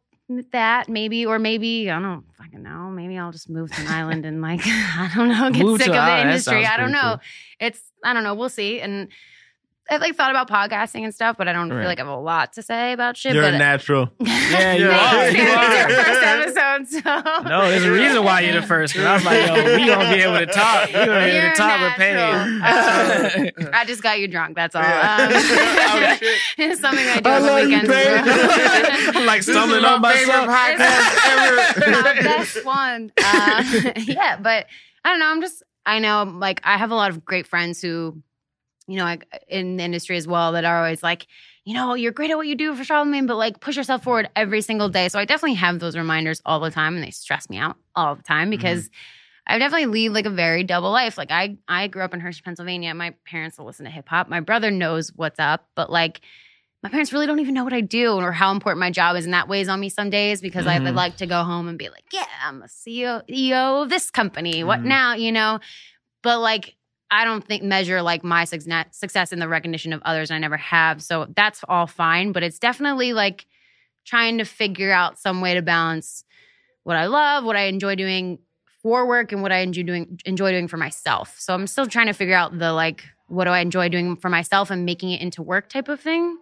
that 0.52 0.90
maybe, 0.90 1.26
or 1.26 1.38
maybe 1.38 1.90
I 1.92 2.00
don't 2.02 2.24
fucking 2.38 2.64
know. 2.64 2.90
Maybe 2.90 3.18
I'll 3.18 3.32
just 3.32 3.50
move 3.50 3.72
to 3.74 3.82
an 3.82 3.88
island 3.88 4.26
and 4.26 4.42
like 4.42 4.62
I 4.66 5.12
don't 5.16 5.30
know, 5.30 5.50
get 5.52 5.64
Move 5.64 5.80
sick 5.80 5.90
of 5.90 5.94
the 5.94 6.00
island, 6.00 6.30
industry. 6.32 6.66
I 6.66 6.78
don't 6.78 6.92
know. 6.92 7.20
It's 7.60 7.80
I 8.04 8.14
don't 8.14 8.24
know. 8.24 8.34
We'll 8.34 8.50
see. 8.50 8.82
And 8.82 9.10
I've 9.90 10.00
like 10.00 10.16
thought 10.16 10.32
about 10.32 10.50
podcasting 10.50 11.04
and 11.04 11.14
stuff, 11.14 11.36
but 11.38 11.48
I 11.50 11.54
don't 11.54 11.70
Right. 11.70 11.80
feel 11.82 11.88
like 11.88 12.00
I 12.00 12.04
have 12.04 12.08
a 12.08 12.16
lot 12.16 12.54
to 12.54 12.62
say 12.64 12.94
about 12.94 13.18
shit. 13.18 13.34
You're 13.34 13.44
but 13.44 13.54
a 13.54 13.58
natural. 13.58 14.10
Yeah, 14.20 14.74
you 14.76 14.88
are, 14.90 14.94
Thanks. 14.94 15.38
you 15.40 15.48
are. 15.50 16.04
first 16.04 16.58
episode, 16.58 16.88
so 17.04 17.44
no, 17.50 17.70
there's 17.70 17.84
a 17.84 17.92
reason 17.92 18.24
why 18.24 18.42
you're 18.42 18.60
the 18.62 18.66
first. 18.68 18.94
Cause 18.96 19.04
I 19.04 19.14
was 19.16 19.26
like, 19.26 19.46
yo, 19.46 19.54
we 19.78 19.86
gonna 19.88 20.10
be 20.16 20.22
able 20.22 20.38
to 20.40 20.46
talk. 20.46 20.88
We 20.88 20.94
gonna 20.94 21.06
be 21.06 21.12
able 21.12 21.34
You're 21.34 21.52
to 21.52 21.58
talk 21.58 21.82
with 21.82 22.00
natural. 22.00 23.54
paid. 23.54 23.70
I 23.74 23.86
just 23.86 24.02
got 24.02 24.20
you 24.20 24.28
drunk. 24.30 24.56
That's 24.56 24.74
all. 24.76 24.82
Yeah. 24.84 25.28
Oh, 25.30 25.34
Um, 25.34 26.18
it's 26.58 26.80
something 26.82 27.06
I 27.08 27.20
do 27.20 27.30
I 27.30 27.36
on 27.36 27.42
the 27.42 27.48
love 27.52 27.60
you, 27.62 27.68
weekends. 27.68 27.90
as 27.90 29.06
babe. 29.06 29.16
well. 29.16 29.26
like 29.26 29.44
stumbling 29.44 29.84
on 29.86 30.02
myself. 30.02 30.48
It's 30.50 32.04
my 32.04 32.14
best 32.22 32.66
one. 32.66 33.12
Uh, 33.18 33.64
yeah, 34.08 34.38
but 34.42 34.68
I 35.04 35.10
don't 35.10 35.20
know. 35.20 35.28
I'm 35.28 35.42
just, 35.42 35.62
I 35.86 36.00
know, 36.00 36.24
like, 36.24 36.62
I 36.64 36.78
have 36.78 36.92
a 36.92 36.96
lot 36.96 37.10
of 37.10 37.26
great 37.26 37.48
friends 37.48 37.82
who, 37.82 38.22
you 38.88 38.98
know, 38.98 39.16
in 39.48 39.78
the 39.78 39.84
industry 39.84 40.18
as 40.18 40.28
well, 40.28 40.52
that 40.54 40.66
are 40.66 40.78
always 40.78 41.02
like, 41.04 41.28
you 41.66 41.74
know, 41.74 41.94
you're 41.94 42.12
great 42.12 42.32
at 42.32 42.38
what 42.38 42.48
you 42.48 42.56
do 42.56 42.76
for 42.76 42.84
Charlamagne, 42.84 43.28
but 43.28 43.38
like 43.38 43.60
push 43.62 43.78
yourself 43.78 44.04
forward 44.04 44.30
every 44.36 44.62
single 44.62 44.90
day. 44.90 45.08
So 45.08 45.20
I 45.20 45.26
definitely 45.26 45.56
have 45.56 45.80
those 45.80 45.96
reminders 45.96 46.42
all 46.46 46.60
the 46.60 46.72
time, 46.72 46.96
and 46.96 47.04
they 47.04 47.12
stress 47.12 47.50
me 47.50 47.58
out 47.58 47.78
all 47.96 48.16
the 48.16 48.24
time 48.24 48.50
because 48.50 48.90
I 49.48 49.58
definitely 49.60 49.88
lead 49.88 50.10
like 50.10 50.26
a 50.26 50.30
very 50.30 50.64
double 50.64 50.92
life. 50.92 51.18
Like 51.18 51.32
I 51.32 51.58
I 51.68 51.88
grew 51.88 52.04
up 52.04 52.14
in 52.14 52.20
Hershey, 52.20 52.42
Pennsylvania. 52.44 52.94
My 52.94 53.14
parents 53.26 53.58
will 53.58 53.66
listen 53.66 53.86
to 53.86 53.92
hip 53.92 54.08
hop. 54.10 54.28
My 54.30 54.40
brother 54.42 54.72
knows 54.72 55.12
what's 55.16 55.40
up, 55.40 55.68
but 55.76 55.90
like 55.90 56.22
my 56.82 56.90
parents 56.90 57.14
really 57.14 57.26
don't 57.28 57.40
even 57.40 57.54
know 57.54 57.64
what 57.64 57.72
I 57.72 57.80
do 57.80 58.12
or 58.16 58.34
how 58.34 58.52
important 58.52 58.82
my 58.82 58.92
job 58.92 59.16
is. 59.16 59.24
And 59.24 59.34
that 59.34 59.48
weighs 59.48 59.70
on 59.70 59.80
me 59.80 59.88
some 59.88 60.10
days 60.10 60.42
because 60.42 60.68
I 60.68 60.80
Mhm. 60.80 60.84
would 60.84 60.96
like 60.96 61.16
to 61.18 61.26
go 61.26 61.42
home 61.46 61.70
and 61.70 61.78
be 61.78 61.88
like, 61.88 62.04
yeah, 62.12 62.26
I'm 62.44 62.62
a 62.62 62.68
CEO, 62.68 63.22
CEO 63.30 63.84
of 63.84 63.90
this 63.90 64.12
company. 64.12 64.66
What 64.66 64.82
Mhm. 64.82 64.86
now? 64.88 65.14
You 65.14 65.32
know? 65.32 65.60
But 66.24 66.40
like, 66.40 66.76
I 67.14 67.26
don't 67.26 67.46
think 67.46 67.62
measure 67.62 68.02
like 68.02 68.24
my 68.24 68.44
success 68.44 69.32
in 69.32 69.38
the 69.40 69.48
recognition 69.48 69.94
of 69.94 70.02
others. 70.04 70.32
And 70.32 70.36
I 70.36 70.40
never 70.40 70.58
have. 70.58 71.02
So 71.04 71.28
that's 71.36 71.62
all 71.70 71.86
fine. 71.86 72.32
But 72.32 72.42
it's 72.42 72.58
definitely 72.58 73.14
like 73.14 73.46
trying 74.04 74.40
to 74.40 74.46
figure 74.46 74.92
out 74.92 75.20
some 75.20 75.40
way 75.40 75.54
to 75.54 75.62
balance 75.62 76.26
what 76.84 76.98
I 76.98 77.06
love, 77.06 77.44
what 77.46 77.56
I 77.56 77.66
enjoy 77.66 77.96
doing 77.96 78.40
for 78.82 79.08
work, 79.08 79.32
and 79.32 79.42
what 79.44 79.52
I 79.52 79.60
enjoy 79.60 79.84
doing 79.84 80.20
enjoy 80.26 80.52
doing 80.52 80.68
for 80.68 80.78
myself. 80.78 81.36
So 81.40 81.54
I'm 81.54 81.68
still 81.68 81.86
trying 81.86 82.08
to 82.08 82.14
figure 82.14 82.36
out 82.36 82.58
the 82.58 82.74
like, 82.74 83.06
what 83.28 83.46
do 83.46 83.52
I 83.52 83.60
enjoy 83.60 83.90
doing 83.90 84.16
for 84.18 84.30
myself 84.30 84.72
and 84.72 84.84
making 84.84 85.12
it 85.12 85.22
into 85.22 85.42
work 85.44 85.70
type 85.70 85.88
of 85.90 86.00
thing. 86.02 86.38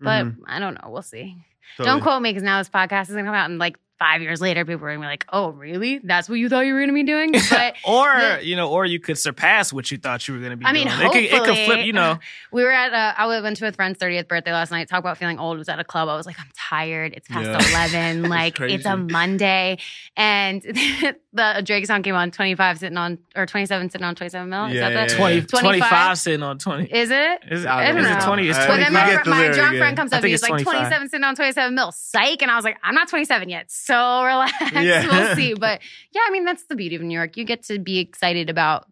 But 0.00 0.24
Mhm. 0.24 0.36
I 0.46 0.58
don't 0.60 0.74
know. 0.74 0.88
We'll 0.90 1.02
see. 1.02 1.36
Totally. 1.76 1.94
Don't 1.94 2.00
quote 2.02 2.22
me 2.22 2.30
because 2.30 2.42
now 2.44 2.58
this 2.58 2.68
podcast 2.70 3.08
is 3.10 3.16
gonna 3.16 3.24
come 3.24 3.34
out 3.34 3.50
and 3.50 3.58
like 3.58 3.76
five 3.98 4.20
years 4.22 4.40
later, 4.40 4.64
people 4.64 4.84
are 4.86 4.90
gonna 4.94 5.00
be 5.00 5.06
like, 5.06 5.24
"Oh, 5.32 5.50
really? 5.50 6.00
That's 6.02 6.28
what 6.28 6.34
you 6.36 6.48
thought 6.48 6.66
you 6.66 6.74
were 6.74 6.80
gonna 6.80 6.92
be 6.92 7.02
doing?" 7.04 7.32
But 7.50 7.74
or 7.84 8.12
the- 8.38 8.44
you 8.44 8.56
know, 8.56 8.70
or 8.70 8.84
you 8.84 8.98
could 8.98 9.18
surpass 9.18 9.72
what 9.72 9.90
you 9.90 9.98
thought 9.98 10.26
you 10.26 10.34
were 10.34 10.40
going 10.40 10.50
to 10.50 10.56
be. 10.56 10.64
I 10.66 10.72
mean, 10.72 10.88
doing. 10.88 11.00
it 11.00 11.12
could, 11.12 11.24
it 11.24 11.44
could 11.44 11.58
flip. 11.66 11.86
You 11.86 11.92
know, 11.92 12.18
we 12.52 12.64
were 12.64 12.72
at 12.72 12.92
a, 12.92 13.20
I 13.20 13.26
went 13.40 13.56
to 13.58 13.66
a 13.68 13.72
friend's 13.72 13.98
30th 13.98 14.26
birthday 14.28 14.52
last 14.52 14.70
night. 14.70 14.88
Talk 14.88 15.00
about 15.00 15.18
feeling 15.18 15.38
old. 15.38 15.58
Was 15.58 15.68
at 15.68 15.78
a 15.78 15.84
club. 15.84 16.08
I 16.08 16.16
was 16.16 16.26
like, 16.26 16.38
I'm 16.40 16.50
tired. 16.56 17.12
It's 17.16 17.28
past 17.28 17.46
Yeah. 17.46 17.88
11. 17.92 18.22
Like 18.28 18.58
it's 18.60 18.84
a. 18.86 18.96
Monday, 18.96 19.78
and 20.16 20.62
the 20.62 21.62
Drake 21.64 21.86
song 21.86 22.02
came 22.02 22.14
on 22.14 22.30
25 22.30 22.78
sitting 22.78 22.96
on 22.96 23.18
or 23.36 23.46
27 23.46 23.90
sitting 23.90 24.04
on 24.04 24.14
27 24.14 24.48
mil. 24.48 24.64
Is 24.66 24.74
Yeah, 24.74 24.90
that 24.90 25.08
the 25.08 25.14
yeah, 25.14 25.18
20, 25.18 25.40
25 25.42 25.60
25 25.60 26.18
sitting 26.18 26.42
on 26.42 26.58
20. 26.58 26.84
Is 26.92 27.10
it? 27.10 27.40
Is, 27.50 27.66
I 27.66 27.88
is 27.90 27.94
don't 27.96 28.04
it 28.04 28.18
know. 28.18 28.24
20? 28.24 28.48
It's 28.48 28.58
I- 28.58 28.68
Well, 28.68 28.78
then 28.78 28.92
my, 28.92 29.06
get 29.10 29.26
my 29.26 29.48
drunk 29.48 29.76
friend 29.78 29.96
comes 29.96 30.12
up. 30.12 30.20
think 30.22 30.30
He's 30.30 30.42
like 30.42 30.50
25. 30.50 30.72
27 30.72 31.08
sitting 31.08 31.24
on 31.24 31.34
27 31.34 31.74
mil. 31.74 31.92
Psych. 31.92 32.42
And 32.42 32.50
I 32.50 32.56
was 32.56 32.64
like, 32.64 32.78
I'm 32.82 32.94
not 32.94 33.08
27 33.08 33.48
yet. 33.48 33.70
So 33.70 33.91
relax. 34.24 34.72
Yeah. 34.72 35.06
we'll 35.06 35.36
see. 35.36 35.54
But 35.54 35.80
yeah, 36.12 36.22
I 36.26 36.30
mean, 36.30 36.44
that's 36.44 36.64
the 36.64 36.74
beauty 36.76 36.96
of 36.96 37.02
New 37.02 37.14
York. 37.14 37.36
You 37.36 37.44
get 37.44 37.62
to 37.64 37.78
be 37.78 37.98
excited 37.98 38.50
about 38.50 38.86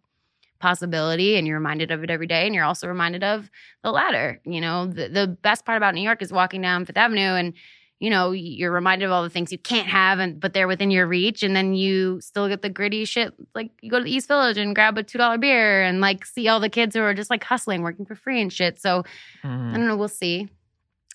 possibility 0.59 1.37
and 1.37 1.47
you're 1.47 1.57
reminded 1.57 1.91
of 1.91 2.03
it 2.03 2.09
every 2.09 2.27
day. 2.27 2.45
And 2.45 2.53
you're 2.55 2.63
also 2.63 2.87
reminded 2.87 3.23
of 3.23 3.49
the 3.83 3.91
ladder. 3.91 4.39
You 4.45 4.61
know, 4.61 4.85
the, 4.87 5.09
the 5.09 5.27
best 5.27 5.65
part 5.65 5.77
about 5.77 5.95
New 5.95 6.01
York 6.03 6.21
is 6.21 6.31
walking 6.31 6.61
down 6.61 6.85
Fifth 6.85 6.97
Avenue 6.97 7.21
and 7.35 7.53
you 7.99 8.09
know, 8.09 8.31
you're 8.31 8.71
reminded 8.71 9.05
of 9.05 9.11
all 9.11 9.21
the 9.21 9.29
things 9.29 9.51
you 9.51 9.59
can't 9.59 9.85
have, 9.87 10.17
and 10.17 10.39
but 10.39 10.53
they're 10.53 10.67
within 10.67 10.89
your 10.89 11.05
reach, 11.05 11.43
and 11.43 11.55
then 11.55 11.75
you 11.75 12.19
still 12.19 12.47
get 12.49 12.63
the 12.63 12.69
gritty 12.69 13.05
shit. 13.05 13.31
Like 13.53 13.69
you 13.79 13.91
go 13.91 13.99
to 13.99 14.03
the 14.03 14.11
East 14.11 14.27
Village 14.27 14.57
and 14.57 14.73
grab 14.73 14.97
a 14.97 15.03
two 15.03 15.19
dollar 15.19 15.37
beer, 15.37 15.83
and 15.83 16.01
like 16.01 16.25
see 16.25 16.47
all 16.47 16.59
the 16.59 16.67
kids 16.67 16.95
who 16.95 17.03
are 17.03 17.13
just 17.13 17.29
like 17.29 17.43
hustling, 17.43 17.83
working 17.83 18.07
for 18.07 18.15
free 18.15 18.41
and 18.41 18.51
shit. 18.51 18.81
So 18.81 19.03
I 19.43 19.47
Mhm. 19.47 19.73
don't 19.75 19.87
know. 19.87 19.97
We'll 19.97 20.07
see. 20.07 20.49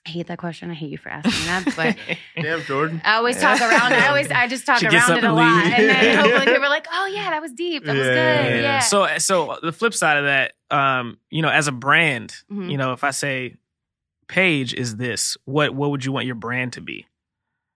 I 0.06 0.08
hate 0.10 0.28
that 0.28 0.38
question. 0.38 0.70
I 0.70 0.74
hate 0.74 0.90
you 0.90 0.98
for 0.98 1.08
asking 1.08 1.46
that, 1.46 1.64
but 1.76 1.96
Damn, 2.42 2.62
Jordan. 2.62 3.02
I 3.04 3.14
always 3.16 3.40
talk 3.40 3.60
around. 3.60 3.92
I 3.92 4.06
always, 4.06 4.30
I 4.30 4.46
just 4.46 4.64
talk 4.64 4.78
She 4.78 4.86
around 4.86 5.18
it 5.18 5.24
a 5.24 5.32
lot, 5.32 5.64
leaves. 5.64 5.74
and 5.76 5.88
then 5.88 6.16
hopefully 6.18 6.46
people 6.52 6.64
are 6.64 6.68
like, 6.68 6.86
"Oh 6.92 7.06
yeah, 7.12 7.30
that 7.30 7.42
was 7.42 7.52
deep. 7.52 7.84
That 7.84 7.96
was 7.96 8.06
good." 8.06 8.14
yeah, 8.14 8.60
Yeah. 8.60 8.78
So, 8.80 9.08
so 9.18 9.58
the 9.62 9.72
flip 9.72 9.92
side 9.94 10.18
of 10.18 10.24
that, 10.26 10.52
um, 10.70 11.18
you 11.30 11.42
know, 11.42 11.48
as 11.48 11.66
a 11.66 11.72
brand, 11.72 12.36
Mhm. 12.52 12.70
you 12.70 12.78
know, 12.78 12.92
if 12.92 13.02
I 13.02 13.10
say 13.10 13.56
Paige 14.28 14.74
is 14.74 14.96
this, 14.96 15.36
what 15.44 15.74
what 15.74 15.90
would 15.90 16.04
you 16.04 16.12
want 16.12 16.26
your 16.26 16.34
brand 16.36 16.74
to 16.74 16.80
be? 16.80 17.06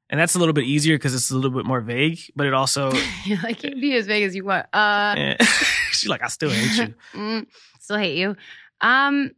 And 0.08 0.18
that's 0.18 0.34
a 0.34 0.38
little 0.38 0.52
bit 0.54 0.64
easier 0.64 0.96
because 0.96 1.14
it's 1.14 1.30
a 1.30 1.36
little 1.36 1.50
bit 1.56 1.64
more 1.66 1.80
vague, 1.80 2.20
but 2.34 2.46
it 2.46 2.52
also, 2.54 2.92
You're 3.24 3.38
like, 3.42 3.62
you 3.62 3.70
can 3.70 3.80
be 3.80 3.94
as 3.96 4.06
vague 4.06 4.24
as 4.24 4.34
you 4.34 4.44
want. 4.44 4.66
Uh, 4.72 5.14
eh, 5.16 5.36
she's 5.92 6.08
like, 6.10 6.22
I 6.22 6.26
still 6.28 6.50
hate 6.50 6.88
you. 6.88 6.94
mm, 7.14 7.46
still 7.80 7.96
hate 7.98 8.16
you. 8.18 8.36
Um, 8.80 9.30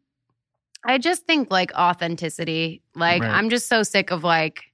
I 0.84 0.98
just 0.98 1.24
think 1.26 1.50
like 1.50 1.72
authenticity. 1.74 2.82
Like 2.94 3.22
Right. 3.22 3.30
I'm 3.30 3.50
just 3.50 3.68
so 3.68 3.82
sick 3.82 4.10
of 4.10 4.24
like 4.24 4.64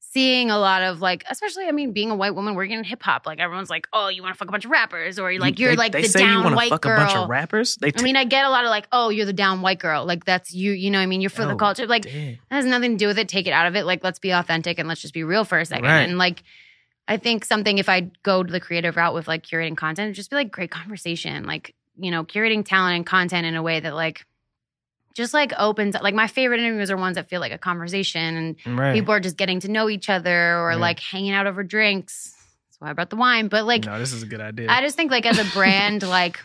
seeing 0.00 0.50
a 0.50 0.58
lot 0.58 0.82
of 0.82 1.00
like, 1.02 1.22
especially 1.28 1.66
I 1.66 1.72
mean, 1.72 1.92
being 1.92 2.10
a 2.10 2.14
white 2.16 2.34
woman 2.34 2.54
working 2.54 2.78
in 2.78 2.84
hip 2.84 3.02
hop. 3.02 3.26
Like 3.26 3.38
everyone's 3.40 3.68
like, 3.70 3.86
oh, 3.92 4.08
you 4.08 4.22
want 4.22 4.34
to 4.34 4.38
fuck 4.38 4.48
a 4.48 4.50
bunch 4.52 4.64
of 4.64 4.70
rappers, 4.70 5.18
or 5.18 5.32
like 5.38 5.58
you're 5.58 5.70
They- 5.72 5.76
like 5.76 5.92
they 5.92 6.02
the 6.02 6.08
say 6.08 6.20
you 6.20 6.26
down 6.26 6.54
white 6.54 6.70
fuck 6.70 6.82
girl. 6.82 6.94
a 6.94 6.96
bunch 7.04 7.14
of 7.16 7.28
rappers. 7.28 7.76
They 7.76 7.92
I 7.94 8.02
mean, 8.02 8.16
I 8.16 8.24
get 8.24 8.44
a 8.44 8.50
lot 8.50 8.64
of 8.64 8.70
like, 8.70 8.88
oh, 8.90 9.10
you're 9.10 9.26
the 9.26 9.32
down 9.32 9.60
white 9.60 9.78
girl. 9.78 10.04
Like 10.06 10.24
that's 10.24 10.52
you. 10.54 10.72
You 10.72 10.90
know, 10.90 10.98
what 10.98 11.02
I 11.02 11.06
mean, 11.06 11.20
you're 11.20 11.30
for 11.30 11.44
the 11.44 11.52
Oh, 11.52 11.56
culture. 11.56 11.86
Like 11.86 12.02
damn. 12.04 12.38
that 12.50 12.56
has 12.56 12.64
nothing 12.64 12.92
to 12.92 12.96
do 12.96 13.06
with 13.06 13.18
it. 13.18 13.28
Take 13.28 13.46
it 13.46 13.52
out 13.52 13.66
of 13.66 13.76
it. 13.76 13.84
Like, 13.84 14.02
let's 14.02 14.18
be 14.18 14.30
authentic 14.30 14.78
and 14.78 14.88
let's 14.88 15.00
just 15.02 15.14
be 15.14 15.24
real 15.24 15.44
for 15.44 15.58
a 15.58 15.64
second. 15.66 15.84
Right. 15.84 16.08
And 16.08 16.16
like, 16.18 16.42
I 17.06 17.16
think 17.16 17.44
something 17.44 17.78
if 17.78 17.88
I 17.88 18.10
go 18.22 18.42
to 18.42 18.50
the 18.52 18.60
creative 18.60 18.96
route 18.96 19.14
with 19.14 19.28
like 19.28 19.42
curating 19.44 19.76
content, 19.76 20.06
it'd 20.06 20.16
just 20.16 20.30
be 20.30 20.36
like 20.36 20.50
great 20.50 20.70
conversation. 20.70 21.44
Like, 21.44 21.74
you 21.96 22.10
know, 22.10 22.24
curating 22.24 22.64
talent 22.64 22.96
and 22.96 23.04
content 23.06 23.46
in 23.46 23.54
a 23.56 23.62
way 23.62 23.80
that 23.80 23.94
like 23.94 24.24
just 25.14 25.34
like 25.34 25.52
opens 25.58 25.96
like 26.02 26.14
my 26.14 26.26
favorite 26.28 26.60
interviews 26.60 26.90
are 26.90 26.96
ones 26.96 27.16
that 27.16 27.28
feel 27.28 27.40
like 27.40 27.52
a 27.52 27.58
conversation 27.58 28.56
and 28.66 28.78
right. 28.78 28.94
people 28.94 29.12
are 29.12 29.20
just 29.20 29.36
getting 29.36 29.60
to 29.60 29.68
know 29.70 29.88
each 29.88 30.08
other 30.08 30.56
or 30.58 30.68
Right. 30.68 30.78
like 30.78 31.00
hanging 31.00 31.32
out 31.32 31.46
over 31.46 31.62
drinks. 31.64 32.34
That's 32.68 32.80
why 32.80 32.90
I 32.90 32.92
brought 32.92 33.10
the 33.10 33.16
wine. 33.16 33.48
But 33.48 33.64
like 33.66 33.84
no, 33.84 33.98
this 33.98 34.12
is 34.12 34.22
a 34.22 34.26
good 34.26 34.40
idea. 34.40 34.68
I 34.70 34.80
just 34.80 34.96
think 34.96 35.10
like 35.10 35.26
as 35.26 35.38
a 35.38 35.44
brand, 35.52 36.02
like 36.08 36.38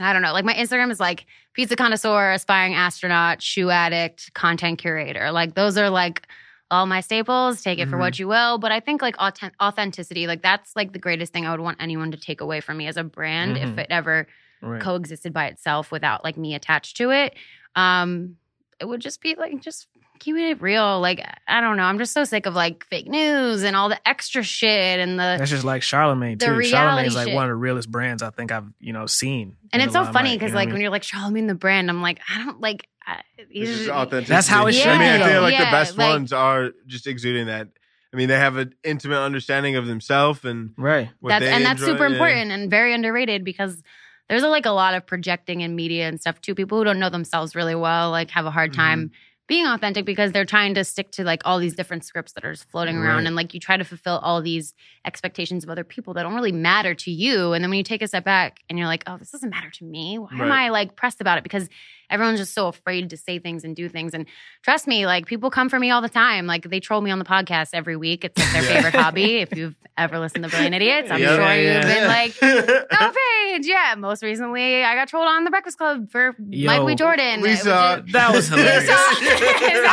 I 0.00 0.12
don't 0.12 0.22
know, 0.22 0.32
like 0.32 0.44
my 0.44 0.54
Instagram 0.54 0.90
is 0.90 0.98
like 0.98 1.26
pizza 1.52 1.76
connoisseur, 1.76 2.32
aspiring 2.32 2.74
astronaut, 2.74 3.42
shoe 3.42 3.70
addict, 3.70 4.32
content 4.34 4.78
curator. 4.78 5.30
Like 5.30 5.54
those 5.54 5.76
are 5.76 5.90
like 5.90 6.26
all 6.70 6.86
my 6.86 7.00
staples. 7.00 7.62
Take 7.62 7.78
it 7.78 7.84
for 7.84 7.92
Mm-hmm. 7.92 8.00
what 8.00 8.18
you 8.18 8.26
will. 8.26 8.56
But 8.58 8.72
I 8.72 8.80
think 8.80 9.02
like 9.02 9.16
authen- 9.18 9.52
authenticity, 9.62 10.26
like 10.26 10.42
that's 10.42 10.74
like 10.74 10.92
the 10.92 10.98
greatest 10.98 11.32
thing 11.32 11.46
I 11.46 11.50
would 11.50 11.60
want 11.60 11.76
anyone 11.80 12.10
to 12.12 12.16
take 12.16 12.40
away 12.40 12.60
from 12.62 12.78
me 12.78 12.86
as 12.86 12.96
a 12.96 13.04
brand 13.04 13.58
if 13.58 13.68
Mhm. 13.68 13.78
it 13.78 13.86
ever 13.90 14.26
right. 14.62 14.80
coexisted 14.80 15.32
by 15.32 15.46
itself 15.46 15.90
without 15.90 16.24
like 16.24 16.36
me 16.36 16.54
attached 16.54 16.96
to 16.98 17.10
it. 17.10 17.34
Um, 17.76 18.36
it 18.80 18.86
would 18.86 19.00
just 19.00 19.20
be 19.20 19.34
like 19.34 19.60
just 19.60 19.86
keeping 20.18 20.44
it 20.48 20.62
real. 20.62 21.00
Like 21.00 21.20
I 21.48 21.60
don't 21.60 21.76
know, 21.76 21.82
I'm 21.82 21.98
just 21.98 22.12
so 22.12 22.24
sick 22.24 22.46
of 22.46 22.54
like 22.54 22.86
fake 22.86 23.08
news 23.08 23.64
and 23.64 23.74
all 23.76 23.88
the 23.88 24.08
extra 24.08 24.42
shit 24.42 25.00
and 25.00 25.18
the 25.18 25.36
That's 25.38 25.50
just 25.50 25.64
like 25.64 25.82
Charlamagne 25.82 26.38
too. 26.38 26.52
reality 26.52 26.72
Charlamagne 26.72 27.06
is 27.06 27.14
like 27.14 27.26
shit. 27.26 27.34
one 27.34 27.44
of 27.44 27.50
the 27.50 27.56
realest 27.56 27.90
brands 27.90 28.22
I 28.22 28.30
think 28.30 28.52
I've 28.52 28.66
you 28.80 28.92
know 28.92 29.06
seen. 29.06 29.56
And 29.72 29.82
it's 29.82 29.92
so 29.92 30.04
funny 30.04 30.12
limelight, 30.14 30.38
because 30.38 30.48
you 30.48 30.54
know 30.54 30.58
like 30.58 30.66
what 30.66 30.70
I 30.70 30.72
when 30.74 30.80
you're 30.82 30.90
like 30.90 31.02
Charlamagne 31.02 31.48
the 31.48 31.54
brand, 31.54 31.90
I'm 31.90 32.02
like 32.02 32.20
I 32.32 32.44
don't 32.44 32.60
like. 32.60 32.88
I, 33.04 33.20
he's 33.50 33.78
just- 33.78 33.90
authentic. 33.90 34.28
That's 34.28 34.46
how 34.46 34.66
it 34.66 34.72
should 34.72 34.86
I 34.86 34.98
mean, 34.98 35.22
I 35.22 35.28
feel 35.28 35.42
like 35.42 35.58
though. 35.58 35.64
the 35.64 35.70
best 35.70 35.98
like- 35.98 36.10
ones 36.10 36.32
are 36.32 36.70
just 36.86 37.06
exuding 37.06 37.46
that. 37.46 37.68
I 38.12 38.16
mean, 38.18 38.28
they 38.28 38.38
have 38.38 38.56
an 38.58 38.74
intimate 38.84 39.18
understanding 39.18 39.76
of 39.76 39.86
themselves 39.86 40.44
and 40.44 40.74
right. 40.76 41.08
what 41.20 41.30
that's 41.30 41.44
they 41.46 41.50
and 41.50 41.64
that's 41.64 41.80
enjoy, 41.80 41.94
super 41.94 42.06
yeah. 42.06 42.12
important 42.12 42.50
and 42.52 42.70
very 42.70 42.92
underrated 42.92 43.42
because 43.42 43.82
there's 44.28 44.42
a, 44.42 44.48
like 44.48 44.66
a 44.66 44.70
lot 44.70 44.94
of 44.94 45.06
projecting 45.06 45.60
in 45.60 45.76
media 45.76 46.08
and 46.08 46.20
stuff 46.20 46.40
too. 46.40 46.54
People 46.54 46.78
who 46.78 46.84
don't 46.84 46.98
know 46.98 47.10
themselves 47.10 47.54
really 47.54 47.74
well 47.74 48.10
like 48.10 48.30
have 48.30 48.46
a 48.46 48.50
hard 48.50 48.72
mm-hmm. 48.72 48.80
time 48.80 49.10
being 49.48 49.66
authentic 49.66 50.06
because 50.06 50.32
they're 50.32 50.46
trying 50.46 50.72
to 50.74 50.84
stick 50.84 51.10
to 51.10 51.24
like 51.24 51.42
all 51.44 51.58
these 51.58 51.74
different 51.74 52.04
scripts 52.04 52.32
that 52.32 52.44
are 52.44 52.52
just 52.52 52.70
floating 52.70 52.96
around 52.96 53.26
and 53.26 53.34
like 53.36 53.52
you 53.52 53.60
try 53.60 53.76
to 53.76 53.84
fulfill 53.84 54.18
all 54.18 54.40
these 54.40 54.72
expectations 55.04 55.64
of 55.64 55.68
other 55.68 55.84
people 55.84 56.14
that 56.14 56.22
don't 56.22 56.34
really 56.34 56.52
matter 56.52 56.94
to 56.94 57.10
you. 57.10 57.52
And 57.52 57.62
then 57.62 57.70
when 57.70 57.76
you 57.76 57.84
take 57.84 58.02
a 58.02 58.08
step 58.08 58.24
back 58.24 58.60
and 58.70 58.78
you're 58.78 58.88
like 58.88 59.02
oh 59.06 59.18
this 59.18 59.30
doesn't 59.30 59.50
matter 59.50 59.70
to 59.70 59.84
me. 59.84 60.16
Why 60.16 60.28
am 60.32 60.52
i 60.52 60.68
like 60.70 60.96
pressed 60.96 61.20
about 61.20 61.38
it? 61.38 61.44
Because 61.44 61.68
everyone's 62.12 62.38
just 62.38 62.54
so 62.54 62.68
afraid 62.68 63.10
to 63.10 63.16
say 63.16 63.38
things 63.40 63.64
and 63.64 63.74
do 63.74 63.88
things 63.88 64.14
and 64.14 64.26
trust 64.62 64.86
me 64.86 65.06
like 65.06 65.26
people 65.26 65.50
come 65.50 65.68
for 65.68 65.80
me 65.80 65.90
all 65.90 66.00
the 66.02 66.08
time 66.08 66.46
like 66.46 66.62
they 66.70 66.78
troll 66.78 67.00
me 67.00 67.10
on 67.10 67.18
the 67.18 67.24
podcast 67.24 67.70
every 67.72 67.96
week 67.96 68.24
it's 68.24 68.38
like 68.38 68.52
their 68.52 68.62
Yeah. 68.70 68.82
favorite 68.82 68.94
hobby 68.94 69.36
if 69.38 69.56
you've 69.56 69.74
ever 69.98 70.18
listened 70.18 70.44
to 70.44 70.50
brilliant 70.50 70.74
idiots 70.74 71.10
i'm 71.10 71.20
Yeah. 71.20 71.34
sure 71.36 71.54
Yeah, 71.54 71.74
you've 71.74 71.82
been 71.82 72.06
like 72.08 72.34
oh 72.42 73.12
Paige. 73.50 73.66
yeah 73.66 73.94
most 73.98 74.22
recently 74.22 74.84
i 74.84 74.94
got 74.94 75.08
trolled 75.08 75.26
on 75.26 75.44
the 75.44 75.50
breakfast 75.50 75.78
club 75.78 76.10
for 76.10 76.34
Yo, 76.48 76.66
mike 76.66 76.86
b 76.86 76.94
jordan 76.94 77.40
we 77.40 77.56
saw- 77.56 77.96
is- 77.96 78.12
That 78.12 78.32
was 78.32 78.48
hilarious. 78.50 78.86
saw- 78.86 78.94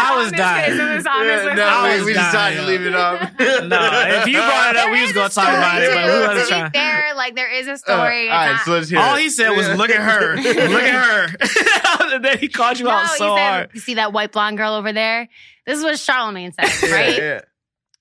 I 0.02 0.16
was 0.22 0.32
dying. 0.32 0.72
case, 0.72 0.80
on 0.80 1.26
this- 1.28 1.46
Yeah, 1.46 1.54
no, 1.56 1.68
I 1.68 1.90
this- 1.92 2.00
we, 2.02 2.06
we 2.06 2.18
was 2.18 2.26
decided 2.26 2.56
to 2.58 2.64
leave 2.66 2.82
it 2.86 2.96
up. 2.96 3.22
no, 3.40 3.90
if 4.22 4.28
you 4.28 4.38
brought 4.38 4.76
it 4.76 4.78
up, 4.78 4.88
we 4.92 4.98
There 4.98 5.04
was 5.04 5.14
gonna 5.14 5.30
talk 5.30 5.48
about 5.50 5.82
it, 5.82 5.90
but 5.94 6.06
we 6.06 6.12
wasn't 6.12 6.40
To 6.40 6.44
be 6.44 6.50
trying. 6.50 6.72
fair, 6.72 7.14
like 7.16 7.36
there 7.36 7.52
is 7.52 7.68
a 7.68 7.74
Uh, 7.74 7.78
story. 7.78 8.30
all 8.30 8.36
right, 8.38 8.60
so 8.66 8.72
let's 8.72 8.90
hear 8.90 9.00
All 9.00 9.16
it. 9.16 9.22
he 9.22 9.30
said 9.30 9.50
was, 9.52 9.68
"Look 9.78 9.90
at 9.90 10.02
her, 10.02 10.36
look 10.36 10.84
at 10.84 11.30
her," 11.30 12.09
and 12.14 12.24
then 12.26 12.38
he 12.38 12.48
called 12.48 12.80
you 12.80 12.86
no, 12.86 12.92
out 12.92 13.08
so 13.12 13.36
said, 13.36 13.50
hard. 13.52 13.70
You 13.74 13.80
see 13.80 13.94
that 13.96 14.14
white 14.14 14.32
blonde 14.32 14.58
girl 14.58 14.74
over 14.74 14.92
there? 14.94 15.28
This 15.66 15.78
is 15.78 15.84
what 15.84 15.96
Charlamagne 15.96 16.54
said, 16.54 16.90
right? 16.92 17.18
yeah. 17.18 17.42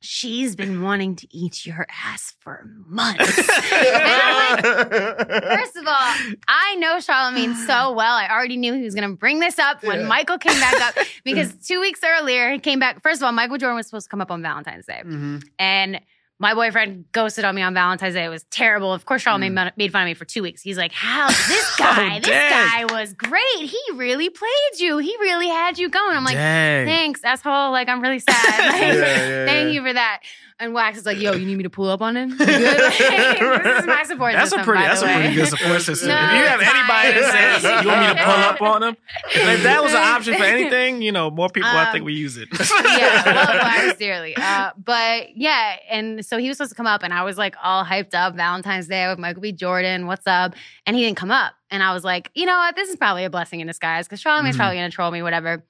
She's 0.01 0.55
been 0.55 0.83
wanting 0.83 1.17
to 1.17 1.37
eat 1.37 1.67
your 1.67 1.85
ass 2.05 2.35
for 2.41 2.65
months. 2.87 3.19
Like, 3.69 4.65
First 4.65 5.77
of 5.77 5.87
all, 5.87 6.15
I 6.49 6.77
know 6.79 6.97
Charlamagne 6.99 7.55
so 7.67 7.93
well. 7.93 8.15
I 8.15 8.29
already 8.31 8.57
knew 8.57 8.75
he 8.75 8.83
was 8.83 8.95
going 8.95 9.09
to 9.11 9.17
bring 9.17 9.41
this 9.41 9.59
up 9.59 9.83
when 9.83 10.01
Yeah. 10.01 10.07
Michael 10.07 10.39
came 10.39 10.59
back 10.61 10.81
up 10.99 11.07
because 11.25 11.53
two 11.67 11.81
weeks 11.81 12.01
earlier 12.05 12.53
he 12.53 12.59
came 12.59 12.79
back. 12.79 13.03
First 13.03 13.21
of 13.21 13.27
all, 13.27 13.33
Michael 13.33 13.59
Jordan 13.59 13.77
was 13.77 13.87
supposed 13.87 14.07
to 14.07 14.11
come 14.11 14.21
up 14.21 14.31
on 14.31 14.41
Valentine's 14.43 14.87
Day, 14.87 15.03
Mhm. 15.05 15.43
and 15.59 16.01
my 16.41 16.55
boyfriend 16.55 17.05
ghosted 17.13 17.45
on 17.45 17.55
me 17.55 17.63
on 17.63 17.75
Valentine's 17.75 18.15
Day. 18.15 18.25
It 18.25 18.29
was 18.29 18.45
terrible. 18.45 18.93
Of 18.93 19.05
course, 19.05 19.25
Charlamagne 19.25 19.51
Mm. 19.51 19.55
ma- 19.55 19.71
made 19.77 19.91
fun 19.93 20.03
of 20.03 20.07
me 20.07 20.15
for 20.15 20.25
two 20.25 20.43
weeks. 20.43 20.63
He's 20.63 20.79
like, 20.79 20.93
"How 20.93 21.27
this 21.29 21.77
guy? 21.79 22.17
Oh, 22.17 22.21
this 22.21 22.29
guy 22.29 22.85
was 22.91 23.13
great. 23.15 23.43
He 23.61 23.81
really 23.95 24.31
played 24.31 24.79
you. 24.79 24.99
He 24.99 25.17
really 25.21 25.49
had 25.49 25.79
you 25.79 25.89
going." 25.89 26.17
I'm 26.17 26.25
like, 26.25 26.37
Dang. 26.37 26.87
thanks, 26.87 27.25
asshole. 27.25 27.73
Like, 27.73 27.89
I'm 27.89 28.01
really 28.01 28.21
sad. 28.21 28.35
Like, 28.69 28.81
Yeah, 28.83 28.95
yeah, 28.95 29.47
thank 29.47 29.67
yeah. 29.67 29.73
you 29.73 29.83
for 29.83 29.93
that. 29.93 30.21
And 30.61 30.75
Wax 30.75 30.99
is 30.99 31.07
like, 31.07 31.19
"Yo, 31.21 31.35
you 31.35 31.47
need 31.47 31.57
me 31.57 31.63
to 31.63 31.71
pull 31.71 31.89
up 31.89 32.03
on 32.03 32.17
him? 32.17 32.31
You 32.41 32.47
good? 32.47 32.47
this 33.65 33.81
is 33.81 33.87
my 33.87 34.03
support 34.03 34.33
That's 34.33 34.51
a 34.51 34.57
pretty. 34.65 34.73
by 34.83 34.89
That's 34.89 35.01
the 35.03 35.07
a 35.11 35.15
pretty 35.15 35.35
good 35.37 35.47
support 35.49 35.83
system. 35.89 36.09
No, 36.09 36.17
if 36.17 36.33
you 36.33 36.47
have 36.49 36.61
anybody 36.61 37.13
fine. 37.13 37.15
that 37.23 37.61
says 37.63 37.85
you 37.85 37.89
want 37.89 38.01
me 38.01 38.07
to 38.09 38.25
pull 38.25 38.35
up 38.35 38.61
on 38.63 38.83
him, 38.83 38.97
if 39.31 39.63
that 39.63 39.83
was 39.85 39.93
an 39.93 40.03
option 40.03 40.35
for 40.35 40.43
anything, 40.43 41.01
you 41.01 41.13
know, 41.13 41.31
more 41.31 41.49
people 41.49 41.71
I 41.71 41.87
Um, 41.87 41.93
think 41.93 42.05
we 42.05 42.15
use 42.15 42.37
it. 42.37 42.49
yeah, 42.53 43.23
love 43.25 43.49
Wax 43.87 43.99
dearly. 43.99 44.37
Uh, 44.37 44.71
but 44.85 45.37
yeah, 45.37 45.77
and 45.91 46.27
so 46.27 46.39
he 46.39 46.49
was 46.49 46.57
supposed 46.57 46.71
to 46.73 46.77
come 46.77 46.89
up, 46.89 47.05
and 47.05 47.15
I 47.15 47.23
was 47.23 47.39
like 47.39 47.55
all 47.63 47.85
hyped 47.85 48.15
up 48.15 48.35
Valentine's 48.35 48.89
Day 48.89 49.07
with 49.09 49.19
Michael 49.21 49.43
B. 49.43 49.53
Jordan. 49.53 50.07
What's 50.09 50.27
up? 50.27 50.55
And 50.87 50.97
he 50.97 51.05
didn't 51.05 51.19
come 51.19 51.31
up, 51.31 51.53
and 51.71 51.85
I 51.85 51.95
was 51.95 52.03
like, 52.03 52.33
you 52.35 52.47
know 52.47 52.57
what? 52.59 52.75
This 52.75 52.89
is 52.89 52.97
probably 52.97 53.25
a 53.25 53.31
blessing 53.31 53.61
in 53.61 53.69
disguise 53.69 54.07
because 54.09 54.21
Charlamagne's 54.21 54.57
Mhm. 54.57 54.59
probably 54.59 54.77
gonna 54.79 54.91
troll 54.91 55.13
me, 55.13 55.23
whatever. 55.23 55.65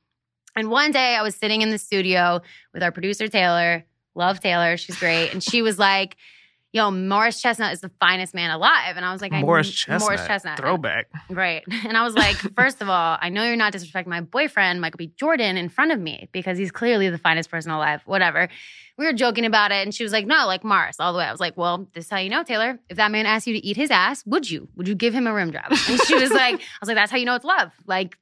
And 0.57 0.71
one 0.71 0.93
day 0.93 1.15
I 1.15 1.21
was 1.23 1.35
sitting 1.35 1.61
in 1.61 1.69
the 1.69 1.79
studio 1.79 2.41
with 2.73 2.83
our 2.83 2.91
producer 2.91 3.29
Taylor. 3.29 3.85
Love 4.15 4.41
Taylor, 4.41 4.77
she's 4.77 4.99
great, 4.99 5.33
and 5.33 5.43
she 5.43 5.63
was 5.63 5.79
like. 5.79 6.17
Yo, 6.71 6.91
Morris 6.91 7.41
Chestnut 7.41 7.73
is 7.73 7.81
the 7.81 7.91
finest 7.99 8.35
man 8.35 8.51
alive. 8.51 8.97
And 8.97 9.03
I 9.03 9.11
was 9.11 9.23
like, 9.23 9.33
Morris 9.33 9.69
kn- 9.69 9.99
Chestnut. 9.99 10.01
Morris 10.01 10.27
Chestnut. 10.27 10.59
Throwback. 10.59 11.07
Right. 11.31 11.65
And 11.87 11.97
I 11.97 12.03
was 12.03 12.15
like, 12.15 12.37
first 12.55 12.83
of 12.83 12.91
all, 12.91 13.17
I 13.19 13.31
know 13.31 13.43
you're 13.43 13.57
not 13.57 13.73
disrespecting 13.73 14.09
my 14.09 14.21
boyfriend, 14.21 14.83
Michael 14.83 14.99
B. 14.99 15.11
Jordan, 15.17 15.57
in 15.57 15.71
front 15.71 15.93
of 15.93 15.99
me 15.99 16.29
because 16.31 16.59
he's 16.59 16.71
clearly 16.71 17.09
the 17.09 17.17
finest 17.17 17.51
person 17.51 17.71
alive, 17.71 18.03
whatever. 18.05 18.51
We 18.99 19.07
were 19.07 19.15
joking 19.15 19.47
about 19.47 19.73
it. 19.73 19.83
And 19.83 19.95
she 19.95 20.03
was 20.03 20.13
like, 20.13 20.27
no, 20.27 20.47
like 20.47 20.63
Morris, 20.63 21.01
all 21.01 21.15
the 21.15 21.19
way. 21.19 21.25
I 21.25 21.33
was 21.33 21.41
like, 21.41 21.57
well, 21.57 21.89
this 21.95 22.05
is 22.05 22.11
how 22.11 22.19
you 22.19 22.29
know, 22.29 22.43
Taylor. 22.43 22.79
If 22.91 22.99
that 22.99 23.11
man 23.11 23.25
asked 23.25 23.47
you 23.47 23.55
to 23.55 23.67
eat 23.67 23.79
his 23.79 23.91
ass, 23.91 24.23
would 24.27 24.51
you? 24.51 24.69
Would 24.77 24.89
you 24.89 24.95
give 24.95 25.15
him 25.15 25.27
a 25.27 25.33
rim 25.33 25.53
job? 25.53 25.65
And 25.71 26.01
she 26.03 26.17
was 26.17 26.31
like, 26.31 26.57
I 26.57 26.79
was 26.83 26.89
like, 26.89 26.97
that's 26.97 27.11
how 27.11 27.17
you 27.17 27.25
know 27.25 27.35
it's 27.35 27.47
love. 27.47 27.73
Like, 27.87 28.19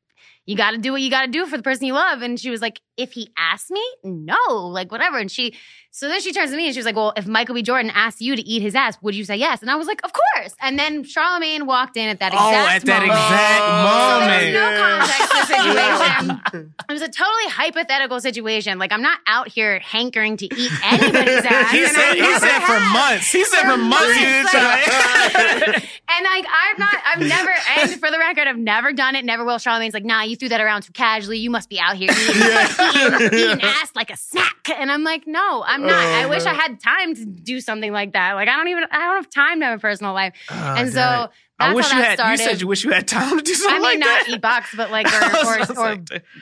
you 0.46 0.56
got 0.56 0.70
to 0.70 0.78
do 0.78 0.92
what 0.92 1.00
you 1.02 1.10
got 1.10 1.22
to 1.26 1.30
do 1.30 1.44
for 1.46 1.56
the 1.56 1.62
person 1.62 1.86
you 1.86 1.92
love. 1.94 2.22
And 2.22 2.38
she 2.38 2.50
was 2.50 2.60
like, 2.62 2.80
if 2.96 3.12
he 3.12 3.30
asked 3.36 3.70
me, 3.70 3.82
no, 4.04 4.36
like 4.48 4.90
whatever. 4.92 5.18
And 5.18 5.30
she, 5.30 5.54
so 5.90 6.08
then 6.08 6.20
she 6.20 6.32
turns 6.32 6.50
to 6.52 6.56
me 6.56 6.66
and 6.66 6.74
she 6.74 6.78
was 6.78 6.86
like, 6.86 6.96
well, 6.96 7.12
if 7.16 7.26
Michael 7.26 7.54
B. 7.54 7.62
Jordan 7.62 7.90
asked 7.94 8.20
you 8.20 8.36
to 8.36 8.42
eat 8.42 8.62
his 8.62 8.74
ass, 8.74 8.96
would 9.02 9.14
you 9.14 9.24
say 9.24 9.36
yes? 9.36 9.60
And 9.60 9.70
I 9.70 9.76
was 9.76 9.86
like, 9.86 10.00
of 10.04 10.12
course. 10.12 10.54
And 10.60 10.78
then 10.78 11.04
Charlamagne 11.04 11.66
walked 11.66 11.96
in 11.96 12.08
at 12.08 12.20
that 12.20 12.32
oh, 12.34 12.48
exact 12.48 12.86
moment. 12.86 13.10
Oh, 13.10 13.16
at 13.16 13.20
that 13.20 14.20
moment. 14.20 14.42
exact 14.42 15.48
So 15.48 15.54
there 15.54 15.64
was 15.64 15.72
moment. 15.72 16.22
no 16.24 16.26
context 16.26 16.30
to 16.30 16.54
the 16.54 16.62
situation. 16.62 16.76
It 16.88 16.92
was 16.92 17.02
a 17.02 17.08
totally 17.08 17.48
hypothetical 17.48 18.20
situation. 18.20 18.78
Like 18.78 18.92
I'm 18.92 19.02
not 19.02 19.18
out 19.26 19.48
here 19.48 19.78
hankering 19.80 20.36
to 20.38 20.44
eat 20.46 20.72
anybody's 20.84 21.44
ass. 21.44 21.70
He 21.72 21.82
and 21.82 21.90
said. 21.92 22.02
I 22.02 22.14
He 22.14 22.38
said 22.38 22.60
for 22.60 22.80
months. 22.92 23.32
He 23.32 23.44
said 23.44 23.62
for 23.62 23.70
For 23.72 23.76
months. 23.78 24.14
He 24.14 24.24
months, 24.24 24.52
didn't 24.52 24.64
like- 24.64 24.84
try. 24.84 25.88
And 26.08 26.24
like 26.24 26.46
I'm 26.48 26.78
not, 26.78 26.94
I've 27.04 27.18
never, 27.20 27.50
and 27.78 27.90
for 28.00 28.10
the 28.10 28.18
record, 28.18 28.46
I've 28.46 28.56
never 28.56 28.92
done 28.94 29.16
it. 29.16 29.24
Never 29.24 29.44
will. 29.44 29.56
Charlamagne's 29.56 29.92
like, 29.92 30.04
nah, 30.04 30.22
you 30.22 30.35
threw 30.36 30.48
that 30.50 30.60
around 30.60 30.82
too 30.82 30.92
casually. 30.92 31.38
You 31.38 31.50
must 31.50 31.68
be 31.68 31.78
out 31.80 31.96
here 31.96 32.10
eating, 32.12 32.36
eating, 32.36 33.38
eating 33.38 33.62
ass 33.62 33.90
like 33.94 34.10
a 34.10 34.16
snack. 34.16 34.68
And 34.76 34.90
I'm 34.90 35.02
like, 35.04 35.26
no, 35.26 35.62
I'm 35.66 35.82
not. 35.82 35.92
Oh, 35.92 35.96
I 36.22 36.26
wish 36.26 36.44
I 36.44 36.54
had 36.54 36.80
time 36.80 37.14
to 37.14 37.24
do 37.24 37.60
something 37.60 37.92
like 37.92 38.12
that. 38.12 38.34
Like 38.34 38.48
I 38.48 38.56
don't 38.56 38.68
even, 38.68 38.84
I 38.90 38.98
don't 38.98 39.16
have 39.16 39.30
time 39.30 39.60
to 39.60 39.66
have 39.66 39.78
a 39.78 39.80
personal 39.80 40.12
life. 40.12 40.34
Ah, 40.50 40.76
and 40.78 40.92
so 40.92 41.28
Oh, 41.58 41.64
I 41.64 41.68
that's 41.68 41.76
wish 41.76 41.86
how 41.90 41.98
you 41.98 42.04
had. 42.04 42.18
started. 42.18 42.40
You 42.40 42.48
said 42.48 42.60
you 42.60 42.66
wish 42.66 42.84
you 42.84 42.90
had 42.90 43.08
time 43.08 43.38
to 43.38 43.42
do 43.42 43.54
something. 43.54 43.74
I 43.76 43.78
mean, 43.78 43.82
like 43.82 43.98
not 43.98 44.26
that. 44.26 44.28
eat 44.28 44.40
box, 44.42 44.74
but 44.76 44.90
like 44.90 45.06
or 45.06 45.24
or, 45.78 45.78
or 45.78 45.98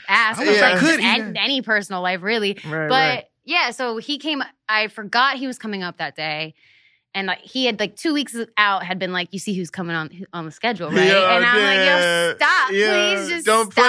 I 0.08 0.34
I 0.34 0.72
like 0.72 0.78
could 0.80 1.00
any, 1.00 1.38
any 1.38 1.62
personal 1.62 2.02
life, 2.02 2.22
really. 2.22 2.54
Right, 2.64 2.88
but 2.88 2.90
right. 2.90 3.24
yeah, 3.44 3.70
so 3.70 3.98
he 3.98 4.18
came. 4.18 4.42
I 4.68 4.88
forgot 4.88 5.36
he 5.36 5.46
was 5.46 5.56
coming 5.58 5.84
up 5.84 5.98
that 5.98 6.16
day, 6.16 6.54
and 7.14 7.26
like 7.28 7.38
he 7.40 7.66
had 7.66 7.78
like 7.80 7.96
two 7.96 8.12
weeks 8.12 8.36
out 8.56 8.82
had 8.84 8.98
been 8.98 9.12
like, 9.12 9.28
you 9.32 9.38
see 9.38 9.54
who's 9.54 9.70
coming 9.70 9.94
on 9.96 10.10
on 10.32 10.44
the 10.44 10.50
schedule, 10.50 10.90
right? 10.90 11.06
Yo, 11.08 11.26
and 11.28 11.44
I'm 11.44 11.62
like, 11.62 11.86
yo, 11.86 12.34
stop, 12.36 12.70
Yeah. 12.72 13.14
please, 13.16 13.28
just 13.28 13.46
Don't 13.46 13.72
stop. 13.72 13.84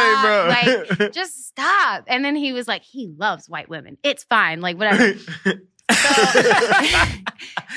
play, 0.57 0.75
bro. 0.75 0.97
Like, 0.99 1.11
just 1.13 1.47
stop. 1.47 2.03
And 2.07 2.23
then 2.23 2.35
he 2.35 2.53
was 2.53 2.67
like, 2.67 2.83
he 2.83 3.07
loves 3.17 3.49
white 3.49 3.69
women. 3.69 3.97
It's 4.03 4.23
fine, 4.25 4.61
like 4.61 4.77
whatever. 4.77 5.13
So 5.87 5.95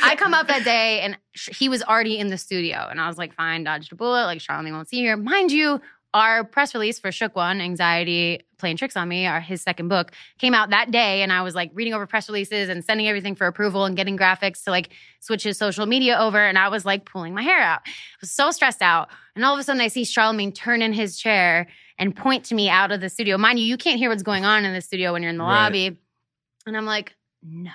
I 0.03 0.15
come 0.17 0.33
up 0.35 0.49
that 0.49 0.65
day 0.65 1.01
and 1.01 1.19
sh- 1.33 1.51
he 1.57 1.69
was 1.69 1.83
already 1.83 2.19
in 2.19 2.29
the 2.29 2.39
studio. 2.39 2.87
And 2.91 3.01
I 3.01 3.07
was 3.09 3.19
like, 3.19 3.35
fine, 3.35 3.65
dodged 3.65 3.93
a 3.93 3.97
bullet. 3.97 4.25
Like, 4.25 4.39
Charlamagne 4.39 4.73
won't 4.73 4.89
see 4.89 4.99
here. 4.99 5.17
Mind 5.17 5.53
you, 5.53 5.81
our 6.19 6.45
press 6.45 6.75
release 6.75 6.99
for 6.99 7.11
Shook 7.11 7.35
One, 7.37 7.61
Anxiety, 7.61 8.41
Playing 8.59 8.77
Tricks 8.77 8.97
on 8.97 9.09
Me, 9.09 9.27
our 9.27 9.41
his 9.41 9.63
second 9.63 9.89
book, 9.89 10.13
came 10.39 10.53
out 10.55 10.71
that 10.71 10.91
day. 10.91 11.23
And 11.23 11.33
I 11.33 11.43
was 11.43 11.55
like 11.55 11.71
reading 11.75 11.95
over 11.95 12.07
press 12.07 12.29
releases 12.29 12.69
and 12.69 12.85
sending 12.85 13.09
everything 13.09 13.35
for 13.35 13.47
approval 13.47 13.85
and 13.85 13.97
getting 13.97 14.19
graphics 14.19 14.65
to 14.65 14.71
like 14.71 14.91
switch 15.21 15.45
his 15.45 15.57
social 15.57 15.87
media 15.87 16.19
over. 16.19 16.39
And 16.39 16.59
I 16.59 16.69
was 16.69 16.85
like 16.85 17.05
pulling 17.05 17.35
my 17.35 17.43
hair 17.43 17.61
out. 17.61 17.81
I 17.87 17.91
was 18.21 18.31
so 18.31 18.51
stressed 18.51 18.83
out. 18.83 19.09
And 19.37 19.45
all 19.45 19.55
of 19.55 19.61
a 19.61 19.63
sudden 19.63 19.81
I 19.81 19.89
see 19.89 20.03
Charlamagne 20.03 20.55
turn 20.55 20.83
in 20.83 20.93
his 20.93 21.17
chair 21.19 21.69
and 21.99 22.15
point 22.15 22.45
to 22.47 22.55
me 22.55 22.69
out 22.69 22.93
of 22.93 23.01
the 23.01 23.09
studio. 23.09 23.39
Mind 23.39 23.59
you, 23.59 23.65
you 23.65 23.77
can't 23.77 23.99
hear 23.99 24.11
what's 24.11 24.23
going 24.23 24.45
on 24.45 24.65
in 24.65 24.73
the 24.75 24.81
studio 24.81 25.13
when 25.13 25.23
you're 25.23 25.31
in 25.31 25.39
the 25.39 25.45
Right. 25.45 25.65
lobby. 25.65 25.99
And 26.67 26.77
I'm 26.77 26.87
like, 26.87 27.15
no. 27.43 27.71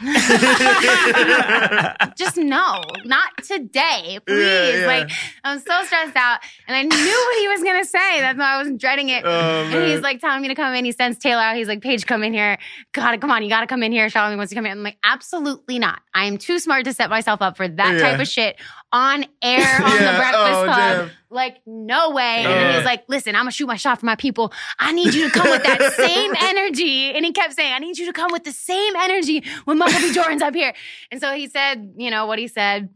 Just 2.16 2.36
no, 2.38 2.82
not 3.04 3.30
today, 3.44 4.18
please. 4.26 4.44
Yeah, 4.44 4.76
yeah. 4.80 4.86
Like 4.86 5.10
I'm 5.44 5.58
so 5.58 5.84
stressed 5.84 6.16
out, 6.16 6.40
and 6.66 6.76
I 6.76 6.82
knew 6.82 7.24
what 7.26 7.38
he 7.38 7.48
was 7.48 7.62
gonna 7.62 7.84
say. 7.84 8.20
That's 8.20 8.38
why 8.38 8.54
I 8.54 8.62
was 8.62 8.72
dreading 8.78 9.08
it. 9.10 9.22
Oh, 9.24 9.30
and 9.64 9.86
he's 9.90 10.00
like 10.00 10.20
telling 10.20 10.42
me 10.42 10.48
to 10.48 10.54
come 10.54 10.74
in. 10.74 10.84
He 10.84 10.92
sends 10.92 11.18
Taylor 11.18 11.42
out. 11.42 11.56
He's 11.56 11.68
like, 11.68 11.82
Paige, 11.82 12.06
come 12.06 12.22
in 12.22 12.32
here. 12.32 12.58
Gotta 12.92 13.18
come 13.18 13.30
on. 13.30 13.42
You 13.42 13.48
gotta 13.48 13.66
come 13.66 13.82
in 13.82 13.92
here. 13.92 14.06
Charlamagne 14.08 14.36
wants 14.38 14.50
to 14.50 14.56
come 14.56 14.66
in. 14.66 14.72
I'm 14.72 14.82
like, 14.82 14.98
absolutely 15.04 15.78
not. 15.78 16.00
I 16.14 16.24
am 16.26 16.38
too 16.38 16.58
smart 16.58 16.84
to 16.86 16.92
set 16.94 17.10
myself 17.10 17.42
up 17.42 17.56
for 17.56 17.68
that 17.68 17.94
Yeah. 17.96 18.00
type 18.00 18.20
of 18.20 18.28
shit 18.28 18.56
on 18.92 19.24
air 19.42 19.82
on 19.84 19.96
Yeah. 19.96 20.12
the 20.12 20.18
Breakfast 20.18 20.58
Oh, 20.60 20.64
Club. 20.64 20.76
damn. 20.76 21.10
Like, 21.30 21.58
no 21.64 22.10
way. 22.10 22.38
And 22.38 22.46
then 22.46 22.70
Yeah. 22.70 22.76
he's 22.76 22.84
like, 22.84 23.04
listen, 23.08 23.36
I'm 23.36 23.42
gonna 23.42 23.52
shoot 23.52 23.66
my 23.68 23.76
shot 23.76 24.00
for 24.00 24.06
my 24.06 24.16
people. 24.16 24.52
I 24.80 24.90
need 24.92 25.14
you 25.14 25.30
to 25.30 25.30
come 25.30 25.48
with 25.48 25.62
that 25.62 25.92
same 25.96 26.34
energy. 26.40 27.12
And 27.12 27.24
he 27.24 27.32
kept 27.32 27.54
saying, 27.54 27.72
I 27.72 27.78
need 27.78 27.98
you 27.98 28.06
to 28.06 28.12
come 28.12 28.32
with 28.32 28.44
the 28.44 28.52
same 28.52 28.96
energy 28.96 29.44
when 29.64 29.78
Michael 29.78 30.00
B. 30.00 30.12
Jordan's 30.12 30.42
up 30.42 30.54
here. 30.54 30.74
And 31.12 31.20
so 31.20 31.32
he 31.32 31.46
said, 31.48 31.94
you 31.96 32.10
know, 32.10 32.26
what 32.26 32.38
he 32.38 32.48
said. 32.48 32.88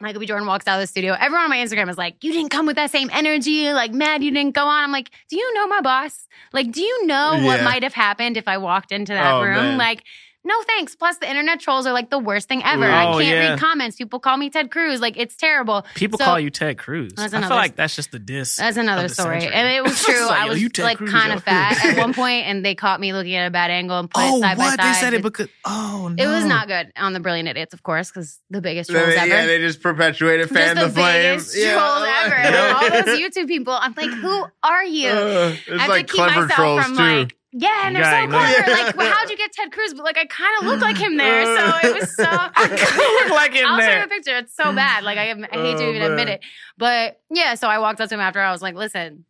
Michael 0.00 0.20
B. 0.20 0.26
Jordan 0.26 0.46
walks 0.46 0.68
out 0.68 0.76
of 0.76 0.80
the 0.80 0.86
studio. 0.86 1.12
Everyone 1.18 1.42
on 1.42 1.50
my 1.50 1.56
Instagram 1.56 1.88
is 1.90 1.98
like, 1.98 2.22
you 2.22 2.32
didn't 2.32 2.50
come 2.50 2.66
with 2.66 2.76
that 2.76 2.92
same 2.92 3.10
energy. 3.12 3.72
Like, 3.72 3.92
mad 3.92 4.22
you 4.22 4.30
didn't 4.30 4.54
go 4.54 4.64
on. 4.64 4.84
I'm 4.84 4.92
like, 4.92 5.10
do 5.28 5.36
you 5.36 5.54
know 5.54 5.66
my 5.66 5.80
boss? 5.80 6.28
Like, 6.52 6.70
do 6.70 6.80
you 6.80 7.04
know 7.06 7.40
what 7.42 7.62
might 7.62 7.82
have 7.82 7.94
happened 7.94 8.36
if 8.36 8.46
I 8.46 8.58
walked 8.58 8.92
into 8.92 9.12
that 9.12 9.34
Oh, 9.34 9.42
room? 9.42 9.56
man. 9.56 9.76
Like, 9.78 10.04
no 10.48 10.62
thanks. 10.62 10.96
Plus, 10.96 11.18
the 11.18 11.28
internet 11.28 11.60
trolls 11.60 11.86
are 11.86 11.92
like 11.92 12.10
the 12.10 12.18
worst 12.18 12.48
thing 12.48 12.62
ever. 12.64 12.86
Oh, 12.86 12.90
I 12.90 13.04
can't 13.12 13.24
yeah. 13.24 13.50
read 13.50 13.58
comments. 13.60 13.96
People 13.96 14.18
call 14.18 14.36
me 14.36 14.50
Ted 14.50 14.70
Cruz. 14.70 15.00
Like, 15.00 15.16
it's 15.16 15.36
terrible. 15.36 15.84
People 15.94 16.18
So- 16.18 16.24
call 16.24 16.40
you 16.40 16.50
Ted 16.50 16.78
Cruz. 16.78 17.12
That's 17.14 17.34
I 17.34 17.40
feel 17.42 17.50
like 17.50 17.76
that's 17.76 17.94
just 17.94 18.10
the 18.10 18.18
diss. 18.18 18.56
That's 18.56 18.76
another 18.76 19.04
of 19.04 19.08
the 19.10 19.14
story. 19.14 19.40
century. 19.42 19.54
And 19.54 19.68
it 19.68 19.82
was 19.84 20.02
true. 20.04 20.26
Like, 20.26 20.40
I 20.40 20.48
was 20.48 20.60
you 20.60 20.70
like 20.78 20.98
kind 20.98 21.32
of 21.32 21.44
fat 21.44 21.84
at 21.84 21.98
one 21.98 22.14
point, 22.22 22.46
and 22.46 22.64
they 22.64 22.74
caught 22.74 22.98
me 23.00 23.12
looking 23.12 23.34
at 23.34 23.46
a 23.46 23.50
bad 23.50 23.70
angle 23.70 23.98
and 23.98 24.10
put 24.10 24.22
Oh, 24.24 24.38
it 24.38 24.40
side 24.40 24.58
what? 24.58 24.76
by 24.78 24.86
They 24.86 24.92
said 24.94 25.14
it 25.14 25.22
because 25.22 25.48
oh 25.64 26.12
no, 26.16 26.24
It 26.24 26.26
was 26.26 26.44
not 26.44 26.66
good 26.66 26.92
on 26.96 27.12
the 27.12 27.20
Brilliant 27.20 27.48
Idiots, 27.48 27.74
of 27.74 27.82
course, 27.82 28.10
because 28.10 28.40
the 28.50 28.60
biggest 28.60 28.88
They- 28.90 28.98
trolls 28.98 29.14
ever. 29.16 29.26
yeah, 29.28 29.46
they 29.46 29.58
just 29.58 29.82
perpetuated, 29.82 30.48
fan 30.48 30.76
Just 30.76 30.80
the, 30.80 30.86
the 30.86 30.92
flame. 30.92 31.36
biggest 31.36 31.54
trolls 31.54 32.04
ever. 32.24 32.36
All 32.78 32.90
those 33.04 33.20
YouTube 33.20 33.48
people, 33.48 33.74
I'm 33.74 33.94
like, 33.96 34.10
who 34.10 34.44
are 34.62 34.84
you? 34.84 35.08
Uh, 35.10 35.54
I 35.54 35.72
it's 35.72 35.80
have 35.82 35.88
like 35.88 36.06
to 36.06 36.12
keep 36.12 36.24
clever 36.24 36.40
myself 36.46 36.50
trolls 36.56 36.82
from 36.84 36.96
too. 36.96 37.02
like, 37.02 37.36
yeah, 37.52 37.86
and 37.86 37.96
they're 37.96 38.04
so 38.04 38.28
clever. 38.28 38.70
Like, 38.70 38.96
well, 38.96 39.10
how'd 39.12 39.30
you 39.30 39.36
get 39.36 39.52
Ted 39.52 39.72
Cruz? 39.72 39.94
But 39.94 40.04
like, 40.04 40.18
I 40.18 40.26
kind 40.26 40.50
of 40.60 40.66
look 40.66 40.80
like 40.80 40.96
him 40.96 41.16
there, 41.16 41.44
so 41.44 41.88
it 41.88 42.00
was 42.00 42.14
so. 42.16 42.24
I 42.28 43.22
look 43.24 43.34
like 43.34 43.52
him 43.52 43.66
I'll 43.66 43.80
show 43.80 43.96
you 43.96 44.04
a 44.04 44.08
picture. 44.08 44.36
It's 44.36 44.54
so 44.54 44.72
bad. 44.74 45.04
Like 45.04 45.16
I, 45.18 45.30
I 45.30 45.34
hate 45.34 45.74
Oh, 45.76 45.78
to 45.78 45.88
even 45.88 46.02
admit 46.02 46.28
it, 46.28 46.40
but 46.76 47.20
yeah. 47.30 47.54
So 47.54 47.68
I 47.68 47.78
walked 47.78 48.00
up 48.00 48.08
to 48.10 48.14
him 48.14 48.20
after. 48.20 48.40
I 48.40 48.52
was 48.52 48.60
like, 48.60 48.74
"Listen, 48.74 49.24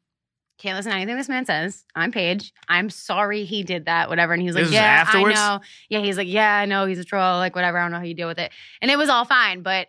can't 0.58 0.76
listen 0.76 0.90
to 0.90 0.96
anything 0.96 1.16
this 1.16 1.28
man 1.28 1.46
says. 1.46 1.84
I'm 1.94 2.10
Paige. 2.10 2.52
I'm 2.68 2.90
sorry 2.90 3.44
he 3.44 3.62
did 3.62 3.84
that. 3.86 4.08
Whatever." 4.08 4.32
And 4.32 4.42
he 4.42 4.48
was 4.48 4.56
like, 4.56 4.64
This 4.64 4.72
"Yeah? 4.74 5.04
I 5.06 5.22
know. 5.22 5.60
Yeah." 5.88 6.00
He's 6.00 6.16
like, 6.16 6.28
"Yeah, 6.28 6.56
I 6.56 6.64
know. 6.64 6.86
He's 6.86 6.98
a 6.98 7.04
troll. 7.04 7.38
Like 7.38 7.54
whatever. 7.54 7.78
I 7.78 7.82
don't 7.82 7.92
know 7.92 7.98
how 7.98 8.04
you 8.04 8.14
deal 8.14 8.28
with 8.28 8.38
it." 8.38 8.50
And 8.82 8.90
it 8.90 8.98
was 8.98 9.08
all 9.08 9.24
fine, 9.24 9.62
but. 9.62 9.86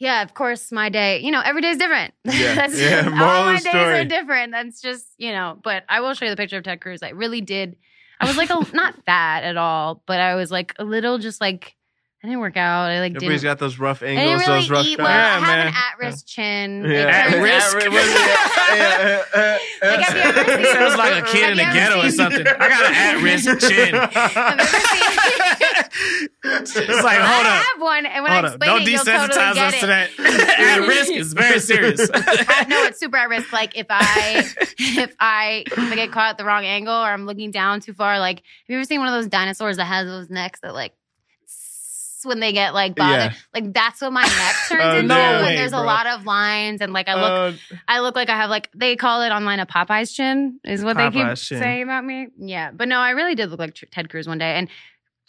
Yeah, 0.00 0.22
of 0.22 0.32
course, 0.34 0.72
my 0.72 0.88
day, 0.88 1.20
you 1.20 1.30
know, 1.30 1.42
every 1.44 1.60
day 1.62 1.68
is 1.68 1.76
different. 1.76 2.14
Yeah. 2.24 2.54
That's 2.54 2.80
Yeah, 2.80 3.02
all 3.06 3.40
of 3.40 3.46
my 3.46 3.58
the 3.58 3.64
days 3.64 3.70
story. 3.72 3.98
are 4.00 4.04
different. 4.06 4.50
That's 4.52 4.80
just, 4.80 5.04
you 5.18 5.30
know, 5.30 5.58
but 5.62 5.84
I 5.90 6.00
will 6.00 6.14
show 6.14 6.24
you 6.24 6.30
the 6.30 6.36
picture 6.38 6.56
of 6.56 6.64
Ted 6.64 6.80
Cruz. 6.80 7.02
I 7.02 7.10
really 7.10 7.42
did. 7.42 7.76
I 8.18 8.26
was 8.26 8.36
like, 8.38 8.48
a, 8.50 8.66
not 8.74 8.94
fat 9.04 9.44
at 9.44 9.56
all, 9.58 10.02
but 10.06 10.18
I 10.20 10.34
was 10.36 10.50
like 10.50 10.74
a 10.78 10.84
little 10.84 11.18
just 11.18 11.40
like, 11.40 11.76
I 12.22 12.26
didn't 12.28 12.40
work 12.40 12.56
out. 12.58 12.90
I 12.90 13.00
like 13.00 13.14
Everybody's 13.16 13.40
didn't 13.40 13.50
got 13.52 13.58
those 13.60 13.78
rough 13.78 14.02
I 14.02 14.06
angles, 14.08 14.40
didn't 14.42 14.54
those 14.54 14.68
rough 14.70 14.78
really 14.84 14.92
eat 14.92 14.98
well. 14.98 15.06
Yeah, 15.08 15.14
I 15.16 15.38
have 15.38 15.42
man. 15.42 15.66
an 15.68 15.74
at-risk 15.74 16.26
chin. 16.26 16.84
Yeah. 16.84 17.06
At 17.06 17.42
risk? 17.42 17.76
At- 17.76 17.90
what 17.90 18.04
is 18.04 18.12
it? 18.12 18.18
Yeah, 18.76 19.58
Like, 19.82 20.00
have 20.00 20.16
you 20.16 20.22
ever 20.22 20.50
It 20.60 20.64
seen- 20.66 20.74
sounds 20.74 20.96
like 20.98 21.22
a 21.22 21.26
kid 21.26 21.50
in 21.50 21.56
the 21.56 21.62
you 21.62 21.68
ever 21.68 21.74
ghetto 21.78 22.06
or 22.06 22.10
something. 22.10 22.46
I 22.46 22.68
got 22.68 22.84
an 22.86 22.94
at-risk 22.94 23.58
chin. 23.60 23.94
Have 25.92 26.00
you 26.44 26.50
ever 26.52 26.66
seen- 26.66 26.82
It's 26.84 27.02
like, 27.02 27.18
hold 27.18 27.46
I 27.46 27.58
up. 27.58 27.64
have 27.64 27.80
one, 27.82 28.06
and 28.06 28.22
when 28.22 28.32
Hold 28.32 28.44
I 28.44 28.48
up. 28.48 28.54
explain 28.56 28.70
Don't 28.70 28.82
it, 28.82 28.88
you'll 28.90 29.04
totally 29.04 29.28
desensitize 29.28 29.54
get 29.54 29.66
us 29.68 29.74
it. 29.74 29.80
to 29.80 29.86
that. 29.86 30.10
At 30.80 30.88
risk 30.88 31.10
is 31.12 31.32
very 31.32 31.60
serious. 31.70 32.10
I- 32.12 32.66
no, 32.68 32.84
it's 32.84 32.98
super 33.00 33.16
at 33.16 33.28
risk. 33.28 33.52
Like 33.52 33.76
if 33.76 33.86
I 33.90 34.44
if 34.78 35.14
I 35.18 35.64
if 35.66 35.78
I 35.78 35.94
get 35.94 36.12
caught 36.12 36.30
at 36.30 36.38
the 36.38 36.44
wrong 36.44 36.64
angle 36.64 36.94
or 36.94 37.06
I'm 37.10 37.26
looking 37.26 37.50
down 37.50 37.80
too 37.80 37.92
far, 37.92 38.18
like 38.18 38.38
have 38.38 38.44
you 38.68 38.76
ever 38.76 38.84
seen 38.84 39.00
one 39.00 39.08
of 39.08 39.14
those 39.14 39.26
dinosaurs 39.28 39.76
that 39.78 39.84
has 39.86 40.06
those 40.06 40.30
necks 40.30 40.60
that 40.60 40.74
like 40.74 40.92
s- 41.44 42.20
when 42.24 42.38
they 42.40 42.52
get 42.52 42.74
like 42.74 42.94
bothered, 42.94 43.32
Yeah. 43.32 43.38
like 43.54 43.72
that's 43.72 44.00
what 44.02 44.12
my 44.12 44.22
neck 44.22 44.56
turns 44.68 44.82
Oh, 44.84 44.96
into. 44.98 45.08
no 45.08 45.14
and 45.16 45.58
there's 45.58 45.70
bro. 45.72 45.80
a 45.80 45.84
lot 45.84 46.06
of 46.06 46.26
lines, 46.26 46.80
and 46.82 46.92
like 46.92 47.08
I 47.08 47.14
look, 47.14 47.54
Uh, 47.72 47.76
I 47.88 48.00
look 48.00 48.14
like 48.14 48.28
I 48.28 48.36
have 48.36 48.50
like 48.50 48.68
they 48.74 48.94
call 48.96 49.22
it 49.22 49.30
online 49.30 49.58
a 49.60 49.66
Popeye's 49.66 50.12
chin 50.12 50.60
is 50.64 50.84
what 50.84 50.96
they 50.96 51.10
keep 51.10 51.24
Popeye's 51.24 51.46
chin. 51.46 51.58
saying 51.60 51.82
about 51.82 52.04
me. 52.04 52.28
Yeah, 52.38 52.70
but 52.72 52.88
no, 52.88 52.98
I 52.98 53.10
really 53.10 53.34
did 53.34 53.50
look 53.50 53.58
like 53.58 53.74
Tr- 53.74 53.86
Ted 53.90 54.10
Cruz 54.10 54.28
one 54.28 54.38
day, 54.38 54.54
and 54.56 54.68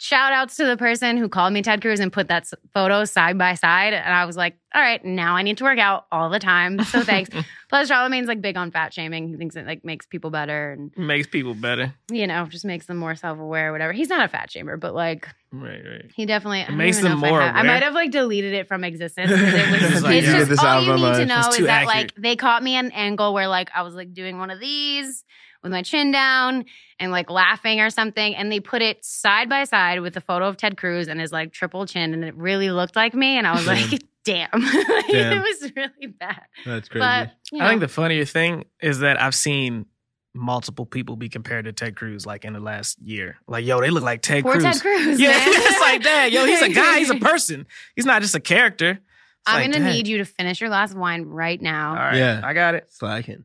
shout 0.02 0.32
outs 0.32 0.56
to 0.56 0.64
the 0.64 0.76
person 0.76 1.16
who 1.16 1.28
called 1.28 1.52
me 1.52 1.62
Ted 1.62 1.80
Cruz 1.80 2.00
and 2.00 2.12
put 2.12 2.26
that 2.26 2.48
photo 2.74 3.04
side 3.04 3.38
by 3.38 3.54
side. 3.54 3.92
And 3.92 4.12
I 4.12 4.24
was 4.24 4.36
like, 4.36 4.56
all 4.74 4.82
right, 4.82 5.02
now 5.04 5.36
I 5.36 5.42
need 5.42 5.58
to 5.58 5.64
work 5.64 5.78
out 5.78 6.06
all 6.10 6.28
the 6.28 6.40
time. 6.40 6.82
So 6.82 7.02
thanks. 7.04 7.30
Plus, 7.68 7.88
Charlamagne's 7.88 8.26
like 8.26 8.40
big 8.42 8.56
on 8.56 8.72
fat 8.72 8.92
shaming. 8.92 9.28
He 9.28 9.36
thinks 9.36 9.54
it 9.54 9.64
like 9.64 9.84
makes 9.84 10.04
people 10.06 10.30
better 10.30 10.72
and, 10.72 10.90
Makes 10.96 11.28
people 11.28 11.54
better. 11.54 11.94
you 12.10 12.26
know, 12.26 12.46
just 12.46 12.64
makes 12.64 12.86
them 12.86 12.96
more 12.96 13.14
self 13.14 13.38
aware, 13.38 13.70
whatever. 13.70 13.92
He's 13.92 14.08
not 14.08 14.24
a 14.24 14.28
fat 14.28 14.50
shamer, 14.50 14.78
but 14.80 14.92
like, 14.92 15.28
Right, 15.52 15.82
right. 15.88 16.10
he 16.16 16.26
definitely 16.26 16.64
I 16.64 16.70
makes 16.70 17.00
them 17.00 17.22
I 17.24 17.28
more 17.30 17.40
have- 17.40 17.54
I, 17.54 17.62
might 17.62 17.82
have 17.84 17.94
like 17.94 18.10
deleted 18.10 18.54
it 18.54 18.66
from 18.66 18.82
existence. 18.82 19.30
It 19.30 19.40
was, 19.92 20.02
It's 20.04 20.04
it's, 20.04 20.26
yeah. 20.26 20.44
Just 20.46 20.64
all 20.64 20.82
you 20.82 20.94
need 20.96 21.00
to 21.02 21.22
uh, 21.22 21.24
know 21.26 21.48
is 21.50 21.58
that 21.58 21.68
accurate. 21.68 21.86
like 21.86 22.14
they 22.16 22.34
caught 22.34 22.62
me 22.62 22.74
an 22.74 22.90
angle 22.90 23.32
where 23.34 23.46
like 23.46 23.70
I 23.74 23.82
was 23.82 23.94
like 23.94 24.12
doing 24.12 24.38
one 24.38 24.50
of 24.50 24.58
these 24.58 25.24
with 25.62 25.72
my 25.72 25.82
chin 25.82 26.10
down 26.10 26.64
and 26.98 27.12
like 27.12 27.30
laughing 27.30 27.80
or 27.80 27.90
something, 27.90 28.34
and 28.34 28.50
they 28.50 28.60
put 28.60 28.82
it 28.82 29.04
side 29.04 29.48
by 29.48 29.64
side 29.64 30.00
with 30.00 30.16
a 30.16 30.20
photo 30.20 30.46
of 30.48 30.56
Ted 30.56 30.76
Cruz 30.76 31.08
and 31.08 31.20
his 31.20 31.32
like 31.32 31.52
triple 31.52 31.86
chin, 31.86 32.14
and 32.14 32.24
it 32.24 32.34
really 32.36 32.70
looked 32.70 32.96
like 32.96 33.14
me, 33.14 33.38
and 33.38 33.46
I 33.46 33.52
was 33.54 33.66
like, 33.66 33.88
damn, 34.24 34.48
Like, 34.52 34.62
Damn. 35.08 35.32
it 35.38 35.40
was 35.42 35.72
really 35.76 36.06
bad. 36.18 36.42
That's 36.64 36.88
crazy. 36.88 37.00
But 37.00 37.30
you 37.50 37.58
know, 37.58 37.64
I 37.64 37.68
think 37.68 37.80
the 37.80 37.88
funnier 37.88 38.24
thing 38.24 38.64
is 38.80 39.00
that 39.00 39.20
I've 39.20 39.34
seen 39.34 39.86
multiple 40.34 40.86
people 40.86 41.14
be 41.16 41.28
compared 41.28 41.66
to 41.66 41.72
Ted 41.72 41.94
Cruz 41.96 42.24
like 42.24 42.44
in 42.44 42.52
the 42.54 42.60
last 42.60 42.98
year. 43.00 43.36
Like, 43.46 43.64
yo, 43.66 43.80
they 43.80 43.90
look 43.90 44.02
like 44.04 44.22
Ted 44.22 44.42
poor 44.44 44.52
Cruz. 44.54 44.62
Ted 44.64 44.80
Cruz. 44.80 45.20
Yeah, 45.20 45.28
man. 45.30 45.42
it's 45.48 45.80
like 45.80 46.02
that. 46.04 46.32
Yo, 46.32 46.44
he's 46.46 46.62
a 46.62 46.68
guy. 46.72 46.98
He's 47.00 47.10
a 47.10 47.16
person. 47.16 47.66
He's 47.96 48.06
not 48.06 48.22
just 48.22 48.34
a 48.34 48.40
character. 48.40 48.90
It's 48.92 49.00
I'm 49.46 49.60
like, 49.62 49.72
gonna 49.72 49.84
dang. 49.84 49.92
need 49.94 50.06
you 50.08 50.18
to 50.18 50.24
finish 50.24 50.60
your 50.60 50.70
glass 50.70 50.92
of 50.92 50.96
wine 50.98 51.24
right 51.24 51.60
now. 51.60 51.90
All 51.90 51.96
right, 51.96 52.16
Yeah. 52.16 52.40
I 52.44 52.54
got 52.54 52.74
it. 52.76 52.86
Slacking. 52.92 53.44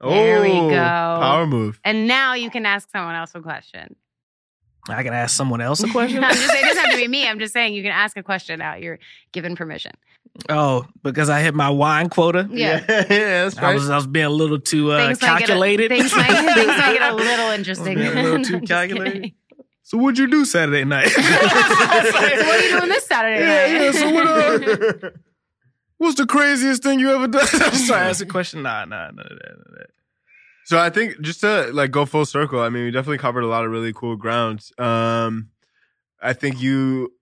There 0.00 0.42
we 0.42 0.50
Oh, 0.52 0.68
go. 0.70 0.76
Power 0.76 1.46
move. 1.46 1.80
And 1.84 2.06
now 2.06 2.34
you 2.34 2.50
can 2.50 2.66
ask 2.66 2.90
someone 2.90 3.14
else 3.14 3.32
a 3.34 3.40
question. 3.40 3.96
I 4.88 5.02
can 5.02 5.12
ask 5.14 5.34
someone 5.36 5.60
else 5.60 5.82
a 5.82 5.88
question. 5.92 6.22
I'm 6.22 6.34
just 6.34 6.48
saying, 6.48 6.64
it 6.64 6.68
doesn't 6.68 6.84
have 6.84 6.92
to 6.92 6.98
be 7.00 7.08
me. 7.08 7.26
I'm 7.28 7.38
just 7.38 7.52
saying 7.52 7.74
you 7.74 7.82
can 7.82 7.92
ask 7.92 8.16
a 8.16 8.22
question 8.22 8.58
now. 8.60 8.74
You're 8.76 8.98
given 9.32 9.56
permission. 9.56 9.92
oh, 10.50 10.84
because 11.02 11.30
I 11.30 11.40
hit 11.40 11.54
my 11.54 11.70
wine 11.70 12.08
quota. 12.10 12.46
Yeah. 12.52 12.84
yeah, 12.88 13.02
that's 13.44 13.58
I 13.58 13.72
was 13.74 13.88
I 13.90 13.96
was 13.96 14.06
being 14.06 14.26
a 14.26 14.30
little 14.30 14.60
too 14.60 14.92
uh, 14.92 15.06
Things 15.06 15.22
might 15.22 15.26
a- 15.28 15.38
calculated. 15.38 15.88
Things 15.88 16.14
might, 16.14 16.26
things 16.54 16.66
might 16.68 16.92
get 16.98 17.10
a 17.12 17.14
little 17.14 17.50
interesting. 17.50 17.98
a 17.98 18.10
little 18.22 18.44
too 18.44 18.60
calculated. 18.60 19.12
kidding. 19.14 19.32
so 19.82 19.96
what'd 19.98 20.18
you 20.18 20.26
do 20.28 20.44
Saturday 20.44 20.84
night? 20.84 21.08
so 21.08 21.22
what 21.22 22.34
are 22.44 22.60
you 22.62 22.78
doing 22.78 22.88
this 22.90 23.06
Saturday 23.06 23.40
Yeah, 23.40 23.78
night? 23.78 23.82
yeah, 23.82 23.92
so 23.92 24.12
what, 24.12 25.04
uh, 25.04 25.10
What's 25.98 26.16
the 26.16 26.26
craziest 26.26 26.82
thing 26.82 27.00
you 27.00 27.10
ever 27.10 27.26
done? 27.26 27.46
I'm 27.52 27.74
sorry, 27.74 28.02
ask 28.02 28.22
a 28.22 28.26
question. 28.36 28.62
Nah, 28.62 28.84
nah, 28.84 29.10
none 29.10 29.18
of 29.18 29.38
that. 29.38 29.50
None 29.50 29.64
of 29.66 29.74
that. 29.78 29.86
So 30.66 30.78
I 30.78 30.90
think 30.90 31.20
just 31.20 31.40
to 31.40 31.70
like 31.72 31.90
go 31.92 32.06
full 32.06 32.26
circle, 32.26 32.60
I 32.60 32.68
mean, 32.68 32.84
we 32.84 32.90
definitely 32.90 33.18
covered 33.18 33.44
a 33.44 33.46
lot 33.46 33.64
of 33.64 33.70
really 33.70 33.92
cool 33.92 34.16
grounds. 34.16 34.72
Um, 34.78 35.50
I 36.20 36.32
think 36.32 36.60
you 36.60 37.12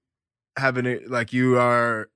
have 0.56 0.78
an 0.78 1.00
like 1.08 1.32
you 1.32 1.58
are 1.58 2.08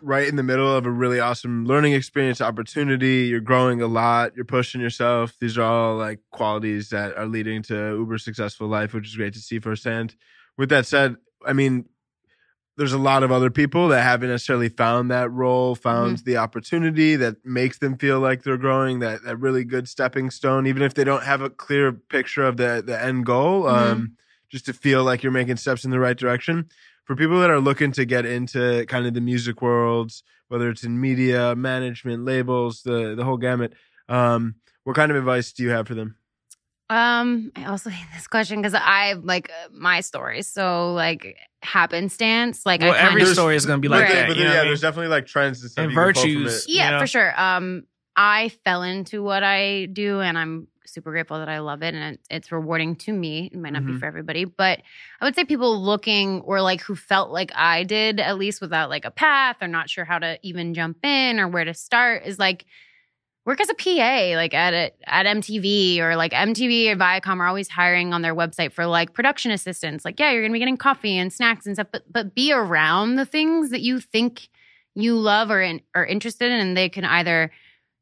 right 0.00 0.28
in 0.28 0.36
the 0.36 0.42
middle 0.42 0.74
of 0.76 0.86
a 0.86 0.90
really 0.90 1.18
awesome 1.18 1.64
learning 1.66 1.94
experience 1.94 2.40
opportunity. 2.40 3.24
You're 3.24 3.40
growing 3.40 3.82
a 3.82 3.86
lot. 3.86 4.36
You're 4.36 4.44
pushing 4.44 4.80
yourself. 4.80 5.34
These 5.40 5.58
are 5.58 5.62
all 5.62 5.96
like 5.96 6.20
qualities 6.30 6.90
that 6.90 7.16
are 7.16 7.26
leading 7.26 7.62
to 7.64 7.96
uber 7.98 8.18
successful 8.18 8.68
life, 8.68 8.94
which 8.94 9.08
is 9.08 9.16
great 9.16 9.34
to 9.34 9.40
see 9.40 9.58
firsthand. 9.58 10.14
With 10.56 10.68
that 10.68 10.86
said, 10.86 11.16
I 11.44 11.54
mean, 11.54 11.86
there's 12.76 12.92
a 12.92 12.98
lot 12.98 13.22
of 13.22 13.32
other 13.32 13.50
people 13.50 13.88
that 13.88 14.02
haven't 14.02 14.28
necessarily 14.28 14.68
found 14.68 15.10
that 15.10 15.30
role, 15.30 15.74
found 15.74 16.18
the 16.18 16.36
opportunity 16.36 17.16
that 17.16 17.36
makes 17.44 17.78
them 17.78 17.96
feel 17.96 18.20
like 18.20 18.42
they're 18.42 18.58
growing, 18.58 18.98
that 18.98 19.22
that 19.24 19.36
really 19.36 19.64
good 19.64 19.88
stepping 19.88 20.30
stone, 20.30 20.66
even 20.66 20.82
if 20.82 20.92
they 20.94 21.04
don't 21.04 21.22
have 21.22 21.40
a 21.40 21.48
clear 21.48 21.92
picture 21.92 22.44
of 22.44 22.58
the 22.58 22.82
the 22.84 23.00
end 23.00 23.24
goal, 23.24 23.66
um, 23.66 24.16
just 24.50 24.66
to 24.66 24.74
feel 24.74 25.04
like 25.04 25.22
you're 25.22 25.32
making 25.32 25.56
steps 25.56 25.84
in 25.84 25.90
the 25.90 26.00
right 26.00 26.16
direction. 26.16 26.68
For 27.04 27.16
people 27.16 27.40
that 27.40 27.50
are 27.50 27.60
looking 27.60 27.92
to 27.92 28.04
get 28.04 28.26
into 28.26 28.84
kind 28.86 29.06
of 29.06 29.14
the 29.14 29.20
music 29.20 29.62
worlds, 29.62 30.22
whether 30.48 30.68
it's 30.68 30.82
in 30.82 31.00
media, 31.00 31.54
management, 31.54 32.24
labels, 32.24 32.82
the 32.82 33.14
the 33.14 33.24
whole 33.24 33.38
gamut, 33.38 33.72
um, 34.08 34.56
what 34.84 34.96
kind 34.96 35.10
of 35.10 35.16
advice 35.16 35.52
do 35.52 35.62
you 35.62 35.70
have 35.70 35.86
for 35.86 35.94
them? 35.94 36.16
Um, 36.88 37.50
I 37.56 37.64
also 37.64 37.90
hate 37.98 38.06
this 38.14 38.26
question 38.26 38.60
because 38.60 38.74
I 38.74 39.14
like 39.14 39.50
uh, 39.50 39.68
my 39.72 40.00
story. 40.00 40.42
So 40.42 40.92
like 40.92 41.36
happenstance, 41.66 42.64
like 42.64 42.80
Well, 42.80 42.92
I 42.92 42.98
every 42.98 43.22
of 43.22 43.28
story 43.28 43.56
is 43.56 43.66
gonna 43.66 43.78
be 43.80 43.88
like 43.88 44.04
Right. 44.04 44.12
that. 44.14 44.28
but 44.28 44.36
then, 44.36 44.44
yeah, 44.44 44.48
what 44.50 44.56
I 44.56 44.60
mean? 44.62 44.68
there's 44.70 44.80
definitely 44.80 45.08
like 45.08 45.26
trends 45.26 45.62
and 45.62 45.70
stuff. 45.70 45.82
And 45.84 45.92
you 45.92 45.96
can 45.98 46.12
pull 46.14 46.22
from 46.22 46.30
virtues. 46.44 46.64
it. 46.64 46.70
yeah, 46.72 46.84
you 46.86 46.90
know? 46.92 47.00
for 47.00 47.06
sure. 47.06 47.40
Um, 47.40 47.84
I 48.16 48.48
fell 48.64 48.82
into 48.82 49.22
what 49.22 49.42
I 49.42 49.86
do, 49.86 50.20
and 50.20 50.38
I'm 50.38 50.68
super 50.86 51.10
grateful 51.10 51.38
that 51.40 51.48
I 51.50 51.58
love 51.58 51.82
it, 51.82 51.94
and 51.94 52.14
it, 52.14 52.20
it's 52.30 52.50
rewarding 52.50 52.96
to 52.96 53.12
me. 53.12 53.50
It 53.52 53.58
might 53.58 53.72
not 53.74 53.84
be 53.84 53.92
Mhm. 53.92 53.98
for 53.98 54.06
everybody, 54.06 54.44
but 54.44 54.80
I 55.20 55.24
would 55.26 55.34
say 55.34 55.44
people 55.44 55.82
looking 55.82 56.40
or 56.42 56.62
like 56.62 56.80
who 56.80 56.94
felt 56.96 57.30
like 57.30 57.50
I 57.54 57.82
did, 57.84 58.20
at 58.20 58.38
least 58.38 58.60
without 58.62 58.88
like 58.88 59.04
a 59.04 59.10
path 59.10 59.56
or 59.60 59.68
not 59.68 59.90
sure 59.90 60.04
how 60.06 60.18
to 60.18 60.38
even 60.42 60.72
jump 60.72 61.04
in 61.04 61.38
or 61.40 61.48
where 61.48 61.64
to 61.64 61.74
start, 61.74 62.22
is 62.24 62.38
like 62.38 62.64
work 63.46 63.60
as 63.60 63.70
a 63.70 63.74
PA, 63.74 64.34
like 64.36 64.52
at 64.52 64.74
a, 64.74 64.92
at 65.06 65.24
MTV 65.24 66.00
or 66.00 66.16
like 66.16 66.32
MTV 66.32 66.88
or 66.90 66.96
Viacom 66.96 67.38
are 67.38 67.46
always 67.46 67.68
hiring 67.68 68.12
on 68.12 68.20
their 68.20 68.34
website 68.34 68.72
for 68.72 68.86
like 68.86 69.12
production 69.14 69.52
assistants. 69.52 70.04
Like, 70.04 70.18
yeah, 70.20 70.32
you're 70.32 70.42
gonna 70.42 70.52
be 70.52 70.58
getting 70.58 70.76
coffee 70.76 71.16
and 71.16 71.32
snacks 71.32 71.64
and 71.64 71.76
stuff, 71.76 71.86
but 71.92 72.02
but 72.12 72.34
be 72.34 72.52
around 72.52 73.14
the 73.16 73.24
things 73.24 73.70
that 73.70 73.80
you 73.80 74.00
think 74.00 74.48
you 74.94 75.14
love 75.16 75.50
or 75.50 75.62
in, 75.62 75.80
are 75.94 76.04
interested 76.04 76.50
in, 76.50 76.58
and 76.58 76.76
they 76.76 76.88
can 76.88 77.04
either, 77.04 77.50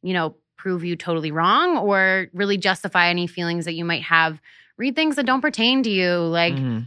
you 0.03 0.15
know, 0.15 0.35
prove 0.57 0.83
you 0.83 0.97
totally 0.97 1.31
wrong 1.31 1.77
or 1.77 2.29
really 2.33 2.57
justify 2.57 3.09
any 3.09 3.27
feelings 3.27 3.67
that 3.67 3.75
you 3.75 3.85
might 3.85 4.03
have. 4.03 4.41
Read 4.79 4.97
things 4.97 5.17
that 5.17 5.27
don't 5.27 5.43
pertain 5.43 5.83
to 5.83 5.91
you, 5.91 6.17
like 6.17 6.55
Mhm. 6.55 6.87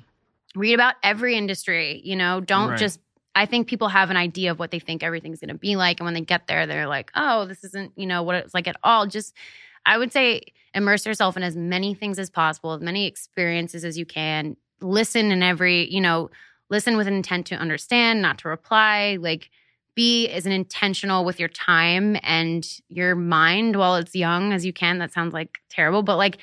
read 0.55 0.73
about 0.73 0.95
every 1.03 1.35
industry. 1.35 2.01
You 2.03 2.15
know, 2.15 2.41
don't 2.41 2.69
Right. 2.69 2.79
just. 2.79 2.99
I 3.37 3.45
think 3.45 3.67
people 3.67 3.87
have 3.89 4.09
an 4.09 4.17
idea 4.17 4.51
of 4.51 4.59
what 4.59 4.71
they 4.71 4.79
think 4.79 5.03
everything's 5.03 5.39
going 5.39 5.49
to 5.49 5.53
be 5.55 5.75
like, 5.75 5.99
and 5.99 6.05
when 6.05 6.13
they 6.15 6.21
get 6.21 6.47
there, 6.47 6.65
they're 6.65 6.87
like, 6.87 7.11
"Oh, 7.15 7.45
this 7.45 7.63
isn't 7.63 7.93
you 7.95 8.07
know 8.07 8.23
what 8.23 8.35
it's 8.35 8.53
like 8.53 8.67
at 8.67 8.77
all." 8.83 9.05
Just, 9.05 9.33
I 9.85 9.97
would 9.97 10.11
say, 10.11 10.41
immerse 10.73 11.05
yourself 11.05 11.37
in 11.37 11.43
as 11.43 11.55
many 11.55 11.93
things 11.93 12.17
as 12.17 12.29
possible, 12.29 12.73
as 12.73 12.81
many 12.81 13.05
experiences 13.05 13.85
as 13.85 13.97
you 13.97 14.05
can. 14.05 14.57
Listen 14.81 15.31
in 15.31 15.43
every, 15.43 15.91
you 15.93 16.01
know, 16.01 16.29
listen 16.69 16.97
with 16.97 17.07
an 17.07 17.13
intent 17.13 17.47
to 17.47 17.55
understand, 17.55 18.21
not 18.21 18.39
to 18.39 18.49
reply. 18.49 19.17
Like, 19.19 19.49
be 19.95 20.29
as 20.29 20.45
intentional 20.45 21.25
with 21.25 21.39
your 21.39 21.49
time 21.49 22.17
and 22.23 22.67
your 22.89 23.15
mind 23.15 23.75
while 23.75 23.95
it's 23.95 24.15
young 24.15 24.53
as 24.53 24.65
you 24.65 24.73
can. 24.73 24.99
That 24.99 25.13
sounds 25.13 25.33
like 25.33 25.59
terrible, 25.69 26.03
but 26.03 26.17
like 26.17 26.37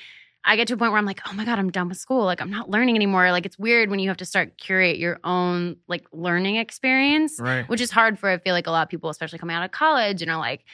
I 0.47 0.57
get 0.57 0.69
to 0.69 0.75
a 0.75 0.77
point 0.77 0.93
where 0.93 0.99
I'm 0.99 1.07
like, 1.07 1.21
oh 1.29 1.33
my 1.33 1.45
God, 1.45 1.59
I'm 1.59 1.71
done 1.71 1.89
with 1.89 1.97
school. 1.99 2.25
Like 2.25 2.41
I'm 2.41 2.51
not 2.51 2.69
learning 2.69 2.97
anymore. 2.97 3.31
Like 3.31 3.47
it's 3.47 3.59
weird 3.59 3.89
when 3.91 3.99
you 3.99 4.09
have 4.09 4.19
to 4.19 4.27
start 4.27 4.59
curate 4.59 4.99
your 4.99 5.19
own 5.25 5.77
like 5.89 6.07
learning 6.13 6.57
experience, 6.57 7.41
Right. 7.41 7.67
which 7.69 7.81
is 7.81 7.91
hard 7.91 8.19
for 8.19 8.29
I 8.29 8.39
feel 8.39 8.53
like 8.53 8.67
a 8.67 8.71
lot 8.71 8.83
of 8.83 8.89
people, 8.91 9.09
especially 9.11 9.39
coming 9.39 9.57
out 9.57 9.65
of 9.65 9.71
college 9.71 10.21
and 10.23 10.31
are 10.31 10.39
like 10.39 10.65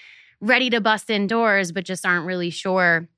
ready 0.41 0.71
to 0.71 0.81
bust 0.81 1.09
indoors, 1.11 1.71
but 1.71 1.85
just 1.85 2.05
aren't 2.05 2.27
really 2.27 2.51
sure. 2.51 3.09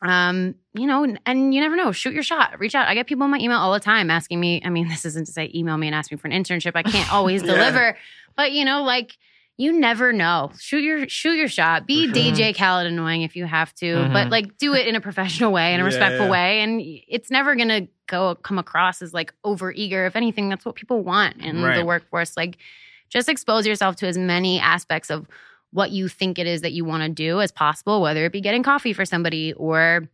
Um, 0.00 0.54
you 0.74 0.86
know, 0.86 1.02
and, 1.02 1.18
and 1.26 1.52
you 1.52 1.60
never 1.60 1.74
know. 1.74 1.90
Shoot 1.90 2.14
your 2.14 2.22
shot. 2.22 2.60
Reach 2.60 2.76
out. 2.76 2.86
I 2.86 2.94
get 2.94 3.08
people 3.08 3.24
in 3.24 3.32
my 3.32 3.38
email 3.38 3.58
all 3.58 3.72
the 3.72 3.80
time 3.80 4.10
asking 4.10 4.38
me. 4.38 4.62
I 4.64 4.68
mean, 4.70 4.86
this 4.88 5.04
isn't 5.04 5.24
to 5.26 5.32
say 5.32 5.50
email 5.52 5.76
me 5.76 5.88
and 5.88 5.94
ask 5.96 6.12
me 6.12 6.16
for 6.18 6.28
an 6.28 6.32
internship. 6.44 6.72
I 6.76 6.84
can't 6.84 7.12
always 7.12 7.42
Yeah. 7.44 7.54
deliver, 7.54 7.96
but 8.36 8.52
you 8.52 8.64
know, 8.64 8.84
like 8.84 9.18
you 9.58 9.72
never 9.72 10.12
know. 10.12 10.50
Shoot 10.58 10.82
your 10.84 11.08
shoot 11.08 11.34
your 11.34 11.48
shot. 11.48 11.86
Be 11.86 12.04
sure. 12.06 12.14
DJ 12.14 12.56
Khaled 12.56 12.86
annoying 12.86 13.22
if 13.22 13.34
you 13.36 13.44
have 13.44 13.74
to, 13.76 13.86
Mhm. 13.86 14.12
but 14.12 14.30
like 14.30 14.56
do 14.56 14.72
it 14.72 14.86
in 14.86 14.94
a 14.94 15.00
professional 15.00 15.50
way, 15.52 15.74
in 15.74 15.80
a 15.80 15.82
Yeah, 15.82 15.86
respectful 15.86 16.26
yeah. 16.26 16.30
way, 16.32 16.60
and 16.60 16.80
it's 17.08 17.30
never 17.30 17.54
gonna 17.56 17.88
go 18.06 18.36
come 18.36 18.58
across 18.58 19.02
as 19.02 19.12
like 19.12 19.34
over 19.44 19.72
eager. 19.72 20.06
If 20.06 20.14
anything, 20.16 20.48
that's 20.48 20.64
what 20.64 20.76
people 20.76 21.02
want 21.02 21.36
in 21.42 21.60
Right. 21.62 21.76
the 21.76 21.84
workforce. 21.84 22.36
Like, 22.36 22.56
just 23.10 23.28
expose 23.28 23.66
yourself 23.66 23.96
to 23.96 24.06
as 24.06 24.16
many 24.16 24.60
aspects 24.60 25.10
of 25.10 25.26
what 25.72 25.90
you 25.90 26.08
think 26.08 26.38
it 26.38 26.46
is 26.46 26.62
that 26.62 26.72
you 26.72 26.84
want 26.84 27.02
to 27.02 27.08
do 27.10 27.40
as 27.40 27.50
possible, 27.52 28.00
whether 28.00 28.24
it 28.24 28.32
be 28.32 28.40
getting 28.40 28.62
coffee 28.62 28.92
for 28.94 29.04
somebody 29.04 29.52
or 29.54 30.08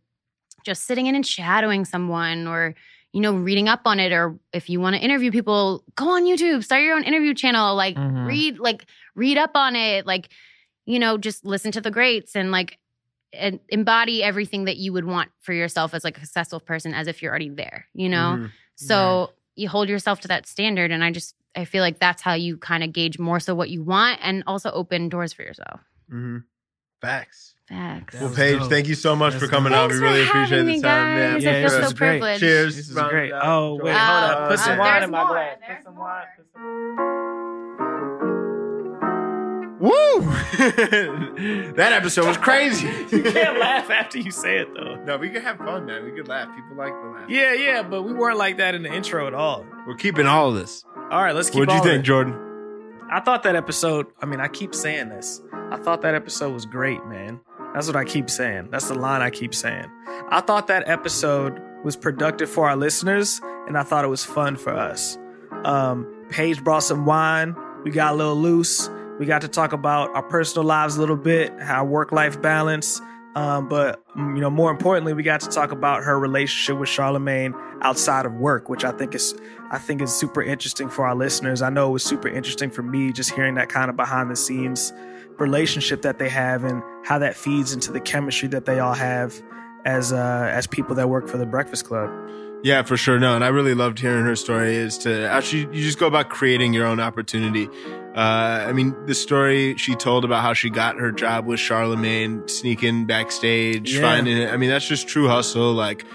just 0.65 0.83
sitting 0.85 1.05
in 1.05 1.15
and 1.15 1.25
shadowing 1.25 1.85
someone 1.85 2.47
or 2.47 2.73
you 3.15 3.21
know 3.21 3.33
reading 3.33 3.69
up 3.69 3.81
on 3.85 3.97
it 3.99 4.11
or 4.11 4.37
if 4.51 4.69
you 4.69 4.81
want 4.81 4.93
to 4.95 5.01
interview 5.01 5.31
people 5.31 5.83
go 5.95 6.09
on 6.09 6.25
youtube 6.25 6.63
start 6.63 6.83
your 6.83 6.95
own 6.97 7.03
interview 7.03 7.33
channel 7.33 7.73
like 7.75 7.95
Mhm. 7.95 8.25
read 8.27 8.59
like 8.59 8.85
read 9.15 9.37
up 9.37 9.51
on 9.55 9.75
it 9.77 10.05
like 10.05 10.27
you 10.85 10.99
know 10.99 11.17
just 11.17 11.45
listen 11.45 11.71
to 11.71 11.79
the 11.81 11.91
greats 11.91 12.35
and 12.35 12.51
like 12.51 12.77
and 13.31 13.59
embody 13.69 14.21
everything 14.21 14.65
that 14.65 14.75
you 14.77 14.91
would 14.93 15.05
want 15.05 15.29
for 15.39 15.53
yourself 15.53 15.93
as 15.93 16.03
like 16.03 16.17
a 16.17 16.21
successful 16.21 16.59
person 16.59 16.93
as 16.93 17.07
if 17.07 17.21
you're 17.21 17.31
already 17.31 17.49
there 17.49 17.85
you 17.93 18.09
know 18.09 18.37
Mhm. 18.37 18.51
so 18.75 19.31
you 19.55 19.69
hold 19.69 19.87
yourself 19.87 20.19
to 20.19 20.27
that 20.27 20.45
standard 20.45 20.91
and 20.91 21.01
i 21.01 21.09
just 21.11 21.35
i 21.55 21.63
feel 21.63 21.81
like 21.81 21.99
that's 21.99 22.21
how 22.21 22.33
you 22.33 22.57
kind 22.57 22.83
of 22.83 22.91
gauge 22.91 23.17
more 23.17 23.39
so 23.39 23.55
what 23.55 23.69
you 23.69 23.81
want 23.81 24.19
and 24.21 24.43
also 24.45 24.69
open 24.71 25.07
doors 25.09 25.31
for 25.31 25.43
yourself 25.43 25.79
Mm-hmm. 26.11 26.39
Facts. 27.01 27.54
Facts 27.69 28.15
Well, 28.19 28.29
Paige, 28.33 28.59
dope. 28.59 28.69
thank 28.69 28.87
you 28.87 28.95
so 28.95 29.15
much 29.15 29.33
That's 29.33 29.45
for 29.45 29.49
coming 29.51 29.71
dope. 29.73 29.89
on. 29.91 29.97
We 29.97 29.97
really 30.03 30.23
appreciate 30.23 30.57
having 30.59 30.75
the 30.81 30.81
time. 30.87 31.33
guys. 31.33 31.43
Yeah, 31.43 31.51
I 31.51 31.53
feel 31.61 31.69
so 31.69 31.79
is 31.79 31.93
great. 31.93 32.09
privileged. 32.19 32.39
Cheers. 32.39 32.75
This 32.75 32.89
is 32.89 32.95
Round 32.95 33.09
great. 33.09 33.31
Oh, 33.33 33.79
wait, 33.81 33.91
it. 33.91 33.97
hold 33.97 34.23
up. 34.23 34.37
Uh, 34.37 34.47
Put 34.49 34.59
some 34.59 34.67
there's 34.77 34.79
wine 34.79 35.03
in 35.03 35.11
my 35.11 35.23
more. 35.23 35.27
glass. 35.33 35.57
There's 35.67 35.77
Put 35.77 35.83
some 35.85 35.95
more. 35.95 36.03
wine. 36.05 36.25
Put 36.37 36.45
some- 36.53 36.95
Woo! 39.77 39.91
that 41.75 41.91
episode 41.91 42.25
was 42.27 42.37
crazy. 42.37 42.87
you 43.11 43.21
can't 43.23 43.59
laugh 43.59 43.89
after 43.91 44.17
you 44.17 44.31
say 44.31 44.57
it 44.59 44.69
though. 44.73 44.95
No, 45.03 45.17
we 45.17 45.29
could 45.29 45.43
have 45.43 45.57
fun, 45.57 45.85
man. 45.85 46.05
We 46.05 46.11
could 46.11 46.27
laugh. 46.29 46.47
People 46.55 46.77
like 46.77 46.93
to 46.93 47.09
laugh. 47.11 47.29
Yeah, 47.29 47.53
yeah, 47.53 47.83
but 47.83 48.03
we 48.03 48.13
weren't 48.13 48.37
like 48.37 48.57
that 48.57 48.73
in 48.73 48.83
the 48.83 48.93
intro 48.93 49.27
at 49.27 49.33
all. 49.33 49.65
We're 49.85 49.95
keeping 49.95 50.27
all 50.27 50.49
of 50.49 50.55
this. 50.55 50.85
All 51.11 51.21
right, 51.21 51.35
let's 51.35 51.49
keep. 51.49 51.59
What'd 51.59 51.73
you 51.73 51.79
all 51.79 51.85
of 51.85 51.91
think, 51.91 51.99
it. 51.99 52.05
Jordan? 52.07 52.39
I 53.11 53.19
thought 53.19 53.43
that 53.43 53.55
episode. 53.55 54.07
I 54.21 54.25
mean, 54.25 54.39
I 54.39 54.47
keep 54.47 54.73
saying 54.73 55.09
this. 55.09 55.41
I 55.71 55.77
thought 55.77 56.01
that 56.01 56.15
episode 56.15 56.53
was 56.53 56.65
great, 56.65 57.05
man. 57.05 57.41
That's 57.75 57.87
what 57.87 57.97
I 57.97 58.05
keep 58.05 58.29
saying. 58.29 58.69
That's 58.71 58.87
the 58.87 58.93
line 58.93 59.21
I 59.21 59.29
keep 59.29 59.53
saying. 59.53 59.91
I 60.29 60.39
thought 60.39 60.67
that 60.67 60.87
episode 60.87 61.61
was 61.83 61.97
productive 61.97 62.49
for 62.49 62.69
our 62.69 62.77
listeners, 62.77 63.41
and 63.67 63.77
I 63.77 63.83
thought 63.83 64.05
it 64.05 64.07
was 64.07 64.23
fun 64.23 64.55
for 64.55 64.71
us. 64.73 65.17
Um, 65.65 66.07
Paige 66.29 66.63
brought 66.63 66.83
some 66.83 67.05
wine. 67.05 67.53
We 67.83 67.91
got 67.91 68.13
a 68.13 68.15
little 68.15 68.37
loose. 68.37 68.89
We 69.19 69.25
got 69.25 69.41
to 69.41 69.49
talk 69.49 69.73
about 69.73 70.15
our 70.15 70.23
personal 70.23 70.65
lives 70.65 70.95
a 70.95 71.01
little 71.01 71.17
bit, 71.17 71.51
our 71.59 71.85
work 71.85 72.13
life 72.13 72.41
balance. 72.41 73.01
Um, 73.35 73.67
but 73.67 74.01
mm, 74.15 74.35
you 74.35 74.41
know, 74.41 74.49
more 74.49 74.71
importantly, 74.71 75.11
we 75.11 75.23
got 75.23 75.41
to 75.41 75.49
talk 75.49 75.73
about 75.73 76.01
her 76.03 76.17
relationship 76.17 76.79
with 76.79 76.87
Charlamagne 76.87 77.53
outside 77.81 78.25
of 78.25 78.31
work, 78.35 78.69
which 78.69 78.85
I 78.85 78.93
think 78.93 79.13
is 79.13 79.35
I 79.69 79.79
think 79.79 80.01
is 80.01 80.15
super 80.15 80.41
interesting 80.41 80.87
for 80.87 81.05
our 81.05 81.15
listeners. 81.15 81.61
I 81.61 81.69
know 81.69 81.89
it 81.89 81.91
was 81.91 82.05
super 82.05 82.29
interesting 82.29 82.69
for 82.69 82.83
me 82.83 83.11
just 83.11 83.31
hearing 83.31 83.55
that 83.55 83.67
kind 83.67 83.89
of 83.89 83.97
behind 83.97 84.31
the 84.31 84.37
scenes 84.37 84.93
relationship 85.39 86.01
that 86.03 86.19
they 86.19 86.29
have 86.29 86.63
and 86.63 86.81
how 87.03 87.19
that 87.19 87.35
feeds 87.35 87.73
into 87.73 87.91
the 87.91 87.99
chemistry 87.99 88.47
that 88.49 88.65
they 88.65 88.79
all 88.79 88.93
have 88.93 89.41
as 89.85 90.11
uh, 90.13 90.49
as 90.51 90.67
people 90.67 90.95
that 90.95 91.09
work 91.09 91.27
for 91.27 91.37
the 91.37 91.45
Breakfast 91.45 91.85
Club. 91.85 92.09
Yeah, 92.63 92.81
for 92.81 92.97
sure. 92.97 93.19
No, 93.19 93.35
and 93.35 93.43
I 93.43 93.49
really 93.49 93.75
loved 93.75 93.99
hearing 93.99 94.25
her 94.25 94.35
story. 94.35 94.75
Is 94.75 94.97
to 94.99 95.27
actually 95.29 95.67
you 95.77 95.83
just 95.83 95.99
go 95.99 96.07
about 96.07 96.29
creating 96.29 96.73
your 96.73 96.87
own 96.87 96.99
opportunity. 96.99 97.69
Uh, 98.15 98.65
I 98.67 98.71
mean, 98.71 98.95
the 99.05 99.13
story 99.13 99.75
she 99.77 99.93
told 99.93 100.23
about 100.25 100.41
how 100.41 100.53
she 100.53 100.69
got 100.69 100.95
her 100.97 101.11
job 101.11 101.45
with 101.45 101.59
Charlamagne, 101.59 102.49
sneaking 102.49 103.05
backstage, 103.05 103.93
Yeah. 103.93 104.01
finding 104.01 104.37
it. 104.37 104.51
I 104.51 104.57
mean, 104.57 104.69
that's 104.69 104.87
just 104.87 105.07
true 105.07 105.27
hustle. 105.27 105.73
Like, 105.73 106.05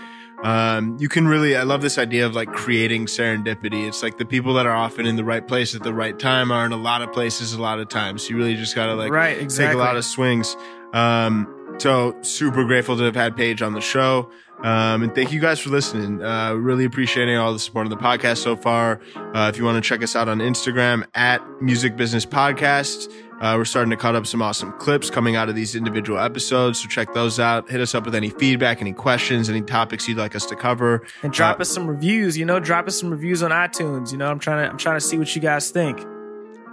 um, 0.43 0.97
you 0.99 1.09
can 1.09 1.29
really, 1.29 1.57
I 1.57 1.65
love 1.65 1.83
this 1.83 1.99
idea 1.99 2.25
of 2.25 2.35
like 2.35 2.53
creating 2.53 3.07
serendipity. 3.07 3.87
It's 3.87 4.03
like 4.03 4.19
the 4.19 4.25
people 4.25 4.55
that 4.55 4.67
are 4.67 4.75
often 4.75 5.07
in 5.07 5.17
the 5.17 5.25
right 5.25 5.47
place 5.47 5.75
at 5.75 5.83
the 5.83 5.93
right 5.93 6.19
time 6.19 6.51
are 6.51 6.65
in 6.65 6.73
a 6.73 6.77
lot 6.77 7.03
of 7.03 7.13
places 7.13 7.53
a 7.53 7.61
lot 7.61 7.79
of 7.79 7.89
times. 7.89 8.29
You 8.31 8.37
really 8.37 8.57
just 8.57 8.75
gotta 8.75 8.95
like 8.95 9.11
right, 9.11 9.49
take 9.51 9.73
a 9.73 9.77
lot 9.77 9.97
of 9.97 10.05
swings. 10.05 10.57
Um, 10.93 11.77
so 11.79 12.17
super 12.23 12.65
grateful 12.65 12.97
to 12.97 13.05
have 13.05 13.17
had 13.17 13.37
Paige 13.37 13.63
on 13.63 13.75
the 13.75 13.81
show. 13.81 14.31
Um, 14.63 15.03
and 15.03 15.15
thank 15.15 15.33
you 15.33 15.41
guys 15.41 15.59
for 15.59 15.71
listening. 15.71 16.23
Uh, 16.23 16.53
really 16.55 16.85
appreciating 16.85 17.37
all 17.39 17.53
the 17.53 17.59
support 17.59 17.87
of 17.87 17.91
the 17.91 17.97
podcast 17.97 18.39
so 18.39 18.57
far. 18.57 19.01
Uh, 19.17 19.51
if 19.53 19.57
you 19.59 19.65
want 19.65 19.83
to 19.83 19.89
check 19.89 20.03
us 20.03 20.15
out 20.15 20.29
on 20.29 20.39
Instagram 20.41 21.05
at 21.15 21.41
Music 21.63 21.97
Business 21.97 22.27
Podcast, 22.27 23.11
uh, 23.41 23.55
we're 23.57 23.65
starting 23.65 23.91
to 23.91 23.97
cut 23.97 24.15
up 24.15 24.27
some 24.27 24.43
awesome 24.43 24.71
clips 24.73 25.09
coming 25.09 25.35
out 25.35 25.49
of 25.49 25.55
these 25.55 25.75
individual 25.75 26.19
episodes. 26.19 26.79
So 26.83 26.89
check 26.89 27.15
those 27.15 27.41
out. 27.41 27.71
Hit 27.71 27.81
us 27.81 27.95
up 27.95 28.05
with 28.05 28.15
any 28.15 28.29
feedback, 28.29 28.83
any 28.83 28.93
questions, 28.93 29.49
any 29.49 29.63
topics 29.63 30.07
you'd 30.07 30.19
like 30.19 30.35
us 30.37 30.45
to 30.47 30.57
cover. 30.57 31.03
and 31.23 31.33
drop 31.33 31.59
Uh, 31.59 31.63
us 31.63 31.71
some 31.71 31.87
reviews. 31.87 32.37
You 32.37 32.45
know, 32.45 32.61
drop 32.61 32.87
us 32.87 33.01
some 33.01 33.11
reviews 33.11 33.43
on 33.43 33.51
iTunes. 33.53 34.13
You 34.13 34.19
know, 34.19 34.31
I'm 34.31 34.39
trying 34.39 34.65
to 34.67 34.71
I'm 34.71 34.77
trying 34.77 34.97
to 34.97 35.01
see 35.01 35.17
what 35.17 35.35
you 35.35 35.41
guys 35.41 35.71
think. 35.71 36.05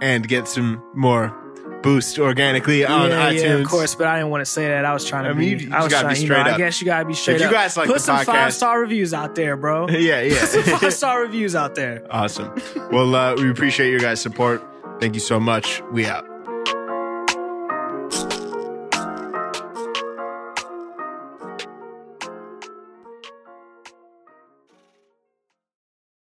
and 0.02 0.28
get 0.28 0.46
some 0.46 0.80
more 0.94 1.34
boost 1.82 2.18
organically 2.18 2.84
on 2.84 3.10
yeah, 3.10 3.30
iTunes. 3.30 3.42
yeah, 3.42 3.52
of 3.54 3.66
course. 3.68 3.94
But 3.94 4.06
I 4.08 4.16
didn't 4.18 4.30
want 4.30 4.40
to 4.42 4.46
say 4.50 4.68
that. 4.68 4.84
I 4.84 4.92
was 4.92 5.04
trying 5.04 5.24
to 5.24 5.30
I 5.30 5.32
mean, 5.32 5.58
be. 5.58 5.64
you- 5.64 5.72
I 5.72 5.82
was 5.84 5.92
gotta 5.92 6.08
be 6.08 6.14
trying. 6.14 6.22
You 6.22 6.28
know, 6.28 6.34
straight 6.42 6.54
I 6.54 6.56
guess 6.58 6.80
you 6.80 6.84
gotta 6.86 7.04
be 7.04 7.14
straight 7.14 7.34
If 7.36 7.40
you 7.42 7.46
up. 7.48 7.52
guys 7.52 7.76
like 7.76 7.88
Put 7.88 8.00
some 8.00 8.16
podcast- 8.18 8.24
five 8.26 8.54
star 8.54 8.80
reviews 8.80 9.14
out 9.14 9.34
there, 9.34 9.56
bro. 9.56 9.88
yeah, 9.90 10.20
yeah. 10.22 10.40
Put 10.40 10.48
some 10.48 10.62
five 10.78 10.92
star 10.94 11.20
reviews 11.22 11.54
out 11.54 11.74
there. 11.74 12.02
Awesome. 12.10 12.52
Well, 12.90 13.14
uh, 13.14 13.34
we 13.36 13.50
appreciate 13.50 13.90
your 13.90 14.00
guys' 14.00 14.20
support. 14.20 14.62
Thank 15.00 15.14
you 15.14 15.20
so 15.20 15.38
much. 15.38 15.82
We 15.92 16.06
out. 16.06 16.26